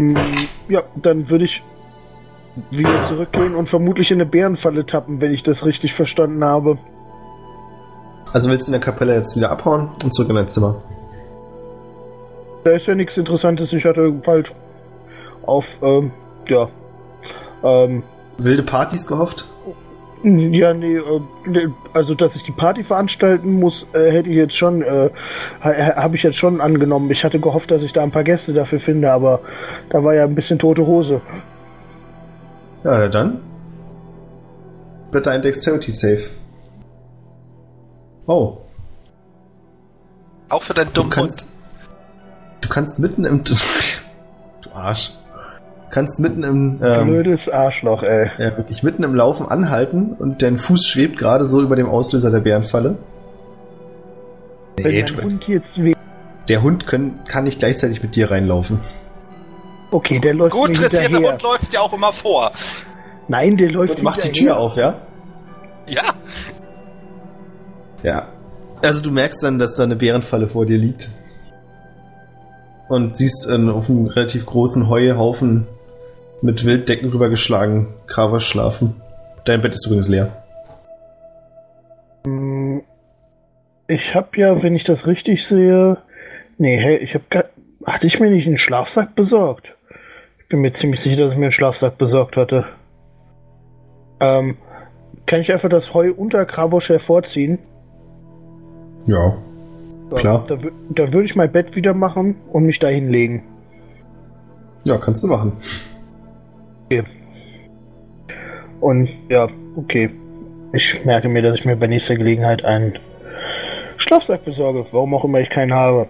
Mm, 0.00 0.14
Ja, 0.68 0.84
dann 0.94 1.28
würde 1.28 1.46
ich 1.46 1.60
wieder 2.70 3.08
zurückgehen 3.08 3.56
und 3.56 3.68
vermutlich 3.68 4.12
in 4.12 4.20
eine 4.20 4.30
Bärenfalle 4.30 4.86
tappen, 4.86 5.20
wenn 5.20 5.34
ich 5.34 5.42
das 5.42 5.66
richtig 5.66 5.94
verstanden 5.94 6.44
habe. 6.44 6.78
Also 8.32 8.48
willst 8.48 8.68
du 8.68 8.72
in 8.72 8.80
der 8.80 8.86
Kapelle 8.88 9.16
jetzt 9.16 9.34
wieder 9.34 9.50
abhauen 9.50 9.90
und 10.04 10.14
zurück 10.14 10.30
in 10.30 10.36
dein 10.36 10.46
Zimmer? 10.46 10.80
Da 12.62 12.70
ist 12.70 12.86
ja 12.86 12.94
nichts 12.94 13.16
Interessantes. 13.16 13.72
Ich 13.72 13.84
hatte 13.84 14.14
halt 14.28 14.52
auf, 15.44 15.66
ähm, 15.82 16.12
ja, 16.46 16.68
ähm, 17.64 18.04
Wilde 18.38 18.62
Partys 18.62 19.08
gehofft? 19.08 19.46
Ja, 20.22 20.74
nee, 20.74 20.96
äh, 20.96 21.20
nee, 21.46 21.68
also 21.94 22.14
dass 22.14 22.36
ich 22.36 22.42
die 22.42 22.52
Party 22.52 22.84
veranstalten 22.84 23.54
muss, 23.54 23.86
äh, 23.94 24.10
hätte 24.10 24.28
ich 24.28 24.36
jetzt 24.36 24.54
schon, 24.54 24.82
äh, 24.82 25.08
ha, 25.62 25.96
habe 25.96 26.16
ich 26.16 26.22
jetzt 26.22 26.36
schon 26.36 26.60
angenommen. 26.60 27.10
Ich 27.10 27.24
hatte 27.24 27.40
gehofft, 27.40 27.70
dass 27.70 27.80
ich 27.82 27.92
da 27.94 28.02
ein 28.02 28.10
paar 28.10 28.24
Gäste 28.24 28.52
dafür 28.52 28.80
finde, 28.80 29.10
aber 29.10 29.40
da 29.88 30.04
war 30.04 30.14
ja 30.14 30.24
ein 30.24 30.34
bisschen 30.34 30.58
tote 30.58 30.86
Hose. 30.86 31.22
Ja, 32.84 33.08
dann. 33.08 33.40
Bitte 35.10 35.30
ein 35.30 35.42
Dexterity 35.42 35.90
Save. 35.90 36.30
Oh, 38.26 38.58
Auch 40.50 40.62
für 40.62 40.74
deinen 40.74 40.88
du 40.88 40.92
dummen 41.00 41.10
kannst. 41.10 41.48
Du 42.60 42.68
kannst 42.68 42.98
mitten 42.98 43.24
im. 43.24 43.42
Du 44.62 44.70
Arsch. 44.74 45.12
Du 45.90 45.94
kannst 45.94 46.20
mitten 46.20 46.44
im. 46.44 46.80
Ähm, 46.84 47.08
Blödes 47.08 47.48
Arschloch, 47.48 48.04
ey. 48.04 48.30
ja, 48.38 48.56
wirklich 48.56 48.84
mitten 48.84 49.02
im 49.02 49.16
Laufen 49.16 49.46
anhalten 49.46 50.12
und 50.16 50.40
dein 50.40 50.56
Fuß 50.58 50.86
schwebt 50.86 51.18
gerade 51.18 51.46
so 51.46 51.60
über 51.60 51.74
dem 51.74 51.88
Auslöser 51.88 52.30
der 52.30 52.38
Bärenfalle. 52.38 52.96
Nee, 54.78 55.04
Hund 55.20 55.48
jetzt 55.48 55.76
weh. 55.76 55.94
der 56.48 56.62
Hund 56.62 56.86
können, 56.86 57.18
kann 57.26 57.42
nicht 57.42 57.58
gleichzeitig 57.58 58.04
mit 58.04 58.14
dir 58.14 58.30
reinlaufen. 58.30 58.78
Okay, 59.90 60.20
der 60.20 60.34
läuft 60.34 60.52
Gut 60.52 60.80
dressierter. 60.80 61.18
Hund 61.18 61.42
läuft 61.42 61.72
ja 61.72 61.80
auch 61.80 61.92
immer 61.92 62.12
vor. 62.12 62.52
Nein, 63.26 63.56
der 63.56 63.72
läuft 63.72 63.96
Und 63.96 64.04
macht 64.04 64.22
die. 64.22 64.30
Tür 64.30 64.58
auf, 64.58 64.76
ja? 64.76 64.94
Ja. 65.88 66.14
Ja. 68.04 68.28
Also 68.80 69.02
du 69.02 69.10
merkst 69.10 69.42
dann, 69.42 69.58
dass 69.58 69.74
da 69.74 69.82
eine 69.82 69.96
Bärenfalle 69.96 70.46
vor 70.46 70.66
dir 70.66 70.78
liegt. 70.78 71.10
Und 72.88 73.16
siehst 73.16 73.48
äh, 73.50 73.54
auf 73.68 73.90
einem 73.90 74.06
relativ 74.06 74.46
großen 74.46 74.88
Heuhaufen 74.88 75.66
mit 76.42 76.64
Wilddecken 76.64 77.10
rübergeschlagen 77.10 77.88
Kravas 78.06 78.44
schlafen. 78.44 78.96
Dein 79.44 79.62
Bett 79.62 79.74
ist 79.74 79.86
übrigens 79.86 80.08
leer. 80.08 80.30
Hm, 82.24 82.82
Ich 83.88 84.14
habe 84.14 84.28
ja, 84.36 84.62
wenn 84.62 84.76
ich 84.76 84.84
das 84.84 85.06
richtig 85.06 85.46
sehe, 85.46 85.96
nee, 86.58 86.78
hey, 86.78 86.96
ich 86.98 87.14
habe 87.14 87.24
hatte 87.86 88.06
ich 88.06 88.20
mir 88.20 88.30
nicht 88.30 88.46
einen 88.46 88.58
Schlafsack 88.58 89.14
besorgt? 89.14 89.74
Ich 90.38 90.48
bin 90.48 90.60
mir 90.60 90.72
ziemlich 90.72 91.00
sicher, 91.00 91.16
dass 91.16 91.32
ich 91.32 91.38
mir 91.38 91.46
einen 91.46 91.52
Schlafsack 91.52 91.96
besorgt 91.96 92.36
hatte. 92.36 92.66
Ähm, 94.20 94.58
kann 95.26 95.40
ich 95.40 95.50
einfach 95.50 95.70
das 95.70 95.94
Heu 95.94 96.12
unter 96.12 96.44
Kravosch 96.44 96.90
hervorziehen? 96.90 97.58
Ja. 99.06 99.38
So, 100.10 100.16
Klar. 100.16 100.44
Dann, 100.48 100.70
dann 100.90 101.12
würde 101.12 101.24
ich 101.24 101.36
mein 101.36 101.50
Bett 101.52 101.74
wieder 101.74 101.94
machen 101.94 102.34
und 102.52 102.64
mich 102.64 102.78
da 102.78 102.88
hinlegen. 102.88 103.42
Ja, 104.84 104.98
kannst 104.98 105.22
du 105.24 105.28
machen. 105.28 105.52
Und 108.80 109.08
ja, 109.28 109.48
okay. 109.76 110.10
Ich 110.72 111.04
merke 111.04 111.28
mir, 111.28 111.42
dass 111.42 111.58
ich 111.58 111.64
mir 111.64 111.76
bei 111.76 111.86
nächster 111.86 112.16
Gelegenheit 112.16 112.64
einen 112.64 112.98
Schlafsack 113.98 114.44
besorge, 114.44 114.86
warum 114.92 115.14
auch 115.14 115.24
immer 115.24 115.40
ich 115.40 115.50
keinen 115.50 115.74
habe. 115.74 116.06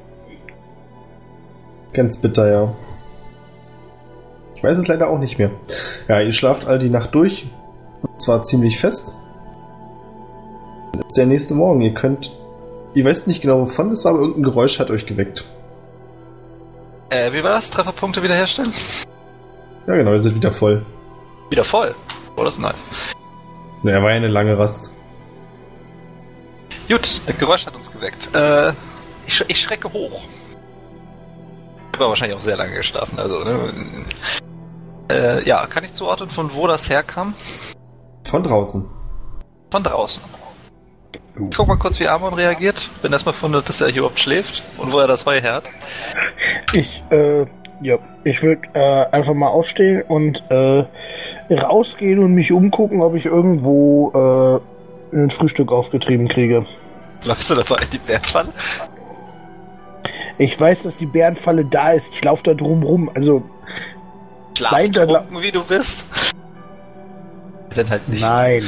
Ganz 1.93 2.21
bitter, 2.21 2.51
ja. 2.51 2.75
Ich 4.55 4.63
weiß 4.63 4.77
es 4.77 4.87
leider 4.89 5.09
auch 5.09 5.19
nicht 5.19 5.39
mehr. 5.39 5.51
Ja, 6.09 6.21
ihr 6.21 6.33
schlaft 6.33 6.67
all 6.67 6.79
die 6.79 6.91
Nacht 6.91 7.15
durch. 7.15 7.47
Und 8.03 8.21
zwar 8.21 8.45
ziemlich 8.45 8.79
fest. 8.79 9.15
Dann 10.93 11.03
ist 11.03 11.17
der 11.17 11.27
nächste 11.27 11.55
Morgen. 11.55 11.81
Ihr 11.81 11.95
könnt. 11.95 12.31
Ihr 12.95 13.05
wisst 13.05 13.27
nicht 13.27 13.41
genau 13.41 13.61
wovon 13.61 13.91
es 13.91 14.05
war, 14.05 14.13
aber 14.13 14.21
irgendein 14.21 14.43
Geräusch 14.45 14.79
hat 14.79 14.91
euch 14.91 15.07
geweckt. 15.07 15.45
Äh, 17.11 17.33
wie 17.33 17.43
war 17.43 17.53
das? 17.53 17.71
Trefferpunkte 17.71 18.23
wiederherstellen? 18.23 18.73
Ja, 19.91 19.97
genau, 19.97 20.13
ihr 20.13 20.21
seid 20.21 20.37
wieder 20.37 20.53
voll. 20.53 20.87
Wieder 21.49 21.65
voll. 21.65 21.97
Oh, 22.37 22.45
das 22.45 22.55
ist 22.55 22.61
nice. 22.61 22.85
Naja, 23.83 24.01
war 24.01 24.11
ja 24.11 24.17
eine 24.19 24.29
lange 24.29 24.57
Rast. 24.57 24.95
Gut, 26.87 27.21
ein 27.27 27.37
Geräusch 27.37 27.67
hat 27.67 27.75
uns 27.75 27.91
geweckt. 27.91 28.33
Äh, 28.33 28.73
ich, 29.27 29.35
sch 29.35 29.45
ich 29.49 29.61
schrecke 29.61 29.93
hoch. 29.93 30.23
Ich 31.93 31.99
habe 31.99 32.09
wahrscheinlich 32.09 32.37
auch 32.37 32.41
sehr 32.41 32.57
lange 32.57 32.77
geschlafen, 32.77 33.19
also, 33.19 33.43
ne? 33.43 33.73
Äh, 35.11 35.45
ja, 35.45 35.67
kann 35.67 35.83
ich 35.83 35.93
zuordnen, 35.93 36.31
von 36.31 36.55
wo 36.55 36.69
das 36.69 36.89
herkam? 36.89 37.35
Von 38.29 38.45
draußen. 38.45 38.89
Von 39.73 39.83
draußen. 39.83 40.23
Ich 41.51 41.57
guck 41.57 41.67
mal 41.67 41.79
kurz, 41.79 41.99
wie 41.99 42.07
Amon 42.07 42.35
reagiert, 42.35 42.89
wenn 43.03 43.13
erstmal 43.13 43.35
findet, 43.35 43.69
dass 43.69 43.81
er 43.81 43.89
hier 43.89 43.99
überhaupt 43.99 44.21
schläft 44.21 44.63
und 44.79 44.93
wo 44.93 45.01
er 45.01 45.09
das 45.09 45.27
Heu 45.27 45.41
her 45.41 45.55
hat. 45.55 45.65
Ich, 46.73 46.87
äh, 47.11 47.45
ja, 47.81 47.99
ich 48.25 48.43
würde 48.43 48.63
äh, 48.75 49.07
einfach 49.11 49.35
mal 49.35 49.49
aufstehen 49.49 50.03
und 50.03 50.43
äh, 50.51 50.85
rausgehen 51.55 52.19
und 52.19 52.35
mich 52.35 52.53
umgucken, 52.53 53.03
ob 53.03 53.15
ich 53.15 53.27
irgendwo 53.27 54.11
äh, 55.13 55.17
ein 55.17 55.31
Frühstück 55.31 55.73
aufgetrieben 55.73 56.29
kriege. 56.29 56.67
Läufst 57.25 57.51
du 57.51 57.55
dabei 57.55 57.83
in 57.83 57.91
die 57.91 57.99
Bärfalle? 57.99 58.49
Ich 60.39 60.59
weiß, 60.59 60.85
dass 60.85 60.97
die 60.97 61.07
Bärenfalle 61.07 61.65
da 61.65 61.93
ist. 61.93 62.09
Ich 62.15 62.25
laufe 62.25 62.43
da 62.43 62.55
drum 62.55 62.83
rum. 62.83 63.11
Also, 63.15 63.43
Schlaftrunken, 64.57 65.43
wie 65.43 65.51
du 65.51 65.63
bist? 65.65 66.05
Dann 67.75 67.91
halt 67.91 68.09
nicht. 68.09 68.23
nein. 68.23 68.63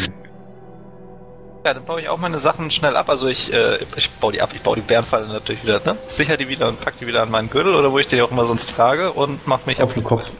Ja, 1.64 1.74
dann 1.74 1.84
baue 1.84 2.00
ich 2.00 2.08
auch 2.08 2.18
meine 2.18 2.40
Sachen 2.40 2.72
schnell 2.72 2.96
ab. 2.96 3.08
Also 3.08 3.28
ich, 3.28 3.52
äh, 3.52 3.78
ich 3.96 4.10
baue 4.10 4.32
die 4.32 4.42
ab. 4.42 4.50
Ich 4.52 4.62
baue 4.62 4.74
die 4.74 4.82
Bärenfalle 4.82 5.28
natürlich 5.28 5.62
wieder, 5.62 5.80
ne? 5.84 5.96
Sicher 6.08 6.36
die 6.36 6.48
wieder 6.48 6.68
und 6.68 6.80
pack 6.80 6.98
die 6.98 7.06
wieder 7.06 7.22
an 7.22 7.30
meinen 7.30 7.50
Gürtel 7.50 7.76
oder 7.76 7.92
wo 7.92 7.98
ich 8.00 8.08
die 8.08 8.20
auch 8.20 8.32
immer 8.32 8.46
sonst 8.46 8.74
trage 8.74 9.12
und 9.12 9.46
mach 9.46 9.64
mich 9.66 9.80
Auf 9.80 9.94
den 9.94 10.02
Kopf. 10.02 10.32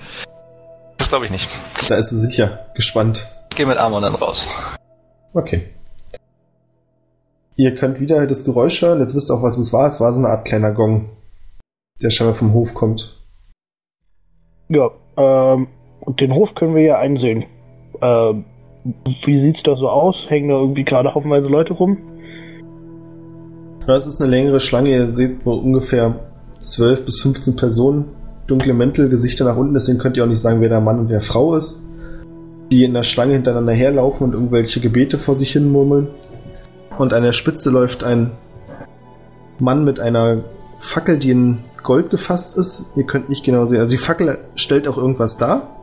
Das 0.98 1.08
glaube 1.08 1.26
ich 1.26 1.30
nicht. 1.30 1.48
Da 1.88 1.94
ist 1.94 2.10
sie 2.10 2.18
sicher. 2.18 2.66
Gespannt. 2.74 3.26
Ich 3.50 3.56
gehe 3.56 3.66
mit 3.66 3.78
Amon 3.78 4.02
dann 4.02 4.16
raus. 4.16 4.46
Okay. 5.32 5.68
Ihr 7.54 7.74
könnt 7.76 8.00
wieder 8.00 8.26
das 8.26 8.44
Geräusch 8.44 8.82
hören. 8.82 8.98
Jetzt 8.98 9.14
wisst 9.14 9.30
ihr 9.30 9.34
auch, 9.34 9.42
was 9.42 9.58
es 9.58 9.72
war. 9.72 9.86
Es 9.86 10.00
war 10.00 10.12
so 10.12 10.18
eine 10.18 10.28
Art 10.28 10.44
kleiner 10.44 10.72
Gong, 10.72 11.10
der 12.02 12.10
scheinbar 12.10 12.34
vom 12.34 12.52
Hof 12.52 12.74
kommt. 12.74 13.20
Ja, 14.68 14.90
ähm, 15.16 15.68
und 16.00 16.20
den 16.20 16.34
Hof 16.34 16.54
können 16.54 16.74
wir 16.74 16.82
ja 16.82 16.98
einsehen. 16.98 17.44
Ähm, 18.00 18.46
wie 18.84 19.40
sieht's 19.40 19.62
da 19.62 19.76
so 19.76 19.88
aus? 19.88 20.26
Hängen 20.28 20.48
da 20.48 20.54
irgendwie 20.54 20.84
gerade 20.84 21.14
haufenweise 21.14 21.48
Leute 21.48 21.72
rum? 21.72 21.98
Ja, 23.86 23.96
es 23.96 24.06
ist 24.06 24.20
eine 24.20 24.30
längere 24.30 24.60
Schlange. 24.60 24.90
Ihr 24.90 25.10
seht 25.10 25.44
wohl 25.46 25.58
ungefähr 25.58 26.16
12 26.60 27.04
bis 27.04 27.20
15 27.20 27.56
Personen. 27.56 28.10
Dunkle 28.46 28.74
Mäntel, 28.74 29.08
Gesichter 29.08 29.44
nach 29.44 29.56
unten. 29.56 29.74
Deswegen 29.74 29.98
könnt 29.98 30.16
ihr 30.16 30.24
auch 30.24 30.28
nicht 30.28 30.40
sagen, 30.40 30.60
wer 30.60 30.68
der 30.68 30.80
Mann 30.80 30.98
und 30.98 31.08
wer 31.08 31.20
Frau 31.20 31.54
ist. 31.54 31.88
Die 32.70 32.84
in 32.84 32.94
der 32.94 33.02
Schlange 33.02 33.34
hintereinander 33.34 33.72
herlaufen 33.72 34.26
und 34.26 34.34
irgendwelche 34.34 34.80
Gebete 34.80 35.18
vor 35.18 35.36
sich 35.36 35.52
hin 35.52 35.70
murmeln. 35.70 36.08
Und 36.98 37.12
an 37.12 37.22
der 37.22 37.32
Spitze 37.32 37.70
läuft 37.70 38.04
ein 38.04 38.32
Mann 39.58 39.84
mit 39.84 40.00
einer 40.00 40.44
Fackel, 40.78 41.18
die 41.18 41.30
in 41.30 41.58
Gold 41.82 42.10
gefasst 42.10 42.56
ist. 42.56 42.92
Ihr 42.96 43.04
könnt 43.04 43.28
nicht 43.28 43.44
genau 43.44 43.64
sehen. 43.64 43.80
Also 43.80 43.92
die 43.92 44.02
Fackel 44.02 44.38
stellt 44.54 44.88
auch 44.88 44.96
irgendwas 44.96 45.36
dar. 45.36 45.81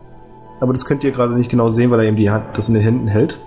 Aber 0.60 0.74
das 0.74 0.86
könnt 0.86 1.04
ihr 1.04 1.12
gerade 1.12 1.34
nicht 1.34 1.50
genau 1.50 1.70
sehen, 1.70 1.92
weil 1.92 2.00
er 2.00 2.06
eben 2.06 2.18
die 2.18 2.30
Hand, 2.30 2.58
das 2.58 2.68
in 2.68 2.76
den 2.76 2.84
Händen 2.84 3.08
hält. 3.08 3.40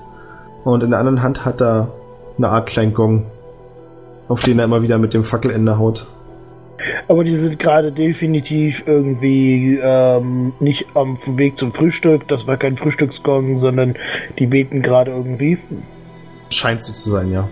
Und 0.65 0.83
in 0.83 0.91
der 0.91 0.99
anderen 0.99 1.23
Hand 1.23 1.45
hat 1.45 1.61
er 1.61 1.93
eine 2.39 2.49
Art 2.49 2.67
kleinen 2.67 2.95
Gong, 2.95 3.27
auf 4.29 4.43
den 4.43 4.59
er 4.59 4.65
immer 4.65 4.83
wieder 4.83 4.99
mit 4.99 5.13
dem 5.13 5.25
Fackelende 5.25 5.79
haut. 5.79 6.07
Aber 7.09 7.25
die 7.25 7.37
sind 7.37 7.59
gerade 7.59 7.93
definitiv 7.93 8.83
irgendwie 8.87 9.79
ähm, 9.83 10.53
nicht 10.61 10.87
am 10.95 11.19
Weg 11.37 11.59
zum 11.59 11.73
Frühstück. 11.73 12.27
Das 12.29 12.47
war 12.47 12.57
kein 12.57 12.77
Frühstücksgong, 12.77 13.61
sondern 13.61 13.95
die 14.39 14.47
beten 14.47 14.83
gerade 14.83 15.11
irgendwie. 15.11 15.59
Scheint 16.51 16.83
so 16.83 16.93
zu 16.93 17.11
sein, 17.11 17.31
ja. 17.33 17.49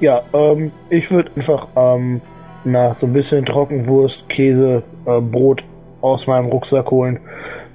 Ja, 0.00 0.22
ähm, 0.32 0.70
ich 0.90 1.10
würde 1.10 1.30
einfach 1.34 1.68
ähm, 1.76 2.20
na, 2.64 2.94
so 2.94 3.06
ein 3.06 3.12
bisschen 3.12 3.44
Trockenwurst, 3.44 4.28
Käse, 4.28 4.82
äh, 5.06 5.20
Brot 5.20 5.62
aus 6.00 6.26
meinem 6.26 6.46
Rucksack 6.46 6.90
holen, 6.90 7.18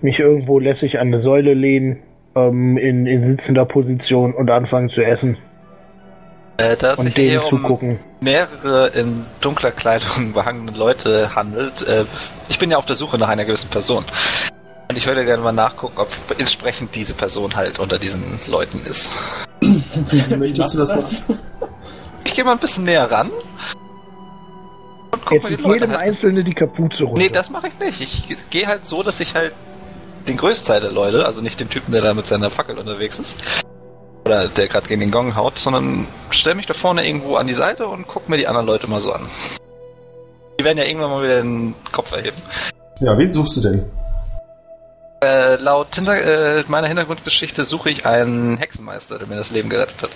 mich 0.03 0.19
irgendwo 0.19 0.59
lässig 0.59 0.99
an 0.99 1.07
eine 1.07 1.19
Säule 1.19 1.53
lehnen, 1.53 1.99
ähm, 2.35 2.77
in, 2.77 3.05
in 3.05 3.23
sitzender 3.23 3.65
Position 3.65 4.33
und 4.33 4.49
anfangen 4.49 4.89
zu 4.89 5.01
essen 5.01 5.37
Äh, 6.57 6.75
da 6.77 6.93
es 6.93 6.99
sich 6.99 7.07
und 7.07 7.17
denen 7.17 7.29
hier 7.29 7.43
um 7.43 7.49
zugucken. 7.49 7.99
mehrere 8.21 8.87
in 8.89 9.25
dunkler 9.41 9.71
Kleidung 9.71 10.33
behangene 10.33 10.71
Leute 10.71 11.35
handelt, 11.35 11.81
äh, 11.87 12.05
ich 12.49 12.59
bin 12.59 12.69
ja 12.71 12.77
auf 12.77 12.85
der 12.85 12.95
Suche 12.95 13.17
nach 13.17 13.29
einer 13.29 13.45
gewissen 13.45 13.69
Person. 13.69 14.03
Und 14.89 14.97
ich 14.97 15.07
würde 15.07 15.25
gerne 15.25 15.41
mal 15.41 15.51
nachgucken, 15.53 15.97
ob 15.97 16.09
entsprechend 16.37 16.93
diese 16.95 17.13
Person 17.13 17.55
halt 17.55 17.79
unter 17.79 17.97
diesen 17.97 18.21
Leuten 18.47 18.81
ist. 18.87 19.11
Wie 19.61 20.35
möchtest 20.35 20.73
du 20.73 20.77
das 20.79 20.95
machen? 21.25 21.39
Ich 22.25 22.35
gehe 22.35 22.43
mal 22.43 22.51
ein 22.51 22.59
bisschen 22.59 22.83
näher 22.83 23.09
ran. 23.09 23.29
Und 25.11 25.25
guck 25.25 25.31
Jetzt 25.31 25.49
mit 25.49 25.59
jedem 25.61 25.91
halt. 25.91 25.99
Einzelnen 25.99 26.43
die 26.43 26.53
Kapuze 26.53 27.05
runter. 27.05 27.21
Nee, 27.21 27.29
das 27.29 27.49
mache 27.49 27.69
ich 27.69 27.79
nicht. 27.79 28.01
Ich 28.01 28.49
gehe 28.49 28.67
halt 28.67 28.85
so, 28.85 29.03
dass 29.03 29.19
ich 29.19 29.35
halt 29.35 29.53
den 30.27 30.37
Größteil 30.37 30.81
der 30.81 30.91
Leute, 30.91 31.25
also 31.25 31.41
nicht 31.41 31.59
den 31.59 31.69
Typen, 31.69 31.91
der 31.91 32.01
da 32.01 32.13
mit 32.13 32.27
seiner 32.27 32.49
Fackel 32.49 32.77
unterwegs 32.77 33.19
ist, 33.19 33.37
oder 34.25 34.47
der 34.47 34.67
gerade 34.67 34.87
gegen 34.87 35.01
den 35.01 35.11
Gong 35.11 35.35
haut, 35.35 35.59
sondern 35.59 36.07
stell 36.29 36.55
mich 36.55 36.65
da 36.65 36.73
vorne 36.73 37.05
irgendwo 37.05 37.35
an 37.35 37.47
die 37.47 37.53
Seite 37.53 37.87
und 37.87 38.07
guck 38.07 38.29
mir 38.29 38.37
die 38.37 38.47
anderen 38.47 38.67
Leute 38.67 38.87
mal 38.87 39.01
so 39.01 39.11
an. 39.11 39.27
Die 40.59 40.63
werden 40.63 40.77
ja 40.77 40.85
irgendwann 40.85 41.09
mal 41.09 41.23
wieder 41.23 41.41
den 41.41 41.75
Kopf 41.91 42.11
erheben. 42.11 42.37
Ja, 42.99 43.17
wen 43.17 43.31
suchst 43.31 43.57
du 43.57 43.61
denn? 43.61 43.85
Äh, 45.23 45.55
laut 45.55 45.95
Hinter 45.95 46.59
äh, 46.59 46.63
meiner 46.67 46.87
Hintergrundgeschichte 46.87 47.63
suche 47.63 47.89
ich 47.89 48.05
einen 48.05 48.57
Hexenmeister, 48.57 49.19
der 49.19 49.27
mir 49.27 49.35
das 49.35 49.51
Leben 49.51 49.69
gerettet 49.69 50.03
hat. 50.03 50.11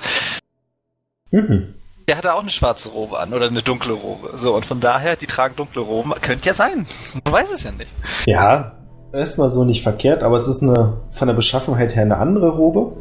Mhm. 1.31 1.73
Der 2.07 2.17
hatte 2.17 2.33
auch 2.33 2.41
eine 2.41 2.49
schwarze 2.49 2.89
Robe 2.89 3.19
an 3.19 3.33
oder 3.33 3.47
eine 3.47 3.61
dunkle 3.61 3.93
Robe. 3.93 4.37
So, 4.37 4.55
und 4.55 4.65
von 4.65 4.79
daher, 4.79 5.17
die 5.17 5.27
tragen 5.27 5.57
dunkle 5.57 5.81
Roben. 5.81 6.13
Könnte 6.21 6.47
ja 6.47 6.53
sein. 6.53 6.87
Man 7.25 7.33
weiß 7.33 7.51
es 7.51 7.63
ja 7.63 7.71
nicht. 7.71 7.91
Ja, 8.25 8.77
erstmal 9.11 9.49
so 9.49 9.63
nicht 9.63 9.83
verkehrt, 9.83 10.23
aber 10.23 10.37
es 10.37 10.47
ist 10.47 10.63
eine 10.63 10.97
von 11.11 11.27
der 11.27 11.35
Beschaffenheit 11.35 11.95
her 11.95 12.03
eine 12.03 12.17
andere 12.17 12.49
Robe. 12.49 12.93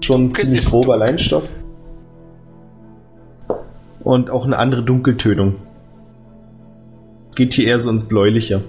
Schon 0.00 0.28
Dunkel 0.28 0.40
ziemlich 0.40 0.64
grober 0.64 0.96
Leinstoff. 0.96 1.44
Und 4.02 4.30
auch 4.30 4.44
eine 4.44 4.58
andere 4.58 4.82
Dunkeltönung. 4.82 5.56
Geht 7.36 7.54
hier 7.54 7.68
eher 7.68 7.78
so 7.78 7.88
ins 7.88 8.08
Bläuliche. 8.08 8.62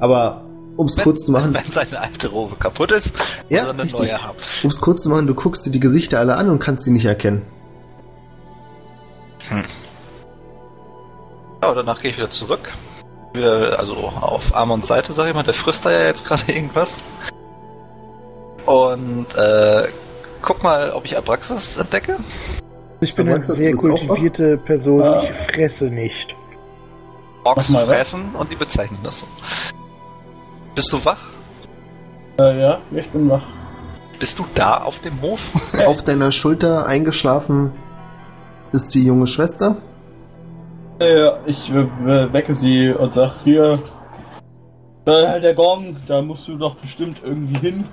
Aber 0.00 0.42
um 0.76 0.86
es 0.86 0.96
kurz 0.96 1.26
zu 1.26 1.32
machen. 1.32 1.54
Wenn 1.54 1.70
seine 1.70 2.00
alte 2.00 2.28
Robe 2.28 2.56
kaputt 2.56 2.90
ist, 2.90 3.12
ja, 3.48 3.68
eine 3.68 3.82
richtig. 3.82 4.00
neue 4.00 4.22
haben. 4.22 4.38
Um 4.62 4.70
es 4.70 4.80
kurz 4.80 5.02
zu 5.02 5.10
machen, 5.10 5.26
du 5.26 5.34
guckst 5.34 5.64
dir 5.66 5.70
die 5.70 5.80
Gesichter 5.80 6.18
alle 6.18 6.36
an 6.36 6.48
und 6.50 6.58
kannst 6.58 6.84
sie 6.84 6.90
nicht 6.90 7.04
erkennen. 7.04 7.42
Hm. 9.48 9.64
Ja, 11.62 11.74
danach 11.74 12.00
gehe 12.00 12.10
ich 12.10 12.16
wieder 12.16 12.30
zurück. 12.30 12.72
Wieder, 13.32 13.78
also 13.78 13.94
auf 13.94 14.54
Amons 14.54 14.86
Seite, 14.88 15.12
sag 15.12 15.28
ich 15.28 15.34
mal, 15.34 15.44
der 15.44 15.54
frisst 15.54 15.84
da 15.84 15.90
ja 15.90 16.06
jetzt 16.06 16.24
gerade 16.24 16.42
irgendwas. 16.52 16.98
Und 18.66 19.26
äh, 19.36 19.88
guck 20.42 20.62
mal, 20.62 20.92
ob 20.92 21.04
ich 21.04 21.16
Abraxas 21.16 21.76
entdecke. 21.76 22.16
Ich 23.00 23.14
bin 23.14 23.28
Abraxas, 23.28 23.58
eine 23.58 23.76
sehr 23.76 23.90
kultivierte 23.90 24.56
Person, 24.58 25.02
ah. 25.02 25.22
ich 25.30 25.36
fresse 25.36 25.86
nicht. 25.86 26.34
Ochsen 27.44 27.76
fressen 27.76 28.34
und 28.34 28.50
die 28.50 28.56
bezeichnen 28.56 28.98
das 29.02 29.20
so. 29.20 29.26
Bist 30.74 30.92
du 30.92 31.04
wach? 31.04 31.30
Äh, 32.38 32.60
ja, 32.60 32.80
ich 32.90 33.08
bin 33.10 33.28
wach. 33.30 33.46
Bist 34.18 34.38
du 34.38 34.44
da 34.54 34.82
auf 34.82 34.98
dem 35.00 35.20
Hof? 35.22 35.40
auf 35.86 36.02
deiner 36.02 36.30
Schulter 36.30 36.86
eingeschlafen 36.86 37.72
ist 38.72 38.94
die 38.94 39.04
junge 39.04 39.26
Schwester. 39.26 39.76
Ja, 41.00 41.38
ich 41.46 41.72
wecke 41.72 42.52
sie 42.52 42.90
und 42.90 43.14
sag 43.14 43.42
hier, 43.42 43.82
da 45.06 45.28
halt 45.28 45.42
der 45.42 45.54
Gong, 45.54 45.96
da 46.06 46.20
musst 46.20 46.46
du 46.46 46.58
doch 46.58 46.76
bestimmt 46.76 47.22
irgendwie 47.24 47.58
hin. 47.58 47.84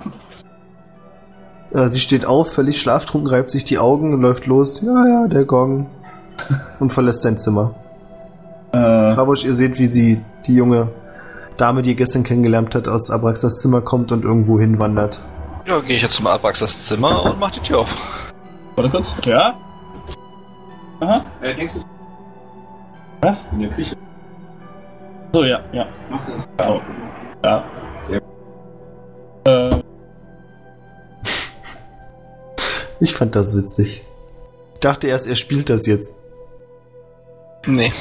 Sie 1.72 2.00
steht 2.00 2.26
auf, 2.26 2.52
völlig 2.52 2.80
schlaftrunken, 2.80 3.30
reibt 3.30 3.50
sich 3.50 3.64
die 3.64 3.78
Augen 3.78 4.12
und 4.12 4.20
läuft 4.20 4.46
los. 4.46 4.82
Ja, 4.82 5.06
ja, 5.06 5.28
der 5.28 5.44
Gong. 5.44 5.86
Und 6.78 6.92
verlässt 6.92 7.24
dein 7.24 7.36
Zimmer. 7.36 7.74
Äh. 8.72 9.10
Ihr 9.16 9.54
seht, 9.54 9.78
wie 9.80 9.86
sie, 9.86 10.24
die 10.46 10.54
junge 10.54 10.88
Dame, 11.56 11.82
die 11.82 11.90
ihr 11.90 11.96
gestern 11.96 12.22
kennengelernt 12.22 12.76
hat, 12.76 12.86
aus 12.86 13.10
Abraxas 13.10 13.60
Zimmer 13.60 13.80
kommt 13.80 14.12
und 14.12 14.24
irgendwo 14.24 14.60
hinwandert. 14.60 15.20
Ja, 15.66 15.80
gehe 15.80 15.96
ich 15.96 16.02
jetzt 16.02 16.14
zum 16.14 16.28
Abraxas 16.28 16.86
Zimmer 16.86 17.24
und 17.24 17.40
mach 17.40 17.50
die 17.50 17.60
Tür 17.60 17.80
auf. 17.80 17.88
Warte 18.76 18.90
kurz. 18.90 19.16
Ja? 19.26 19.54
Aha. 21.00 21.24
Äh, 21.42 21.56
denkst 21.56 21.74
du? 21.74 21.97
Was? 23.22 23.46
In 23.52 23.60
der 23.60 23.70
Küche. 23.70 23.96
So, 25.32 25.44
ja, 25.44 25.60
ja. 25.72 25.86
Machst 26.10 26.28
du 26.28 26.32
das? 26.32 26.48
Ja. 26.58 26.80
ja. 27.44 27.64
Sehr 28.08 28.22
äh. 29.46 29.82
Ich 33.00 33.14
fand 33.14 33.34
das 33.34 33.56
witzig. 33.56 34.04
Ich 34.74 34.80
dachte 34.80 35.06
erst, 35.06 35.26
er 35.26 35.34
spielt 35.34 35.68
das 35.68 35.86
jetzt. 35.86 36.16
Nee. 37.66 37.92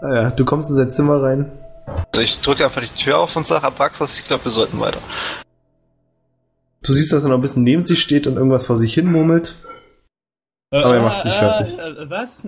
Naja, 0.00 0.28
ah 0.28 0.30
du 0.30 0.44
kommst 0.44 0.70
in 0.70 0.76
sein 0.76 0.90
Zimmer 0.90 1.22
rein. 1.22 1.50
Also 1.86 2.20
ich 2.20 2.40
drücke 2.40 2.64
einfach 2.64 2.82
die 2.82 2.88
Tür 2.88 3.18
auf 3.18 3.34
und 3.36 3.46
sage, 3.46 3.66
Abraxas, 3.66 4.18
ich 4.18 4.26
glaube, 4.26 4.44
wir 4.44 4.52
sollten 4.52 4.78
weiter. 4.80 5.00
Du 6.82 6.92
siehst, 6.92 7.12
dass 7.12 7.24
er 7.24 7.30
noch 7.30 7.38
ein 7.38 7.42
bisschen 7.42 7.64
neben 7.64 7.82
sich 7.82 8.02
steht 8.02 8.26
und 8.26 8.36
irgendwas 8.36 8.64
vor 8.64 8.76
sich 8.76 8.92
hin 8.92 9.10
murmelt. 9.10 9.54
Äh, 10.70 10.82
aber 10.82 10.96
er 10.96 11.02
macht 11.02 11.22
sich 11.22 11.32
äh, 11.32 11.38
fertig. 11.38 11.78
Äh, 11.78 12.10
was? 12.10 12.42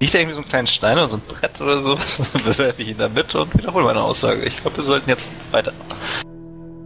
Liegt 0.00 0.14
da 0.14 0.18
irgendwie 0.18 0.36
so 0.36 0.42
ein 0.42 0.48
kleinen 0.48 0.68
Stein 0.68 0.96
oder 0.96 1.08
so 1.08 1.16
ein 1.16 1.22
Brett 1.26 1.60
oder 1.60 1.80
sowas? 1.80 2.30
Dann 2.32 2.42
bewerfe 2.42 2.82
ich 2.82 2.90
ihn 2.90 2.98
da 2.98 3.08
mit 3.08 3.34
und 3.34 3.52
wiederhole 3.58 3.84
meine 3.84 4.00
Aussage. 4.00 4.44
Ich 4.44 4.60
glaube, 4.60 4.76
wir 4.76 4.84
sollten 4.84 5.10
jetzt 5.10 5.32
weiter. 5.52 5.72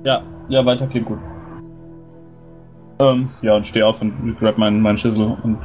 Ja, 0.05 0.23
ja, 0.49 0.65
weiter 0.65 0.87
klingt 0.87 1.07
gut. 1.07 1.19
Ähm, 3.01 3.29
ja, 3.43 3.55
und 3.57 3.67
stehe 3.67 3.87
auf 3.87 4.01
und 4.01 4.39
grab 4.39 4.57
meinen, 4.57 4.81
meinen 4.81 4.97
Schüssel 4.97 5.37
und 5.43 5.59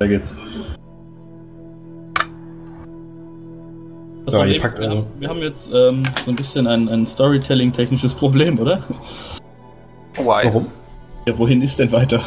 da 0.00 0.06
geht's. 0.06 0.34
Das 4.24 4.34
ja, 4.34 4.44
ist, 4.44 4.78
wir, 4.78 4.88
haben, 4.88 5.06
wir, 5.18 5.28
haben, 5.28 5.38
jetzt 5.40 5.70
ähm, 5.72 6.02
so 6.24 6.30
ein 6.30 6.36
bisschen 6.36 6.66
ein, 6.66 6.88
ein 6.88 7.06
Storytelling-technisches 7.06 8.14
Problem, 8.14 8.58
oder? 8.58 8.82
Why? 10.14 10.46
Warum? 10.46 10.68
Ja, 11.28 11.36
wohin 11.38 11.62
ist 11.62 11.78
denn 11.78 11.90
weiter? 11.92 12.24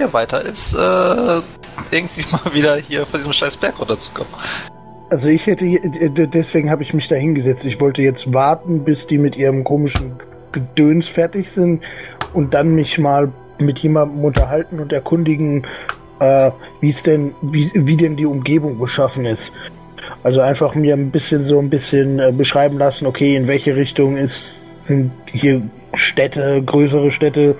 Ja, 0.00 0.10
weiter 0.14 0.40
ist 0.40 0.72
äh, 0.72 1.42
irgendwie 1.90 2.24
mal 2.32 2.54
wieder 2.54 2.76
hier 2.76 3.04
von 3.04 3.20
diesem 3.20 3.34
scheiß 3.34 3.58
Berg 3.58 3.78
runterzukommen. 3.78 4.32
Also 5.10 5.28
ich 5.28 5.44
hätte, 5.44 5.66
deswegen 6.28 6.70
habe 6.70 6.82
ich 6.84 6.94
mich 6.94 7.06
da 7.08 7.16
hingesetzt. 7.16 7.66
Ich 7.66 7.78
wollte 7.80 8.00
jetzt 8.00 8.32
warten, 8.32 8.82
bis 8.82 9.06
die 9.06 9.18
mit 9.18 9.36
ihrem 9.36 9.62
komischen 9.62 10.18
Gedöns 10.52 11.06
fertig 11.06 11.50
sind 11.50 11.82
und 12.32 12.54
dann 12.54 12.74
mich 12.74 12.96
mal 12.96 13.30
mit 13.58 13.80
jemandem 13.80 14.24
unterhalten 14.24 14.80
und 14.80 14.90
erkundigen, 14.90 15.66
äh, 16.18 16.50
wie 16.80 16.90
es 16.90 17.02
denn, 17.02 17.34
wie, 17.42 17.70
wie 17.74 17.96
denn 17.96 18.16
die 18.16 18.24
Umgebung 18.24 18.78
beschaffen 18.78 19.26
ist. 19.26 19.52
Also 20.22 20.40
einfach 20.40 20.74
mir 20.74 20.94
ein 20.94 21.10
bisschen 21.10 21.44
so 21.44 21.58
ein 21.58 21.68
bisschen 21.68 22.20
äh, 22.20 22.32
beschreiben 22.32 22.78
lassen, 22.78 23.06
okay, 23.06 23.36
in 23.36 23.46
welche 23.46 23.76
Richtung 23.76 24.16
ist, 24.16 24.54
sind 24.86 25.12
hier 25.26 25.62
Städte, 25.94 26.62
größere 26.62 27.10
Städte, 27.10 27.56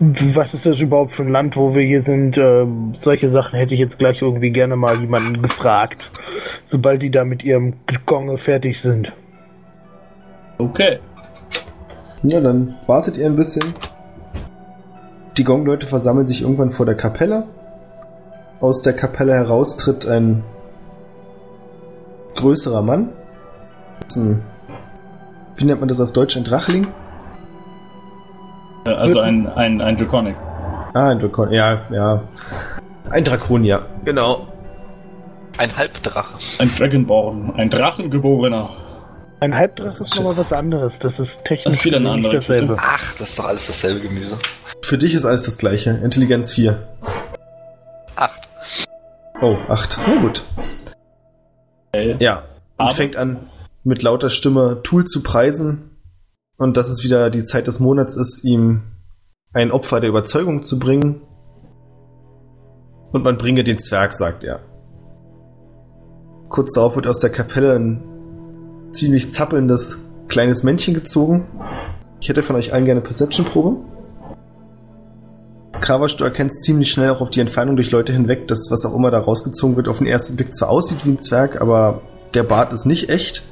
was 0.00 0.54
ist 0.54 0.66
das 0.66 0.78
überhaupt 0.78 1.14
für 1.14 1.22
ein 1.22 1.30
Land, 1.30 1.56
wo 1.56 1.74
wir 1.74 1.82
hier 1.82 2.02
sind? 2.02 2.36
Äh, 2.36 2.66
solche 2.98 3.30
Sachen 3.30 3.58
hätte 3.58 3.74
ich 3.74 3.80
jetzt 3.80 3.98
gleich 3.98 4.20
irgendwie 4.20 4.50
gerne 4.50 4.76
mal 4.76 4.98
jemanden 5.00 5.42
gefragt, 5.42 6.10
sobald 6.66 7.02
die 7.02 7.10
da 7.10 7.24
mit 7.24 7.44
ihrem 7.44 7.74
Gonge 8.06 8.38
fertig 8.38 8.80
sind. 8.80 9.12
Okay. 10.58 10.98
Ja, 12.24 12.40
dann 12.40 12.74
wartet 12.86 13.16
ihr 13.16 13.26
ein 13.26 13.36
bisschen. 13.36 13.74
Die 15.36 15.44
Gongleute 15.44 15.86
versammeln 15.86 16.26
sich 16.26 16.42
irgendwann 16.42 16.72
vor 16.72 16.84
der 16.84 16.96
Kapelle. 16.96 17.44
Aus 18.60 18.82
der 18.82 18.92
Kapelle 18.92 19.34
heraus 19.34 19.76
tritt 19.76 20.04
ein 20.04 20.42
größerer 22.34 22.82
Mann. 22.82 23.10
Ein, 24.16 24.42
wie 25.56 25.64
nennt 25.64 25.78
man 25.78 25.88
das 25.88 26.00
auf 26.00 26.12
Deutsch? 26.12 26.36
Ein 26.36 26.42
Drachling? 26.42 26.88
Äh, 28.88 28.94
also 28.94 29.20
ein, 29.20 29.46
ein, 29.48 29.80
ein 29.80 29.96
Draconic. 29.96 30.36
Ah, 30.94 31.10
ein 31.10 31.18
Drakon, 31.18 31.52
ja, 31.52 31.82
ja. 31.90 32.22
Ein 33.10 33.24
Drakonier, 33.24 33.86
genau. 34.04 34.48
Ein 35.58 35.76
Halbdrache. 35.76 36.38
Ein 36.58 36.74
Dragonborn, 36.74 37.54
ein 37.56 37.70
Drachengeborener. 37.70 38.70
Ein 39.40 39.54
Halbdrache 39.54 39.88
ist 39.88 40.16
nochmal 40.16 40.36
was 40.36 40.52
anderes. 40.52 40.98
Das 40.98 41.18
ist 41.18 41.44
technisch 41.44 41.64
das 41.64 41.74
ist 41.74 41.84
wieder 41.84 41.98
eine 41.98 42.10
andere 42.10 42.36
dasselbe. 42.36 42.76
Ach, 42.78 43.14
das 43.14 43.30
ist 43.30 43.38
doch 43.38 43.46
alles 43.46 43.66
dasselbe 43.66 44.00
Gemüse. 44.00 44.36
Für 44.82 44.98
dich 44.98 45.14
ist 45.14 45.24
alles 45.24 45.44
das 45.44 45.58
gleiche. 45.58 45.90
Intelligenz 45.90 46.52
4. 46.52 46.78
8. 48.16 48.48
Oh, 49.40 49.56
8. 49.68 49.98
Na 50.06 50.20
gut. 50.20 50.42
Okay. 51.92 52.16
Ja, 52.18 52.38
und 52.76 52.86
Aber 52.86 52.94
fängt 52.94 53.16
an 53.16 53.48
mit 53.84 54.02
lauter 54.02 54.30
Stimme 54.30 54.80
Tool 54.82 55.04
zu 55.04 55.22
preisen 55.22 55.97
und 56.58 56.76
dass 56.76 56.90
es 56.90 57.02
wieder 57.04 57.30
die 57.30 57.44
Zeit 57.44 57.66
des 57.66 57.80
Monats 57.80 58.16
ist, 58.16 58.44
ihm 58.44 58.82
ein 59.54 59.70
Opfer 59.70 60.00
der 60.00 60.10
Überzeugung 60.10 60.62
zu 60.62 60.78
bringen. 60.78 61.22
Und 63.12 63.24
man 63.24 63.38
bringe 63.38 63.64
den 63.64 63.78
Zwerg, 63.78 64.12
sagt 64.12 64.44
er. 64.44 64.60
Kurz 66.50 66.74
darauf 66.74 66.96
wird 66.96 67.06
aus 67.06 67.20
der 67.20 67.30
Kapelle 67.30 67.74
ein 67.74 68.02
ziemlich 68.90 69.30
zappelndes 69.30 70.04
kleines 70.28 70.62
Männchen 70.62 70.94
gezogen. 70.94 71.46
Ich 72.20 72.28
hätte 72.28 72.42
von 72.42 72.56
euch 72.56 72.72
allen 72.72 72.84
gerne 72.84 73.00
Perception-Probe. 73.00 73.76
Kravasch, 75.80 76.16
du 76.16 76.24
erkennst 76.24 76.64
ziemlich 76.64 76.90
schnell 76.90 77.10
auch 77.10 77.20
auf 77.20 77.30
die 77.30 77.40
Entfernung 77.40 77.76
durch 77.76 77.92
Leute 77.92 78.12
hinweg, 78.12 78.48
dass 78.48 78.70
was 78.70 78.84
auch 78.84 78.94
immer 78.94 79.10
da 79.10 79.20
rausgezogen 79.20 79.76
wird, 79.76 79.88
auf 79.88 79.98
den 79.98 80.08
ersten 80.08 80.36
Blick 80.36 80.54
zwar 80.54 80.70
aussieht 80.70 81.06
wie 81.06 81.10
ein 81.10 81.20
Zwerg, 81.20 81.60
aber 81.60 82.02
der 82.34 82.42
Bart 82.42 82.72
ist 82.72 82.84
nicht 82.84 83.08
echt 83.08 83.44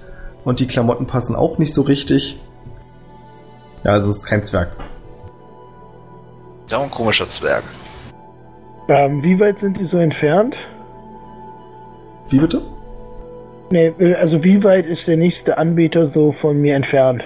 und 0.44 0.58
die 0.58 0.66
Klamotten 0.66 1.06
passen 1.06 1.36
auch 1.36 1.58
nicht 1.58 1.72
so 1.72 1.82
richtig. 1.82 2.40
Ja, 3.86 3.92
also 3.92 4.10
es 4.10 4.16
ist 4.16 4.24
kein 4.24 4.42
Zwerg. 4.42 4.72
Da 6.68 6.82
ein 6.82 6.90
komischer 6.90 7.28
Zwerg. 7.28 7.62
Ähm, 8.88 9.22
wie 9.22 9.38
weit 9.38 9.60
sind 9.60 9.78
die 9.78 9.86
so 9.86 9.98
entfernt? 9.98 10.56
Wie 12.28 12.38
bitte? 12.40 12.62
Nee, 13.70 13.92
äh, 14.00 14.14
also 14.14 14.42
wie 14.42 14.64
weit 14.64 14.86
ist 14.86 15.06
der 15.06 15.16
nächste 15.16 15.56
Anbieter 15.56 16.08
so 16.08 16.32
von 16.32 16.60
mir 16.60 16.74
entfernt? 16.74 17.22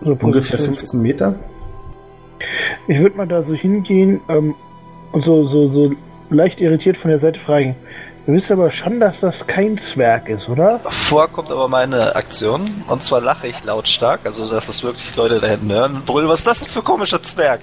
So 0.00 0.12
Ungefähr 0.12 0.56
Position- 0.56 0.76
15 0.76 1.02
Meter. 1.02 1.34
Ich 2.88 2.98
würde 3.00 3.18
mal 3.18 3.28
da 3.28 3.42
so 3.42 3.52
hingehen 3.52 4.22
ähm, 4.30 4.54
und 5.12 5.24
so, 5.26 5.46
so, 5.46 5.68
so 5.68 5.92
leicht 6.30 6.62
irritiert 6.62 6.96
von 6.96 7.10
der 7.10 7.20
Seite 7.20 7.38
fragen. 7.38 7.76
Du 8.26 8.32
wisst 8.32 8.50
aber 8.50 8.70
schon, 8.70 9.00
dass 9.00 9.20
das 9.20 9.46
kein 9.46 9.76
Zwerg 9.76 10.30
ist, 10.30 10.48
oder? 10.48 10.78
Vor 10.78 11.28
kommt 11.28 11.50
aber 11.50 11.68
meine 11.68 12.16
Aktion. 12.16 12.70
Und 12.88 13.02
zwar 13.02 13.20
lache 13.20 13.48
ich 13.48 13.62
lautstark. 13.64 14.20
Also, 14.24 14.48
dass 14.48 14.68
es 14.68 14.82
wirklich 14.82 15.14
Leute 15.14 15.40
da 15.40 15.46
hinten 15.48 15.70
hören 15.70 15.96
und 15.96 16.06
brüllen. 16.06 16.28
Was 16.28 16.38
ist 16.38 16.46
das 16.46 16.60
denn 16.60 16.68
für 16.68 16.78
ein 16.78 16.84
komischer 16.84 17.22
Zwerg? 17.22 17.60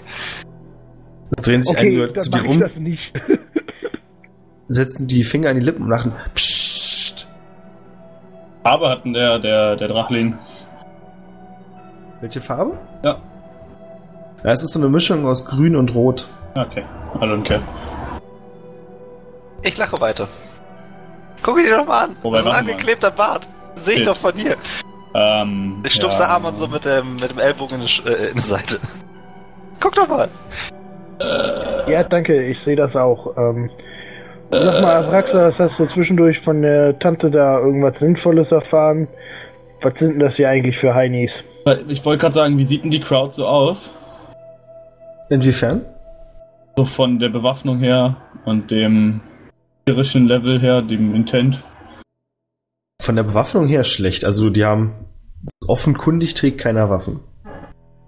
Es 1.36 1.44
drehen 1.44 1.64
sich 1.64 1.72
Okay, 1.76 1.88
einige 1.88 2.02
Leute 2.02 2.14
zu 2.14 2.30
dir 2.30 2.48
um, 2.48 2.60
das 2.60 2.76
nicht. 2.76 3.12
setzen 4.68 5.08
die 5.08 5.24
Finger 5.24 5.50
an 5.50 5.56
die 5.56 5.64
Lippen 5.64 5.84
und 5.84 5.90
lachen. 5.90 6.14
Psst. 6.36 7.28
Farbe 8.64 8.90
hatten 8.90 9.14
der, 9.14 9.40
der, 9.40 9.78
der 9.78 9.88
Drachling. 9.88 10.38
Welche 12.22 12.40
Farbe? 12.40 12.78
Ja. 13.04 13.20
Ja, 14.44 14.52
es 14.52 14.64
ist 14.64 14.74
so 14.74 14.80
eine 14.80 14.90
Mischung 14.90 15.26
aus 15.26 15.46
Grün 15.46 15.76
und 15.76 15.96
Rot. 15.96 16.28
Okay, 16.56 16.84
hallo 17.20 17.34
und 17.34 17.44
Kerl. 17.46 17.62
Ich 19.64 19.78
lache 19.78 20.00
weiter. 20.00 20.28
Guck 21.44 21.58
dir 21.58 21.78
doch 21.78 21.88
mal 21.88 22.06
an. 22.06 22.16
Wobei, 22.22 22.38
das 22.38 22.46
ist 22.46 22.52
ein 22.52 22.60
angeklebter 22.60 23.12
Bart. 23.12 23.48
Sehe 23.74 23.96
ich 23.98 24.04
doch 24.04 24.18
von 24.18 24.34
hier. 24.36 24.56
Ähm, 25.14 25.82
Ich 25.86 25.94
stupse 25.94 26.24
ja, 26.24 26.30
Armand 26.30 26.58
so 26.58 26.68
mit 26.68 26.86
dem, 26.86 27.16
mit 27.16 27.32
dem 27.32 27.40
Ellbogen 27.40 27.82
in 27.82 27.86
die, 27.88 28.10
äh, 28.10 28.30
in 28.30 28.36
die 28.36 28.42
Seite. 28.42 28.80
Guck 29.80 29.96
doch 29.96 30.08
mal. 30.08 30.30
Ja, 31.88 32.04
danke, 32.04 32.42
ich 32.44 32.60
sehe 32.62 32.76
das 32.76 32.96
auch. 32.96 33.36
Ähm, 33.38 33.70
sag 34.52 34.82
mal, 34.82 35.04
Abraxa, 35.04 35.52
hast 35.58 35.80
du 35.80 35.86
zwischendurch 35.88 36.40
von 36.40 36.62
der 36.62 36.98
Tante 37.00 37.30
da 37.30 37.60
irgendwas 37.60 38.00
Sinnvolles 38.00 38.52
erfahren? 38.52 39.08
Was 39.82 39.98
sind 40.00 40.14
denn 40.14 40.20
das 40.20 40.36
hier 40.36 40.50
eigentlich 40.50 40.78
für 40.78 40.94
Heinis? 40.94 41.32
Ich 41.88 42.04
wollte 42.06 42.22
gerade 42.22 42.34
sagen, 42.36 42.58
wie 42.58 42.64
sieht 42.64 42.84
denn 42.84 42.92
die 42.92 43.00
Crowd 43.00 43.34
so 43.34 43.46
aus? 43.48 43.94
Inwiefern? 45.30 45.86
So 46.76 46.86
von 46.86 47.20
der 47.20 47.30
Bewaffnung 47.30 47.80
her 47.80 48.18
und 48.46 48.72
dem 48.72 49.22
irischen 49.88 50.28
Level 50.28 50.60
her, 50.60 50.82
dem 50.82 51.16
Intent. 51.16 51.64
Von 53.02 53.16
der 53.16 53.24
Bewaffnung 53.24 53.68
her 53.68 53.84
schlecht. 53.84 54.26
Also 54.26 54.50
die 54.50 54.66
haben 54.66 54.94
offenkundig 55.68 56.34
trägt 56.34 56.60
keiner 56.60 56.90
Waffen. 56.90 57.20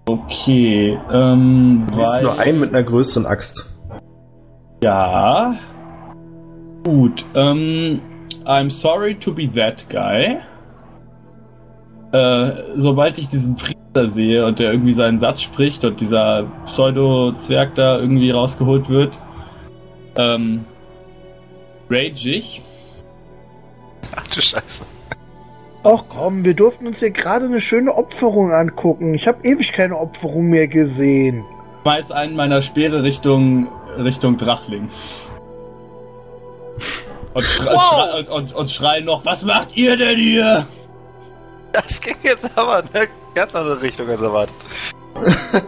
Okay, 0.06 0.98
ähm, 1.10 1.86
Du 1.90 1.96
siehst 1.96 2.22
nur 2.22 2.38
einen 2.38 2.60
mit 2.60 2.70
einer 2.70 2.82
größeren 2.82 3.26
Axt. 3.26 3.72
Ja. 4.82 5.58
Gut, 6.84 7.24
ähm, 7.34 8.02
I'm 8.44 8.70
sorry 8.70 9.14
to 9.14 9.32
be 9.32 9.50
that 9.50 9.88
guy. 9.88 10.36
Äh, 12.12 12.62
sobald 12.76 13.18
ich 13.18 13.28
diesen 13.28 13.56
Priester 13.56 14.08
sehe 14.08 14.44
und 14.46 14.58
der 14.58 14.70
irgendwie 14.72 14.92
seinen 14.92 15.18
Satz 15.18 15.40
spricht 15.40 15.84
und 15.84 16.00
dieser 16.00 16.44
Pseudo-Zwerg 16.66 17.74
da 17.74 17.98
irgendwie 17.98 18.30
rausgeholt 18.30 18.88
wird, 18.90 19.18
ähm, 20.16 20.66
rage 21.90 22.30
ich. 22.30 22.62
Ach 24.16 24.26
du 24.28 24.40
Scheiße. 24.40 24.84
Ach 25.82 26.04
komm, 26.08 26.44
wir 26.44 26.54
durften 26.54 26.86
uns 26.86 26.98
hier 27.00 27.10
gerade 27.10 27.44
eine 27.44 27.60
schöne 27.60 27.94
Opferung 27.94 28.52
angucken. 28.52 29.14
Ich 29.14 29.26
habe 29.26 29.46
ewig 29.46 29.72
keine 29.72 29.98
Opferung 29.98 30.46
mehr 30.48 30.66
gesehen. 30.66 31.44
Schmeiß 31.82 32.10
einen 32.12 32.34
meiner 32.36 32.62
Speere 32.62 33.02
Richtung, 33.02 33.68
Richtung 33.98 34.38
Drachling. 34.38 34.88
Und, 37.34 37.42
schrei, 37.44 37.72
Wow. 37.74 38.14
und, 38.20 38.28
und, 38.28 38.52
und 38.54 38.70
schrei 38.70 39.00
noch, 39.00 39.26
was 39.26 39.44
macht 39.44 39.76
ihr 39.76 39.96
denn 39.96 40.16
hier? 40.18 40.66
Das 41.72 42.00
ging 42.00 42.16
jetzt 42.22 42.56
aber 42.56 42.78
in 42.80 42.88
eine 42.94 43.08
ganz 43.34 43.54
andere 43.54 43.82
Richtung 43.82 44.08
als 44.08 44.22
erwartet. 44.22 44.54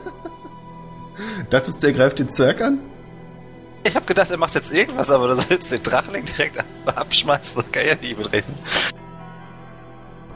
Dachtest 1.51 1.83
du, 1.83 1.89
er 1.89 1.93
greift 1.93 2.19
den 2.21 2.29
Zwerg 2.31 2.63
an? 2.63 2.79
Ich 3.87 3.95
habe 3.95 4.07
gedacht, 4.07 4.31
er 4.31 4.37
macht 4.37 4.55
jetzt 4.55 4.73
irgendwas, 4.73 5.11
aber 5.11 5.29
dass 5.29 5.45
er 5.47 5.57
jetzt 5.57 5.71
den 5.71 5.83
Drachling 5.83 6.25
direkt 6.25 6.59
ab- 6.59 6.65
abschmeißt, 6.97 7.57
das 7.57 7.73
kann 7.73 7.87
ja 7.87 7.95
nicht 8.01 8.19
mitrechnen. 8.19 8.57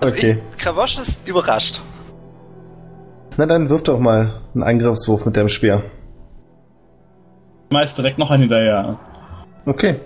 Also 0.00 0.14
Okay. 0.14 0.38
Ich, 0.52 0.58
Kravosch 0.58 0.98
ist 0.98 1.26
überrascht. 1.26 1.80
Na 3.36 3.46
dann 3.46 3.68
wirf 3.70 3.82
doch 3.82 3.98
mal 3.98 4.40
einen 4.54 4.62
Angriffswurf 4.62 5.24
mit 5.26 5.36
deinem 5.36 5.48
Speer. 5.48 5.82
Schmeiß 7.72 7.94
direkt 7.94 8.18
noch 8.18 8.30
einen 8.30 8.42
hinterher. 8.42 8.98
Okay. 9.66 10.00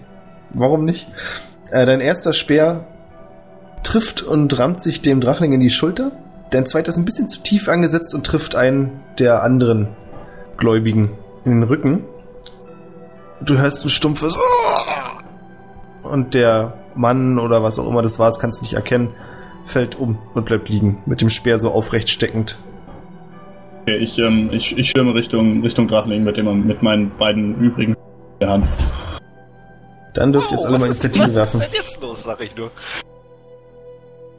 Warum 0.51 0.85
nicht? 0.85 1.09
Äh, 1.71 1.87
dein 1.87 2.01
erster 2.01 2.33
Speer 2.33 2.87
trifft 3.83 4.23
und 4.23 4.59
rammt 4.59 4.83
sich 4.83 5.03
dem 5.03 5.21
Drachling 5.21 5.53
in 5.53 5.61
die 5.61 5.71
Schulter. 5.71 6.13
Dein 6.51 6.67
zweiter 6.67 6.89
ist 6.91 6.99
ein 6.99 7.05
bisschen 7.05 7.29
zu 7.29 7.43
tief 7.43 7.69
angesetzt 7.69 8.15
und 8.15 8.25
trifft 8.27 8.55
einen 8.55 9.01
der 9.19 9.43
anderen 9.43 9.89
Gläubigen 10.57 11.11
in 11.45 11.53
den 11.53 11.63
Rücken. 11.65 12.05
Du 13.41 13.59
hörst 13.59 13.85
ein 13.85 13.89
stumpfes 13.91 14.39
und 16.03 16.35
der 16.35 16.75
Mann 16.95 17.39
oder 17.39 17.63
was 17.63 17.79
auch 17.79 17.89
immer 17.89 18.03
das 18.03 18.19
war, 18.19 18.27
das 18.27 18.39
kannst 18.39 18.61
du 18.61 18.65
nicht 18.65 18.75
erkennen, 18.75 19.15
fällt 19.65 19.97
um 19.99 20.19
und 20.35 20.45
bleibt 20.45 20.69
liegen, 20.69 21.03
mit 21.07 21.21
dem 21.21 21.29
Speer 21.31 21.59
so 21.59 21.71
aufrecht 21.71 22.09
steckend. 22.09 22.57
Okay, 23.83 23.97
ich, 23.99 24.19
ähm, 24.19 24.49
ich, 24.53 24.79
ich 24.79 24.91
stürme 24.91 25.15
Richtung, 25.15 25.63
Richtung 25.63 25.89
Drachling 25.89 26.25
mit, 26.25 26.37
dem, 26.37 26.67
mit 26.67 26.83
meinen 26.83 27.11
beiden 27.19 27.59
übrigen 27.61 27.93
in 27.95 27.99
der 28.41 28.49
Hand. 28.51 28.69
Dann 30.15 30.33
dürft 30.33 30.51
ihr 30.51 30.55
jetzt 30.57 30.65
alle 30.67 30.79
mal 30.79 30.87
Oh, 30.87 30.91
was 30.91 30.97
ist- 30.97 31.05
Initiative 31.05 31.35
werfen. 31.35 31.61
Was 31.61 31.67
ist 31.67 31.75
denn 31.75 31.83
jetzt 31.83 32.01
los, 32.03 32.23
sag 32.23 32.41
ich 32.41 32.57
nur. 32.57 32.71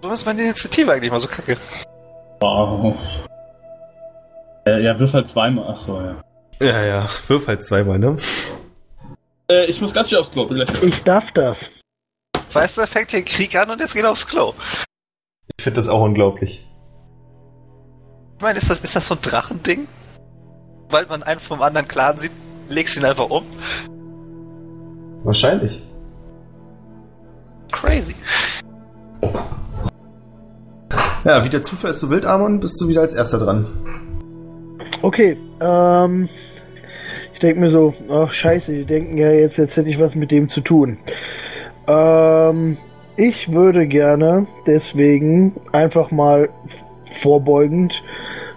Warum 0.02 0.14
ist 0.14 0.26
meine 0.26 0.42
Initiative 0.44 0.92
eigentlich 0.94 1.12
mal 1.12 1.20
so 1.20 1.28
kacke? 1.28 1.58
Wow. 2.40 2.96
Äh, 4.68 4.82
ja, 4.84 4.98
wirf 4.98 5.14
halt 5.14 5.28
zweimal. 5.28 5.68
Achso, 5.70 6.00
ja. 6.02 6.16
Ja, 6.62 6.84
ja, 6.86 7.06
wirf 7.28 7.48
halt 7.48 7.64
zweimal, 7.66 8.00
ne? 8.00 8.16
Äh, 9.50 9.66
ich 9.66 9.80
muss 9.82 9.94
ganz 9.94 10.10
schnell 10.10 10.20
aufs 10.20 10.32
Klo, 10.32 10.46
bin 10.46 10.58
gleich. 10.58 10.84
Ich 10.84 11.04
darf 11.04 11.32
das. 11.32 11.70
Weißt 12.54 12.78
du, 12.78 12.82
er 12.82 12.88
fängt 12.88 13.12
hier 13.12 13.18
einen 13.18 13.26
Krieg 13.26 13.56
an 13.56 13.70
und 13.70 13.80
jetzt 13.80 13.94
geht 13.94 14.04
er 14.04 14.12
aufs 14.12 14.28
Klo. 14.28 14.54
Ich 15.58 15.64
finde 15.64 15.78
das 15.78 15.90
auch 15.90 16.02
unglaublich. 16.02 16.66
Ich 18.38 18.42
meine, 18.42 18.58
ist 18.58 18.70
das, 18.70 18.80
ist 18.80 18.96
das 18.96 19.08
so 19.08 19.16
ein 19.16 19.22
Drachending? 19.22 19.88
Weil 20.90 21.06
man 21.06 21.24
einen 21.24 21.40
vom 21.40 21.62
anderen 21.62 21.88
Clan 21.88 22.18
sieht, 22.18 22.32
legst 22.70 22.98
ihn 22.98 23.06
einfach 23.06 23.30
um? 23.30 23.46
Wahrscheinlich. 25.24 25.82
Crazy. 27.72 28.16
Ja, 31.24 31.44
wie 31.44 31.50
der 31.50 31.64
Zufall 31.64 31.90
ist 31.92 32.00
so 32.00 32.10
wild, 32.10 32.26
Amon, 32.26 32.60
bist 32.60 32.80
du 32.80 32.88
wieder 32.88 33.02
als 33.02 33.14
erster 33.14 33.40
dran. 33.40 33.68
Okay, 35.02 35.38
ähm. 35.60 36.30
Ich 37.36 37.40
denke 37.40 37.60
mir 37.60 37.70
so, 37.70 37.94
ach 38.10 38.32
scheiße, 38.32 38.72
die 38.72 38.86
denken 38.86 39.18
ja 39.18 39.30
jetzt, 39.30 39.58
jetzt 39.58 39.76
hätte 39.76 39.90
ich 39.90 40.00
was 40.00 40.16
mit 40.16 40.32
dem 40.32 40.48
zu 40.48 40.62
tun. 40.62 40.98
Ähm, 41.86 42.78
ich 43.18 43.52
würde 43.52 43.88
gerne 43.88 44.48
deswegen 44.66 45.54
einfach 45.74 46.12
mal 46.12 46.48
vorbeugend 47.12 48.02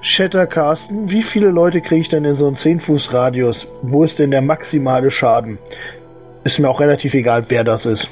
Shatter 0.00 0.46
casten. 0.46 1.10
Wie 1.10 1.24
viele 1.24 1.48
Leute 1.48 1.80
kriege 1.80 2.02
ich 2.02 2.08
denn 2.08 2.24
in 2.24 2.36
so 2.36 2.46
einen 2.46 2.54
10 2.54 2.78
Fuß 2.78 3.12
Radius? 3.12 3.66
Wo 3.82 4.04
ist 4.04 4.20
denn 4.20 4.30
der 4.30 4.42
maximale 4.42 5.10
Schaden? 5.10 5.58
Ist 6.44 6.60
mir 6.60 6.70
auch 6.70 6.78
relativ 6.78 7.14
egal, 7.14 7.46
wer 7.48 7.64
das 7.64 7.84
ist. 7.84 8.08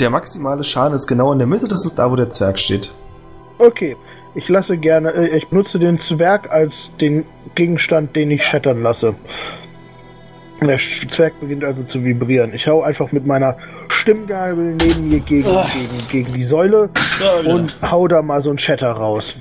Der 0.00 0.08
maximale 0.08 0.64
Schaden 0.64 0.94
ist 0.94 1.06
genau 1.06 1.32
in 1.32 1.38
der 1.38 1.46
Mitte, 1.46 1.68
das 1.68 1.84
ist 1.84 1.98
da, 1.98 2.10
wo 2.10 2.16
der 2.16 2.30
Zwerg 2.30 2.58
steht. 2.58 2.90
Okay, 3.58 3.94
ich 4.34 4.48
lasse 4.48 4.78
gerne, 4.78 5.10
äh, 5.10 5.36
ich 5.36 5.48
benutze 5.48 5.78
den 5.78 5.98
Zwerg 5.98 6.50
als 6.50 6.90
den 6.98 7.26
Gegenstand, 7.54 8.16
den 8.16 8.30
ich 8.30 8.42
shattern 8.42 8.82
lasse. 8.82 9.14
Der 10.60 10.76
Zwerg 11.10 11.38
beginnt 11.40 11.62
also 11.64 11.82
zu 11.84 12.02
vibrieren. 12.04 12.52
Ich 12.52 12.66
hau 12.66 12.82
einfach 12.82 13.12
mit 13.12 13.24
meiner 13.26 13.56
Stimmgabel 13.88 14.74
neben 14.82 15.08
mir 15.08 15.20
gegen, 15.20 15.46
Oh. 15.48 15.64
gegen, 15.72 16.08
gegen 16.10 16.32
die 16.34 16.46
Säule 16.46 16.90
wieder. 17.40 17.50
und 17.54 17.76
hau 17.82 18.08
da 18.08 18.22
mal 18.22 18.42
so 18.42 18.48
einen 18.50 18.58
Shatter 18.58 18.90
raus. 18.90 19.34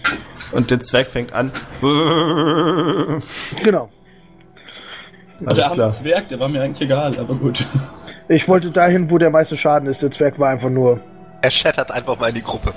Und 0.52 0.70
der 0.70 0.80
Zwerg 0.80 1.08
fängt 1.08 1.34
an. 1.34 1.52
Genau. 3.64 3.90
der 5.40 5.48
Alles 5.50 5.64
arme 5.66 5.74
klar. 5.76 5.92
Zwerg, 5.92 6.28
der 6.30 6.40
war 6.40 6.48
mir 6.50 6.62
eigentlich 6.62 6.82
egal, 6.90 7.18
aber 7.20 7.36
gut. 7.36 7.66
Ich 8.30 8.48
wollte 8.48 8.70
dahin, 8.72 9.10
wo 9.10 9.18
der 9.18 9.30
meiste 9.30 9.58
Schaden 9.58 9.90
ist. 9.90 10.02
Der 10.02 10.12
Zwerg 10.12 10.38
war 10.40 10.50
einfach 10.50 10.70
nur. 10.70 11.00
Er 11.42 11.50
schettert 11.52 11.92
einfach 11.92 12.20
mal 12.20 12.30
in 12.30 12.36
die 12.36 12.42
Gruppe. 12.44 12.72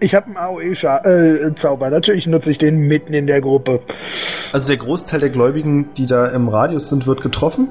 Ich 0.00 0.14
habe 0.14 0.26
einen 0.26 0.36
AOE-Zauber. 0.36 1.90
Natürlich 1.90 2.26
nutze 2.26 2.50
ich 2.50 2.58
den 2.58 2.78
mitten 2.80 3.14
in 3.14 3.26
der 3.26 3.40
Gruppe. 3.40 3.80
Also 4.52 4.68
der 4.68 4.76
Großteil 4.76 5.20
der 5.20 5.30
Gläubigen, 5.30 5.90
die 5.96 6.06
da 6.06 6.28
im 6.28 6.48
Radius 6.48 6.88
sind, 6.88 7.06
wird 7.06 7.20
getroffen. 7.20 7.68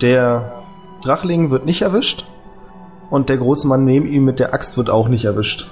Der 0.00 0.64
Drachling 1.02 1.50
wird 1.50 1.66
nicht 1.66 1.82
erwischt. 1.82 2.26
Und 3.10 3.28
der 3.28 3.36
große 3.36 3.68
Mann 3.68 3.84
neben 3.84 4.10
ihm 4.10 4.24
mit 4.24 4.40
der 4.40 4.54
Axt 4.54 4.76
wird 4.78 4.90
auch 4.90 5.08
nicht 5.08 5.24
erwischt. 5.24 5.70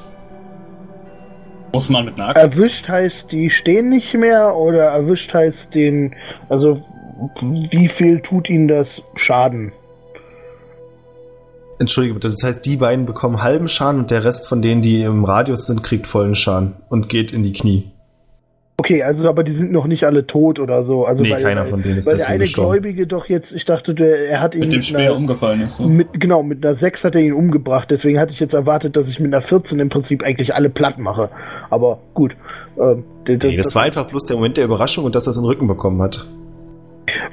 Muss 1.73 1.89
man 1.89 2.05
mit 2.05 2.21
einer 2.21 2.37
Erwischt 2.37 2.89
heißt, 2.89 3.33
die 3.33 3.51
stehen 3.51 3.89
nicht 3.89 4.15
mehr 4.15 4.55
oder 4.55 4.85
erwischt 4.85 5.35
heißt 5.35 5.75
den, 5.75 6.15
also 6.49 6.81
wie 7.41 7.89
viel 7.89 8.21
tut 8.21 8.49
ihnen 8.49 8.69
das 8.69 9.03
Schaden? 9.17 9.73
Entschuldige 11.79 12.15
bitte, 12.15 12.29
das 12.29 12.43
heißt, 12.43 12.65
die 12.67 12.77
beiden 12.77 13.07
bekommen 13.07 13.43
halben 13.43 13.69
Schaden 13.69 14.01
und 14.01 14.11
der 14.11 14.25
Rest 14.25 14.49
von 14.49 14.63
denen, 14.63 14.83
die 14.83 15.03
im 15.03 15.25
Radius 15.25 15.67
sind, 15.67 15.83
kriegt 15.83 16.07
vollen 16.07 16.35
Schaden 16.35 16.75
und 16.89 17.09
geht 17.09 17.33
in 17.33 17.43
die 17.43 17.53
Knie. 17.53 17.91
Okay, 18.77 19.05
also 19.05 19.29
aber 19.29 19.45
die 19.45 19.55
sind 19.55 19.71
noch 19.71 19.87
nicht 19.87 20.03
alle 20.03 20.27
tot 20.27 20.59
oder 20.59 20.85
so. 20.85 21.05
Also 21.05 21.23
nee, 21.23 21.31
weil, 21.31 21.45
keiner 21.45 21.65
von 21.67 21.83
denen 21.83 21.99
ist 21.99 22.07
weil 22.07 22.13
der 22.13 22.19
deswegen 22.19 22.35
eine 22.35 22.45
gestorben. 22.45 22.83
Gläubige 22.83 23.07
doch 23.07 23.27
jetzt, 23.27 23.53
ich 23.53 23.65
dachte, 23.65 23.95
der, 23.95 24.29
er 24.29 24.41
hat 24.41 24.55
ihn 24.55 24.61
mit 24.61 24.73
dem 24.73 24.79
mit 24.79 24.87
Speer 24.87 24.99
einer, 24.99 25.17
umgefallen 25.17 25.61
ist. 25.61 25.79
Ne? 25.79 25.87
mit, 25.87 26.09
genau, 26.15 26.43
mit 26.43 26.65
einer 26.65 26.75
6 26.75 27.05
hat 27.05 27.15
er 27.15 27.21
ihn 27.21 27.33
umgebracht. 27.33 27.89
Deswegen 27.91 28.19
hatte 28.19 28.33
ich 28.33 28.41
jetzt 28.41 28.53
erwartet, 28.53 28.97
dass 28.97 29.07
ich 29.07 29.21
mit 29.21 29.33
einer 29.33 29.43
14 29.43 29.79
im 29.79 29.91
Prinzip 29.91 30.25
eigentlich 30.25 30.55
alle 30.55 30.71
platt 30.71 30.99
mache. 30.99 31.31
Aber 31.71 31.99
gut. 32.15 32.37
Ähm, 32.79 33.05
Nee, 33.27 33.57
das 33.57 33.75
war 33.75 33.85
einfach 33.85 34.07
bloß 34.09 34.27
der 34.27 34.37
Moment 34.37 34.59
der 34.59 34.65
Überraschung 34.65 35.05
und 35.05 35.15
dass 35.15 35.27
er 35.27 35.31
es 35.31 35.39
in 35.39 35.45
den 35.45 35.49
Rücken 35.49 35.67
bekommen 35.67 36.03
hat. 36.03 36.27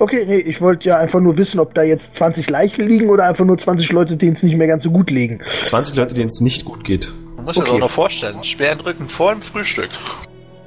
Okay, 0.02 0.26
nee, 0.26 0.38
ich 0.38 0.62
wollte 0.62 0.90
ja 0.90 0.98
einfach 0.98 1.20
nur 1.20 1.38
wissen, 1.38 1.60
ob 1.60 1.76
da 1.76 1.84
jetzt 1.84 2.16
20 2.16 2.50
Leichen 2.50 2.88
liegen 2.88 3.08
oder 3.12 3.26
einfach 3.26 3.46
nur 3.46 3.60
20 3.60 3.92
Leute, 3.92 4.18
denen 4.18 4.34
es 4.36 4.42
nicht 4.42 4.58
mehr 4.58 4.66
ganz 4.66 4.82
so 4.82 4.90
gut 4.90 5.12
liegen. 5.12 5.42
20 5.66 5.96
Leute, 5.96 6.16
denen 6.16 6.30
es 6.30 6.42
nicht 6.42 6.66
gut 6.66 6.84
geht. 6.84 7.12
Man 7.36 7.46
muss 7.46 7.54
sich 7.54 7.62
Okay. 7.62 7.70
das 7.70 7.76
auch 7.76 7.80
noch 7.82 7.92
vorstellen. 7.92 8.38
Den 8.60 8.80
Rücken 8.80 9.08
vor 9.08 9.32
dem 9.34 9.44
Frühstück. 9.44 9.90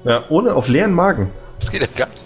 Ja, 0.04 0.22
ohne 0.28 0.54
auf 0.54 0.68
leeren 0.68 0.92
Magen. 0.94 1.30
Das 1.58 1.68
geht 1.72 1.80
ja 1.80 1.88
gar 1.96 2.06
nicht. 2.06 2.20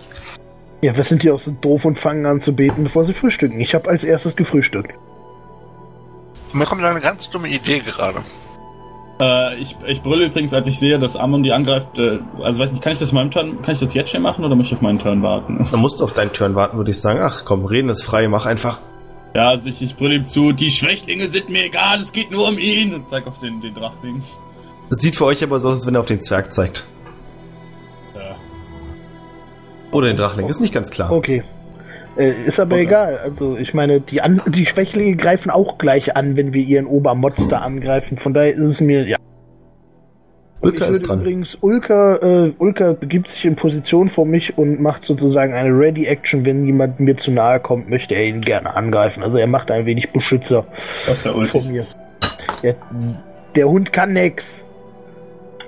Ja, 0.82 0.98
was 0.98 1.09
sind 1.09 1.22
die 1.22 1.30
auch 1.30 1.40
so 1.40 1.51
doof 1.51 1.86
und 1.86 1.98
fangen 1.98 2.26
an 2.26 2.43
zu 2.43 2.52
beten, 2.55 2.85
bevor 2.85 3.06
sie 3.06 3.14
frühstücken? 3.14 3.59
Ich 3.59 3.74
habe 3.74 3.89
als 3.89 4.05
erstes 4.05 4.36
gefrühstückt. 4.36 4.93
Mir 6.52 6.66
kommt 6.66 6.85
eine 6.85 7.01
ganz 7.01 7.30
dumme 7.30 7.48
Idee 7.48 7.78
gerade. 7.78 8.18
Äh, 9.20 9.56
ich, 9.56 9.76
ich 9.86 10.02
brülle 10.02 10.26
übrigens, 10.26 10.54
als 10.54 10.68
ich 10.68 10.78
sehe, 10.78 10.98
dass 10.98 11.16
Amon 11.16 11.42
die 11.42 11.52
angreift. 11.52 11.98
Äh, 11.98 12.20
also 12.42 12.62
weiß 12.62 12.72
nicht, 12.72 12.82
kann 12.82 12.92
ich 12.92 12.98
das 12.98 13.12
meinem 13.12 13.30
Turn, 13.30 13.62
kann 13.62 13.74
ich 13.74 13.80
das 13.80 13.94
jetzt 13.94 14.10
schon 14.10 14.22
machen 14.22 14.44
oder 14.44 14.54
möchte 14.54 14.74
ich 14.74 14.78
auf 14.78 14.82
meinen 14.82 14.98
Turn 14.98 15.22
warten? 15.22 15.66
Dann 15.70 15.80
musst 15.80 16.00
du 16.00 16.04
auf 16.04 16.14
deinen 16.14 16.32
Turn 16.32 16.54
warten, 16.54 16.76
würde 16.76 16.90
ich 16.90 17.00
sagen. 17.00 17.20
Ach 17.22 17.44
komm, 17.44 17.64
reden 17.64 17.88
ist 17.88 18.02
frei, 18.02 18.28
mach 18.28 18.46
einfach. 18.46 18.80
Ja, 19.34 19.50
also 19.50 19.68
ich, 19.68 19.82
ich 19.82 19.96
brülle 19.96 20.16
ihm 20.16 20.24
zu, 20.24 20.52
die 20.52 20.70
Schwächlinge 20.70 21.28
sind 21.28 21.48
mir 21.48 21.64
egal, 21.64 22.00
es 22.00 22.12
geht 22.12 22.30
nur 22.30 22.48
um 22.48 22.58
ihn 22.58 22.94
und 22.94 23.08
zeig 23.08 23.26
auf 23.26 23.38
den, 23.38 23.60
den 23.60 23.74
Drachling. 23.74 24.22
Das 24.88 25.00
sieht 25.00 25.16
für 25.16 25.26
euch 25.26 25.42
aber 25.42 25.60
so 25.60 25.68
aus, 25.68 25.74
als 25.74 25.86
wenn 25.86 25.94
er 25.94 26.00
auf 26.00 26.06
den 26.06 26.20
Zwerg 26.20 26.52
zeigt. 26.52 26.86
Ja. 28.14 28.36
Oder 29.92 30.08
den 30.08 30.16
Drachling, 30.16 30.48
ist 30.48 30.60
nicht 30.60 30.72
ganz 30.72 30.90
klar. 30.90 31.12
Okay. 31.12 31.44
Äh, 32.18 32.46
ist 32.46 32.58
aber 32.58 32.74
Okay. 32.74 32.84
egal. 32.84 33.18
Also 33.18 33.56
ich 33.56 33.72
meine, 33.74 34.00
die, 34.00 34.20
an 34.20 34.42
die 34.48 34.66
Schwächlinge 34.66 35.16
greifen 35.16 35.50
auch 35.50 35.78
gleich 35.78 36.16
an, 36.16 36.36
wenn 36.36 36.52
wir 36.52 36.62
ihren 36.62 36.86
Obermonster 36.86 37.62
angreifen. 37.62 38.18
Von 38.18 38.34
daher 38.34 38.52
ist 38.54 38.60
es 38.60 38.80
mir, 38.80 39.06
ja. 39.06 39.16
Ulka 40.60 40.86
ist 40.86 41.02
dran. 41.08 41.20
übrigens, 41.20 41.56
Ulka, 41.60 42.16
äh, 42.16 42.52
Ulka 42.58 42.92
begibt 42.94 43.30
sich 43.30 43.44
in 43.44 43.54
Position 43.54 44.08
vor 44.08 44.26
mich 44.26 44.58
und 44.58 44.80
macht 44.80 45.04
sozusagen 45.04 45.52
eine 45.54 45.70
Ready-Action. 45.70 46.44
Wenn 46.44 46.66
jemand 46.66 46.98
mir 46.98 47.16
zu 47.16 47.30
nahe 47.30 47.60
kommt, 47.60 47.88
möchte 47.88 48.14
er 48.16 48.24
ihn 48.24 48.40
gerne 48.40 48.74
angreifen. 48.74 49.22
Also 49.22 49.38
er 49.38 49.46
macht 49.46 49.70
ein 49.70 49.86
wenig 49.86 50.10
Beschützer 50.12 50.66
Das 51.06 51.24
ist 51.24 51.50
vor 51.50 51.62
mir. 51.62 51.86
Der, 52.64 52.74
der 53.54 53.68
Hund 53.68 53.92
kann 53.92 54.12
nix. 54.14 54.60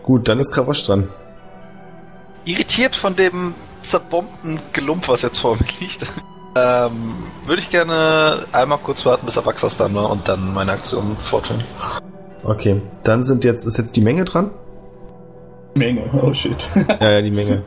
Gut, 0.02 0.28
dann 0.28 0.40
ist 0.40 0.51
Kravosch 0.51 0.82
dran. 0.85 1.09
Irritiert 2.44 2.97
von 2.97 3.14
dem 3.14 3.55
zerbombten 3.82 4.59
Gelumpf, 4.72 5.09
was 5.09 5.22
jetzt 5.22 5.39
vor 5.39 5.55
mir 5.55 5.66
liegt, 5.81 6.02
ähm, 6.56 7.14
würde 7.47 7.62
ich 7.62 7.70
gerne 7.70 8.44
einmal 8.52 8.78
kurz 8.78 9.06
warten, 9.06 9.27
bis 9.27 9.39
Avaxas 9.39 9.77
dann 9.77 9.94
war 9.94 10.10
und 10.10 10.28
dann 10.28 10.52
meine 10.52 10.72
Aktion 10.72 11.16
fortführen. 11.16 11.62
Okay, 12.43 12.81
dann 13.05 13.22
sind 13.22 13.44
jetzt, 13.44 13.66
ist 13.66 13.78
jetzt 13.78 13.97
die 13.97 14.01
Menge 14.01 14.24
dran? 14.24 14.51
Menge, 15.74 16.10
oh 16.22 16.32
shit. 16.32 16.68
Ja, 17.01 17.10
ja, 17.10 17.22
die 17.22 17.31
Menge. 17.31 17.64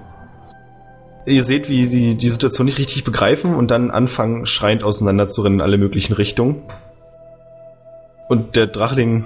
Ihr 1.26 1.43
seht, 1.43 1.69
wie 1.69 1.85
sie 1.85 2.15
die 2.18 2.30
Situation 2.30 2.65
nicht 2.65 2.80
richtig 2.80 3.05
begreifen 3.05 3.55
und 3.55 3.72
dann 3.72 3.91
anfangen, 3.91 4.45
schreiend 4.45 4.84
auseinanderzurennen 4.84 5.60
in 5.60 5.64
alle 5.64 5.77
möglichen 5.77 6.14
Richtungen. 6.14 6.64
Und 8.27 8.55
der 8.57 8.68
Drachling, 8.68 9.26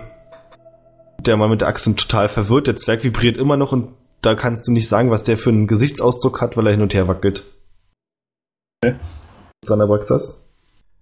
der 1.19 1.38
mal 1.38 1.49
mit 1.49 1.61
der 1.61 1.69
Axt 1.69 1.85
sind 1.85 1.99
total 1.99 2.29
verwirrt, 2.29 2.67
der 2.67 2.75
Zwerg 2.75 3.03
vibriert 3.03 3.38
immer 3.38 3.57
noch 3.57 3.71
und 3.71 3.89
da 4.21 4.35
kannst 4.35 4.67
du 4.67 4.71
nicht 4.71 4.88
sagen, 4.88 5.09
was 5.09 5.23
der 5.23 5.38
für 5.38 5.49
einen 5.49 5.67
Gesichtsausdruck 5.67 6.41
hat, 6.41 6.57
weil 6.57 6.67
er 6.67 6.73
hin 6.73 6.81
und 6.81 6.93
her 6.93 7.07
wackelt. 7.07 7.43
Okay. 8.84 8.95
Dran, 9.65 9.81
Abraxas? 9.81 10.51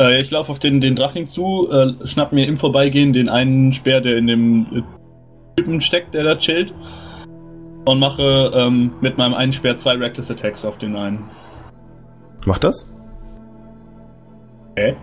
Äh, 0.02 0.18
ich 0.18 0.32
laufe 0.32 0.52
auf 0.52 0.60
den, 0.60 0.82
den 0.82 0.96
Drachling 0.96 1.28
zu, 1.28 1.70
äh, 1.72 2.08
schnapp 2.08 2.32
mir 2.32 2.48
im 2.48 2.58
Vorbeigehen 2.58 3.14
den 3.14 3.30
einen 3.30 3.74
Speer, 3.74 4.02
der 4.02 4.18
in 4.18 4.28
dem 4.28 4.66
äh, 4.74 4.82
Typen 5.58 5.82
steckt, 5.82 6.14
der 6.14 6.24
da 6.24 6.36
chillt. 6.36 6.74
Und 7.86 8.00
mache 8.00 8.52
ähm, 8.56 8.94
mit 9.02 9.18
meinem 9.18 9.36
einen 9.36 9.54
Speer 9.54 9.78
zwei 9.78 9.96
Reckless 9.96 10.32
Attacks 10.32 10.66
auf 10.66 10.78
den 10.78 10.96
einen. 10.96 11.30
Macht 12.46 12.64
das? 12.64 12.92
Okay. 14.72 14.96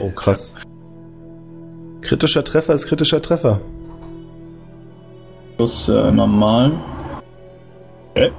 Oh, 0.00 0.10
krass. 0.10 0.54
Kritischer 2.02 2.42
Treffer 2.42 2.74
ist 2.74 2.86
kritischer 2.86 3.22
Treffer. 3.22 3.60
Plus 5.56 5.88
äh, 5.88 6.10
normal. 6.10 6.72
Okay. 8.10 8.32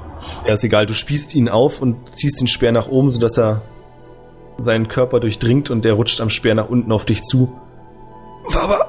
Ja, 0.45 0.53
ist 0.53 0.63
egal, 0.63 0.85
du 0.85 0.93
spießt 0.93 1.35
ihn 1.35 1.49
auf 1.49 1.81
und 1.81 2.13
ziehst 2.13 2.41
den 2.41 2.47
Speer 2.47 2.71
nach 2.71 2.87
oben, 2.87 3.09
sodass 3.09 3.37
er 3.37 3.61
seinen 4.57 4.87
Körper 4.87 5.19
durchdringt 5.19 5.69
und 5.69 5.83
der 5.85 5.93
rutscht 5.93 6.21
am 6.21 6.29
Speer 6.29 6.55
nach 6.55 6.69
unten 6.69 6.91
auf 6.91 7.05
dich 7.05 7.23
zu. 7.23 7.51
Aber 8.47 8.87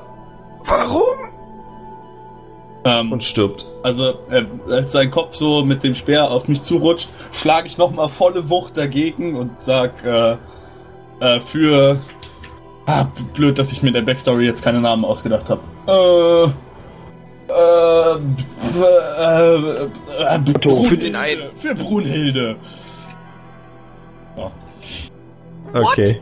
warum? 0.64 1.02
Ähm, 2.84 3.12
Und 3.12 3.24
stirbt. 3.24 3.66
Also, 3.82 4.10
äh, 4.30 4.44
als 4.70 4.92
sein 4.92 5.10
Kopf 5.10 5.34
so 5.34 5.64
mit 5.64 5.82
dem 5.82 5.94
Speer 5.96 6.30
auf 6.30 6.46
mich 6.46 6.62
zurutscht, 6.62 7.08
schlage 7.32 7.66
ich 7.66 7.78
nochmal 7.78 8.08
volle 8.08 8.48
Wucht 8.48 8.76
dagegen 8.76 9.34
und 9.34 9.50
sag, 9.60 10.04
äh, 10.04 10.36
äh, 11.20 11.40
für. 11.40 11.98
Ah, 12.86 13.06
blöd, 13.34 13.58
dass 13.58 13.72
ich 13.72 13.82
mir 13.82 13.88
in 13.88 13.94
der 13.94 14.02
Backstory 14.02 14.44
jetzt 14.46 14.62
keine 14.62 14.80
Namen 14.80 15.04
ausgedacht 15.04 15.50
habe. 15.50 15.60
Äh. 15.88 16.44
Äh. 17.48 18.18
b- 18.18 18.84
äh, 19.18 19.84
äh, 19.84 20.38
b- 20.38 20.52
Brunhilde. 20.52 20.86
Für 20.88 20.96
den 20.96 21.16
einen. 21.16 21.42
Für 21.56 21.74
Brunhilde. 21.74 22.56
Okay. 25.72 26.20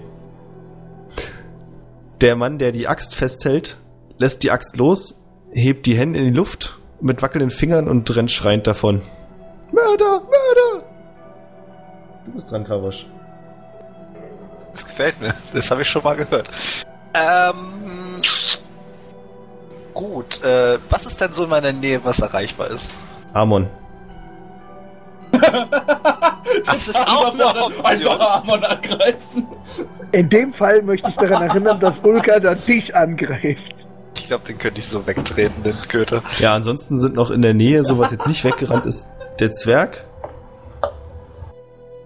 Der 2.20 2.36
Mann, 2.36 2.58
der 2.58 2.72
die 2.72 2.88
Axt 2.88 3.14
festhält, 3.14 3.76
lässt 4.18 4.42
die 4.42 4.50
Axt 4.50 4.76
los, 4.76 5.20
hebt 5.52 5.86
die 5.86 5.96
Hände 5.96 6.18
in 6.18 6.26
die 6.26 6.30
Luft 6.30 6.78
mit 7.00 7.22
wackelnden 7.22 7.50
Fingern 7.50 7.88
und 7.88 8.14
rennt 8.14 8.30
schreiend 8.30 8.66
davon. 8.66 9.02
Mörder! 9.72 10.22
Mörder! 10.22 10.84
Du 12.24 12.32
bist 12.32 12.50
dran, 12.50 12.64
Karasch. 12.64 13.06
Das 14.72 14.86
gefällt 14.86 15.20
mir. 15.20 15.34
Das 15.52 15.70
habe 15.70 15.82
ich 15.82 15.88
schon 15.88 16.02
mal 16.02 16.16
gehört. 16.16 16.48
Ähm. 17.14 18.22
Gut, 19.92 20.42
äh, 20.42 20.78
was 20.90 21.06
ist 21.06 21.20
denn 21.20 21.32
so 21.32 21.44
in 21.44 21.50
meiner 21.50 21.72
Nähe, 21.72 22.04
was 22.04 22.18
erreichbar 22.18 22.68
ist? 22.70 22.90
Amon. 23.32 23.68
Das 26.66 26.88
ist 26.88 26.96
auch 26.96 27.34
eine 27.34 27.46
Option. 27.46 27.84
Einfach 27.84 28.42
Amon 28.42 28.64
angreifen. 28.64 29.46
In 30.12 30.28
dem 30.28 30.52
Fall 30.52 30.82
möchte 30.82 31.08
ich 31.08 31.16
daran 31.16 31.48
erinnern, 31.48 31.80
dass 31.80 31.98
Ulka 32.02 32.38
dann 32.38 32.58
dich 32.66 32.94
angreift. 32.94 33.74
Ich 34.16 34.28
glaube, 34.28 34.44
den 34.46 34.58
könnte 34.58 34.78
ich 34.78 34.86
so 34.86 35.06
wegtreten, 35.06 35.62
den 35.64 35.76
Köter. 35.88 36.22
Ja, 36.38 36.54
ansonsten 36.54 36.98
sind 36.98 37.14
noch 37.14 37.30
in 37.30 37.42
der 37.42 37.54
Nähe, 37.54 37.84
so 37.84 37.98
was 37.98 38.10
jetzt 38.10 38.26
nicht 38.26 38.44
weggerannt 38.44 38.86
ist, 38.86 39.08
der 39.40 39.52
Zwerg. 39.52 40.04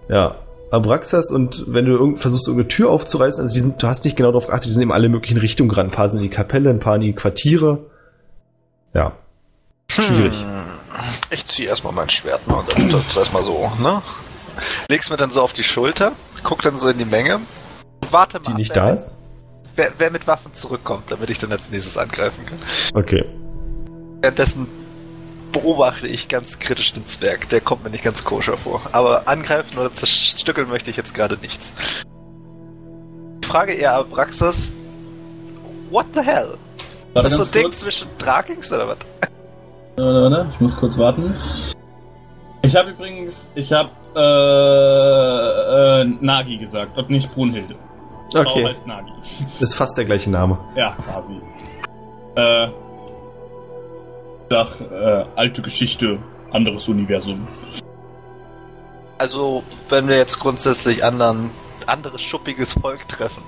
Ja, 0.09 0.35
Abraxas 0.71 1.31
und 1.31 1.65
wenn 1.67 1.85
du 1.85 1.93
irgend, 1.93 2.19
versuchst, 2.19 2.47
irgendeine 2.47 2.67
Tür 2.67 2.89
aufzureißen, 2.89 3.41
also 3.41 3.53
die 3.53 3.59
sind, 3.59 3.81
du 3.81 3.87
hast 3.87 4.05
nicht 4.05 4.17
genau 4.17 4.29
darauf 4.29 4.47
geachtet, 4.47 4.65
die 4.65 4.73
sind 4.73 4.81
in 4.81 4.91
alle 4.91 5.09
möglichen 5.09 5.37
Richtungen 5.37 5.69
gerannt. 5.69 5.91
Ein 5.91 5.95
paar 5.95 6.09
sind 6.09 6.19
in 6.19 6.29
die 6.29 6.35
Kapelle, 6.35 6.69
ein 6.69 6.79
paar 6.79 6.95
in 6.95 7.01
die 7.01 7.13
Quartiere. 7.13 7.85
Ja. 8.93 9.13
Schwierig. 9.87 10.43
Hm. 10.43 10.88
Ich 11.29 11.45
ziehe 11.45 11.67
erstmal 11.69 11.93
mein 11.93 12.09
Schwert 12.09 12.47
mal 12.47 12.59
und 12.59 12.69
dann 12.71 12.89
das 12.91 13.17
erstmal 13.17 13.43
so, 13.43 13.71
ne? 13.79 14.01
Leg's 14.89 15.09
mir 15.09 15.17
dann 15.17 15.31
so 15.31 15.41
auf 15.41 15.53
die 15.53 15.63
Schulter, 15.63 16.13
guck 16.43 16.61
dann 16.61 16.77
so 16.77 16.89
in 16.89 16.97
die 16.97 17.05
Menge. 17.05 17.39
Warte 18.09 18.39
mal, 18.39 18.47
Die 18.47 18.53
nicht 18.55 18.75
wer, 18.75 18.83
da 18.87 18.89
ist? 18.91 19.17
Wer, 19.75 19.93
wer 19.97 20.11
mit 20.11 20.27
Waffen 20.27 20.53
zurückkommt, 20.53 21.11
damit 21.11 21.29
ich 21.29 21.39
dann 21.39 21.51
als 21.51 21.69
nächstes 21.69 21.97
angreifen 21.97 22.45
kann. 22.45 22.59
Okay. 22.93 23.23
Währenddessen 24.21 24.67
beobachte 25.51 26.07
ich 26.07 26.27
ganz 26.27 26.59
kritisch 26.59 26.93
den 26.93 27.05
Zwerg. 27.05 27.49
Der 27.49 27.61
kommt 27.61 27.83
mir 27.83 27.89
nicht 27.89 28.03
ganz 28.03 28.23
koscher 28.23 28.57
vor. 28.57 28.81
Aber 28.91 29.27
angreifen 29.27 29.79
oder 29.79 29.93
zerstückeln 29.93 30.67
möchte 30.69 30.89
ich 30.89 30.97
jetzt 30.97 31.13
gerade 31.13 31.37
nichts. 31.37 31.73
Ich 33.41 33.47
frage 33.47 33.73
eher 33.73 33.93
Abraxas, 33.93 34.73
what 35.89 36.05
the 36.13 36.21
hell? 36.21 36.57
Ist 36.77 37.15
Warte 37.15 37.29
das 37.29 37.37
so 37.37 37.43
ein 37.45 37.51
Ding 37.51 37.63
kurz. 37.63 37.79
zwischen 37.79 38.07
Dragings 38.17 38.71
oder 38.71 38.89
was? 38.89 38.97
Warte, 39.99 40.21
warte, 40.21 40.49
ich 40.53 40.59
muss 40.61 40.75
kurz 40.77 40.97
warten. 40.97 41.33
Ich 42.61 42.75
habe 42.75 42.91
übrigens, 42.91 43.51
ich 43.55 43.71
habe 43.73 43.89
äh, 44.15 46.01
äh, 46.01 46.05
Nagi 46.21 46.57
gesagt 46.57 46.97
und 46.97 47.09
nicht 47.09 47.33
Brunhilde. 47.33 47.75
Frau 48.33 48.41
Okay. 48.41 48.65
heißt 48.67 48.85
Nagi. 48.85 49.11
Ist 49.59 49.75
fast 49.75 49.97
der 49.97 50.05
gleiche 50.05 50.29
Name. 50.29 50.57
Ja, 50.75 50.95
quasi. 51.07 51.39
Äh, 52.35 52.67
sag, 54.49 54.81
äh, 54.81 55.25
alte 55.35 55.61
Geschichte. 55.61 56.19
anderes 56.51 56.87
Universum. 56.87 57.47
Also, 59.19 59.61
wenn 59.89 60.07
wir 60.07 60.17
jetzt 60.17 60.39
grundsätzlich 60.39 61.03
anderen, 61.03 61.51
anderes 61.85 62.21
schuppiges 62.23 62.73
Volk 62.73 63.07
treffen, 63.07 63.43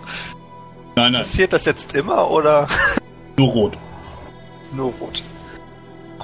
Nein, 0.95 1.13
nein, 1.13 1.21
passiert 1.21 1.51
das 1.53 1.65
jetzt 1.65 1.95
immer 1.97 2.29
oder 2.29 2.67
nur 3.39 3.49
rot. 3.49 3.77
nur 4.73 4.91
rot? 4.99 5.23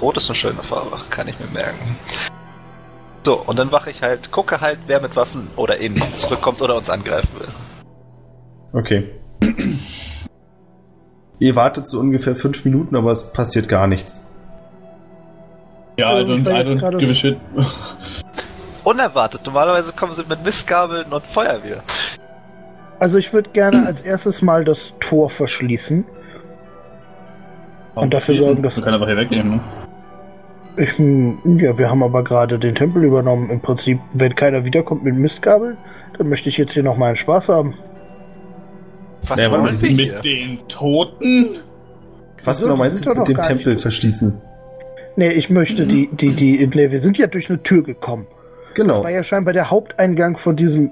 Rot 0.00 0.16
ist 0.16 0.28
eine 0.28 0.34
schöne 0.36 0.62
Farbe, 0.62 0.96
kann 1.10 1.28
ich 1.28 1.38
mir 1.40 1.46
merken. 1.52 1.96
So, 3.24 3.34
und 3.46 3.58
dann 3.58 3.72
wache 3.72 3.90
ich 3.90 4.02
halt, 4.02 4.30
gucke 4.30 4.60
halt, 4.60 4.78
wer 4.86 5.00
mit 5.00 5.16
Waffen 5.16 5.48
oder 5.56 5.80
ähnlichem 5.80 6.14
zurückkommt 6.16 6.62
oder 6.62 6.76
uns 6.76 6.88
angreifen 6.88 7.28
will. 7.38 7.48
Okay. 8.80 9.10
Ihr 11.40 11.54
wartet 11.56 11.86
so 11.88 12.00
ungefähr 12.00 12.34
fünf 12.34 12.64
Minuten, 12.64 12.96
aber 12.96 13.10
es 13.12 13.32
passiert 13.32 13.68
gar 13.68 13.86
nichts. 13.86 14.32
Ja, 15.98 16.18
I 16.20 16.26
So, 16.26 16.34
ich 16.34 16.42
don't, 16.44 16.50
I 16.50 16.64
don't 16.68 16.78
gerade- 16.78 16.96
give 16.98 17.10
a 17.10 17.14
shit. 17.14 17.36
Unerwartet, 18.84 19.44
normalerweise 19.44 19.92
kommen 19.92 20.14
sie 20.14 20.24
mit 20.28 20.42
Mistgabeln 20.44 21.12
und 21.12 21.26
Feuerwehr. 21.26 21.82
Also 23.00 23.18
ich 23.18 23.32
würde 23.32 23.50
gerne 23.50 23.86
als 23.86 24.00
erstes 24.00 24.42
mal 24.42 24.64
das 24.64 24.92
Tor 25.00 25.28
verschließen. 25.30 26.04
Und 27.94 28.14
dafür 28.14 28.40
sorgen, 28.42 28.62
dass- 28.62 28.76
Man 28.76 28.84
kann 28.84 28.94
einfach 28.94 29.06
hier 29.06 29.16
wegnehmen, 29.16 29.56
ne? 29.56 29.60
Ich, 30.78 30.96
ja, 30.98 31.76
wir 31.78 31.90
haben 31.90 32.02
aber 32.02 32.22
gerade 32.24 32.58
den 32.58 32.74
Tempel 32.74 33.04
übernommen. 33.04 33.50
Im 33.50 33.60
Prinzip, 33.60 33.98
wenn 34.12 34.34
keiner 34.34 34.64
wiederkommt 34.64 35.02
mit 35.04 35.14
Mistgabeln, 35.16 35.76
dann 36.16 36.28
möchte 36.28 36.48
ich 36.48 36.56
jetzt 36.56 36.72
hier 36.72 36.82
noch 36.82 36.96
meinen 36.96 37.16
Spaß 37.16 37.48
haben. 37.48 37.74
Was 39.26 39.40
Ja, 39.42 39.50
wollen 39.50 39.72
sie 39.72 39.94
hier? 39.94 40.14
Mit 40.14 40.24
den 40.24 40.58
Toten? 40.68 41.56
Was 42.44 42.58
Wieso? 42.58 42.64
genau 42.66 42.76
meinst 42.76 43.04
du 43.04 43.08
jetzt 43.10 43.18
mit 43.18 43.28
dem 43.28 43.36
nicht 43.36 43.48
Tempel 43.48 43.72
tot. 43.74 43.82
verschließen? 43.82 44.40
Nee, 45.16 45.30
ich 45.30 45.50
möchte 45.50 45.84
die, 45.86 46.08
die, 46.12 46.28
die, 46.32 46.64
nee, 46.66 46.90
wir 46.92 47.00
sind 47.00 47.18
ja 47.18 47.26
durch 47.26 47.48
eine 47.50 47.60
Tür 47.62 47.82
gekommen. 47.82 48.26
Genau, 48.74 49.02
War 49.02 49.10
ja 49.10 49.24
scheinbar 49.24 49.52
der 49.54 49.70
Haupteingang 49.70 50.36
von 50.38 50.56
diesem 50.56 50.90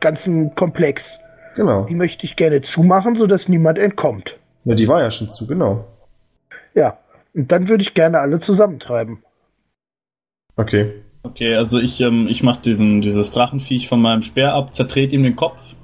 ganzen 0.00 0.54
Komplex. 0.54 1.18
genau. 1.56 1.84
Die 1.86 1.94
möchte 1.94 2.26
ich 2.26 2.36
gerne 2.36 2.60
zumachen, 2.60 3.16
sodass 3.16 3.48
niemand 3.48 3.78
entkommt. 3.78 4.36
Ja, 4.64 4.74
die 4.74 4.86
war 4.86 5.00
ja 5.00 5.10
schon 5.10 5.30
zu, 5.30 5.46
genau. 5.46 5.86
Ja. 6.74 6.98
Und 7.34 7.50
dann 7.50 7.68
würde 7.68 7.82
ich 7.82 7.94
gerne 7.94 8.18
alle 8.18 8.40
zusammentreiben. 8.40 9.22
Okay. 10.56 11.02
Okay, 11.24 11.54
also 11.54 11.78
ich, 11.78 12.00
ähm, 12.00 12.26
ich 12.28 12.42
mach 12.42 12.56
diesen, 12.56 13.00
dieses 13.00 13.30
Drachenviech 13.30 13.88
von 13.88 14.02
meinem 14.02 14.22
Speer 14.22 14.54
ab, 14.54 14.74
zertrete 14.74 15.14
ihm 15.14 15.22
den 15.22 15.36
Kopf, 15.36 15.74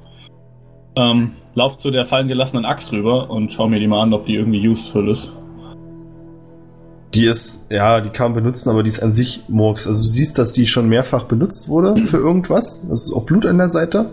ähm, 0.96 1.32
lauf 1.54 1.78
zu 1.78 1.90
der 1.90 2.06
fallen 2.06 2.26
gelassenen 2.26 2.64
Axt 2.64 2.92
rüber 2.92 3.30
und 3.30 3.52
schau 3.52 3.68
mir 3.68 3.78
die 3.78 3.86
mal 3.86 4.02
an, 4.02 4.12
ob 4.12 4.26
die 4.26 4.34
irgendwie 4.34 4.66
useful 4.66 5.08
ist. 5.08 5.32
Die 7.14 7.24
ist, 7.24 7.70
ja, 7.70 8.00
die 8.00 8.10
kann 8.10 8.32
man 8.32 8.42
benutzen, 8.42 8.68
aber 8.68 8.82
die 8.82 8.90
ist 8.90 9.02
an 9.02 9.12
sich 9.12 9.48
Murks. 9.48 9.86
Also 9.86 10.02
du 10.02 10.08
siehst, 10.08 10.38
dass 10.38 10.52
die 10.52 10.66
schon 10.66 10.88
mehrfach 10.88 11.24
benutzt 11.24 11.68
wurde 11.68 11.96
für 11.96 12.18
irgendwas. 12.18 12.84
Es 12.84 13.04
ist 13.04 13.12
auch 13.14 13.24
Blut 13.24 13.46
an 13.46 13.58
der 13.58 13.70
Seite. 13.70 14.10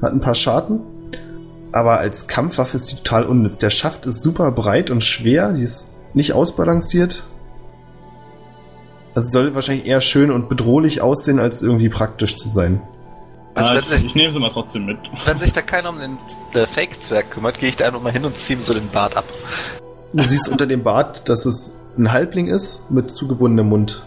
Hat 0.00 0.12
ein 0.12 0.20
paar 0.20 0.34
Schaden. 0.34 0.80
Aber 1.72 1.98
als 1.98 2.26
Kampfwaffe 2.26 2.78
ist 2.78 2.90
die 2.90 2.96
total 2.96 3.24
unnütz. 3.24 3.58
Der 3.58 3.70
Schaft 3.70 4.06
ist 4.06 4.22
super 4.22 4.50
breit 4.52 4.90
und 4.90 5.04
schwer. 5.04 5.52
Die 5.52 5.62
ist 5.62 5.97
nicht 6.14 6.32
ausbalanciert. 6.32 7.24
Also 9.14 9.30
soll 9.30 9.54
wahrscheinlich 9.54 9.86
eher 9.86 10.00
schön 10.00 10.30
und 10.30 10.48
bedrohlich 10.48 11.00
aussehen, 11.02 11.38
als 11.40 11.62
irgendwie 11.62 11.88
praktisch 11.88 12.36
zu 12.36 12.48
sein. 12.48 12.80
Also 13.54 13.70
wenn 13.70 13.78
ich, 13.80 13.88
sich- 13.88 14.04
ich 14.04 14.14
nehme 14.14 14.32
sie 14.32 14.38
mal 14.38 14.50
trotzdem 14.50 14.86
mit. 14.86 14.98
Wenn 15.24 15.38
sich 15.40 15.52
da 15.52 15.62
keiner 15.62 15.88
um 15.90 15.98
den 15.98 16.18
äh, 16.54 16.66
Fake-Zwerg 16.66 17.30
kümmert, 17.32 17.58
gehe 17.58 17.68
ich 17.70 17.76
da 17.76 17.86
einfach 17.86 18.00
mal 18.02 18.12
hin 18.12 18.24
und 18.24 18.38
ziehe 18.38 18.58
ihm 18.58 18.62
so 18.62 18.72
den 18.74 18.88
Bart 18.90 19.16
ab. 19.16 19.24
Du 20.12 20.22
siehst 20.22 20.48
unter 20.48 20.66
dem 20.66 20.82
Bart, 20.84 21.28
dass 21.28 21.44
es 21.46 21.74
ein 21.96 22.12
Halbling 22.12 22.46
ist 22.46 22.90
mit 22.90 23.12
zugebundenem 23.12 23.68
Mund. 23.68 24.04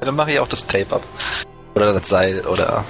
Ja, 0.00 0.06
dann 0.06 0.14
mache 0.16 0.32
ich 0.32 0.38
auch 0.38 0.48
das 0.48 0.66
Tape 0.66 0.94
ab. 0.96 1.02
Oder 1.74 1.92
das 1.94 2.08
Seil 2.08 2.46
oder. 2.46 2.84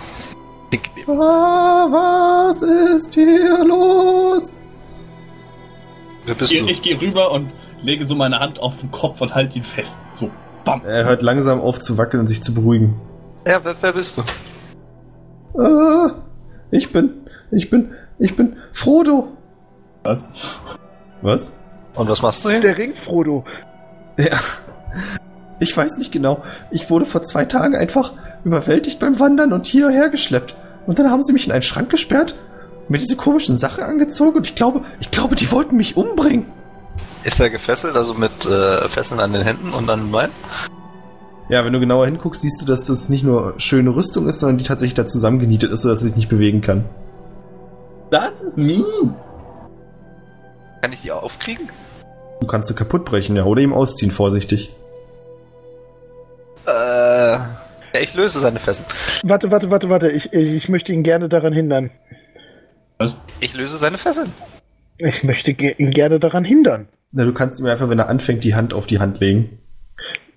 Ah, 1.07 1.87
was 1.91 2.61
ist 2.61 3.15
hier 3.15 3.65
los? 3.65 4.61
Wer 6.27 6.35
bist 6.35 6.53
Ich, 6.53 6.59
du? 6.61 6.67
ich 6.67 6.83
gehe 6.83 7.01
rüber 7.01 7.31
und 7.31 7.51
lege 7.83 8.07
so 8.07 8.15
meine 8.15 8.41
Hand 8.41 8.61
auf 8.61 8.81
den 8.81 8.91
Kopf 8.91 9.21
und 9.21 9.35
halte 9.35 9.57
ihn 9.57 9.63
fest. 9.63 9.97
So, 10.13 10.31
bam. 10.65 10.83
Er 10.85 11.05
hört 11.05 11.23
langsam 11.23 11.61
auf 11.61 11.79
zu 11.81 11.99
wackeln 11.99 12.21
und 12.21 12.27
sich 12.27 12.43
zu 12.43 12.55
beruhigen. 12.55 13.01
Ja, 13.47 13.61
wer, 13.63 13.75
wer 13.81 13.93
bist 13.93 14.19
du? 14.19 15.61
Ah, 15.61 16.13
ich 16.71 16.93
bin, 16.93 17.11
ich 17.51 17.71
bin, 17.71 17.93
ich 18.19 18.37
bin 18.37 18.57
Frodo. 18.73 19.29
Was? 20.05 20.27
Was? 21.23 21.53
Und 21.95 22.09
was 22.09 22.23
machst 22.23 22.45
du 22.45 22.51
hier? 22.51 22.61
Der 22.61 22.79
Ring, 22.79 22.95
Frodo. 22.95 23.45
Ja. 24.19 24.39
Ich 25.61 25.77
weiß 25.77 25.97
nicht 25.97 26.13
genau. 26.13 26.43
Ich 26.71 26.91
wurde 26.91 27.05
vor 27.05 27.23
zwei 27.23 27.45
Tagen 27.45 27.75
einfach 27.75 28.13
überwältigt 28.45 29.01
beim 29.01 29.19
Wandern 29.19 29.53
und 29.53 29.67
hierher 29.67 30.09
geschleppt. 30.09 30.55
Und 30.87 30.99
dann 30.99 31.11
haben 31.11 31.23
sie 31.23 31.33
mich 31.33 31.47
in 31.47 31.53
einen 31.53 31.63
Schrank 31.63 31.91
gesperrt, 31.91 32.35
mir 32.89 32.99
diese 32.99 33.17
komischen 33.17 33.57
Sachen 33.57 33.83
angezogen 33.83 34.37
und 34.37 34.47
ich 34.47 34.55
glaube, 34.55 34.83
ich 35.01 35.11
glaube, 35.11 35.35
die 35.35 35.51
wollten 35.51 35.77
mich 35.77 35.97
umbringen. 35.97 36.47
Ist 37.25 37.41
er 37.41 37.51
gefesselt, 37.51 37.97
also 37.97 38.15
mit 38.15 38.47
äh, 38.47 38.89
Fesseln 38.89 39.21
an 39.21 39.33
den 39.33 39.43
Händen 39.43 39.73
und 39.73 39.91
an 39.91 40.01
den 40.01 40.11
Beinen? 40.11 40.33
Ja, 41.49 41.65
wenn 41.65 41.73
du 41.73 41.81
genauer 41.81 42.07
hinguckst, 42.07 42.43
siehst 42.43 42.61
du, 42.61 42.67
dass 42.67 42.87
das 42.87 43.09
nicht 43.09 43.25
nur 43.25 43.55
schöne 43.57 43.95
Rüstung 43.95 44.29
ist, 44.29 44.41
sondern 44.41 44.59
die 44.59 44.65
tatsächlich 44.65 44.95
da 44.95 45.07
zusammengenietet 45.07 45.73
ist, 45.73 45.83
sodass 45.83 46.01
sie 46.01 46.09
sich 46.09 46.17
nicht 46.17 46.29
bewegen 46.29 46.61
kann. 46.61 46.85
Das 48.11 48.43
ist 48.43 48.59
mean. 48.59 49.15
Kann 50.83 50.93
ich 50.93 51.03
die 51.03 51.11
aufkriegen? 51.11 51.69
Du 52.41 52.47
kannst 52.47 52.69
sie 52.69 52.75
kaputt 52.75 53.05
brechen, 53.05 53.37
ja, 53.37 53.45
oder 53.45 53.63
ihm 53.63 53.73
ausziehen, 53.73 54.13
vorsichtig. 54.13 54.75
Äh, 56.67 56.71
ja, 56.71 58.01
ich 58.01 58.15
löse 58.15 58.41
seine 58.41 58.61
Fesseln. 58.61 58.87
Warte, 59.25 59.51
warte, 59.51 59.71
warte, 59.71 59.89
warte. 59.89 60.09
Ich, 60.11 60.33
ich 60.33 60.69
möchte 60.69 60.93
ihn 60.93 61.03
gerne 61.03 61.29
daran 61.29 61.53
hindern. 61.53 61.91
Ich 63.41 63.55
löse 63.55 63.79
seine 63.79 63.97
Fesseln. 63.97 64.33
Ich 64.99 65.23
möchte 65.23 65.53
ihn 65.53 65.91
gerne 65.91 66.19
daran 66.19 66.45
hindern. 66.45 66.89
Na, 67.13 67.25
du 67.25 67.33
kannst 67.33 67.61
ihm 67.61 67.67
einfach, 67.67 67.89
wenn 67.89 67.99
er 67.99 68.09
anfängt, 68.09 68.45
die 68.45 68.55
Hand 68.55 68.75
auf 68.75 68.87
die 68.87 68.99
Hand 68.99 69.21
legen. 69.21 69.59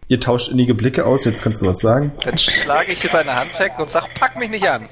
Ihr 0.07 0.19
tauscht 0.19 0.51
innige 0.51 0.73
Blicke 0.73 1.05
aus, 1.05 1.23
jetzt 1.25 1.41
kannst 1.41 1.61
du 1.61 1.67
was 1.67 1.79
sagen. 1.79 2.11
Dann 2.25 2.37
schlage 2.37 2.91
ich 2.91 2.99
seine 3.09 3.33
Hand 3.33 3.57
weg 3.59 3.71
und 3.79 3.89
sag, 3.89 4.13
pack 4.13 4.37
mich 4.37 4.49
nicht 4.49 4.67
an. 4.69 4.83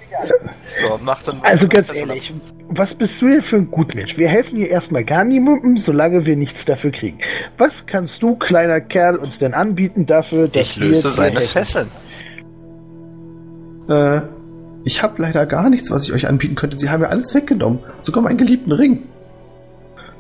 So, 0.66 1.00
mach 1.04 1.22
dann. 1.24 1.42
Also 1.44 1.68
ganz 1.68 1.94
ehrlich, 1.94 2.34
was 2.70 2.96
bist 2.96 3.22
du 3.22 3.28
denn 3.28 3.42
für 3.42 3.58
ein 3.58 3.70
Gutmensch? 3.70 4.18
Wir 4.18 4.30
helfen 4.30 4.58
hier 4.58 4.70
erstmal 4.70 5.04
gar 5.04 5.26
niemandem, 5.26 5.78
solange 5.78 6.26
wir 6.26 6.38
nichts 6.38 6.64
dafür 6.66 6.92
kriegen. 6.92 7.20
Was 7.58 7.86
kannst 7.86 8.24
du, 8.24 8.36
kleiner 8.36 8.80
Kerl, 8.80 9.18
uns 9.18 9.40
denn 9.40 9.54
anbieten 9.54 10.06
dafür, 10.06 10.48
dass 10.48 10.62
Ich 10.62 10.80
wir 10.80 10.88
löse 10.88 11.10
dir 11.10 11.14
seine 11.14 11.40
helfen? 11.40 11.52
Fesseln. 11.52 11.88
Äh, 13.90 14.22
ich 14.86 15.04
habe 15.04 15.22
leider 15.22 15.46
gar 15.46 15.70
nichts, 15.70 15.92
was 15.92 16.08
ich 16.08 16.14
euch 16.14 16.28
anbieten 16.28 16.56
könnte. 16.56 16.78
Sie 16.78 16.90
haben 16.90 17.04
ja 17.04 17.10
alles 17.10 17.36
weggenommen. 17.36 17.80
Sogar 17.98 18.24
meinen 18.24 18.38
geliebten 18.38 18.72
Ring. 18.72 19.04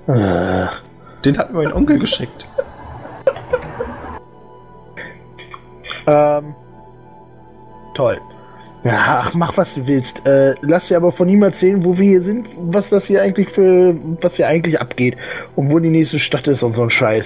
Äh, 0.10 0.68
Den 1.23 1.38
hat 1.38 1.53
mir 1.53 1.64
mein 1.64 1.73
Onkel 1.73 1.99
geschickt. 1.99 2.48
ähm, 6.07 6.56
toll. 7.94 8.19
Ja, 8.84 9.23
ach, 9.23 9.34
mach 9.34 9.57
was 9.57 9.76
du 9.76 9.86
willst. 9.86 10.26
Äh, 10.26 10.56
lass 10.61 10.88
dir 10.88 10.98
aber 10.98 11.11
von 11.11 11.27
ihm 11.30 11.44
erzählen, 11.44 11.84
wo 11.84 11.98
wir 11.98 12.10
hier 12.10 12.22
sind, 12.22 12.48
was 12.57 12.90
das 12.90 13.06
hier 13.06 13.22
eigentlich 13.22 13.49
für, 13.49 13.95
was 14.22 14.36
hier 14.36 14.48
eigentlich 14.48 14.80
abgeht 14.80 15.18
und 15.56 15.69
wo 15.69 15.80
die 15.80 15.90
nächste 15.90 16.18
Stadt 16.18 16.48
ist 16.48 16.64
und 16.64 16.73
so 16.73 16.84
ein 16.84 16.90
Scheiß. 16.90 17.26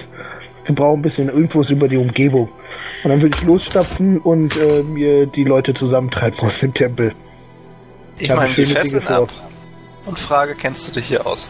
Wir 0.66 0.74
brauchen 0.74 0.98
ein 0.98 1.02
bisschen 1.02 1.28
Infos 1.28 1.70
über 1.70 1.88
die 1.88 1.96
Umgebung. 1.96 2.48
Und 3.04 3.10
dann 3.10 3.22
würde 3.22 3.36
ich 3.38 3.44
losstapfen 3.44 4.18
und 4.18 4.56
äh, 4.56 4.82
mir 4.82 5.26
die 5.26 5.44
Leute 5.44 5.74
zusammentreiben 5.74 6.40
aus 6.40 6.58
dem 6.58 6.74
Tempel. 6.74 7.14
Ich 8.18 8.30
habe 8.30 8.42
meine 8.42 8.52
Dinge 8.52 8.68
Fesseln 8.68 9.06
ab 9.06 9.30
und 10.06 10.18
frage, 10.18 10.54
kennst 10.54 10.88
du 10.88 10.92
dich 10.92 11.06
hier 11.06 11.26
aus? 11.26 11.48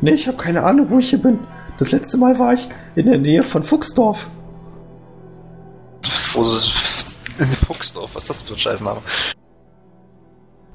Nee, 0.00 0.12
ich 0.12 0.28
habe 0.28 0.36
keine 0.36 0.62
Ahnung, 0.62 0.90
wo 0.90 0.98
ich 0.98 1.10
hier 1.10 1.22
bin. 1.22 1.38
Das 1.78 1.92
letzte 1.92 2.16
Mal 2.16 2.38
war 2.38 2.52
ich 2.52 2.68
in 2.94 3.06
der 3.06 3.18
Nähe 3.18 3.42
von 3.42 3.64
Fuchsdorf. 3.64 4.26
Wo 6.32 6.42
ist 6.42 6.72
Fuchsdorf, 7.66 8.14
was 8.14 8.24
ist 8.24 8.30
das 8.30 8.42
für 8.42 8.54
ein 8.54 8.58
Scheißname? 8.58 9.00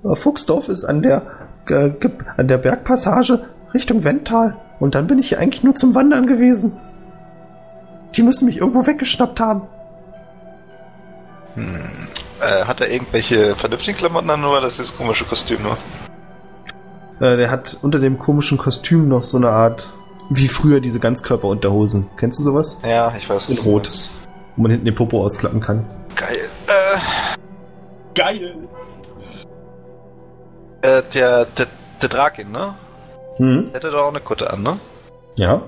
Äh, 0.03 0.15
Fuchsdorf 0.15 0.69
ist 0.69 0.83
an 0.83 1.01
der, 1.01 1.23
äh, 1.69 1.91
an 2.37 2.47
der 2.47 2.57
Bergpassage 2.57 3.47
Richtung 3.73 4.03
Wendtal. 4.03 4.57
Und 4.79 4.95
dann 4.95 5.07
bin 5.07 5.19
ich 5.19 5.29
hier 5.29 5.39
eigentlich 5.39 5.63
nur 5.63 5.75
zum 5.75 5.95
Wandern 5.95 6.27
gewesen. 6.27 6.77
Die 8.15 8.23
müssen 8.23 8.45
mich 8.45 8.57
irgendwo 8.57 8.85
weggeschnappt 8.85 9.39
haben. 9.39 9.61
Äh, 11.55 12.65
hat 12.65 12.81
er 12.81 12.89
irgendwelche 12.89 13.55
vernünftigen 13.55 13.97
Klamotten 13.97 14.29
an 14.29 14.43
oder 14.43 14.61
das 14.61 14.79
ist 14.79 14.91
das 14.91 14.97
komische 14.97 15.25
Kostüm 15.25 15.61
nur? 15.63 15.77
Äh, 17.21 17.37
der 17.37 17.51
hat 17.51 17.77
unter 17.83 17.99
dem 17.99 18.17
komischen 18.17 18.57
Kostüm 18.57 19.07
noch 19.07 19.21
so 19.21 19.37
eine 19.37 19.49
Art, 19.49 19.91
wie 20.31 20.47
früher 20.47 20.79
diese 20.79 20.99
Ganzkörperunterhosen. 20.99 22.09
Kennst 22.17 22.39
du 22.39 22.43
sowas? 22.43 22.79
Ja, 22.83 23.13
ich 23.15 23.29
weiß. 23.29 23.49
In 23.49 23.59
Rot. 23.59 23.83
meinst. 23.89 24.09
Wo 24.55 24.63
man 24.63 24.71
hinten 24.71 24.85
den 24.85 24.95
Popo 24.95 25.23
ausklappen 25.23 25.61
kann. 25.61 25.85
Geil. 26.15 26.49
Äh, 26.67 26.99
Geil. 28.15 28.55
äh, 30.81 31.03
der, 31.13 31.45
der, 31.45 31.67
der 32.01 32.09
Drakin, 32.09 32.51
ne? 32.51 32.73
Hm? 33.37 33.65
Der 33.65 33.73
hätte 33.75 33.91
doch 33.91 34.01
auch 34.03 34.09
eine 34.09 34.19
Kutte 34.19 34.51
an, 34.51 34.63
ne? 34.63 34.79
Ja. 35.35 35.61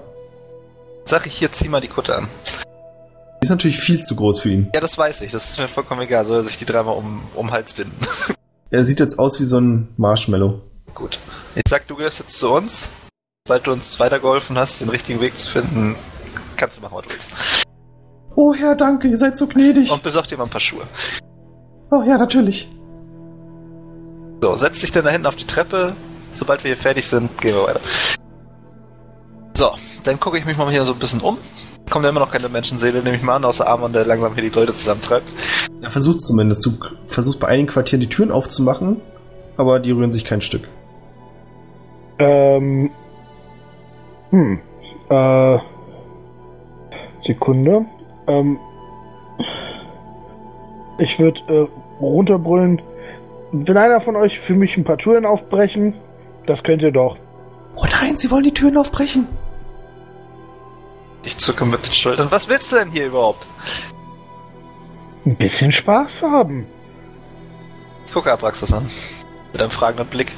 Sag 1.05 1.27
ich 1.27 1.35
hier, 1.37 1.51
zieh 1.51 1.69
mal 1.69 1.81
die 1.81 1.87
Kutte 1.87 2.15
an. 2.15 2.27
ist 3.41 3.49
natürlich 3.49 3.79
viel 3.79 4.03
zu 4.03 4.15
groß 4.15 4.39
für 4.39 4.49
ihn. 4.49 4.69
Ja, 4.73 4.81
das 4.81 4.97
weiß 4.97 5.21
ich. 5.21 5.31
Das 5.31 5.49
ist 5.49 5.59
mir 5.59 5.67
vollkommen 5.67 6.01
egal. 6.01 6.25
Soll 6.25 6.37
er 6.37 6.43
sich 6.43 6.57
die 6.57 6.65
dreimal 6.65 6.95
um, 6.97 7.21
um 7.35 7.47
den 7.47 7.53
Hals 7.53 7.73
binden. 7.73 7.95
Er 8.69 8.83
sieht 8.83 8.99
jetzt 8.99 9.19
aus 9.19 9.39
wie 9.39 9.43
so 9.43 9.59
ein 9.59 9.89
Marshmallow. 9.97 10.59
Gut. 10.93 11.19
Ich 11.55 11.63
sag, 11.67 11.87
du 11.87 11.95
gehörst 11.95 12.19
jetzt 12.19 12.37
zu 12.37 12.51
uns. 12.51 12.89
Sobald 13.47 13.67
du 13.67 13.71
uns 13.73 13.99
weitergeholfen 13.99 14.57
hast, 14.57 14.81
den 14.81 14.89
richtigen 14.89 15.19
Weg 15.19 15.37
zu 15.37 15.47
finden, 15.47 15.95
kannst 16.55 16.77
du 16.77 16.81
machen, 16.81 16.95
was 16.95 17.03
du 17.05 17.09
willst. 17.09 17.31
Oh 18.35 18.53
Herr, 18.53 18.75
danke, 18.75 19.07
ihr 19.07 19.17
seid 19.17 19.37
so 19.37 19.47
gnädig. 19.47 19.91
Und 19.91 20.01
besorg 20.01 20.27
dir 20.27 20.37
mal 20.37 20.45
ein 20.45 20.49
paar 20.49 20.61
Schuhe. 20.61 20.83
Oh 21.91 22.03
ja, 22.03 22.17
natürlich. 22.17 22.67
So, 24.41 24.55
setz 24.57 24.81
dich 24.81 24.91
dann 24.91 25.05
da 25.05 25.11
hinten 25.11 25.27
auf 25.27 25.35
die 25.35 25.45
Treppe. 25.45 25.93
Sobald 26.31 26.63
wir 26.63 26.73
hier 26.73 26.81
fertig 26.81 27.07
sind, 27.07 27.39
gehen 27.39 27.55
wir 27.55 27.67
weiter. 27.67 27.81
So, 29.55 29.71
dann 30.03 30.19
gucke 30.19 30.37
ich 30.37 30.45
mich 30.45 30.57
mal 30.57 30.71
hier 30.71 30.83
so 30.85 30.93
ein 30.93 30.99
bisschen 30.99 31.21
um. 31.21 31.37
Kommt 31.89 32.03
ja 32.03 32.09
immer 32.09 32.21
noch 32.21 32.31
keine 32.31 32.49
Menschenseele, 32.49 33.03
nehme 33.03 33.17
ich 33.17 33.21
mal 33.21 33.35
an, 33.35 33.45
außer 33.45 33.67
Amon, 33.67 33.93
der 33.93 34.05
langsam 34.05 34.33
hier 34.33 34.43
die 34.43 34.49
Leute 34.49 34.73
zusammentreibt. 34.73 35.31
Er 35.81 35.91
versucht 35.91 36.21
zumindest. 36.21 36.65
Du 36.65 36.77
versuchst 37.07 37.39
bei 37.39 37.47
einigen 37.47 37.67
Quartieren 37.67 37.99
die 37.99 38.09
Türen 38.09 38.31
aufzumachen, 38.31 39.01
aber 39.57 39.79
die 39.79 39.91
rühren 39.91 40.11
sich 40.11 40.25
kein 40.25 40.41
Stück. 40.41 40.67
Ähm. 42.19 42.91
Hm. 44.31 44.59
Äh. 45.09 45.57
Sekunde. 47.25 47.85
Ähm. 48.27 48.59
Ich 50.99 51.19
würde 51.19 51.39
äh, 51.47 51.67
runterbrüllen. 52.01 52.81
Will 53.51 53.77
einer 53.77 54.01
von 54.01 54.15
euch 54.15 54.39
für 54.39 54.55
mich 54.55 54.77
ein 54.77 54.83
paar 54.83 54.97
Türen 54.97 55.25
aufbrechen? 55.25 55.93
Das 56.45 56.63
könnt 56.63 56.81
ihr 56.81 56.91
doch. 56.91 57.17
Oh 57.75 57.85
nein, 58.01 58.17
sie 58.17 58.29
wollen 58.31 58.43
die 58.43 58.53
Türen 58.53 58.77
aufbrechen. 58.77 59.27
Ich 61.25 61.37
zucke 61.37 61.65
mit 61.65 61.85
den 61.85 61.93
Schultern. 61.93 62.27
Was 62.31 62.49
willst 62.49 62.71
du 62.71 62.77
denn 62.77 62.91
hier 62.91 63.07
überhaupt? 63.07 63.45
Ein 65.25 65.35
bisschen 65.35 65.71
Spaß 65.71 66.21
haben. 66.23 66.65
Ich 68.05 68.13
gucke 68.13 68.31
Abraxas 68.31 68.73
an. 68.73 68.89
Mit 69.53 69.61
einem 69.61 69.71
fragenden 69.71 70.07
Blick. 70.07 70.33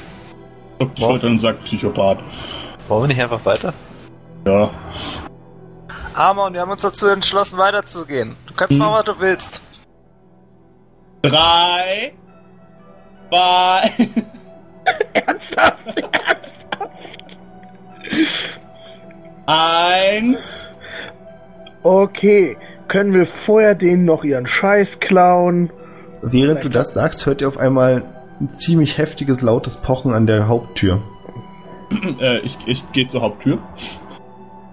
Zuckt 0.78 0.98
die 0.98 1.02
Schultern 1.02 1.30
und 1.32 1.38
sagt 1.40 1.64
Psychopath. 1.64 2.18
Wollen 2.88 3.02
wir 3.04 3.08
nicht 3.08 3.20
einfach 3.22 3.44
weiter? 3.44 3.72
Ja. 4.46 4.70
Amon, 6.14 6.52
wir 6.54 6.60
haben 6.60 6.70
uns 6.70 6.82
dazu 6.82 7.08
entschlossen, 7.08 7.58
weiterzugehen. 7.58 8.36
Du 8.46 8.54
kannst 8.54 8.72
Hm. 8.72 8.78
machen, 8.78 8.92
was 8.94 9.04
du 9.04 9.20
willst. 9.20 9.60
Drei. 11.22 12.12
Zwei. 13.30 13.90
Ernsthaft? 15.14 15.86
Ernsthaft? 15.96 17.38
Eins. 19.46 20.70
Okay. 21.82 22.56
Können 22.88 23.12
wir 23.14 23.26
vorher 23.26 23.74
denen 23.74 24.04
noch 24.04 24.22
ihren 24.22 24.46
Scheiß 24.46 25.00
klauen? 25.00 25.70
Während 26.22 26.64
du 26.64 26.68
das 26.68 26.94
sagst, 26.94 27.26
hört 27.26 27.40
ihr 27.40 27.48
auf 27.48 27.58
einmal 27.58 28.02
ein 28.40 28.48
ziemlich 28.48 28.98
heftiges, 28.98 29.42
lautes 29.42 29.78
Pochen 29.78 30.12
an 30.12 30.26
der 30.26 30.48
Haupttür. 30.48 31.00
äh, 32.20 32.40
ich 32.40 32.58
ich 32.66 32.84
gehe 32.92 33.08
zur 33.08 33.22
Haupttür. 33.22 33.58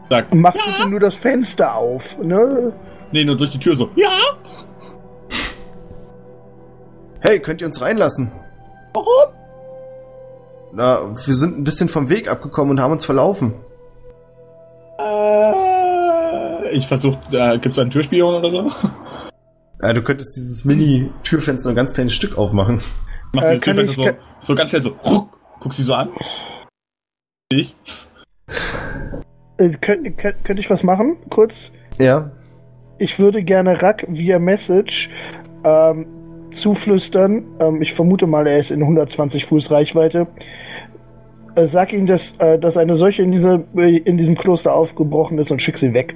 Sag, 0.10 0.34
Mach 0.34 0.53
bitte 0.53 0.90
nur 0.90 0.99
das 0.99 1.15
Fenster 1.15 1.76
auf, 1.76 2.18
ne? 2.22 2.73
nee, 3.11 3.23
nur 3.23 3.38
durch 3.38 3.52
die 3.52 3.60
Tür 3.60 3.76
so. 3.76 3.90
Ja. 3.95 4.10
Hey, 7.22 7.40
könnt 7.40 7.61
ihr 7.61 7.68
uns 7.68 7.81
reinlassen? 7.81 8.31
Warum? 8.94 9.34
Na, 10.73 11.15
wir 11.26 11.34
sind 11.34 11.57
ein 11.57 11.64
bisschen 11.64 11.88
vom 11.88 12.10
Weg 12.10 12.30
abgekommen 12.30 12.72
und 12.72 12.81
haben 12.81 12.91
uns 12.91 13.06
verlaufen. 13.06 13.53
Äh, 14.99 16.72
ich 16.72 16.88
versuche, 16.88 17.18
äh, 17.31 17.60
gibt's 17.60 17.80
einen 17.80 17.91
Türspion 17.91 18.35
oder 18.35 18.52
so? 18.52 18.68
Ja, 19.81 19.94
du 19.94 20.02
könntest 20.02 20.35
dieses 20.35 20.65
Mini-Türfenster 20.65 21.69
ein 21.69 21.76
ganz 21.76 21.94
kleines 21.94 22.14
Stück 22.14 22.38
aufmachen. 22.38 22.81
Mach 23.34 23.44
Äh, 23.44 23.60
Türfenster 23.60 23.90
ich- 23.92 23.96
so, 23.96 24.18
so 24.40 24.56
ganz 24.56 24.70
schnell 24.70 24.82
so. 24.84 24.90
Ruck, 25.06 25.38
guck 25.60 25.74
sie 25.74 25.84
so 25.84 25.94
an. 25.94 26.10
Ich. 27.52 27.76
Äh, 29.58 29.70
Könnte 29.82 30.12
könnt, 30.12 30.44
könnt 30.44 30.60
ich 30.60 30.70
was 30.70 30.84
machen? 30.84 31.18
Kurz. 31.30 31.72
Ja. 32.00 32.32
Ich 33.00 33.20
würde 33.20 33.44
gerne 33.44 33.82
Rack 33.82 34.06
via 34.08 34.40
Message 34.40 35.10
ähm, 35.64 36.06
zuflüstern. 36.52 37.44
Ähm, 37.60 37.82
ich 37.82 37.94
vermute 37.94 38.28
mal, 38.28 38.46
er 38.48 38.60
ist 38.60 38.72
in 38.72 38.82
120 38.82 39.46
Fuß 39.46 39.72
Reichweite. 39.72 40.28
Äh, 41.56 41.68
sag 41.68 41.94
ihm, 41.94 42.06
dass, 42.08 42.34
äh, 42.40 42.58
dass 42.60 42.78
eine 42.78 42.98
Seuche 42.98 43.22
in, 43.22 43.32
dieser, 43.32 43.64
äh, 43.76 43.98
in 43.98 44.18
diesem 44.18 44.36
Kloster 44.36 44.74
aufgebrochen 44.74 45.38
ist 45.40 45.52
und 45.52 45.62
schick 45.62 45.78
sie 45.78 45.94
weg. 45.94 46.16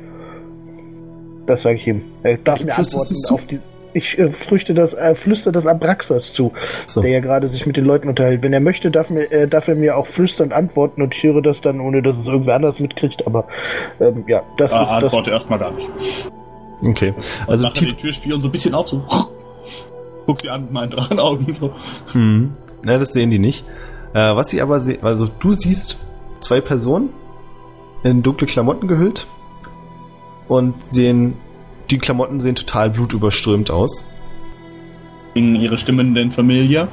Das 1.45 1.61
sage 1.61 1.75
ich 1.77 1.87
ihm. 1.87 2.01
Er 2.23 2.37
darf 2.37 2.59
Du 2.59 2.65
mir 2.65 2.75
antworten 2.77 3.15
auf 3.31 3.45
die. 3.47 3.59
Ich 3.97 4.17
äh, 4.19 4.31
früchte 4.31 4.73
das, 4.73 4.93
äh, 4.93 5.15
flüster 5.15 5.51
das 5.51 5.65
Abraxas 5.65 6.31
zu, 6.33 6.53
So. 6.85 7.01
der 7.01 7.11
ja 7.11 7.19
gerade 7.19 7.49
sich 7.49 7.65
mit 7.65 7.77
den 7.77 7.85
Leuten 7.85 8.07
unterhält. 8.09 8.41
Wenn 8.43 8.53
er 8.53 8.59
möchte, 8.59 8.91
darf, 8.91 9.09
mir, 9.09 9.31
äh, 9.31 9.47
darf 9.47 9.67
er 9.67 9.75
mir 9.75 9.97
auch 9.97 10.07
flüsternd 10.07 10.53
antworten 10.53 11.01
und 11.01 11.15
ich 11.15 11.23
höre 11.23 11.41
das 11.41 11.61
dann, 11.61 11.79
ohne 11.79 12.01
dass 12.01 12.17
es 12.19 12.27
irgendwer 12.27 12.55
anders 12.55 12.79
mitkriegt. 12.79 13.25
Aber 13.25 13.47
ähm, 13.99 14.23
ja, 14.27 14.41
das 14.57 14.71
Ah, 14.71 14.83
ist 14.83 14.89
das. 14.91 15.03
antworte 15.03 15.31
erstmal 15.31 15.59
gar 15.59 15.71
nicht. 15.73 15.89
Okay. 16.83 17.13
Also 17.47 17.63
macht 17.65 17.81
die 17.81 17.85
Tipp, 17.87 17.97
Türspion 17.97 18.39
so 18.41 18.47
ein 18.49 18.51
bisschen 18.51 18.73
auf, 18.75 18.87
so. 18.87 19.03
Guck 20.27 20.41
sie 20.41 20.49
an 20.49 20.63
mit 20.63 20.71
meinen 20.71 20.89
Drachenaugen 20.91 21.51
so. 21.51 21.71
hm, 22.11 22.51
na, 22.83 22.97
das 22.97 23.13
sehen 23.13 23.31
die 23.31 23.39
nicht. 23.39 23.65
Äh, 24.13 24.35
was 24.35 24.49
sie 24.49 24.61
aber 24.61 24.79
sehen, 24.79 24.99
also 25.01 25.27
du 25.39 25.53
siehst 25.53 25.97
zwei 26.39 26.61
Personen 26.61 27.09
in 28.03 28.21
dunkle 28.23 28.45
Klamotten 28.45 28.87
gehüllt 28.87 29.25
und 30.47 30.83
sehen, 30.83 31.37
die 31.89 31.97
Klamotten 31.97 32.39
sehen 32.39 32.55
total 32.55 32.89
blutüberströmt 32.89 33.71
aus. 33.71 34.03
Klingen 35.33 35.55
ihre 35.55 35.77
Stimmen 35.77 36.13
denn 36.15 36.31
familiar? 36.31 36.87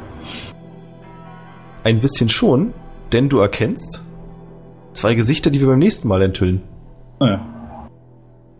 Ein 1.82 2.00
bisschen 2.00 2.28
schon, 2.28 2.72
denn 3.12 3.28
du 3.28 3.38
erkennst 3.38 4.02
zwei 4.92 5.14
Gesichter, 5.14 5.50
die 5.50 5.60
wir 5.60 5.68
beim 5.68 5.78
nächsten 5.78 6.08
Mal 6.08 6.22
enthüllen. 6.22 6.62
Naja. 7.20 7.44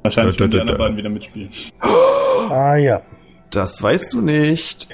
Wahrscheinlich, 0.03 0.37
Da, 0.37 0.45
da, 0.47 0.47
wenn 0.47 0.51
die 0.51 0.57
da, 0.57 0.61
anderen 0.63 0.79
da. 0.79 0.85
beiden 0.85 0.97
wieder 0.99 1.09
mitspielen. 1.11 1.51
Ah 2.51 2.77
ja. 2.77 3.01
Das 3.51 3.83
weißt 3.83 4.13
du 4.13 4.21
nicht. 4.21 4.89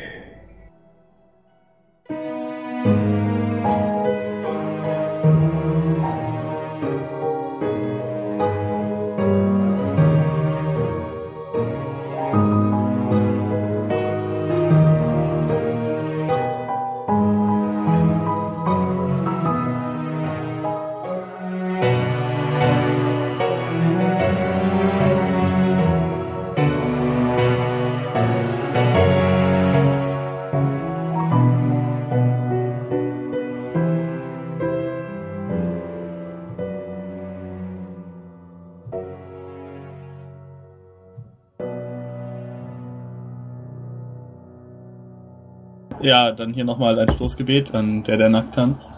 Ja, 46.03 46.33
dann 46.33 46.53
hier 46.55 46.65
nochmal 46.65 46.99
ein 46.99 47.11
Stoßgebet 47.13 47.75
an 47.75 48.03
der, 48.05 48.17
der 48.17 48.29
nackt 48.31 48.55
tanzt. 48.55 48.91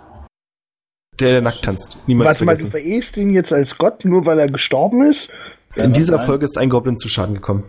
Der, 1.21 1.31
der 1.33 1.41
nackt 1.43 1.63
tanzt. 1.65 1.97
Niemals 2.07 2.29
Warte 2.29 2.45
mal, 2.45 2.53
du 2.57 2.69
vergessen. 2.69 2.71
verehrst 2.71 3.17
ihn 3.17 3.31
jetzt 3.31 3.53
als 3.53 3.77
Gott, 3.77 4.05
nur 4.05 4.25
weil 4.27 4.39
er 4.39 4.47
gestorben 4.49 5.11
ist? 5.11 5.29
In 5.75 5.93
dieser 5.93 6.17
Nein. 6.19 6.27
Folge 6.27 6.45
ist 6.45 6.57
ein 6.59 6.69
Goblin 6.71 6.97
zu 6.97 7.09
Schaden 7.09 7.35
gekommen. 7.35 7.65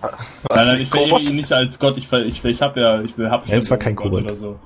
Was, 0.00 0.12
Nein, 0.50 0.66
nein, 0.68 0.80
ich 0.80 0.88
verehre 0.90 1.20
ihn 1.20 1.36
nicht 1.36 1.52
als 1.52 1.78
Gott. 1.78 1.96
Ich, 1.98 2.08
ver- 2.08 2.24
ich, 2.24 2.44
ich 2.44 2.62
hab 2.62 2.76
ja, 2.76 3.02
ich 3.02 3.14
hab 3.18 3.46
Ja, 3.48 3.56
es 3.56 3.70
war 3.70 3.78
kein 3.78 3.96
Kobold. 3.96 4.24
oder 4.24 4.36
so. 4.36 4.58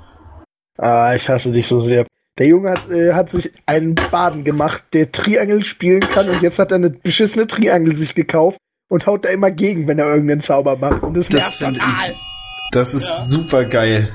Ah, 0.79 1.15
ich 1.15 1.29
hasse 1.29 1.53
dich 1.53 1.67
so 1.67 1.81
sehr. 1.81 2.07
Der 2.39 2.47
Junge 2.49 2.71
hat, 2.73 2.91
äh, 2.91 3.15
hat 3.15 3.31
sich 3.31 3.51
einen 3.65 3.95
Baden 3.95 4.45
gemacht, 4.45 4.85
der 4.93 5.11
Triangel 5.11 5.65
spielen 5.65 6.01
kann 6.01 6.29
und 6.29 6.43
jetzt 6.43 6.59
hat 6.59 6.71
er 6.71 6.77
eine 6.77 6.91
beschissene 6.91 7.47
Triangel 7.47 7.97
sich 7.97 8.15
gekauft 8.15 8.59
und 8.91 9.07
haut 9.07 9.25
da 9.25 9.31
immer 9.31 9.51
gegen, 9.51 9.87
wenn 9.89 9.99
er 9.99 10.07
irgendeinen 10.09 10.43
Zauber 10.43 10.77
macht. 10.77 11.03
Und 11.03 11.15
das, 11.15 11.29
Das 11.29 11.41
nervt 11.41 11.57
finde 11.57 11.81
total. 11.81 12.11
ich. 12.11 12.17
Das 12.77 12.93
ist 12.93 13.09
Ja. 13.09 13.19
super 13.21 13.65
geil. 13.65 14.11